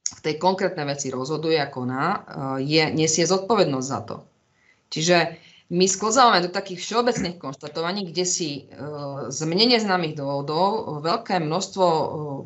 v 0.05 0.21
tej 0.25 0.35
konkrétnej 0.41 0.89
veci 0.89 1.13
rozhoduje 1.13 1.61
a 1.61 1.69
koná, 1.69 2.25
je, 2.57 2.89
nesie 2.97 3.29
zodpovednosť 3.29 3.89
za 3.93 4.01
to. 4.09 4.17
Čiže 4.89 5.37
my 5.69 5.85
sklzávame 5.85 6.41
do 6.45 6.49
takých 6.49 6.81
všeobecných 6.81 7.37
konštatovaní, 7.37 8.09
kde 8.09 8.25
si 8.25 8.49
e, 8.49 8.61
z 9.33 9.41
mne 9.49 9.77
neznámych 9.77 10.13
dôvodov 10.13 11.01
veľké 11.01 11.41
množstvo 11.41 11.87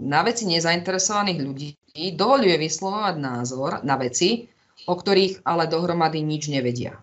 na 0.02 0.23
veci 0.23 0.47
nezainteresovaných 0.47 1.39
ľudí 1.43 1.69
dovoluje 2.15 2.55
vyslovovať 2.59 3.15
názor 3.19 3.82
na 3.82 3.98
veci, 3.98 4.47
o 4.86 4.94
ktorých 4.94 5.43
ale 5.43 5.66
dohromady 5.66 6.23
nič 6.23 6.47
nevedia. 6.47 6.94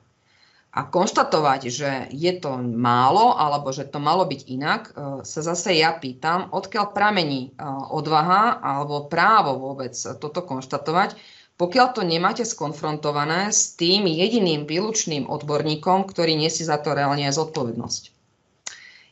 A 0.76 0.84
konštatovať, 0.84 1.72
že 1.72 1.92
je 2.12 2.34
to 2.36 2.60
málo 2.60 3.32
alebo 3.32 3.72
že 3.72 3.88
to 3.88 4.04
malo 4.04 4.28
byť 4.28 4.42
inak, 4.52 4.82
e, 4.92 4.92
sa 5.24 5.40
zase 5.40 5.80
ja 5.80 5.96
pýtam, 5.96 6.52
odkiaľ 6.52 6.92
pramení 6.92 7.56
odvaha 7.96 8.60
alebo 8.60 9.08
právo 9.08 9.56
vôbec 9.56 9.96
toto 9.96 10.44
konštatovať, 10.44 11.16
pokiaľ 11.56 11.88
to 11.96 12.04
nemáte 12.04 12.44
skonfrontované 12.44 13.56
s 13.56 13.80
tým 13.80 14.04
jediným 14.04 14.68
výlučným 14.68 15.32
odborníkom, 15.32 16.04
ktorý 16.12 16.36
nesie 16.36 16.68
za 16.68 16.76
to 16.76 16.92
reálne 16.92 17.32
zodpovednosť. 17.32 18.12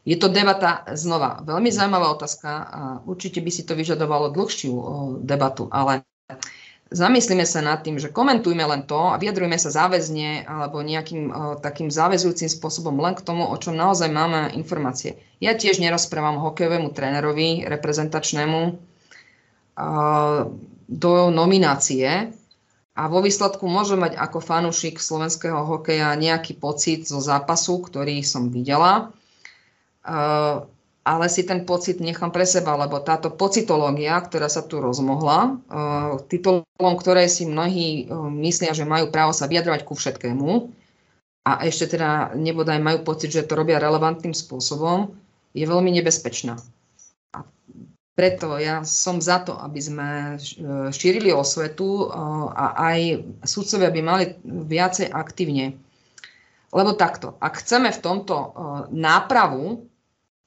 Je 0.03 0.19
to 0.19 0.27
debata, 0.27 0.83
znova, 0.99 1.39
veľmi 1.47 1.71
zaujímavá 1.71 2.11
otázka 2.11 2.49
a 2.51 2.81
určite 3.07 3.39
by 3.39 3.51
si 3.55 3.63
to 3.63 3.71
vyžadovalo 3.71 4.35
dlhšiu 4.35 4.75
debatu, 5.23 5.71
ale 5.71 6.03
zamyslíme 6.93 7.43
sa 7.43 7.65
nad 7.65 7.81
tým, 7.81 7.97
že 7.97 8.13
komentujme 8.13 8.63
len 8.63 8.85
to 8.85 9.11
a 9.11 9.17
vyjadrujme 9.17 9.57
sa 9.57 9.73
záväzne 9.73 10.45
alebo 10.45 10.79
nejakým 10.79 11.33
takým 11.59 11.89
záväzujúcim 11.89 12.47
spôsobom 12.47 12.95
len 13.01 13.17
k 13.17 13.25
tomu, 13.25 13.49
o 13.49 13.57
čom 13.57 13.73
naozaj 13.73 14.13
máme 14.13 14.53
informácie. 14.53 15.17
Ja 15.41 15.57
tiež 15.57 15.81
nerozprávam 15.81 16.39
hokejovému 16.39 16.93
trénerovi 16.93 17.65
reprezentačnému, 17.65 18.79
do 20.87 21.13
nominácie 21.33 22.29
a 22.93 23.01
vo 23.09 23.25
výsledku 23.25 23.65
môžem 23.65 23.97
mať 23.97 24.13
ako 24.21 24.37
fanúšik 24.37 25.01
slovenského 25.01 25.65
hokeja 25.65 26.13
nejaký 26.13 26.53
pocit 26.61 27.09
zo 27.09 27.17
zápasu, 27.17 27.81
ktorý 27.81 28.21
som 28.21 28.53
videla, 28.53 29.09
eh, 30.05 30.61
ale 31.03 31.27
si 31.27 31.43
ten 31.43 31.67
pocit 31.67 31.99
nechám 31.99 32.31
pre 32.31 32.47
seba, 32.47 32.79
lebo 32.79 33.03
táto 33.03 33.27
pocitológia, 33.27 34.15
ktorá 34.23 34.47
sa 34.47 34.63
tu 34.63 34.79
rozmohla, 34.79 35.59
eh, 35.67 36.11
titulom, 36.31 36.95
ktoré 36.95 37.27
si 37.27 37.43
mnohí 37.43 38.07
eh, 38.07 38.29
myslia, 38.39 38.71
že 38.71 38.87
majú 38.87 39.11
právo 39.11 39.35
sa 39.35 39.51
vyjadrovať 39.51 39.83
ku 39.83 39.93
všetkému 39.99 40.49
a 41.43 41.51
ešte 41.67 41.99
teda 41.99 42.39
nebodaj 42.39 42.79
majú 42.79 43.03
pocit, 43.03 43.35
že 43.35 43.43
to 43.43 43.59
robia 43.59 43.83
relevantným 43.83 44.31
spôsobom, 44.31 45.11
je 45.51 45.67
veľmi 45.67 45.91
nebezpečná. 45.99 46.55
Preto 48.13 48.61
ja 48.61 48.85
som 48.85 49.19
za 49.19 49.41
to, 49.41 49.57
aby 49.57 49.81
sme 49.81 50.09
e, 50.09 50.53
šírili 50.93 51.33
osvetu 51.33 52.13
a 52.53 52.93
aj 52.93 53.25
sudcovia 53.41 53.89
by 53.89 54.01
mali 54.05 54.25
viacej 54.45 55.09
aktívne. 55.09 55.73
Lebo 56.69 56.93
takto, 56.93 57.33
ak 57.41 57.65
chceme 57.65 57.89
v 57.89 58.01
tomto 58.05 58.53
nápravu, 58.93 59.89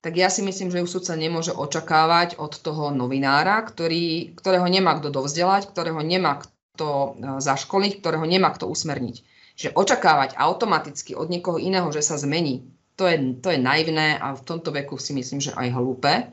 tak 0.06 0.14
ja 0.14 0.30
si 0.30 0.46
myslím, 0.46 0.70
že 0.70 0.78
ju 0.78 0.86
sudca 0.86 1.18
nemôže 1.18 1.50
očakávať 1.50 2.38
od 2.38 2.54
toho 2.62 2.94
novinára, 2.94 3.58
ktorý, 3.66 4.38
ktorého 4.38 4.70
nemá 4.70 4.94
kto 5.02 5.10
dovzdelať, 5.10 5.66
ktorého 5.74 5.98
nemá 5.98 6.46
kto 6.46 7.18
zaškoliť, 7.42 7.98
ktorého 7.98 8.22
nemá 8.22 8.54
kto 8.54 8.70
usmerniť. 8.70 9.26
Že 9.58 9.74
očakávať 9.74 10.38
automaticky 10.38 11.18
od 11.18 11.26
niekoho 11.26 11.58
iného, 11.58 11.90
že 11.90 12.06
sa 12.06 12.14
zmení, 12.14 12.70
to 12.94 13.10
je, 13.10 13.34
to 13.42 13.50
je 13.50 13.58
naivné 13.58 14.14
a 14.14 14.38
v 14.38 14.46
tomto 14.46 14.70
veku 14.70 14.94
si 14.94 15.10
myslím, 15.10 15.42
že 15.42 15.50
aj 15.58 15.74
hlúpe. 15.74 16.30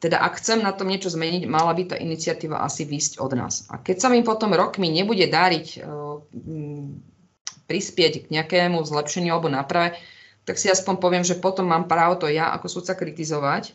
Teda 0.00 0.16
ak 0.24 0.40
chcem 0.40 0.64
na 0.64 0.72
tom 0.72 0.88
niečo 0.88 1.12
zmeniť, 1.12 1.44
mala 1.44 1.76
by 1.76 1.92
tá 1.92 1.96
iniciatíva 2.00 2.64
asi 2.64 2.88
výsť 2.88 3.20
od 3.20 3.36
nás. 3.36 3.68
A 3.68 3.76
keď 3.76 4.02
sa 4.02 4.08
mi 4.08 4.24
potom 4.24 4.56
rokmi 4.56 4.88
nebude 4.88 5.28
dáriť 5.28 5.84
prispieť 7.68 8.24
k 8.24 8.26
nejakému 8.32 8.80
zlepšeniu 8.88 9.36
alebo 9.36 9.52
náprave, 9.52 10.00
tak 10.42 10.58
si 10.58 10.66
aspoň 10.70 10.94
poviem, 10.98 11.24
že 11.26 11.38
potom 11.38 11.70
mám 11.70 11.86
právo 11.86 12.18
to 12.18 12.26
ja 12.26 12.50
ako 12.54 12.66
sudca 12.68 12.98
kritizovať, 12.98 13.74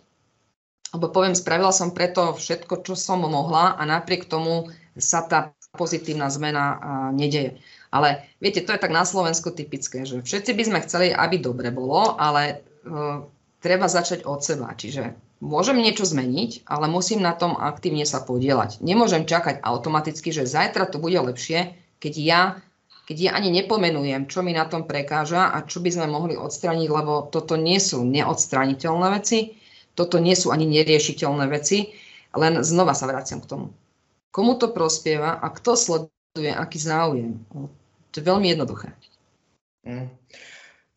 alebo 0.95 1.11
poviem, 1.11 1.35
spravila 1.35 1.75
som 1.75 1.91
preto 1.91 2.31
všetko, 2.35 2.83
čo 2.87 2.95
som 2.95 3.23
mohla 3.23 3.75
a 3.75 3.83
napriek 3.83 4.27
tomu 4.27 4.71
sa 4.95 5.23
tá 5.23 5.51
pozitívna 5.75 6.31
zmena 6.31 6.79
nedeje. 7.11 7.59
Ale 7.91 8.23
viete, 8.39 8.63
to 8.63 8.71
je 8.71 8.81
tak 8.81 8.95
na 8.95 9.03
Slovensku 9.03 9.51
typické, 9.51 10.07
že 10.07 10.23
všetci 10.23 10.51
by 10.55 10.63
sme 10.63 10.79
chceli, 10.87 11.07
aby 11.11 11.39
dobre 11.43 11.71
bolo, 11.75 12.15
ale 12.15 12.63
uh, 12.87 13.23
treba 13.59 13.91
začať 13.91 14.23
od 14.23 14.39
seba. 14.43 14.73
Čiže 14.73 15.27
Môžem 15.37 15.77
niečo 15.77 16.01
zmeniť, 16.01 16.65
ale 16.65 16.89
musím 16.89 17.21
na 17.21 17.29
tom 17.37 17.53
aktívne 17.53 18.09
sa 18.09 18.25
podielať. 18.25 18.81
Nemôžem 18.81 19.29
čakať 19.29 19.61
automaticky, 19.61 20.33
že 20.33 20.49
zajtra 20.49 20.89
to 20.89 20.97
bude 20.97 21.13
lepšie, 21.13 21.77
keď 22.01 22.13
ja, 22.17 22.41
keď 23.07 23.17
ja 23.23 23.31
ani 23.39 23.55
nepomenujem, 23.55 24.27
čo 24.27 24.43
mi 24.43 24.51
na 24.51 24.67
tom 24.67 24.83
prekáža 24.83 25.55
a 25.55 25.63
čo 25.63 25.79
by 25.79 25.95
sme 25.95 26.11
mohli 26.11 26.35
odstraniť, 26.35 26.91
lebo 26.91 27.31
toto 27.31 27.55
nie 27.55 27.79
sú 27.79 28.03
neodstraniteľné 28.03 29.07
veci, 29.15 29.55
toto 29.95 30.19
nie 30.19 30.35
sú 30.35 30.51
ani 30.51 30.67
neriešiteľné 30.67 31.47
veci, 31.47 31.95
len 32.35 32.59
znova 32.67 32.91
sa 32.91 33.07
vraciam 33.07 33.39
k 33.39 33.47
tomu. 33.47 33.71
Komu 34.35 34.59
to 34.59 34.75
prospieva 34.75 35.39
a 35.39 35.47
kto 35.55 35.79
sleduje 35.79 36.51
aký 36.51 36.77
záujem? 36.83 37.39
To 38.11 38.15
je 38.19 38.23
veľmi 38.27 38.51
jednoduché. 38.51 38.91
Mm. 39.87 40.11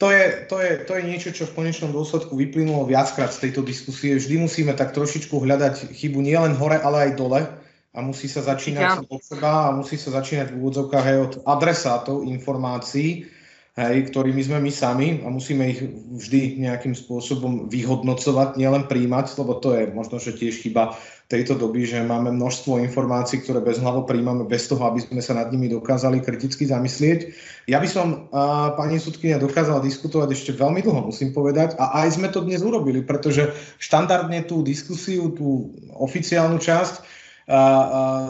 to 0.03 0.11
je, 0.11 0.51
to, 0.51 0.59
je, 0.59 0.73
to 0.83 0.93
je 0.99 1.03
niečo, 1.07 1.31
čo 1.31 1.47
v 1.47 1.63
konečnom 1.63 1.95
dôsledku 1.95 2.35
vyplynulo 2.35 2.91
viackrát 2.91 3.31
z 3.31 3.47
tejto 3.47 3.63
diskusie. 3.63 4.19
Vždy 4.19 4.35
musíme 4.43 4.75
tak 4.75 4.91
trošičku 4.99 5.39
hľadať 5.39 5.95
chybu 5.95 6.19
nielen 6.19 6.59
hore, 6.59 6.83
ale 6.83 7.07
aj 7.07 7.11
dole 7.15 7.47
a 7.91 7.99
musí 8.01 8.31
sa 8.31 8.47
začínať 8.47 8.87
ja. 8.87 9.03
od 9.03 9.23
seba 9.23 9.71
a 9.71 9.75
musí 9.75 9.99
sa 9.99 10.15
začínať 10.15 10.55
v 10.55 10.59
úvodzovkách 10.63 11.07
aj 11.07 11.19
od 11.19 11.35
adresátov 11.43 12.23
informácií, 12.23 13.27
hej, 13.75 13.97
ktorými 14.11 14.43
sme 14.47 14.59
my 14.63 14.71
sami 14.71 15.09
a 15.23 15.29
musíme 15.31 15.67
ich 15.75 15.83
vždy 16.15 16.63
nejakým 16.63 16.95
spôsobom 16.95 17.67
vyhodnocovať, 17.67 18.55
nielen 18.55 18.87
príjmať, 18.87 19.35
lebo 19.43 19.59
to 19.59 19.75
je 19.75 19.91
možno, 19.91 20.23
že 20.23 20.39
tiež 20.39 20.63
chyba 20.63 20.95
tejto 21.31 21.55
doby, 21.55 21.87
že 21.87 22.03
máme 22.03 22.35
množstvo 22.35 22.83
informácií, 22.83 23.43
ktoré 23.43 23.63
bez 23.63 23.79
hlavo 23.79 24.03
príjmame 24.03 24.43
bez 24.47 24.67
toho, 24.67 24.83
aby 24.91 24.99
sme 24.99 25.23
sa 25.23 25.39
nad 25.39 25.51
nimi 25.55 25.71
dokázali 25.71 26.19
kriticky 26.23 26.67
zamyslieť. 26.67 27.31
Ja 27.71 27.79
by 27.79 27.87
som, 27.87 28.07
uh, 28.35 28.75
pani 28.75 28.99
sudkynia, 28.99 29.39
dokázala 29.39 29.79
diskutovať 29.79 30.35
ešte 30.35 30.59
veľmi 30.59 30.83
dlho, 30.83 31.07
musím 31.07 31.31
povedať, 31.31 31.79
a 31.79 32.03
aj 32.03 32.19
sme 32.19 32.35
to 32.35 32.43
dnes 32.43 32.67
urobili, 32.67 33.07
pretože 33.07 33.55
štandardne 33.79 34.43
tú 34.43 34.67
diskusiu, 34.67 35.31
tú 35.31 35.71
oficiálnu 35.95 36.59
časť, 36.59 37.20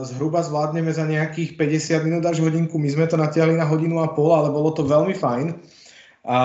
zhruba 0.08 0.40
zvládneme 0.40 0.88
za 0.88 1.04
nejakých 1.04 1.60
50 1.60 2.06
minút 2.08 2.24
až 2.24 2.40
hodinku. 2.40 2.80
My 2.80 2.88
sme 2.88 3.04
to 3.04 3.20
natiahli 3.20 3.52
na 3.52 3.68
hodinu 3.68 4.00
a 4.00 4.08
pol, 4.08 4.32
ale 4.32 4.48
bolo 4.48 4.72
to 4.72 4.88
veľmi 4.88 5.12
fajn. 5.12 5.60
A 6.24 6.36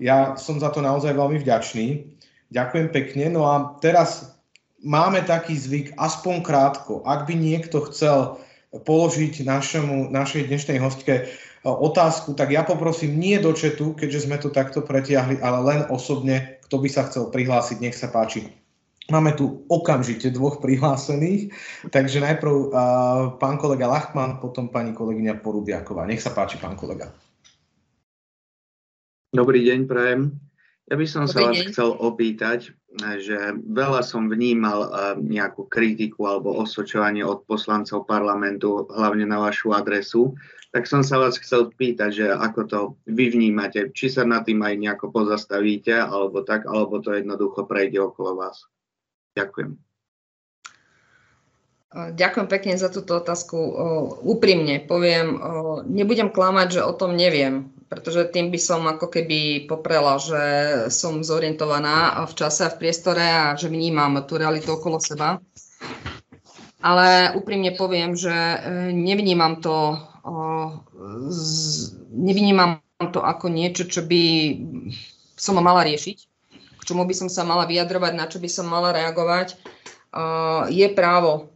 ja 0.00 0.36
som 0.40 0.56
za 0.56 0.72
to 0.72 0.80
naozaj 0.80 1.12
veľmi 1.12 1.40
vďačný. 1.40 2.08
Ďakujem 2.52 2.88
pekne. 2.92 3.24
No 3.36 3.48
a 3.48 3.76
teraz 3.84 4.32
máme 4.80 5.24
taký 5.24 5.56
zvyk, 5.56 5.96
aspoň 5.96 6.40
krátko, 6.40 7.04
ak 7.04 7.28
by 7.28 7.34
niekto 7.36 7.84
chcel 7.92 8.40
položiť 8.72 9.44
našemu, 9.44 10.08
našej 10.08 10.48
dnešnej 10.48 10.80
hostke 10.80 11.14
e, 11.16 11.22
otázku, 11.68 12.32
tak 12.32 12.48
ja 12.48 12.64
poprosím 12.64 13.20
nie 13.20 13.36
do 13.36 13.52
četu, 13.52 13.92
keďže 13.92 14.24
sme 14.24 14.40
to 14.40 14.48
takto 14.48 14.80
pretiahli, 14.80 15.44
ale 15.44 15.58
len 15.64 15.80
osobne, 15.92 16.60
kto 16.68 16.80
by 16.80 16.88
sa 16.88 17.04
chcel 17.08 17.28
prihlásiť, 17.28 17.76
nech 17.84 17.96
sa 17.96 18.08
páči. 18.08 18.61
Máme 19.10 19.34
tu 19.34 19.66
okamžite 19.66 20.30
dvoch 20.30 20.62
prihlásených, 20.62 21.50
takže 21.90 22.22
najprv 22.22 22.54
uh, 22.54 22.70
pán 23.42 23.58
kolega 23.58 23.90
Lachman, 23.90 24.38
potom 24.38 24.70
pani 24.70 24.94
kolegyňa 24.94 25.42
Porubiaková. 25.42 26.06
Nech 26.06 26.22
sa 26.22 26.30
páči, 26.30 26.62
pán 26.62 26.78
kolega. 26.78 27.10
Dobrý 29.34 29.66
deň, 29.66 29.90
prajem. 29.90 30.38
Ja 30.86 31.00
by 31.00 31.06
som 31.08 31.24
sa 31.24 31.48
vás 31.48 31.56
chcel 31.56 31.94
opýtať, 31.96 32.76
že 33.16 33.56
veľa 33.64 34.04
som 34.04 34.28
vnímal 34.28 34.92
nejakú 35.24 35.64
kritiku 35.72 36.28
alebo 36.28 36.52
osočovanie 36.60 37.24
od 37.24 37.48
poslancov 37.48 38.04
parlamentu, 38.04 38.84
hlavne 38.92 39.24
na 39.24 39.40
vašu 39.40 39.72
adresu. 39.72 40.36
Tak 40.72 40.84
som 40.84 41.00
sa 41.00 41.16
vás 41.16 41.40
chcel 41.40 41.72
pýtať, 41.72 42.10
že 42.12 42.26
ako 42.28 42.60
to 42.68 42.78
vy 43.08 43.32
vnímate, 43.32 43.88
či 43.96 44.12
sa 44.12 44.28
nad 44.28 44.44
tým 44.44 44.60
aj 44.60 44.74
nejako 44.76 45.08
pozastavíte, 45.08 45.96
alebo 45.96 46.44
tak, 46.44 46.68
alebo 46.68 47.00
to 47.00 47.16
jednoducho 47.16 47.64
prejde 47.64 47.96
okolo 48.00 48.36
vás. 48.36 48.68
Ďakujem. 49.32 49.70
Ďakujem 51.92 52.48
pekne 52.48 52.74
za 52.80 52.88
túto 52.88 53.20
otázku. 53.20 53.56
Úprimne 54.24 54.80
poviem, 54.88 55.36
nebudem 55.84 56.32
klamať, 56.32 56.80
že 56.80 56.86
o 56.88 56.92
tom 56.96 57.12
neviem 57.12 57.72
pretože 57.92 58.32
tým 58.32 58.48
by 58.48 58.56
som 58.56 58.88
ako 58.88 59.12
keby 59.12 59.68
poprela, 59.68 60.16
že 60.16 60.42
som 60.88 61.20
zorientovaná 61.20 62.24
v 62.24 62.32
čase 62.32 62.64
a 62.64 62.72
v 62.72 62.80
priestore 62.80 63.20
a 63.20 63.52
že 63.52 63.68
vnímam 63.68 64.16
tú 64.24 64.40
realitu 64.40 64.72
okolo 64.72 64.96
seba. 64.96 65.44
Ale 66.80 67.36
úprimne 67.36 67.76
poviem, 67.76 68.16
že 68.16 68.32
e, 68.32 68.58
nevnímam 68.96 69.60
to, 69.60 70.00
nevnímam 72.16 72.80
to 73.12 73.20
ako 73.20 73.52
niečo, 73.52 73.84
čo 73.84 74.00
by 74.08 74.56
som 75.36 75.60
mala 75.60 75.84
riešiť, 75.84 76.31
čomu 76.92 77.08
by 77.08 77.14
som 77.16 77.32
sa 77.32 77.48
mala 77.48 77.64
vyjadrovať, 77.64 78.12
na 78.12 78.28
čo 78.28 78.36
by 78.36 78.48
som 78.52 78.68
mala 78.68 78.92
reagovať. 78.92 79.56
Je 80.68 80.86
právo 80.92 81.48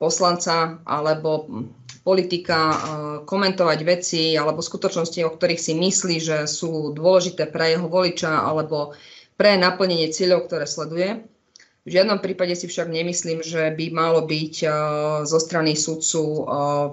poslanca 0.00 0.80
alebo 0.88 1.44
politika 2.00 2.58
eh, 2.72 2.78
komentovať 3.28 3.78
veci 3.84 4.34
alebo 4.34 4.64
skutočnosti, 4.64 5.20
o 5.24 5.34
ktorých 5.36 5.60
si 5.60 5.72
myslí, 5.76 6.16
že 6.18 6.38
sú 6.48 6.96
dôležité 6.96 7.46
pre 7.52 7.76
jeho 7.76 7.86
voliča 7.86 8.40
alebo 8.40 8.96
pre 9.36 9.56
naplnenie 9.60 10.12
cieľov, 10.12 10.48
ktoré 10.48 10.64
sleduje. 10.64 11.24
V 11.84 11.88
žiadnom 11.96 12.20
prípade 12.20 12.52
si 12.56 12.68
však 12.68 12.92
nemyslím, 12.92 13.40
že 13.40 13.72
by 13.72 13.86
malo 13.92 14.24
byť 14.24 14.54
eh, 14.64 14.72
zo 15.28 15.38
strany 15.38 15.76
sudcu, 15.76 16.48
eh, 16.48 16.88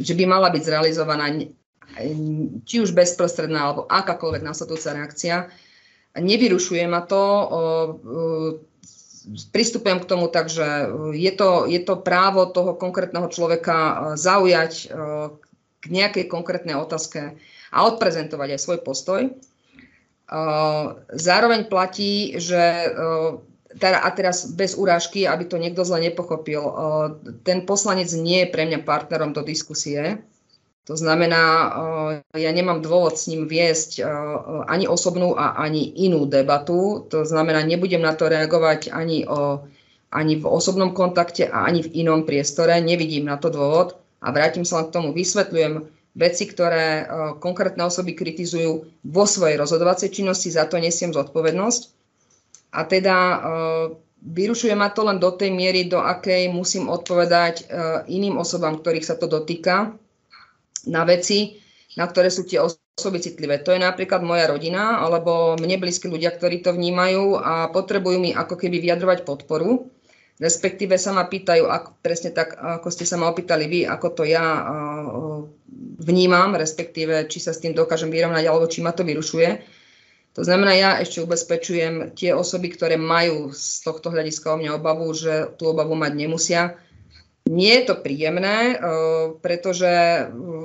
že 0.00 0.14
by 0.16 0.24
mala 0.24 0.48
byť 0.48 0.62
zrealizovaná 0.64 1.28
či 2.68 2.76
už 2.84 2.92
bezprostredná 2.92 3.72
alebo 3.72 3.88
akákoľvek 3.88 4.42
následujúca 4.44 4.96
reakcia. 4.96 5.36
Nevyrušuje 6.16 6.84
ma 6.88 7.04
to, 7.04 7.24
pristupujem 9.50 9.98
k 10.02 10.08
tomu 10.08 10.30
tak, 10.30 10.46
že 10.46 10.62
e, 10.62 10.86
je 11.18 11.32
to, 11.34 11.66
je 11.66 11.80
to 11.82 11.98
právo 11.98 12.46
toho 12.46 12.78
konkrétneho 12.78 13.26
človeka 13.26 13.76
e, 13.76 13.94
zaujať 14.14 14.72
e, 14.78 14.84
k 15.82 15.84
nejakej 15.90 16.24
konkrétnej 16.30 16.78
otázke 16.78 17.34
a 17.70 17.78
odprezentovať 17.86 18.48
aj 18.56 18.60
svoj 18.62 18.78
postoj. 18.82 19.22
Zároveň 21.14 21.70
platí, 21.70 22.34
že 22.34 22.90
a 23.78 24.08
teraz 24.10 24.50
bez 24.50 24.74
urážky, 24.74 25.22
aby 25.22 25.46
to 25.46 25.54
niekto 25.54 25.86
zle 25.86 26.02
nepochopil, 26.02 26.66
ten 27.46 27.62
poslanec 27.62 28.10
nie 28.18 28.42
je 28.42 28.50
pre 28.50 28.66
mňa 28.66 28.82
partnerom 28.82 29.30
do 29.30 29.46
diskusie. 29.46 30.18
To 30.86 30.94
znamená, 30.94 31.74
ja 32.30 32.50
nemám 32.54 32.78
dôvod 32.78 33.18
s 33.18 33.26
ním 33.26 33.50
viesť 33.50 34.06
ani 34.70 34.86
osobnú 34.86 35.34
a 35.34 35.58
ani 35.58 35.82
inú 36.06 36.30
debatu. 36.30 37.02
To 37.10 37.26
znamená, 37.26 37.66
nebudem 37.66 37.98
na 37.98 38.14
to 38.14 38.30
reagovať 38.30 38.94
ani, 38.94 39.26
o, 39.26 39.66
ani 40.14 40.38
v 40.38 40.46
osobnom 40.46 40.94
kontakte 40.94 41.50
a 41.50 41.66
ani 41.66 41.82
v 41.82 42.06
inom 42.06 42.22
priestore. 42.22 42.78
Nevidím 42.78 43.26
na 43.26 43.34
to 43.34 43.50
dôvod 43.50 43.98
a 44.22 44.30
vrátim 44.30 44.62
sa 44.62 44.78
len 44.78 44.86
k 44.86 44.94
tomu. 44.94 45.10
Vysvetľujem 45.10 45.90
veci, 46.14 46.44
ktoré 46.46 47.10
konkrétne 47.42 47.90
osoby 47.90 48.14
kritizujú 48.14 48.86
vo 49.10 49.24
svojej 49.26 49.58
rozhodovacej 49.58 50.14
činnosti, 50.14 50.54
za 50.54 50.70
to 50.70 50.78
nesiem 50.78 51.10
zodpovednosť. 51.10 51.82
A 52.78 52.86
teda 52.86 53.16
vyrušuje 54.22 54.78
ma 54.78 54.94
to 54.94 55.02
len 55.02 55.18
do 55.18 55.34
tej 55.34 55.50
miery, 55.50 55.90
do 55.90 55.98
akej 55.98 56.46
musím 56.46 56.86
odpovedať 56.86 57.66
iným 58.06 58.38
osobám, 58.38 58.78
ktorých 58.78 59.02
sa 59.02 59.18
to 59.18 59.26
dotýka 59.26 59.98
na 60.86 61.02
veci, 61.04 61.58
na 61.98 62.06
ktoré 62.06 62.30
sú 62.30 62.46
tie 62.48 62.62
osoby 62.62 63.20
citlivé. 63.20 63.60
To 63.60 63.76
je 63.76 63.80
napríklad 63.80 64.24
moja 64.24 64.48
rodina 64.48 65.04
alebo 65.04 65.58
mne 65.60 65.76
blízki 65.76 66.08
ľudia, 66.08 66.32
ktorí 66.32 66.64
to 66.64 66.72
vnímajú 66.72 67.36
a 67.36 67.68
potrebujú 67.68 68.18
mi 68.20 68.30
ako 68.32 68.56
keby 68.56 68.80
vyjadrovať 68.80 69.28
podporu. 69.28 69.92
Respektíve 70.36 71.00
sa 71.00 71.16
ma 71.16 71.24
pýtajú, 71.24 71.64
ako, 71.64 71.96
presne 72.04 72.28
tak, 72.28 72.60
ako 72.60 72.92
ste 72.92 73.08
sa 73.08 73.16
ma 73.16 73.32
opýtali 73.32 73.64
vy, 73.72 73.80
ako 73.88 74.20
to 74.20 74.22
ja 74.28 74.68
vnímam, 75.96 76.52
respektíve 76.52 77.24
či 77.24 77.40
sa 77.40 77.56
s 77.56 77.64
tým 77.64 77.72
dokážem 77.72 78.12
vyrovnať, 78.12 78.44
alebo 78.44 78.68
či 78.68 78.84
ma 78.84 78.92
to 78.92 79.00
vyrušuje. 79.00 79.64
To 80.36 80.44
znamená, 80.44 80.76
ja 80.76 80.90
ešte 81.00 81.24
ubezpečujem 81.24 82.12
tie 82.12 82.36
osoby, 82.36 82.68
ktoré 82.68 83.00
majú 83.00 83.48
z 83.56 83.80
tohto 83.80 84.12
hľadiska 84.12 84.52
o 84.52 84.60
mňa 84.60 84.76
obavu, 84.76 85.08
že 85.16 85.56
tú 85.56 85.72
obavu 85.72 85.96
mať 85.96 86.12
nemusia, 86.12 86.76
nie 87.46 87.72
je 87.78 87.84
to 87.86 87.94
príjemné, 88.02 88.74
eh, 88.74 88.78
pretože 89.38 89.90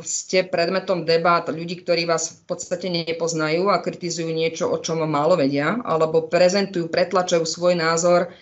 ste 0.02 0.41
predmetom 0.41 1.06
debát 1.06 1.45
ľudí, 1.45 1.86
ktorí 1.86 2.10
vás 2.10 2.41
v 2.41 2.41
podstate 2.49 2.90
nepoznajú 2.90 3.70
a 3.70 3.80
kritizujú 3.80 4.34
niečo, 4.34 4.66
o 4.66 4.82
čom 4.82 5.06
málo 5.06 5.38
vedia, 5.38 5.78
alebo 5.86 6.26
prezentujú, 6.26 6.90
pretlačajú 6.90 7.45
svoj 7.45 7.78
názor 7.78 8.34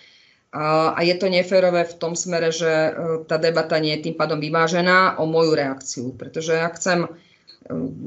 a 0.49 0.97
je 1.05 1.13
to 1.13 1.29
neférové 1.29 1.85
v 1.85 1.97
tom 2.01 2.17
smere, 2.17 2.49
že 2.49 2.71
eh, 2.71 2.93
tá 3.27 3.37
debata 3.37 3.77
nie 3.77 3.99
je 3.99 4.09
tým 4.09 4.15
pádom 4.17 4.39
vyvážená 4.39 5.19
o 5.19 5.27
moju 5.27 5.53
reakciu. 5.53 6.15
Pretože 6.15 6.57
ak 6.57 6.79
chcem 6.79 7.05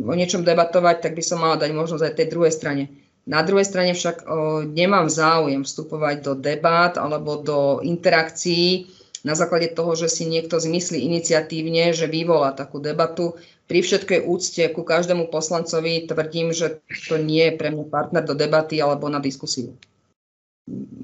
o 0.03 0.15
niečom 0.17 0.43
debatovať, 0.43 1.07
tak 1.07 1.13
by 1.15 1.23
som 1.23 1.39
mala 1.39 1.55
dať 1.55 1.71
možnosť 1.71 2.03
aj 2.03 2.17
tej 2.19 2.29
druhej 2.35 2.51
strane. 2.51 2.85
Na 3.23 3.47
druhej 3.47 3.63
strane 3.63 3.95
však 3.95 4.27
nemám 4.75 5.07
záujem 5.07 5.63
vstupovať 5.63 6.17
do 6.27 6.33
debát 6.35 6.99
alebo 6.99 7.39
do 7.39 7.79
interakcií, 7.79 8.91
na 9.23 9.39
základe 9.39 9.71
toho, 9.71 9.95
že 9.95 10.11
si 10.11 10.27
niekto 10.27 10.59
zmyslí 10.59 10.99
iniciatívne, 10.99 11.95
že 11.95 12.11
vyvolá 12.11 12.55
takú 12.59 12.83
debatu. 12.83 13.39
Pri 13.71 13.79
všetkej 13.81 14.27
úcte 14.27 14.63
ku 14.75 14.83
každému 14.83 15.31
poslancovi 15.31 16.11
tvrdím, 16.11 16.51
že 16.51 16.83
to 17.07 17.23
nie 17.23 17.47
je 17.51 17.57
pre 17.57 17.71
mňa 17.71 17.87
partner 17.87 18.23
do 18.27 18.35
debaty 18.35 18.83
alebo 18.83 19.07
na 19.07 19.23
diskusiu. 19.23 19.79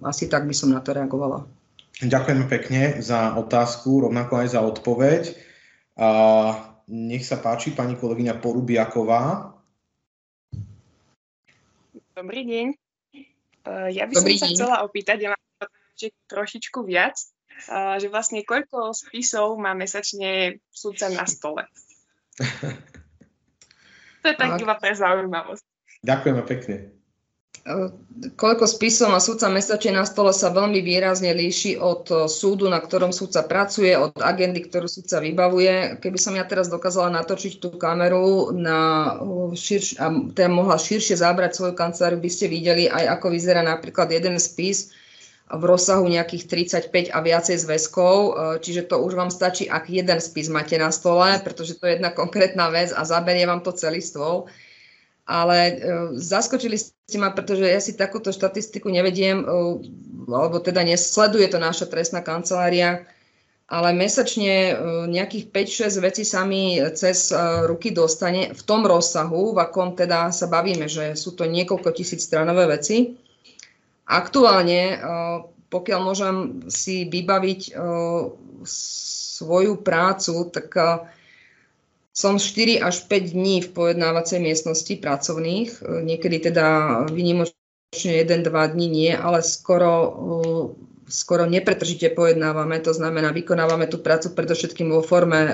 Asi 0.02 0.26
tak 0.26 0.50
by 0.50 0.54
som 0.54 0.74
na 0.74 0.82
to 0.82 0.94
reagovala. 0.94 1.46
Ďakujeme 1.98 2.46
pekne 2.46 3.02
za 3.02 3.34
otázku, 3.38 4.06
rovnako 4.06 4.42
aj 4.42 4.48
za 4.54 4.60
odpoveď. 4.62 5.22
A 5.98 6.08
nech 6.90 7.26
sa 7.26 7.38
páči 7.38 7.74
pani 7.74 7.98
kolegyňa 7.98 8.38
Porubiaková. 8.38 9.54
Dobrý 12.14 12.42
deň. 12.46 12.66
Ja 13.94 14.10
by 14.10 14.12
Dobrý 14.14 14.38
som 14.38 14.42
sa 14.42 14.46
deň. 14.50 14.54
chcela 14.54 14.76
opýtať, 14.86 15.16
ja 15.22 15.28
mám 15.34 15.38
trošičku 16.30 16.82
viac 16.82 17.18
že 17.98 18.06
vlastne 18.06 18.46
koľko 18.46 18.94
spisov 18.94 19.58
má 19.58 19.74
mesačne 19.74 20.62
súdca 20.70 21.10
na 21.10 21.26
stole? 21.26 21.66
To 24.22 24.26
je 24.30 24.36
tak 24.38 24.62
iba 24.62 24.74
pre 24.78 24.94
zaujímavosť. 24.94 25.64
Ďakujeme 26.06 26.42
pekne. 26.46 26.76
Koľko 28.38 28.64
spisov 28.64 29.12
má 29.12 29.20
súdca 29.20 29.52
mesačne 29.52 30.00
na 30.00 30.08
stole 30.08 30.32
sa 30.32 30.48
veľmi 30.48 30.80
výrazne 30.80 31.36
líši 31.36 31.76
od 31.76 32.30
súdu, 32.30 32.64
na 32.64 32.80
ktorom 32.80 33.12
súdca 33.12 33.44
pracuje, 33.44 33.92
od 33.92 34.16
agendy, 34.24 34.64
ktorú 34.64 34.88
súdca 34.88 35.20
vybavuje. 35.20 36.00
Keby 36.00 36.16
som 36.16 36.32
ja 36.32 36.48
teraz 36.48 36.72
dokázala 36.72 37.12
natočiť 37.20 37.60
tú 37.60 37.76
kameru 37.76 38.56
na 38.56 39.12
širš, 39.52 40.00
a 40.00 40.08
teda 40.32 40.48
mohla 40.48 40.80
širšie 40.80 41.20
zábrať 41.20 41.60
svoju 41.60 41.74
kanceláriu, 41.76 42.16
by 42.22 42.30
ste 42.32 42.48
videli 42.48 42.88
aj 42.88 43.20
ako 43.20 43.36
vyzerá 43.36 43.60
napríklad 43.60 44.08
jeden 44.16 44.40
spis 44.40 44.88
v 45.48 45.62
rozsahu 45.64 46.04
nejakých 46.04 46.44
35 46.88 47.08
a 47.08 47.18
viacej 47.24 47.56
zväzkov, 47.56 48.14
čiže 48.60 48.88
to 48.92 49.00
už 49.00 49.16
vám 49.16 49.32
stačí, 49.32 49.64
ak 49.64 49.88
jeden 49.88 50.20
spis 50.20 50.52
máte 50.52 50.76
na 50.76 50.92
stole, 50.92 51.40
pretože 51.40 51.80
to 51.80 51.88
je 51.88 51.96
jedna 51.96 52.12
konkrétna 52.12 52.68
vec 52.68 52.92
a 52.92 53.02
zaberie 53.08 53.48
vám 53.48 53.64
to 53.64 53.72
celý 53.72 54.04
stôl 54.04 54.48
ale 55.28 55.58
uh, 55.60 55.76
zaskočili 56.16 56.80
ste 56.80 57.20
ma, 57.20 57.28
pretože 57.28 57.68
ja 57.68 57.76
si 57.84 57.92
takúto 57.92 58.32
štatistiku 58.32 58.88
nevediem, 58.88 59.44
uh, 59.44 59.76
alebo 60.24 60.56
teda 60.64 60.80
nesleduje 60.80 61.52
to 61.52 61.60
naša 61.60 61.84
trestná 61.84 62.24
kancelária, 62.24 63.04
ale 63.68 63.92
mesačne 63.92 64.80
nejakých 65.12 65.52
5-6 65.52 66.00
vecí 66.00 66.24
sa 66.24 66.48
mi 66.48 66.80
cez 66.96 67.28
ruky 67.68 67.92
dostane 67.92 68.56
v 68.56 68.62
tom 68.64 68.88
rozsahu, 68.88 69.52
v 69.52 69.60
akom 69.60 69.92
teda 69.92 70.32
sa 70.32 70.48
bavíme, 70.48 70.88
že 70.88 71.12
sú 71.12 71.36
to 71.36 71.44
niekoľko 71.44 71.92
tisíc 71.92 72.24
stranové 72.24 72.64
veci. 72.64 73.20
Aktuálne, 74.08 74.96
uh, 74.96 75.36
pokiaľ 75.68 76.00
môžem 76.00 76.36
si 76.72 77.04
vybaviť 77.04 77.76
uh, 77.76 78.32
svoju 78.64 79.84
prácu, 79.84 80.48
tak 80.48 80.72
uh, 80.72 81.04
som 82.18 82.34
4 82.34 82.82
až 82.82 83.06
5 83.06 83.36
dní 83.36 83.62
v 83.62 83.70
pojednávacej 83.70 84.42
miestnosti 84.42 84.90
pracovných, 84.98 85.86
niekedy 86.02 86.50
teda 86.50 86.66
vynimočne 87.14 88.26
1-2 88.26 88.74
dní 88.74 88.86
nie, 88.90 89.14
ale 89.14 89.38
skoro, 89.46 90.18
skoro 91.06 91.46
nepretržite 91.46 92.10
pojednávame, 92.18 92.82
to 92.82 92.90
znamená 92.90 93.30
vykonávame 93.30 93.86
tú 93.86 94.02
prácu 94.02 94.34
predovšetkým 94.34 94.90
vo 94.90 94.98
forme 94.98 95.46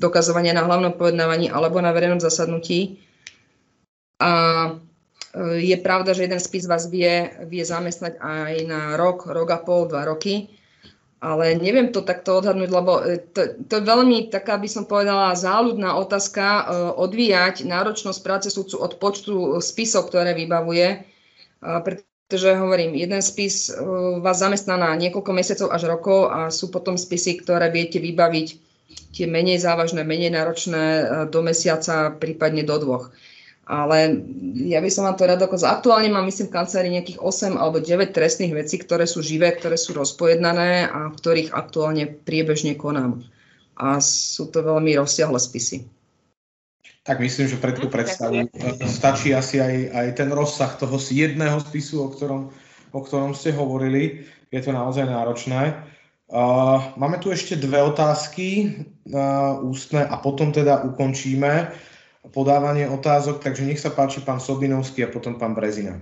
dokazovania 0.00 0.56
na 0.56 0.64
hlavnom 0.64 0.96
pojednávaní 0.96 1.52
alebo 1.52 1.76
na 1.84 1.92
verejnom 1.92 2.24
zasadnutí. 2.24 3.04
A 4.16 4.32
je 5.36 5.76
pravda, 5.76 6.16
že 6.16 6.24
jeden 6.24 6.40
spis 6.40 6.64
vás 6.64 6.88
vie, 6.88 7.28
vie 7.48 7.64
zamestnať 7.64 8.16
aj 8.16 8.54
na 8.64 8.80
rok, 8.96 9.28
rok 9.28 9.48
a 9.52 9.60
pol, 9.60 9.84
dva 9.90 10.08
roky 10.08 10.48
ale 11.18 11.58
neviem 11.58 11.90
to 11.90 12.06
takto 12.06 12.38
odhadnúť, 12.38 12.70
lebo 12.70 13.02
e, 13.02 13.18
to, 13.34 13.58
to 13.66 13.82
je 13.82 13.84
veľmi 13.84 14.30
taká, 14.30 14.54
by 14.54 14.70
som 14.70 14.86
povedala, 14.86 15.34
záľudná 15.34 15.98
otázka 15.98 16.44
uh, 16.46 16.62
odvíjať 16.94 17.66
náročnosť 17.66 18.20
práce 18.22 18.48
súdcu 18.54 18.78
od 18.78 18.92
počtu 19.02 19.58
spisov, 19.58 20.10
ktoré 20.10 20.30
vybavuje, 20.38 21.02
pretože 21.58 22.54
hovorím, 22.54 22.94
jeden 22.94 23.18
spis 23.18 23.74
vás 24.22 24.38
zamestná 24.38 24.78
na 24.78 24.94
niekoľko 24.94 25.32
mesiacov 25.34 25.68
až 25.74 25.90
rokov 25.90 26.30
a 26.30 26.54
sú 26.54 26.70
potom 26.70 26.94
spisy, 26.94 27.42
ktoré 27.42 27.66
viete 27.74 27.98
vybaviť 27.98 28.48
tie 29.18 29.26
menej 29.26 29.58
závažné, 29.58 30.06
menej 30.06 30.30
náročné 30.30 30.84
do 31.34 31.40
mesiaca, 31.42 32.14
prípadne 32.14 32.62
do 32.62 32.78
dvoch 32.78 33.10
ale 33.68 34.24
ja 34.64 34.80
by 34.80 34.88
som 34.88 35.04
vám 35.04 35.20
to 35.20 35.28
rada 35.28 35.44
dokázala. 35.44 35.76
Aktuálne 35.76 36.08
mám, 36.08 36.24
myslím, 36.24 36.48
v 36.48 36.56
kancelárii 36.56 36.96
nejakých 36.96 37.20
8 37.20 37.60
alebo 37.60 37.84
9 37.84 38.16
trestných 38.16 38.56
vecí, 38.56 38.80
ktoré 38.80 39.04
sú 39.04 39.20
živé, 39.20 39.52
ktoré 39.52 39.76
sú 39.76 39.92
rozpojednané 39.92 40.88
a 40.88 41.12
v 41.12 41.14
ktorých 41.20 41.52
aktuálne 41.52 42.08
priebežne 42.08 42.80
konám. 42.80 43.20
A 43.76 44.00
sú 44.00 44.48
to 44.48 44.64
veľmi 44.64 44.96
rozsiahle 44.96 45.36
spisy. 45.36 45.84
Tak 47.04 47.20
myslím, 47.20 47.46
že 47.52 47.60
pre 47.60 47.76
tú 47.76 47.92
predstavu 47.92 48.48
stačí 48.88 49.36
asi 49.36 49.60
aj, 49.60 49.76
aj 49.92 50.08
ten 50.16 50.32
rozsah 50.32 50.72
toho 50.80 50.96
jedného 50.96 51.60
spisu, 51.60 52.04
o 52.04 52.08
ktorom, 52.08 52.48
o 52.96 53.00
ktorom 53.04 53.36
ste 53.36 53.52
hovorili. 53.52 54.24
Je 54.48 54.64
to 54.64 54.72
naozaj 54.72 55.04
náročné. 55.04 55.76
Uh, 56.28 56.92
máme 57.00 57.20
tu 57.20 57.32
ešte 57.32 57.56
dve 57.56 57.80
otázky 57.80 58.80
uh, 59.12 59.60
ústne 59.64 60.04
a 60.04 60.20
potom 60.20 60.52
teda 60.52 60.84
ukončíme 60.84 61.72
podávanie 62.30 62.88
otázok, 62.88 63.40
takže 63.40 63.64
nech 63.64 63.80
sa 63.80 63.92
páči 63.92 64.20
pán 64.20 64.40
Sobinovský 64.40 65.04
a 65.04 65.12
potom 65.12 65.36
pán 65.36 65.56
Brezina. 65.56 66.00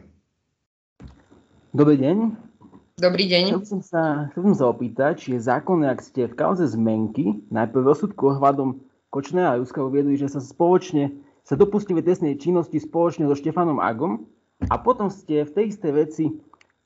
Dobrý 1.77 2.01
deň. 2.01 2.17
Dobrý 2.97 3.29
deň. 3.29 3.61
Chcel 3.61 3.65
som 3.69 3.83
sa, 3.85 4.03
chcel 4.33 4.43
som 4.53 4.57
sa 4.57 4.67
opýtať, 4.73 5.13
či 5.21 5.29
je 5.37 5.45
zákonné, 5.45 5.93
ak 5.93 6.01
ste 6.01 6.25
v 6.25 6.35
kauze 6.35 6.65
zmenky, 6.65 7.45
najprv 7.53 7.85
v 7.85 7.89
rozsudku 7.93 8.33
ohľadom 8.33 8.81
Kočného 9.13 9.49
a 9.53 9.61
Ruska 9.61 9.85
uviedli, 9.85 10.17
že 10.17 10.33
sa 10.33 10.41
spoločne 10.41 11.13
sa 11.47 11.55
dopustili 11.55 12.03
trestnej 12.03 12.35
činnosti 12.43 12.83
spoločne 12.83 13.31
so 13.31 13.39
Štefanom 13.39 13.79
Agom 13.79 14.27
a 14.67 14.81
potom 14.83 15.07
ste 15.07 15.47
v 15.47 15.55
tej 15.55 15.65
istej 15.77 15.93
veci 15.95 16.25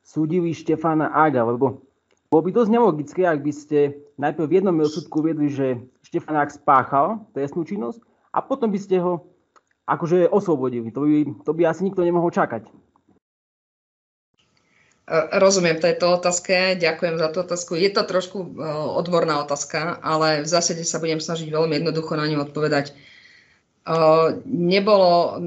súdili 0.04 0.52
Štefana 0.52 1.08
Aga, 1.16 1.48
lebo 1.48 1.80
bolo 2.28 2.42
by 2.44 2.50
dosť 2.52 2.70
nelogické, 2.70 3.22
ak 3.24 3.40
by 3.40 3.52
ste 3.56 3.96
najprv 4.20 4.46
v 4.46 4.54
jednom 4.60 4.76
rozsudku 4.76 5.24
uviedli, 5.24 5.48
že 5.48 5.80
Štefan 6.04 6.36
Ag 6.36 6.52
spáchal 6.52 7.24
trestnú 7.32 7.64
činnosť 7.64 8.04
a 8.36 8.44
potom 8.44 8.68
by 8.68 8.78
ste 8.78 9.00
ho 9.00 9.29
akože 9.90 10.30
oslobodili. 10.30 10.94
To 10.94 11.02
by, 11.02 11.26
to 11.42 11.50
by 11.50 11.62
asi 11.66 11.82
nikto 11.84 12.06
nemohol 12.06 12.30
čakať. 12.30 12.70
E, 15.10 15.16
rozumiem 15.42 15.82
tejto 15.82 16.14
otázke, 16.14 16.78
ďakujem 16.78 17.18
za 17.18 17.28
tú 17.34 17.42
otázku. 17.42 17.74
Je 17.74 17.90
to 17.90 18.06
trošku 18.06 18.38
e, 18.38 18.48
odborná 18.94 19.42
otázka, 19.42 19.98
ale 19.98 20.46
v 20.46 20.48
zásade 20.48 20.86
sa 20.86 21.02
budem 21.02 21.18
snažiť 21.18 21.50
veľmi 21.50 21.82
jednoducho 21.82 22.14
na 22.14 22.30
ňu 22.30 22.46
odpovedať. 22.46 22.94
Nebolo 24.44 25.40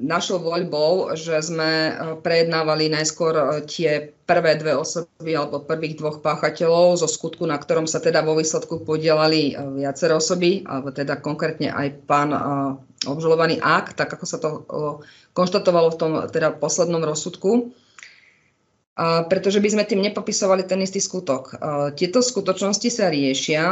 našou 0.00 0.40
voľbou, 0.40 1.12
že 1.12 1.38
sme 1.44 1.92
prejednávali 2.24 2.88
najskôr 2.88 3.62
tie 3.68 4.16
prvé 4.24 4.56
dve 4.56 4.80
osoby 4.80 5.36
alebo 5.36 5.60
prvých 5.60 6.00
dvoch 6.00 6.24
páchateľov 6.24 7.04
zo 7.04 7.06
skutku, 7.06 7.44
na 7.44 7.60
ktorom 7.60 7.84
sa 7.84 8.00
teda 8.00 8.24
vo 8.24 8.32
výsledku 8.32 8.80
podielali 8.80 9.54
viaceré 9.76 10.16
osoby, 10.16 10.64
alebo 10.64 10.88
teda 10.88 11.20
konkrétne 11.20 11.68
aj 11.68 11.88
pán 12.08 12.32
obžalovaný 13.04 13.60
Ak, 13.60 13.92
tak 13.92 14.08
ako 14.08 14.24
sa 14.24 14.40
to 14.40 14.48
konštatovalo 15.36 15.92
v 15.92 16.00
tom 16.00 16.12
teda 16.32 16.56
poslednom 16.56 17.04
rozsudku 17.04 17.76
pretože 19.28 19.60
by 19.60 19.68
sme 19.76 19.84
tým 19.84 20.00
nepopisovali 20.00 20.64
ten 20.64 20.80
istý 20.80 21.04
skutok. 21.04 21.52
Tieto 22.00 22.24
skutočnosti 22.24 22.88
sa 22.88 23.12
riešia, 23.12 23.62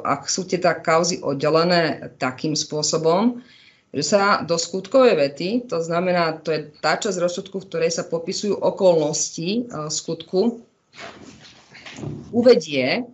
ak 0.00 0.24
sú 0.24 0.48
tieto 0.48 0.72
kauzy 0.80 1.20
oddelené 1.20 2.16
takým 2.16 2.56
spôsobom, 2.56 3.44
že 3.92 4.02
sa 4.02 4.40
do 4.40 4.56
skutkovej 4.56 5.20
vety, 5.20 5.68
to 5.68 5.84
znamená, 5.84 6.40
to 6.40 6.50
je 6.50 6.72
tá 6.80 6.96
časť 6.96 7.20
rozsudku, 7.20 7.60
v 7.60 7.68
ktorej 7.68 7.90
sa 7.92 8.08
popisujú 8.08 8.56
okolnosti 8.56 9.68
skutku, 9.92 10.64
uvedie, 12.34 13.06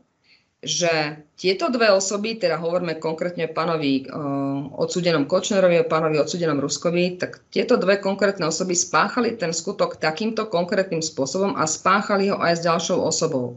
že 0.60 1.24
tieto 1.40 1.72
dve 1.72 1.88
osoby, 1.88 2.36
teda 2.36 2.60
hovoríme 2.60 3.00
konkrétne 3.00 3.48
pánovi 3.48 4.04
uh, 4.04 4.68
odsudenom 4.76 5.24
Kočnerovi 5.24 5.80
a 5.80 5.88
pánovi 5.88 6.20
odsudenom 6.20 6.60
Ruskovi, 6.60 7.16
tak 7.16 7.40
tieto 7.48 7.80
dve 7.80 7.96
konkrétne 7.96 8.44
osoby 8.44 8.76
spáchali 8.76 9.40
ten 9.40 9.56
skutok 9.56 9.96
takýmto 9.96 10.52
konkrétnym 10.52 11.00
spôsobom 11.00 11.56
a 11.56 11.64
spáchali 11.64 12.28
ho 12.28 12.36
aj 12.36 12.60
s 12.60 12.64
ďalšou 12.68 13.00
osobou. 13.00 13.56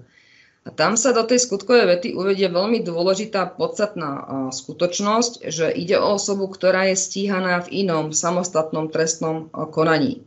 A 0.63 0.71
tam 0.71 0.95
sa 0.95 1.11
do 1.11 1.27
tej 1.27 1.43
skutkovej 1.43 1.91
vety 1.91 2.15
uvedie 2.15 2.47
veľmi 2.47 2.87
dôležitá 2.87 3.51
podstatná 3.59 4.11
uh, 4.15 4.23
skutočnosť, 4.55 5.51
že 5.51 5.75
ide 5.75 5.99
o 5.99 6.15
osobu, 6.15 6.47
ktorá 6.47 6.87
je 6.87 6.95
stíhaná 6.95 7.67
v 7.67 7.83
inom 7.83 8.15
samostatnom 8.15 8.87
trestnom 8.87 9.51
uh, 9.51 9.67
konaní. 9.67 10.23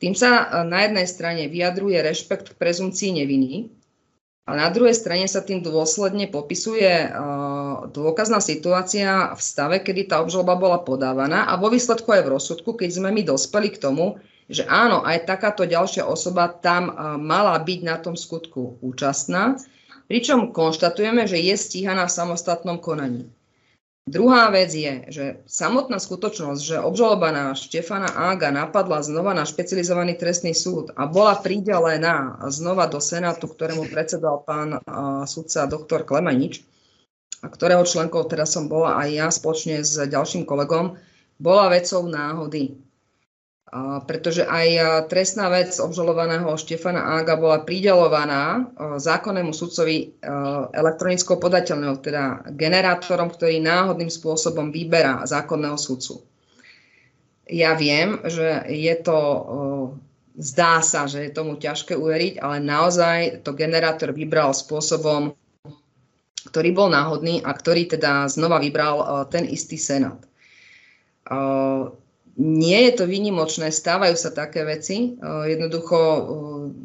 Tým 0.00 0.16
sa 0.16 0.64
na 0.64 0.88
jednej 0.88 1.04
strane 1.04 1.52
vyjadruje 1.52 2.00
rešpekt 2.00 2.52
k 2.52 2.58
prezumcii 2.58 3.24
neviny, 3.24 3.68
a 4.44 4.52
na 4.60 4.68
druhej 4.68 4.92
strane 4.92 5.24
sa 5.24 5.40
tým 5.40 5.64
dôsledne 5.64 6.28
popisuje 6.28 7.08
uh, 7.08 7.88
dôkazná 7.88 8.44
situácia 8.44 9.32
v 9.32 9.40
stave, 9.40 9.80
kedy 9.80 10.12
tá 10.12 10.20
obžaloba 10.20 10.60
bola 10.60 10.78
podávaná 10.84 11.48
a 11.48 11.56
vo 11.56 11.72
výsledku 11.72 12.12
aj 12.12 12.28
v 12.28 12.32
rozsudku, 12.36 12.76
keď 12.76 12.90
sme 12.92 13.08
my 13.08 13.24
dospeli 13.24 13.72
k 13.72 13.80
tomu, 13.80 14.20
že 14.52 14.68
áno, 14.68 15.00
aj 15.00 15.24
takáto 15.24 15.64
ďalšia 15.64 16.04
osoba 16.04 16.52
tam 16.52 16.92
uh, 16.92 17.16
mala 17.16 17.56
byť 17.56 17.80
na 17.88 17.96
tom 17.96 18.20
skutku 18.20 18.76
účastná, 18.84 19.56
pričom 20.12 20.52
konštatujeme, 20.52 21.24
že 21.24 21.40
je 21.40 21.56
stíhaná 21.56 22.04
v 22.04 22.12
samostatnom 22.12 22.76
konaní. 22.84 23.32
Druhá 24.04 24.52
vec 24.52 24.68
je, 24.68 24.94
že 25.08 25.24
samotná 25.48 25.96
skutočnosť, 25.96 26.60
že 26.60 26.76
obžalovaná 26.76 27.56
Štefana 27.56 28.12
Ága 28.12 28.52
napadla 28.52 29.00
znova 29.00 29.32
na 29.32 29.48
špecializovaný 29.48 30.20
trestný 30.20 30.52
súd 30.52 30.92
a 30.92 31.08
bola 31.08 31.40
pridelená 31.40 32.36
znova 32.52 32.84
do 32.84 33.00
Senátu, 33.00 33.48
ktorému 33.48 33.88
predsedal 33.88 34.44
pán 34.44 34.76
uh, 34.76 35.24
sudca 35.24 35.64
doktor 35.64 36.04
Klemenič, 36.04 36.60
a 37.40 37.48
ktorého 37.48 37.80
členkou 37.88 38.28
teda 38.28 38.44
som 38.44 38.68
bola 38.68 39.00
aj 39.00 39.08
ja 39.08 39.28
spoločne 39.32 39.80
s 39.80 39.96
ďalším 39.96 40.44
kolegom, 40.44 41.00
bola 41.40 41.72
vecou 41.72 42.04
náhody 42.04 42.83
pretože 44.06 44.46
aj 44.46 44.68
trestná 45.10 45.50
vec 45.50 45.74
obžalovaného 45.82 46.46
Štefana 46.54 47.18
Ága 47.18 47.34
bola 47.34 47.66
pridelovaná 47.66 48.70
zákonnému 49.02 49.50
sudcovi 49.50 50.14
elektronickou 50.70 51.42
podateľnou, 51.42 51.98
teda 51.98 52.54
generátorom, 52.54 53.34
ktorý 53.34 53.58
náhodným 53.58 54.06
spôsobom 54.06 54.70
vyberá 54.70 55.26
zákonného 55.26 55.74
sudcu. 55.74 56.22
Ja 57.50 57.74
viem, 57.74 58.22
že 58.22 58.62
je 58.70 58.94
to, 59.02 59.18
zdá 60.38 60.78
sa, 60.78 61.10
že 61.10 61.26
je 61.26 61.34
tomu 61.34 61.58
ťažké 61.58 61.98
uveriť, 61.98 62.38
ale 62.38 62.62
naozaj 62.62 63.42
to 63.42 63.58
generátor 63.58 64.14
vybral 64.14 64.54
spôsobom, 64.54 65.34
ktorý 66.46 66.70
bol 66.70 66.94
náhodný 66.94 67.42
a 67.42 67.50
ktorý 67.50 67.90
teda 67.90 68.30
znova 68.30 68.62
vybral 68.62 69.26
ten 69.34 69.50
istý 69.50 69.82
senát 69.82 70.22
nie 72.34 72.90
je 72.90 72.92
to 72.98 73.04
výnimočné, 73.06 73.70
stávajú 73.70 74.18
sa 74.18 74.34
také 74.34 74.66
veci. 74.66 75.14
Jednoducho 75.22 75.98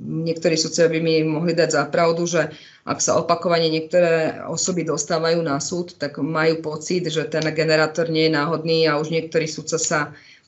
niektorí 0.06 0.54
sudcovia 0.54 0.94
by 0.94 1.00
mi 1.02 1.16
mohli 1.26 1.58
dať 1.58 1.70
za 1.74 1.84
pravdu, 1.90 2.30
že 2.30 2.54
ak 2.86 3.02
sa 3.02 3.18
opakovane 3.18 3.66
niektoré 3.70 4.46
osoby 4.46 4.86
dostávajú 4.86 5.42
na 5.42 5.58
súd, 5.58 5.98
tak 5.98 6.22
majú 6.22 6.62
pocit, 6.62 7.10
že 7.10 7.26
ten 7.26 7.46
generátor 7.54 8.14
nie 8.14 8.30
je 8.30 8.36
náhodný 8.38 8.86
a 8.86 9.02
už 9.02 9.10
niektorý 9.10 9.50
sudca 9.50 9.82
sa 9.82 10.00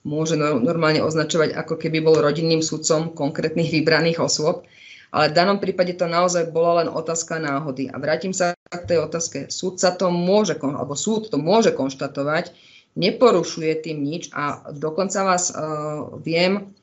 môže 0.05 0.37
normálne 0.37 1.01
označovať 1.01 1.53
ako 1.57 1.81
keby 1.81 2.01
bol 2.01 2.17
rodinným 2.17 2.61
sudcom 2.61 3.13
konkrétnych 3.13 3.73
vybraných 3.73 4.21
osôb. 4.21 4.65
Ale 5.11 5.27
v 5.27 5.35
danom 5.35 5.59
prípade 5.59 5.97
to 5.99 6.07
naozaj 6.07 6.55
bola 6.55 6.85
len 6.85 6.89
otázka 6.89 7.35
náhody. 7.35 7.91
A 7.91 7.99
vrátim 7.99 8.31
sa 8.31 8.55
k 8.71 8.85
tej 8.87 9.03
otázke. 9.03 9.51
Súdca 9.51 9.91
to 9.91 10.07
môže, 10.07 10.55
alebo 10.61 10.95
súd 10.95 11.27
to 11.27 11.35
môže 11.35 11.75
konštatovať, 11.75 12.55
neporušuje 12.95 13.87
tým 13.87 14.03
nič 14.03 14.31
a 14.35 14.67
dokonca 14.75 15.23
vás 15.23 15.51
uh, 15.51 16.11
viem 16.19 16.75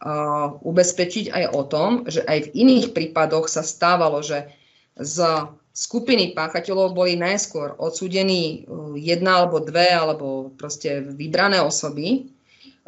uh, 0.00 0.54
ubezpečiť 0.62 1.34
aj 1.34 1.44
o 1.54 1.62
tom, 1.66 1.90
že 2.06 2.22
aj 2.22 2.50
v 2.50 2.52
iných 2.54 2.86
prípadoch 2.94 3.50
sa 3.50 3.66
stávalo, 3.66 4.22
že 4.22 4.46
z 4.94 5.16
skupiny 5.76 6.32
páchateľov 6.32 6.96
boli 6.96 7.18
najskôr 7.18 7.74
odsúdení 7.76 8.64
uh, 8.64 8.94
jedna 8.94 9.42
alebo 9.42 9.58
dve 9.58 9.90
alebo 9.90 10.54
proste 10.54 11.02
vybrané 11.02 11.58
osoby, 11.58 12.30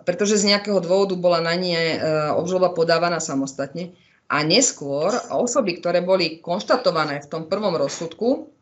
pretože 0.07 0.39
z 0.39 0.55
nejakého 0.55 0.79
dôvodu 0.79 1.19
bola 1.19 1.43
na 1.43 1.59
nie 1.59 1.77
uh, 1.99 2.33
obžaloba 2.39 2.71
podávaná 2.71 3.19
samostatne. 3.19 3.91
A 4.29 4.45
neskôr 4.45 5.09
osoby, 5.33 5.81
ktoré 5.81 6.05
boli 6.05 6.45
konštatované 6.45 7.25
v 7.25 7.31
tom 7.33 7.43
prvom 7.49 7.73
rozsudku, 7.81 8.53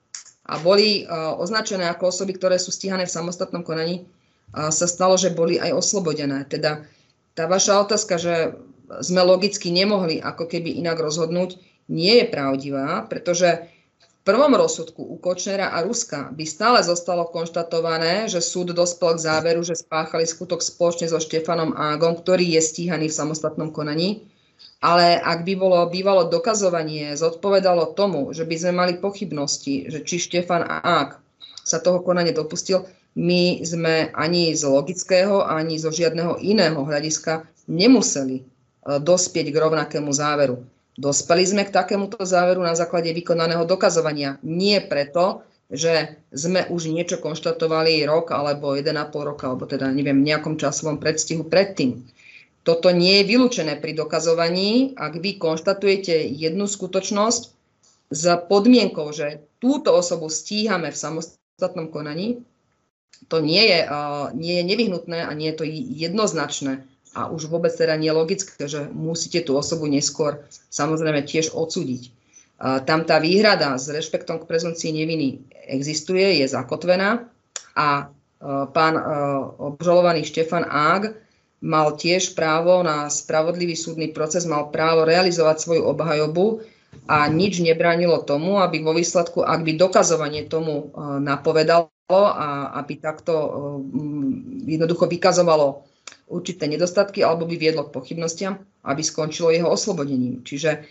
a 0.47 0.55
boli 0.63 1.03
uh, 1.03 1.35
označené 1.37 1.91
ako 1.91 2.15
osoby, 2.15 2.39
ktoré 2.39 2.57
sú 2.57 2.71
stíhané 2.71 3.05
v 3.05 3.15
samostatnom 3.15 3.67
konaní, 3.67 4.07
sa 4.57 4.87
stalo, 4.87 5.19
že 5.19 5.35
boli 5.35 5.59
aj 5.59 5.75
oslobodené. 5.75 6.47
Teda 6.47 6.87
tá 7.35 7.51
vaša 7.51 7.83
otázka, 7.83 8.15
že 8.17 8.55
sme 9.03 9.21
logicky 9.27 9.75
nemohli 9.75 10.23
ako 10.23 10.47
keby 10.47 10.79
inak 10.81 11.03
rozhodnúť, 11.03 11.59
nie 11.91 12.23
je 12.23 12.27
pravdivá, 12.31 13.05
pretože 13.11 13.67
v 14.01 14.17
prvom 14.23 14.55
rozsudku 14.55 15.03
u 15.03 15.19
Kočnera 15.19 15.75
a 15.75 15.83
Ruska 15.83 16.31
by 16.31 16.47
stále 16.47 16.79
zostalo 16.87 17.27
konštatované, 17.29 18.31
že 18.31 18.39
súd 18.39 18.71
dospel 18.73 19.19
k 19.19 19.25
záveru, 19.29 19.67
že 19.67 19.79
spáchali 19.79 20.25
skutok 20.25 20.63
spoločne 20.63 21.11
so 21.11 21.19
Štefanom 21.19 21.75
Ágom, 21.75 22.17
ktorý 22.17 22.57
je 22.57 22.63
stíhaný 22.63 23.11
v 23.11 23.19
samostatnom 23.19 23.75
konaní 23.75 24.31
ale 24.81 25.17
ak 25.17 25.49
by 25.49 25.55
bolo 25.57 25.79
bývalo 25.89 26.29
dokazovanie, 26.29 27.17
zodpovedalo 27.17 27.97
tomu, 27.97 28.31
že 28.37 28.45
by 28.45 28.57
sme 28.61 28.73
mali 28.77 28.93
pochybnosti, 29.01 29.89
že 29.89 30.05
či 30.05 30.21
Štefan 30.21 30.65
Ák 30.69 31.17
sa 31.65 31.81
toho 31.81 32.05
konania 32.05 32.37
dopustil, 32.37 32.85
my 33.17 33.65
sme 33.65 34.13
ani 34.13 34.53
z 34.53 34.69
logického, 34.69 35.41
ani 35.41 35.81
zo 35.81 35.89
žiadneho 35.89 36.37
iného 36.45 36.77
hľadiska 36.77 37.49
nemuseli 37.65 38.37
e, 38.39 38.45
dospieť 39.01 39.49
k 39.49 39.57
rovnakému 39.57 40.13
záveru. 40.13 40.61
Dospeli 41.01 41.45
sme 41.49 41.65
k 41.65 41.73
takémuto 41.73 42.21
záveru 42.25 42.61
na 42.61 42.77
základe 42.77 43.09
vykonaného 43.17 43.65
dokazovania. 43.65 44.37
Nie 44.45 44.85
preto, 44.85 45.45
že 45.73 46.21
sme 46.31 46.69
už 46.71 46.93
niečo 46.93 47.19
konštatovali 47.19 48.05
rok 48.07 48.31
alebo 48.31 48.77
1,5 48.77 48.95
roka, 49.25 49.49
alebo 49.49 49.65
teda 49.65 49.91
neviem, 49.91 50.21
v 50.23 50.29
nejakom 50.33 50.61
časovom 50.61 51.01
predstihu 51.01 51.49
predtým. 51.49 52.05
Toto 52.67 52.91
nie 52.91 53.23
je 53.23 53.31
vylúčené 53.31 53.79
pri 53.79 53.95
dokazovaní, 53.95 54.99
ak 54.99 55.23
vy 55.23 55.39
konštatujete 55.39 56.35
jednu 56.35 56.67
skutočnosť 56.67 57.43
s 58.11 58.23
podmienkou, 58.51 59.07
že 59.15 59.47
túto 59.63 59.95
osobu 59.95 60.27
stíhame 60.27 60.91
v 60.91 60.99
samostatnom 60.99 61.95
konaní, 61.95 62.43
to 63.31 63.39
nie 63.39 63.71
je, 63.71 63.87
uh, 63.87 64.35
nie 64.35 64.59
je 64.59 64.65
nevyhnutné 64.67 65.23
a 65.23 65.31
nie 65.31 65.55
je 65.55 65.57
to 65.63 65.65
jednoznačné 65.95 66.83
a 67.15 67.31
už 67.31 67.49
vôbec 67.49 67.71
teda 67.71 67.95
nie 67.97 68.11
že 68.67 68.91
musíte 68.91 69.47
tú 69.47 69.57
osobu 69.57 69.87
neskôr 69.87 70.43
samozrejme 70.69 71.23
tiež 71.23 71.55
odsúdiť. 71.55 72.11
Uh, 72.59 72.83
tam 72.83 73.07
tá 73.07 73.23
výhrada 73.23 73.79
s 73.79 73.87
rešpektom 73.87 74.43
k 74.43 74.49
prezumcii 74.51 74.91
neviny 74.91 75.39
existuje, 75.71 76.43
je 76.43 76.47
zakotvená 76.51 77.31
a 77.79 78.11
uh, 78.11 78.67
pán 78.75 78.95
obžalovaný 79.55 80.27
Štefan 80.27 80.67
Ág 80.67 81.26
mal 81.67 81.99
tiež 81.99 82.39
právo 82.39 82.87
na 82.87 83.11
spravodlivý 83.11 83.75
súdny 83.75 84.15
proces, 84.15 84.47
mal 84.47 84.71
právo 84.71 85.03
realizovať 85.03 85.67
svoju 85.67 85.83
obhajobu 85.91 86.63
a 87.11 87.27
nič 87.27 87.59
nebránilo 87.59 88.23
tomu, 88.23 88.63
aby 88.63 88.81
vo 88.81 88.95
výsledku, 88.95 89.43
ak 89.43 89.67
by 89.67 89.75
dokazovanie 89.75 90.47
tomu 90.47 90.95
e, 90.95 91.03
napovedalo 91.21 91.91
a 92.15 92.79
aby 92.79 93.03
takto 93.03 93.35
e, 93.35 93.49
jednoducho 94.79 95.11
vykazovalo 95.11 95.83
určité 96.31 96.71
nedostatky 96.71 97.27
alebo 97.27 97.51
by 97.51 97.59
viedlo 97.59 97.91
k 97.91 97.95
pochybnostiam, 97.95 98.63
aby 98.87 99.03
skončilo 99.03 99.51
jeho 99.51 99.67
oslobodením. 99.67 100.47
Čiže 100.47 100.87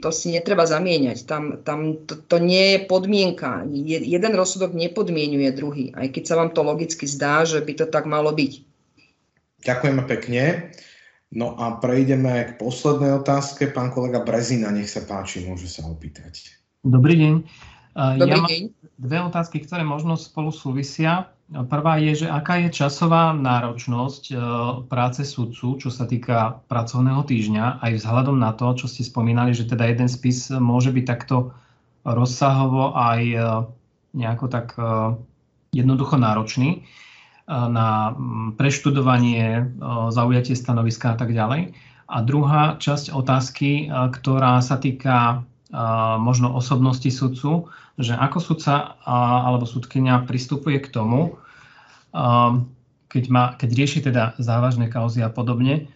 to 0.00 0.08
si 0.10 0.34
netreba 0.34 0.66
zamieňať. 0.66 1.24
Tam, 1.24 1.42
tam 1.62 2.04
to, 2.04 2.18
to 2.18 2.36
nie 2.42 2.76
je 2.76 2.78
podmienka. 2.84 3.62
Jeden 3.84 4.32
rozsudok 4.34 4.74
nepodmienuje 4.74 5.48
druhý, 5.54 5.84
aj 5.94 6.10
keď 6.12 6.22
sa 6.26 6.34
vám 6.40 6.50
to 6.50 6.60
logicky 6.66 7.06
zdá, 7.06 7.46
že 7.46 7.62
by 7.62 7.72
to 7.78 7.86
tak 7.88 8.04
malo 8.08 8.34
byť. 8.34 8.73
Ďakujeme 9.64 10.02
pekne. 10.04 10.70
No 11.34 11.56
a 11.58 11.80
prejdeme 11.80 12.54
k 12.54 12.60
poslednej 12.60 13.16
otázke. 13.18 13.72
Pán 13.72 13.90
kolega 13.90 14.22
Brezina, 14.22 14.70
nech 14.70 14.92
sa 14.92 15.02
páči, 15.02 15.42
môže 15.42 15.66
sa 15.66 15.82
opýtať. 15.88 16.54
Dobrý 16.84 17.16
deň. 17.16 17.34
Dobrý 18.20 18.28
ja 18.28 18.38
deň. 18.44 18.60
dve 19.00 19.18
otázky, 19.24 19.64
ktoré 19.64 19.82
možno 19.82 20.14
spolu 20.20 20.52
súvisia. 20.52 21.32
Prvá 21.48 22.00
je, 22.00 22.24
že 22.24 22.26
aká 22.28 22.60
je 22.66 22.72
časová 22.72 23.36
náročnosť 23.36 24.22
e, 24.32 24.34
práce 24.88 25.22
sudcu, 25.28 25.76
čo 25.76 25.92
sa 25.92 26.08
týka 26.08 26.64
pracovného 26.72 27.20
týždňa, 27.20 27.84
aj 27.84 28.00
vzhľadom 28.00 28.40
na 28.40 28.56
to, 28.56 28.72
čo 28.74 28.88
ste 28.88 29.04
spomínali, 29.04 29.52
že 29.52 29.68
teda 29.68 29.92
jeden 29.92 30.08
spis 30.08 30.48
môže 30.48 30.88
byť 30.88 31.04
takto 31.04 31.52
rozsahovo 32.08 32.96
aj 32.96 33.20
e, 33.28 33.38
nejako 34.16 34.46
tak 34.48 34.72
e, 34.80 34.82
jednoducho 35.76 36.16
náročný 36.16 36.88
na 37.48 38.16
mm, 38.16 38.56
preštudovanie, 38.56 39.44
e, 39.44 39.62
zaujatie 40.08 40.56
stanoviska 40.56 41.12
a 41.12 41.16
tak 41.20 41.36
ďalej. 41.36 41.76
A 42.04 42.16
druhá 42.24 42.76
časť 42.80 43.12
otázky, 43.12 43.70
e, 43.84 43.84
ktorá 44.12 44.60
sa 44.64 44.80
týka 44.80 45.44
možno 46.22 46.54
osobnosti 46.54 47.10
sudcu, 47.10 47.66
že 47.98 48.14
ako 48.14 48.38
sudca 48.38 48.94
alebo 49.02 49.66
sudkynia 49.66 50.22
pristupuje 50.22 50.78
k 50.78 50.86
tomu, 50.86 51.34
keď, 53.10 53.24
má, 53.26 53.58
keď 53.58 53.70
rieši 53.74 54.00
teda 54.06 54.38
závažné 54.38 54.86
kauzy 54.86 55.18
a 55.26 55.34
podobne, 55.34 55.90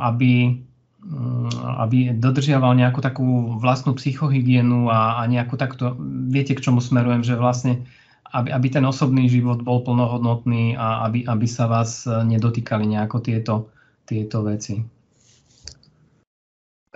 aby, 0.00 0.64
mm, 1.04 1.52
aby 1.84 2.16
dodržiaval 2.16 2.72
nejakú 2.72 3.04
takú 3.04 3.60
vlastnú 3.60 3.96
psychohygienu 3.96 4.88
a, 4.88 5.20
a 5.20 5.28
nejakú 5.28 5.60
takto, 5.60 5.96
viete 6.32 6.56
k 6.56 6.64
čomu 6.64 6.80
smerujem, 6.80 7.20
že 7.20 7.36
vlastne 7.36 7.84
aby, 8.32 8.50
aby 8.50 8.68
ten 8.70 8.84
osobný 8.86 9.30
život 9.30 9.62
bol 9.62 9.84
plnohodnotný 9.86 10.74
a 10.74 11.06
aby, 11.06 11.26
aby 11.26 11.46
sa 11.46 11.70
vás 11.70 12.06
e, 12.06 12.10
nedotýkali 12.10 12.86
nejako 12.86 13.18
tieto, 13.22 13.54
tieto 14.06 14.42
veci. 14.42 14.82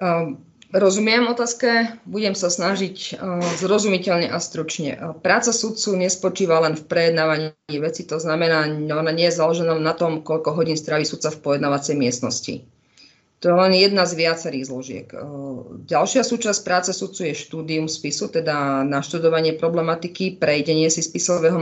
Um, 0.01 0.41
rozumiem 0.73 1.29
otázke, 1.29 2.01
budem 2.09 2.33
sa 2.33 2.49
snažiť 2.49 3.21
uh, 3.21 3.45
zrozumiteľne 3.61 4.33
a 4.33 4.41
stručne. 4.41 4.97
Uh, 4.97 5.13
práca 5.13 5.53
sudcu 5.53 5.93
nespočíva 6.01 6.57
len 6.65 6.73
v 6.73 6.89
prejednávaní 6.89 7.77
veci, 7.77 8.09
to 8.09 8.17
znamená, 8.17 8.65
ona 8.89 9.13
nie 9.13 9.29
je 9.29 9.37
založená 9.37 9.77
na 9.77 9.93
tom, 9.93 10.25
koľko 10.25 10.57
hodín 10.57 10.81
strávi 10.81 11.05
sudca 11.05 11.29
v 11.29 11.43
pojednávacej 11.45 12.01
miestnosti. 12.01 12.65
To 13.41 13.49
je 13.49 13.57
len 13.57 13.73
jedna 13.73 14.05
z 14.05 14.21
viacerých 14.21 14.69
zložiek. 14.69 15.09
Ďalšia 15.89 16.21
súčasť 16.21 16.61
práce 16.61 16.93
sudcu 16.93 17.33
je 17.33 17.41
štúdium 17.41 17.89
spisu, 17.89 18.29
teda 18.29 18.85
naštudovanie 18.85 19.57
problematiky, 19.57 20.37
prejdenie 20.37 20.93
si 20.93 21.01
spisového 21.01 21.57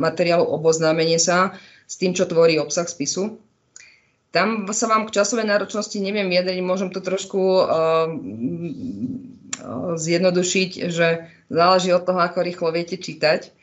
materiálu, 0.00 0.48
oboznámenie 0.48 1.20
sa 1.20 1.52
s 1.84 2.00
tým, 2.00 2.16
čo 2.16 2.24
tvorí 2.24 2.56
obsah 2.56 2.88
spisu. 2.88 3.36
Tam 4.32 4.64
sa 4.72 4.88
vám 4.88 5.04
k 5.10 5.20
časovej 5.20 5.44
náročnosti 5.44 6.00
neviem 6.00 6.32
vyjadriť, 6.32 6.64
môžem 6.64 6.88
to 6.88 7.04
trošku 7.04 7.36
uh, 7.36 8.08
zjednodušiť, 10.00 10.70
že 10.88 11.28
záleží 11.52 11.92
od 11.92 12.06
toho, 12.08 12.16
ako 12.16 12.38
rýchlo 12.40 12.72
viete 12.72 12.96
čítať 12.96 13.59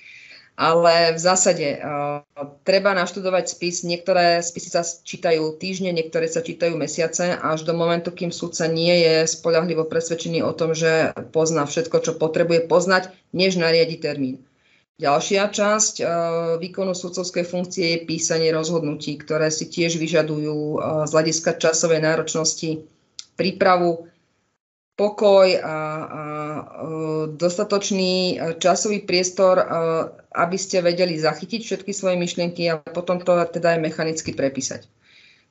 ale 0.57 1.13
v 1.13 1.19
zásade 1.21 1.77
uh, 1.77 2.25
treba 2.65 2.97
naštudovať 2.97 3.45
spis. 3.45 3.85
Niektoré 3.85 4.41
spisy 4.41 4.69
sa 4.73 4.81
čítajú 4.81 5.53
týždne, 5.61 5.93
niektoré 5.93 6.25
sa 6.25 6.41
čítajú 6.41 6.73
mesiace, 6.73 7.37
až 7.37 7.61
do 7.61 7.77
momentu, 7.77 8.09
kým 8.09 8.33
súdca 8.33 8.65
nie 8.65 9.05
je 9.05 9.29
spolahlivo 9.29 9.85
presvedčený 9.85 10.41
o 10.41 10.51
tom, 10.57 10.73
že 10.73 11.13
pozná 11.29 11.69
všetko, 11.69 12.01
čo 12.01 12.11
potrebuje 12.17 12.65
poznať, 12.65 13.13
než 13.37 13.61
nariadi 13.61 14.01
termín. 14.01 14.41
Ďalšia 14.97 15.53
časť 15.53 15.95
uh, 16.01 16.09
výkonu 16.57 16.97
sudcovskej 16.97 17.45
funkcie 17.45 17.85
je 17.93 18.05
písanie 18.09 18.49
rozhodnutí, 18.49 19.21
ktoré 19.21 19.53
si 19.53 19.69
tiež 19.69 20.01
vyžadujú 20.01 20.57
uh, 20.57 21.05
z 21.05 21.11
hľadiska 21.13 21.61
časovej 21.61 22.01
náročnosti 22.01 22.81
prípravu, 23.37 24.09
pokoj 24.97 25.45
a, 25.61 25.61
a 25.61 25.75
dostatočný 27.37 28.41
časový 28.57 29.05
priestor, 29.05 29.61
aby 30.37 30.57
ste 30.61 30.85
vedeli 30.85 31.17
zachytiť 31.17 31.61
všetky 31.65 31.91
svoje 31.91 32.21
myšlienky 32.21 32.69
a 32.69 32.77
potom 32.77 33.17
to 33.17 33.33
teda 33.49 33.73
aj 33.73 33.79
mechanicky 33.81 34.37
prepísať. 34.37 34.85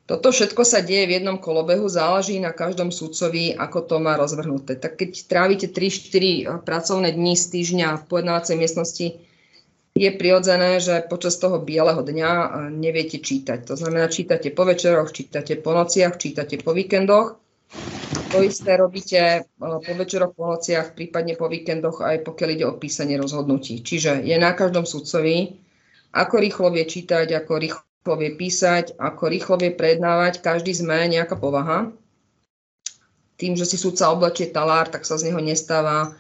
Toto 0.06 0.30
všetko 0.30 0.62
sa 0.62 0.86
deje 0.86 1.10
v 1.10 1.14
jednom 1.18 1.34
kolobehu, 1.34 1.90
záleží 1.90 2.38
na 2.38 2.54
každom 2.54 2.94
sudcovi, 2.94 3.58
ako 3.58 3.90
to 3.90 3.96
má 3.98 4.14
rozvrhnuté. 4.14 4.78
Tak 4.78 5.02
keď 5.02 5.10
trávite 5.26 5.66
3-4 5.66 5.74
eh, 5.74 6.62
pracovné 6.62 7.10
dní 7.10 7.34
z 7.34 7.44
týždňa 7.50 7.88
v 7.98 8.06
pojednávacej 8.06 8.54
miestnosti, 8.54 9.06
je 9.96 10.10
prirodzené, 10.12 10.78
že 10.78 11.02
počas 11.10 11.40
toho 11.42 11.58
bieleho 11.58 12.06
dňa 12.06 12.30
eh, 12.30 12.48
neviete 12.70 13.18
čítať. 13.18 13.66
To 13.66 13.74
znamená, 13.74 14.06
čítate 14.06 14.54
po 14.54 14.62
večeroch, 14.62 15.10
čítate 15.10 15.58
po 15.58 15.74
nociach, 15.74 16.14
čítate 16.22 16.62
po 16.62 16.70
víkendoch. 16.70 17.42
To 18.36 18.44
isté 18.44 18.76
robíte 18.76 19.16
eh, 19.16 19.44
po 19.56 19.92
večeroch, 19.96 20.36
po 20.36 20.52
nociach, 20.52 20.92
prípadne 20.92 21.40
po 21.40 21.48
víkendoch, 21.48 22.04
aj 22.04 22.20
pokiaľ 22.28 22.48
ide 22.52 22.64
o 22.68 22.76
písanie 22.76 23.16
rozhodnutí. 23.16 23.80
Čiže 23.80 24.20
je 24.20 24.36
na 24.36 24.52
každom 24.52 24.84
sudcovi, 24.84 25.56
ako 26.12 26.34
rýchlo 26.36 26.68
vie 26.72 26.84
čítať, 26.84 27.32
ako 27.32 27.52
rýchlo 27.56 28.14
vie 28.20 28.36
písať, 28.36 29.00
ako 29.00 29.24
rýchlo 29.32 29.56
vie 29.56 29.72
prednávať, 29.72 30.44
každý 30.44 30.76
sme 30.76 31.08
nejaká 31.08 31.40
povaha. 31.40 31.92
Tým, 33.36 33.56
že 33.56 33.68
si 33.68 33.76
súdca 33.76 34.08
oblečie 34.12 34.48
talár, 34.48 34.88
tak 34.88 35.04
sa 35.04 35.20
z 35.20 35.28
neho 35.28 35.40
nestáva 35.40 36.16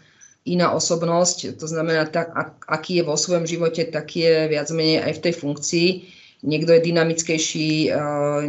iná 0.46 0.70
osobnosť, 0.72 1.58
to 1.58 1.66
znamená, 1.66 2.06
tak, 2.06 2.30
aký 2.70 3.02
je 3.02 3.08
vo 3.08 3.18
svojom 3.18 3.48
živote, 3.48 3.82
tak 3.88 4.14
je 4.14 4.46
viac 4.46 4.68
menej 4.70 5.02
aj 5.02 5.12
v 5.18 5.22
tej 5.26 5.34
funkcii. 5.34 5.88
Niekto 6.44 6.76
je 6.76 6.84
dynamickejší, 6.84 7.70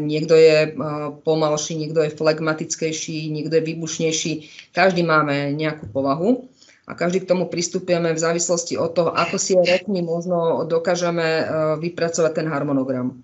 niekto 0.03 0.35
je 0.35 0.75
pomalší, 1.23 1.79
niekto 1.79 2.03
je 2.03 2.11
flegmatickejší, 2.11 3.31
niekto 3.31 3.57
je 3.57 3.63
výbušnejší. 3.63 4.33
Každý 4.75 5.07
máme 5.07 5.55
nejakú 5.55 5.87
povahu 5.95 6.51
a 6.83 6.91
každý 6.95 7.23
k 7.23 7.29
tomu 7.31 7.47
pristupujeme 7.47 8.11
v 8.11 8.19
závislosti 8.19 8.75
od 8.75 8.91
toho, 8.91 9.15
ako 9.15 9.39
si 9.39 9.55
rokmi 9.55 10.03
možno 10.03 10.67
dokážeme 10.67 11.47
vypracovať 11.79 12.31
ten 12.35 12.47
harmonogram. 12.51 13.23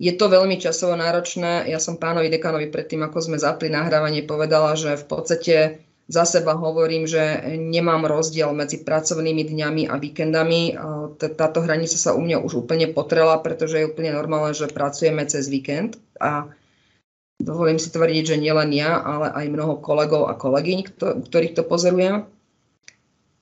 Je 0.00 0.16
to 0.16 0.32
veľmi 0.32 0.56
časovo 0.56 0.96
náročné. 0.96 1.68
Ja 1.68 1.76
som 1.76 2.00
pánovi 2.00 2.32
dekanovi 2.32 2.72
predtým, 2.72 3.04
ako 3.04 3.20
sme 3.20 3.36
zapli 3.36 3.68
nahrávanie, 3.68 4.24
povedala, 4.24 4.72
že 4.72 4.96
v 4.96 5.04
podstate 5.04 5.56
za 6.10 6.26
seba 6.26 6.58
hovorím, 6.58 7.06
že 7.06 7.22
nemám 7.54 8.02
rozdiel 8.02 8.50
medzi 8.50 8.82
pracovnými 8.82 9.46
dňami 9.46 9.82
a 9.86 9.94
víkendami. 9.94 10.74
Táto 11.16 11.62
hranica 11.62 11.94
sa 11.94 12.18
u 12.18 12.20
mňa 12.26 12.42
už 12.42 12.66
úplne 12.66 12.90
potrela, 12.90 13.38
pretože 13.38 13.78
je 13.78 13.86
úplne 13.86 14.10
normálne, 14.10 14.50
že 14.50 14.66
pracujeme 14.66 15.22
cez 15.30 15.46
víkend 15.46 16.02
a 16.18 16.50
dovolím 17.38 17.78
si 17.78 17.94
tvrdiť, 17.94 18.34
že 18.34 18.42
nielen 18.42 18.74
ja, 18.74 18.98
ale 18.98 19.30
aj 19.30 19.54
mnoho 19.54 19.78
kolegov 19.78 20.26
a 20.26 20.34
kolegyň, 20.34 20.98
ktorých 20.98 21.54
to 21.54 21.62
pozorujem. 21.62 22.26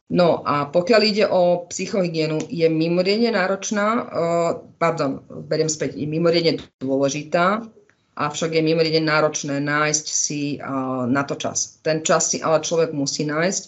No 0.09 0.41
a 0.45 0.69
pokiaľ 0.69 1.01
ide 1.05 1.25
o 1.29 1.69
psychohygienu, 1.69 2.53
je 2.53 2.65
mimoriadne 2.69 3.33
náročná, 3.33 3.87
uh, 3.93 4.51
pardon, 4.81 5.25
beriem 5.49 5.69
späť, 5.69 6.01
je 6.01 6.09
mimoriadne 6.09 6.65
dôležitá, 6.81 7.65
avšak 8.19 8.59
je 8.59 8.63
mimoriadne 8.67 9.07
náročné 9.07 9.63
nájsť 9.63 10.07
si 10.11 10.59
na 11.07 11.23
to 11.23 11.39
čas. 11.39 11.79
Ten 11.87 12.03
čas 12.03 12.35
si 12.35 12.43
ale 12.43 12.59
človek 12.59 12.91
musí 12.91 13.23
nájsť, 13.23 13.63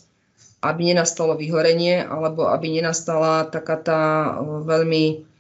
aby 0.67 0.91
nenastalo 0.91 1.39
vyhorenie, 1.39 2.03
alebo 2.03 2.51
aby 2.51 2.83
nenastala 2.83 3.47
taká 3.47 3.79
tá 3.79 4.03
uh, 4.35 4.61
veľmi 4.67 5.31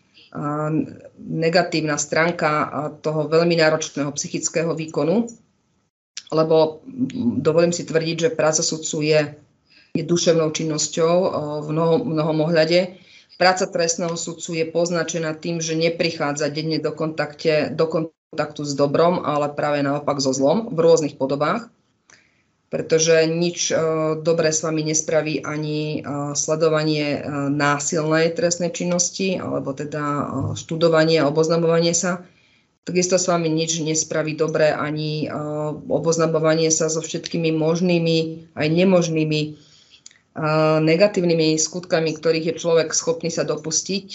negatívna 1.18 1.98
stránka 1.98 2.70
toho 3.02 3.26
veľmi 3.26 3.58
náročného 3.58 4.14
psychického 4.14 4.78
výkonu, 4.78 5.26
lebo 6.30 6.86
dovolím 7.42 7.74
si 7.74 7.82
tvrdiť, 7.82 8.16
že 8.30 8.36
práca 8.38 8.62
sudcu 8.62 9.02
je 9.02 9.20
je 9.90 10.06
duševnou 10.06 10.54
činnosťou 10.54 11.14
v 11.66 11.68
mnohom, 11.74 12.14
mnohom 12.14 12.46
ohľade. 12.46 12.94
Práca 13.42 13.66
trestného 13.66 14.14
sudcu 14.14 14.62
je 14.62 14.70
poznačená 14.70 15.34
tým, 15.34 15.58
že 15.58 15.74
neprichádza 15.74 16.46
denne 16.46 16.78
do, 16.78 16.94
kontakte, 16.94 17.74
do 17.74 17.90
kontaktu 17.90 18.19
s 18.38 18.78
dobrom, 18.78 19.26
ale 19.26 19.50
práve 19.50 19.82
naopak 19.82 20.22
so 20.22 20.30
zlom 20.30 20.70
v 20.70 20.78
rôznych 20.78 21.18
podobách 21.18 21.66
pretože 22.70 23.26
nič 23.26 23.74
uh, 23.74 24.14
dobré 24.14 24.54
s 24.54 24.62
vami 24.62 24.86
nespraví 24.86 25.42
ani 25.42 26.06
uh, 26.06 26.38
sledovanie 26.38 27.18
uh, 27.18 27.50
násilnej 27.50 28.30
trestnej 28.38 28.70
činnosti, 28.70 29.34
alebo 29.42 29.74
teda 29.74 30.30
študovanie 30.54 31.18
a 31.18 31.26
oboznamovanie 31.26 31.90
sa. 31.90 32.22
Takisto 32.86 33.18
s 33.18 33.26
vami 33.26 33.50
nič 33.50 33.82
nespraví 33.82 34.38
dobré 34.38 34.72
ani 34.72 35.28
oboznamovanie 35.90 36.72
sa 36.72 36.88
so 36.88 37.04
všetkými 37.04 37.52
možnými 37.52 38.48
aj 38.56 38.66
nemožnými 38.72 39.40
negatívnymi 40.80 41.58
skutkami, 41.58 42.14
ktorých 42.14 42.54
je 42.54 42.60
človek 42.62 42.94
schopný 42.94 43.34
sa 43.34 43.42
dopustiť, 43.42 44.06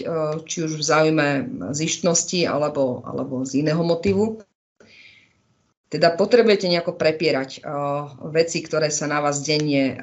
či 0.47 0.57
už 0.63 0.79
v 0.79 0.83
záujme 0.83 1.27
zištnosti 1.75 2.47
alebo, 2.47 3.03
alebo 3.03 3.43
z 3.43 3.59
iného 3.65 3.83
motivu. 3.83 4.39
Teda 5.91 6.15
potrebujete 6.15 6.71
nejako 6.71 6.95
prepierať 6.95 7.61
veci, 8.31 8.57
ktoré 8.63 8.87
sa 8.89 9.11
na 9.11 9.19
vás 9.19 9.43
denne 9.43 9.99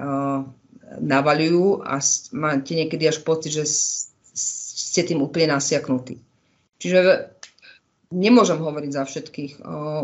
navaľujú 1.00 1.80
a 1.80 1.96
máte 2.36 2.76
niekedy 2.76 3.08
až 3.08 3.24
pocit, 3.24 3.56
že 3.56 3.64
ste 3.64 5.00
tým 5.08 5.24
úplne 5.24 5.56
nasiaknutí. 5.56 6.20
Čiže 6.76 7.32
nemôžem 8.12 8.60
hovoriť 8.60 8.90
za 8.92 9.04
všetkých, 9.08 9.52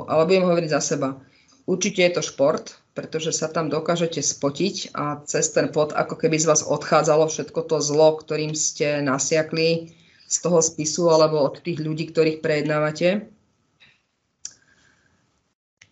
ale 0.09 0.23
budem 0.25 0.49
hovoriť 0.49 0.71
za 0.73 0.81
seba. 0.81 1.21
Určite 1.69 2.01
je 2.01 2.13
to 2.17 2.23
šport, 2.25 2.73
pretože 2.99 3.31
sa 3.31 3.47
tam 3.47 3.71
dokážete 3.71 4.19
spotiť 4.19 4.91
a 4.91 5.23
cez 5.23 5.55
ten 5.55 5.71
pot 5.71 5.95
ako 5.95 6.19
keby 6.19 6.35
z 6.35 6.51
vás 6.51 6.67
odchádzalo 6.67 7.31
všetko 7.31 7.61
to 7.71 7.79
zlo, 7.79 8.19
ktorým 8.19 8.59
ste 8.59 8.99
nasiakli 9.07 9.95
z 10.27 10.37
toho 10.43 10.59
spisu 10.59 11.07
alebo 11.07 11.47
od 11.47 11.63
tých 11.63 11.79
ľudí, 11.79 12.11
ktorých 12.11 12.43
prejednávate. 12.43 13.31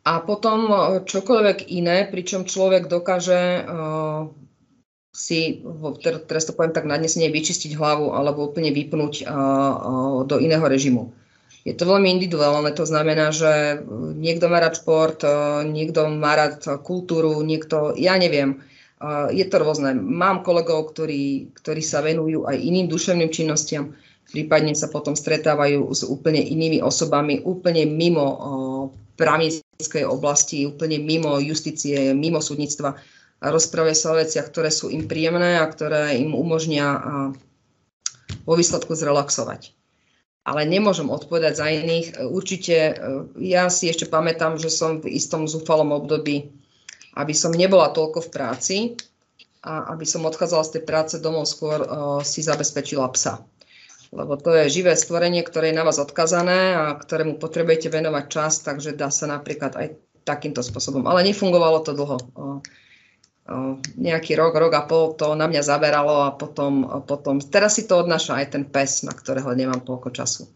A 0.02 0.18
potom 0.18 0.66
e, 0.66 0.78
čokoľvek 1.06 1.70
iné, 1.70 2.10
pričom 2.10 2.46
človek 2.46 2.90
dokáže 2.90 3.66
uh, 3.66 4.30
si, 5.10 5.62
teraz 6.26 6.46
to 6.46 6.54
poviem 6.54 6.74
tak 6.74 6.86
nadnesenie, 6.86 7.30
vyčistiť 7.30 7.74
hlavu 7.74 8.14
alebo 8.14 8.46
úplne 8.46 8.70
vypnúť 8.70 9.26
uh, 9.26 10.22
do 10.26 10.36
iného 10.38 10.62
režimu. 10.62 11.10
Je 11.66 11.74
to 11.74 11.82
veľmi 11.82 12.06
individuálne, 12.14 12.70
to 12.78 12.86
znamená, 12.86 13.34
že 13.34 13.82
niekto 14.14 14.46
má 14.46 14.62
rád 14.62 14.78
šport, 14.78 15.18
e, 15.26 15.66
niekto 15.66 16.06
má 16.14 16.38
rád 16.38 16.62
kultúru, 16.86 17.42
niekto, 17.42 17.90
ja 17.98 18.14
neviem, 18.14 18.62
e, 19.02 19.34
je 19.34 19.42
to 19.50 19.58
rôzne. 19.58 19.98
Mám 19.98 20.46
kolegov, 20.46 20.94
ktorí, 20.94 21.50
ktorí 21.58 21.82
sa 21.82 22.06
venujú 22.06 22.46
aj 22.46 22.54
iným 22.54 22.86
duševným 22.86 23.34
činnostiam, 23.34 23.98
prípadne 24.30 24.78
sa 24.78 24.86
potom 24.86 25.18
stretávajú 25.18 25.90
s 25.90 26.06
úplne 26.06 26.38
inými 26.38 26.78
osobami, 26.86 27.42
úplne 27.42 27.82
mimo 27.82 28.26
e, 28.30 28.38
právnickej 29.18 30.06
oblasti, 30.06 30.70
úplne 30.70 31.02
mimo 31.02 31.42
justície, 31.42 32.14
mimo 32.14 32.38
súdnictva 32.38 32.94
rozprávajú 33.42 33.96
sa 33.98 34.14
o 34.14 34.18
veciach, 34.22 34.46
ktoré 34.54 34.70
sú 34.70 34.86
im 34.86 35.10
príjemné 35.10 35.58
a 35.58 35.66
ktoré 35.66 36.14
im 36.14 36.32
umožnia 36.32 36.96
vo 38.48 38.54
výsledku 38.56 38.96
zrelaxovať 38.96 39.76
ale 40.46 40.62
nemôžem 40.62 41.10
odpovedať 41.10 41.58
za 41.58 41.66
iných. 41.66 42.06
Určite, 42.30 42.76
e, 42.78 42.94
ja 43.42 43.66
si 43.66 43.90
ešte 43.90 44.06
pamätám, 44.06 44.62
že 44.62 44.70
som 44.70 45.02
v 45.02 45.10
istom 45.10 45.50
zúfalom 45.50 45.90
období, 45.90 46.54
aby 47.18 47.34
som 47.34 47.50
nebola 47.50 47.90
toľko 47.90 48.30
v 48.30 48.32
práci 48.32 48.76
a 49.66 49.90
aby 49.90 50.06
som 50.06 50.22
odchádzala 50.22 50.62
z 50.62 50.72
tej 50.78 50.82
práce 50.86 51.14
domov, 51.18 51.50
skôr 51.50 51.82
uh, 51.82 51.88
si 52.22 52.38
zabezpečila 52.38 53.10
psa. 53.10 53.42
Lebo 54.14 54.38
to 54.38 54.54
je 54.54 54.70
živé 54.70 54.94
stvorenie, 54.94 55.42
ktoré 55.42 55.74
je 55.74 55.78
na 55.80 55.82
vás 55.82 55.98
odkazané 55.98 56.78
a 56.78 56.94
ktorému 56.94 57.42
potrebujete 57.42 57.90
venovať 57.90 58.24
čas, 58.30 58.62
takže 58.62 58.94
dá 58.94 59.10
sa 59.10 59.26
napríklad 59.26 59.74
aj 59.74 59.98
takýmto 60.22 60.62
spôsobom. 60.62 61.02
Ale 61.10 61.26
nefungovalo 61.26 61.82
to 61.82 61.98
dlho. 61.98 62.16
Uh, 62.38 62.62
nejaký 63.94 64.34
rok, 64.34 64.58
rok 64.58 64.74
a 64.74 64.82
pol 64.82 65.14
to 65.14 65.38
na 65.38 65.46
mňa 65.46 65.62
zaberalo 65.62 66.26
a 66.26 66.34
potom, 66.34 66.82
potom 67.06 67.38
teraz 67.38 67.78
si 67.78 67.86
to 67.86 68.02
odnáša 68.02 68.42
aj 68.42 68.46
ten 68.58 68.64
pes, 68.66 69.06
na 69.06 69.14
ktorého 69.14 69.54
nemám 69.54 69.86
toľko 69.86 70.10
času. 70.10 70.50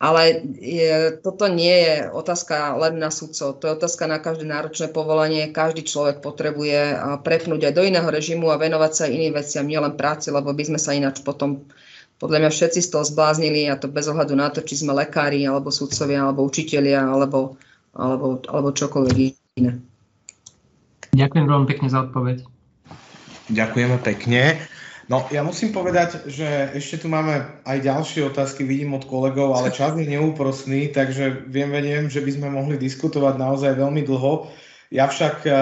Ale 0.00 0.40
je, 0.56 1.20
toto 1.20 1.44
nie 1.44 1.76
je 1.76 2.08
otázka 2.08 2.72
len 2.80 2.96
na 2.96 3.12
sudcov, 3.12 3.60
to 3.60 3.68
je 3.68 3.76
otázka 3.76 4.08
na 4.08 4.16
každé 4.16 4.48
náročné 4.48 4.88
povolanie. 4.88 5.52
Každý 5.52 5.84
človek 5.84 6.24
potrebuje 6.24 6.96
prepnúť 7.20 7.68
aj 7.68 7.72
do 7.76 7.84
iného 7.84 8.08
režimu 8.08 8.48
a 8.48 8.56
venovať 8.56 8.92
sa 8.96 9.04
iným 9.04 9.36
veciam, 9.36 9.68
nielen 9.68 10.00
práci, 10.00 10.32
lebo 10.32 10.56
by 10.56 10.72
sme 10.72 10.80
sa 10.80 10.96
ináč 10.96 11.20
potom, 11.20 11.68
podľa 12.16 12.48
mňa 12.48 12.50
všetci 12.52 12.80
z 12.80 12.88
toho 12.96 13.04
zbláznili 13.04 13.68
a 13.68 13.76
to 13.76 13.92
bez 13.92 14.08
ohľadu 14.08 14.32
na 14.32 14.48
to, 14.48 14.64
či 14.64 14.80
sme 14.80 14.96
lekári, 14.96 15.44
alebo 15.44 15.68
sudcovia, 15.68 16.24
alebo 16.24 16.48
učitelia, 16.48 17.04
alebo, 17.04 17.60
alebo, 17.92 18.40
alebo 18.48 18.72
čokoľvek 18.72 19.16
iné. 19.60 19.84
Ďakujem 21.14 21.46
veľmi 21.46 21.66
pekne 21.66 21.88
za 21.90 22.06
odpoveď. 22.06 22.46
Ďakujeme 23.50 23.98
pekne. 24.02 24.62
No, 25.10 25.26
ja 25.34 25.42
musím 25.42 25.74
povedať, 25.74 26.30
že 26.30 26.70
ešte 26.70 27.02
tu 27.02 27.06
máme 27.10 27.42
aj 27.66 27.82
ďalšie 27.82 28.30
otázky, 28.30 28.62
vidím 28.62 28.94
od 28.94 29.02
kolegov, 29.10 29.58
ale 29.58 29.74
čas 29.74 29.98
je 29.98 30.06
neúprosný, 30.06 30.94
takže 30.94 31.50
viem, 31.50 31.74
viem, 31.74 32.06
že 32.06 32.22
by 32.22 32.30
sme 32.30 32.48
mohli 32.54 32.78
diskutovať 32.78 33.34
naozaj 33.34 33.74
veľmi 33.74 34.06
dlho. 34.06 34.46
Ja 34.94 35.10
však 35.10 35.36
uh, 35.46 35.54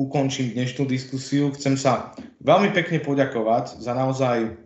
ukončím 0.00 0.56
dnešnú 0.56 0.88
diskusiu. 0.88 1.52
Chcem 1.52 1.76
sa 1.76 2.16
veľmi 2.40 2.72
pekne 2.72 3.00
poďakovať 3.04 3.76
za 3.76 3.92
naozaj 3.92 4.63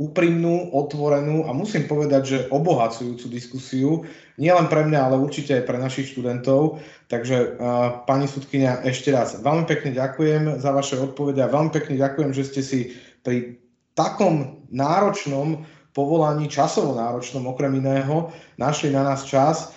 úprimnú, 0.00 0.72
otvorenú 0.72 1.44
a 1.44 1.52
musím 1.52 1.84
povedať, 1.84 2.22
že 2.24 2.38
obohacujúcu 2.48 3.26
diskusiu, 3.28 4.08
nielen 4.40 4.72
pre 4.72 4.88
mňa, 4.88 4.96
ale 5.12 5.20
určite 5.20 5.60
aj 5.60 5.68
pre 5.68 5.76
našich 5.76 6.16
študentov. 6.16 6.80
Takže 7.12 7.60
pani 8.08 8.24
sudkynia, 8.24 8.80
ešte 8.88 9.12
raz 9.12 9.36
veľmi 9.44 9.68
pekne 9.68 9.92
ďakujem 9.92 10.56
za 10.56 10.72
vaše 10.72 10.96
odpovede 10.96 11.44
a 11.44 11.52
veľmi 11.52 11.68
pekne 11.68 12.00
ďakujem, 12.00 12.32
že 12.32 12.48
ste 12.48 12.60
si 12.64 12.80
pri 13.20 13.60
takom 13.92 14.64
náročnom 14.72 15.68
povolaní, 15.92 16.48
časovo 16.48 16.96
náročnom 16.96 17.44
okrem 17.44 17.76
iného, 17.76 18.32
našli 18.56 18.88
na 18.88 19.04
nás 19.04 19.28
čas. 19.28 19.76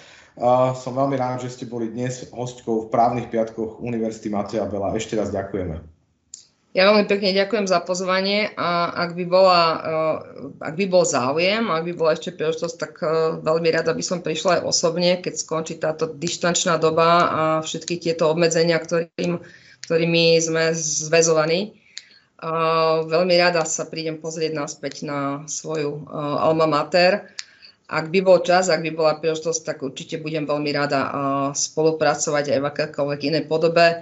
Som 0.79 0.97
veľmi 0.97 1.13
rád, 1.19 1.45
že 1.45 1.51
ste 1.51 1.65
boli 1.69 1.91
dnes 1.91 2.31
hostkou 2.33 2.87
v 2.87 2.91
právnych 2.93 3.27
piatkoch 3.27 3.83
Univerzity 3.83 4.31
Mateja 4.31 4.65
Bela. 4.65 4.95
Ešte 4.95 5.13
raz 5.19 5.29
ďakujeme. 5.29 5.93
Ja 6.73 6.89
veľmi 6.89 7.05
pekne 7.05 7.37
ďakujem 7.37 7.69
za 7.69 7.85
pozvanie 7.85 8.49
a 8.57 8.89
ak 9.05 9.13
by, 9.13 9.25
bola, 9.29 9.61
eh, 9.77 10.15
ak 10.57 10.73
by 10.73 10.85
bol 10.89 11.05
záujem, 11.05 11.69
ak 11.69 11.85
by 11.85 11.93
bola 11.93 12.17
ešte 12.17 12.33
príležitosť, 12.33 12.75
tak 12.81 12.93
eh, 13.05 13.37
veľmi 13.45 13.69
rada 13.69 13.93
by 13.93 14.01
som 14.01 14.25
prišla 14.25 14.57
aj 14.57 14.61
osobne, 14.65 15.21
keď 15.21 15.33
skončí 15.37 15.77
táto 15.77 16.09
dištančná 16.09 16.81
doba 16.81 17.09
a 17.29 17.41
všetky 17.61 18.01
tieto 18.01 18.25
obmedzenia, 18.25 18.81
ktorým, 18.81 19.37
ktorými 19.85 20.41
sme 20.41 20.73
zväzovaní. 20.73 21.77
Veľmi 23.07 23.39
rada 23.39 23.63
sa 23.63 23.87
prídem 23.87 24.19
pozrieť 24.19 24.51
naspäť 24.51 25.05
na 25.05 25.45
svoju 25.45 26.09
eh, 26.09 26.41
alma 26.41 26.65
mater. 26.65 27.29
Ak 27.85 28.09
by 28.09 28.25
bol 28.25 28.41
čas, 28.41 28.73
ak 28.73 28.81
by 28.81 28.89
bola 28.97 29.21
príležitosť, 29.21 29.61
tak 29.61 29.77
určite 29.85 30.17
budem 30.17 30.49
veľmi 30.49 30.73
rada 30.73 31.01
spolupracovať 31.53 32.57
aj 32.57 32.59
v 32.63 32.65
akékoľvek 32.65 33.19
inej 33.29 33.43
podobe. 33.45 34.01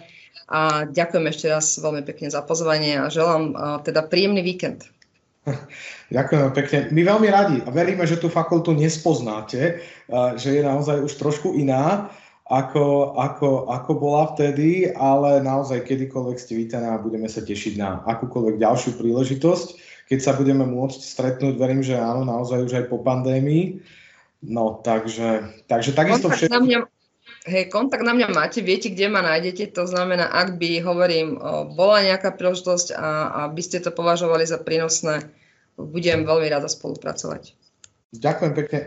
A 0.51 0.83
ďakujem 0.83 1.25
ešte 1.31 1.47
raz 1.47 1.79
veľmi 1.79 2.03
pekne 2.03 2.27
za 2.27 2.43
pozvanie 2.43 2.99
a 2.99 3.07
želám 3.07 3.55
teda 3.87 4.03
príjemný 4.03 4.43
víkend. 4.43 4.83
Ďakujem 6.15 6.51
pekne. 6.53 6.77
My 6.91 7.01
veľmi 7.07 7.27
radi 7.31 7.57
a 7.65 7.69
veríme, 7.73 8.05
že 8.05 8.19
tú 8.19 8.27
fakultu 8.29 8.75
nespoznáte, 8.75 9.81
že 10.37 10.49
je 10.53 10.61
naozaj 10.61 11.07
už 11.07 11.13
trošku 11.17 11.55
iná, 11.57 12.11
ako, 12.51 13.15
ako, 13.15 13.71
ako 13.71 13.91
bola 13.95 14.35
vtedy, 14.35 14.91
ale 14.91 15.39
naozaj 15.39 15.87
kedykoľvek 15.87 16.37
ste 16.37 16.59
vítaná 16.59 16.99
a 16.99 17.01
budeme 17.01 17.31
sa 17.31 17.39
tešiť 17.39 17.79
na 17.79 18.03
akúkoľvek 18.03 18.59
ďalšiu 18.59 18.99
príležitosť. 18.99 19.67
Keď 20.11 20.19
sa 20.19 20.35
budeme 20.35 20.67
môcť 20.67 20.99
stretnúť, 20.99 21.55
verím, 21.55 21.79
že 21.79 21.95
áno, 21.95 22.27
naozaj 22.27 22.67
už 22.67 22.73
aj 22.75 22.85
po 22.91 22.99
pandémii. 22.99 23.79
No, 24.43 24.83
takže, 24.83 25.47
takže 25.71 25.95
takisto 25.95 26.27
všetko... 26.27 26.51
Na 26.51 26.59
mňa, 26.59 26.79
Hej, 27.41 27.73
kontakt 27.73 28.05
na 28.05 28.13
mňa 28.13 28.29
máte, 28.37 28.61
viete, 28.61 28.93
kde 28.93 29.09
ma 29.09 29.25
nájdete, 29.25 29.73
to 29.73 29.89
znamená, 29.89 30.29
ak 30.29 30.61
by, 30.61 30.77
hovorím, 30.85 31.41
bola 31.73 32.05
nejaká 32.05 32.37
príležitosť 32.37 32.93
a, 32.93 33.09
a 33.33 33.39
by 33.49 33.61
ste 33.65 33.81
to 33.81 33.89
považovali 33.89 34.45
za 34.45 34.61
prínosné, 34.61 35.25
budem 35.73 36.21
veľmi 36.21 36.45
rada 36.53 36.69
spolupracovať. 36.69 37.57
Ďakujem 38.13 38.53
pekne. 38.53 38.79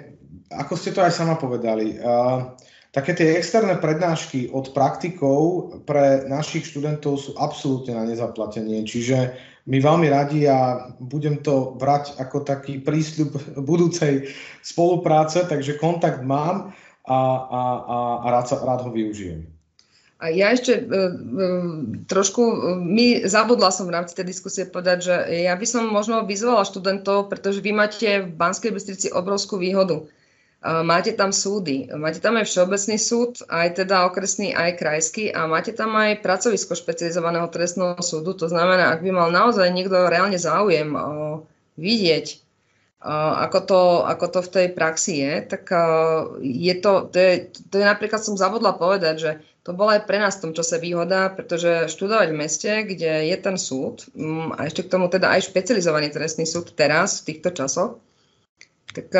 Ako 0.55 0.79
ste 0.79 0.95
to 0.95 1.03
aj 1.03 1.11
sama 1.19 1.35
povedali, 1.35 1.99
uh, 1.99 2.55
také 2.95 3.19
tie 3.19 3.35
externé 3.35 3.75
prednášky 3.75 4.55
od 4.55 4.71
praktikov 4.71 5.75
pre 5.83 6.23
našich 6.31 6.71
študentov 6.71 7.19
sú 7.19 7.35
absolútne 7.35 7.99
na 7.99 8.07
nezaplatenie, 8.07 8.87
čiže 8.87 9.35
my 9.67 9.83
veľmi 9.83 10.13
radi 10.13 10.47
a 10.47 10.93
budem 11.03 11.43
to 11.43 11.75
brať 11.75 12.15
ako 12.23 12.47
taký 12.47 12.79
prísľub 12.85 13.35
budúcej 13.67 14.31
spolupráce, 14.63 15.43
takže 15.49 15.81
kontakt 15.81 16.23
mám 16.23 16.71
a, 17.05 17.19
a, 17.45 17.61
a, 17.85 17.97
a 18.25 18.27
rád, 18.33 18.47
sa, 18.49 18.57
rád 18.65 18.89
ho 18.89 18.91
využijem. 18.93 19.45
A 20.25 20.33
ja 20.33 20.57
ešte 20.57 20.81
uh, 20.81 21.13
trošku, 22.09 22.43
uh, 22.43 22.81
my, 22.81 23.29
zabudla 23.29 23.69
som 23.69 23.85
v 23.87 23.95
rámci 24.01 24.17
tej 24.17 24.25
diskusie 24.25 24.65
povedať, 24.65 24.99
že 25.05 25.15
ja 25.45 25.53
by 25.53 25.67
som 25.69 25.93
možno 25.93 26.25
vyzvala 26.25 26.65
študentov, 26.65 27.29
pretože 27.29 27.61
vy 27.61 27.77
máte 27.77 28.25
v 28.25 28.33
Banskej 28.33 28.73
Bystrici 28.73 29.09
obrovskú 29.13 29.61
výhodu. 29.61 30.09
Máte 30.65 31.13
tam 31.13 31.29
súdy, 31.29 31.93
máte 31.93 32.25
tam 32.25 32.41
aj 32.41 32.49
Všeobecný 32.49 32.97
súd, 32.97 33.45
aj 33.53 33.85
teda 33.85 34.09
okresný, 34.09 34.57
aj 34.57 34.81
krajský 34.81 35.29
a 35.29 35.45
máte 35.45 35.77
tam 35.77 35.93
aj 35.93 36.25
pracovisko 36.25 36.73
špecializovaného 36.73 37.53
trestného 37.53 38.01
súdu. 38.01 38.33
To 38.33 38.49
znamená, 38.49 38.97
ak 38.97 39.05
by 39.05 39.13
mal 39.13 39.29
naozaj 39.29 39.69
niekto 39.69 39.93
reálne 40.09 40.41
záujem 40.41 40.97
vidieť 41.77 42.44
ako 43.05 43.59
to, 43.69 43.81
ako 44.09 44.27
to 44.33 44.41
v 44.41 44.53
tej 44.53 44.67
praxi 44.73 45.21
je, 45.21 45.35
tak 45.45 45.69
je 46.41 46.75
to, 46.81 46.93
to 47.13 47.17
je, 47.21 47.33
to 47.69 47.75
je 47.77 47.85
napríklad 47.85 48.25
som 48.25 48.41
zavodla 48.41 48.73
povedať, 48.81 49.15
že 49.21 49.31
to 49.65 49.77
bola 49.77 50.01
aj 50.01 50.09
pre 50.09 50.21
nás 50.21 50.37
v 50.41 50.49
tom 50.49 50.53
čase 50.57 50.81
výhoda, 50.81 51.29
pretože 51.33 51.93
študovať 51.93 52.29
v 52.33 52.41
meste, 52.41 52.73
kde 52.85 53.29
je 53.29 53.37
ten 53.37 53.57
súd 53.61 54.09
mm, 54.13 54.57
a 54.57 54.69
ešte 54.69 54.89
k 54.89 54.93
tomu 54.93 55.13
teda 55.13 55.33
aj 55.37 55.53
špecializovaný 55.53 56.13
trestný 56.13 56.49
súd 56.49 56.73
teraz, 56.73 57.21
v 57.21 57.33
týchto 57.33 57.53
časoch, 57.53 58.01
tak 58.95 59.11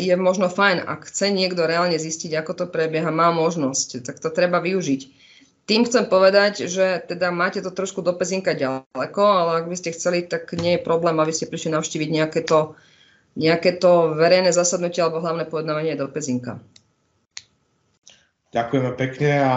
je 0.00 0.14
možno 0.16 0.48
fajn, 0.48 0.82
ak 0.86 1.06
chce 1.06 1.28
niekto 1.30 1.68
reálne 1.68 2.00
zistiť, 2.00 2.40
ako 2.40 2.52
to 2.56 2.64
prebieha, 2.72 3.12
má 3.12 3.30
možnosť, 3.30 4.00
tak 4.00 4.16
to 4.16 4.32
treba 4.32 4.64
využiť. 4.64 5.30
Tým 5.68 5.86
chcem 5.86 6.08
povedať, 6.08 6.66
že 6.66 7.04
teda 7.04 7.30
máte 7.30 7.62
to 7.62 7.70
trošku 7.70 8.00
do 8.02 8.16
Pezinka 8.16 8.56
ďaleko, 8.56 9.22
ale 9.22 9.50
ak 9.60 9.66
by 9.70 9.76
ste 9.76 9.94
chceli, 9.94 10.26
tak 10.26 10.50
nie 10.56 10.80
je 10.80 10.82
problém, 10.82 11.14
aby 11.20 11.30
ste 11.30 11.46
prišli 11.46 11.70
navštíviť 11.76 12.08
nejaké 12.10 12.40
to 12.42 12.74
nejaké 13.38 13.78
to 13.78 14.14
verejné 14.18 14.50
zasadnutie 14.50 15.02
alebo 15.02 15.22
hlavné 15.22 15.46
pojednávanie 15.46 15.94
do 15.94 16.10
Pezinka. 16.10 16.58
Ďakujeme 18.50 18.90
pekne 18.98 19.32
a, 19.46 19.56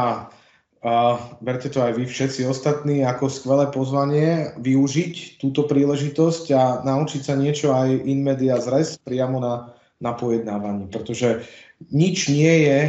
a 0.85 0.93
berte 1.41 1.73
to 1.73 1.81
aj 1.81 1.97
vy 1.97 2.05
všetci 2.05 2.45
ostatní 2.45 3.01
ako 3.01 3.25
skvelé 3.25 3.65
pozvanie 3.73 4.53
využiť 4.61 5.41
túto 5.41 5.65
príležitosť 5.65 6.45
a 6.53 6.63
naučiť 6.85 7.21
sa 7.25 7.33
niečo 7.33 7.73
aj 7.73 8.05
in 8.05 8.21
media 8.21 8.61
zres 8.61 9.01
priamo 9.01 9.41
na, 9.41 9.73
na 9.97 10.13
pojednávaní, 10.13 10.93
pretože 10.93 11.41
nič 11.89 12.29
nie 12.29 12.69
je 12.69 12.79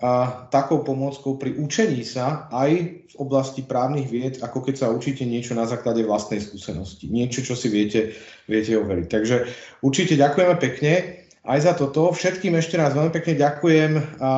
a, 0.00 0.48
takou 0.48 0.80
pomôckou 0.80 1.36
pri 1.36 1.60
učení 1.60 2.00
sa 2.02 2.48
aj 2.48 2.70
v 3.12 3.14
oblasti 3.20 3.60
právnych 3.60 4.08
vied, 4.08 4.34
ako 4.40 4.64
keď 4.64 4.74
sa 4.80 4.88
učíte 4.88 5.28
niečo 5.28 5.52
na 5.52 5.68
základe 5.68 6.00
vlastnej 6.02 6.40
skúsenosti. 6.40 7.12
Niečo, 7.12 7.44
čo 7.44 7.52
si 7.52 7.68
viete, 7.68 8.16
viete 8.48 8.80
overiť. 8.80 9.06
Takže 9.06 9.36
určite 9.84 10.16
ďakujeme 10.16 10.56
pekne 10.56 11.20
aj 11.44 11.58
za 11.60 11.72
toto. 11.76 12.16
Všetkým 12.16 12.56
ešte 12.56 12.80
raz 12.80 12.96
veľmi 12.96 13.12
pekne 13.12 13.34
ďakujem 13.36 13.92
a, 13.96 14.02
a 14.24 14.32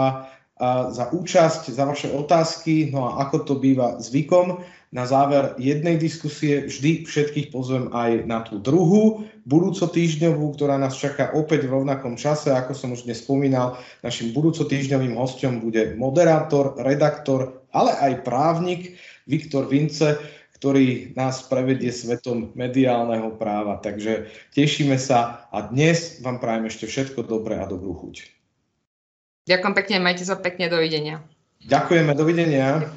za 0.91 1.15
účasť, 1.15 1.71
za 1.71 1.85
vaše 1.87 2.11
otázky. 2.11 2.91
No 2.91 3.07
a 3.07 3.23
ako 3.23 3.37
to 3.47 3.55
býva 3.63 4.03
zvykom, 4.03 4.63
na 4.93 5.09
záver 5.09 5.57
jednej 5.57 5.97
diskusie 5.97 6.69
vždy 6.69 7.09
všetkých 7.09 7.49
pozvem 7.49 7.89
aj 7.97 8.29
na 8.29 8.45
tú 8.45 8.61
druhú, 8.61 9.25
budúco 9.49 9.89
týždňovú, 9.89 10.53
ktorá 10.53 10.77
nás 10.77 11.01
čaká 11.01 11.33
opäť 11.33 11.65
v 11.65 11.81
rovnakom 11.81 12.21
čase. 12.21 12.53
Ako 12.53 12.77
som 12.77 12.93
už 12.93 13.09
dnes 13.09 13.25
spomínal, 13.25 13.81
našim 14.05 14.37
budúco 14.37 14.69
týždňovým 14.69 15.17
hostom 15.17 15.65
bude 15.65 15.97
moderátor, 15.97 16.77
redaktor, 16.77 17.65
ale 17.73 17.97
aj 18.05 18.21
právnik 18.21 19.01
Viktor 19.25 19.65
Vince, 19.65 20.21
ktorý 20.61 21.17
nás 21.17 21.43
prevedie 21.49 21.91
svetom 21.91 22.53
mediálneho 22.53 23.35
práva. 23.41 23.81
Takže 23.81 24.29
tešíme 24.53 25.01
sa 25.01 25.49
a 25.51 25.73
dnes 25.73 26.21
vám 26.21 26.37
prajem 26.37 26.69
ešte 26.69 26.85
všetko 26.85 27.25
dobré 27.25 27.59
a 27.59 27.67
dobrú 27.67 27.97
chuť. 27.97 28.29
Ďakujem 29.49 29.75
pekne, 29.75 29.97
majte 30.05 30.23
sa 30.23 30.39
pekne, 30.39 30.71
dovidenia. 30.71 31.25
Ďakujeme, 31.67 32.13
dovidenia. 32.15 32.93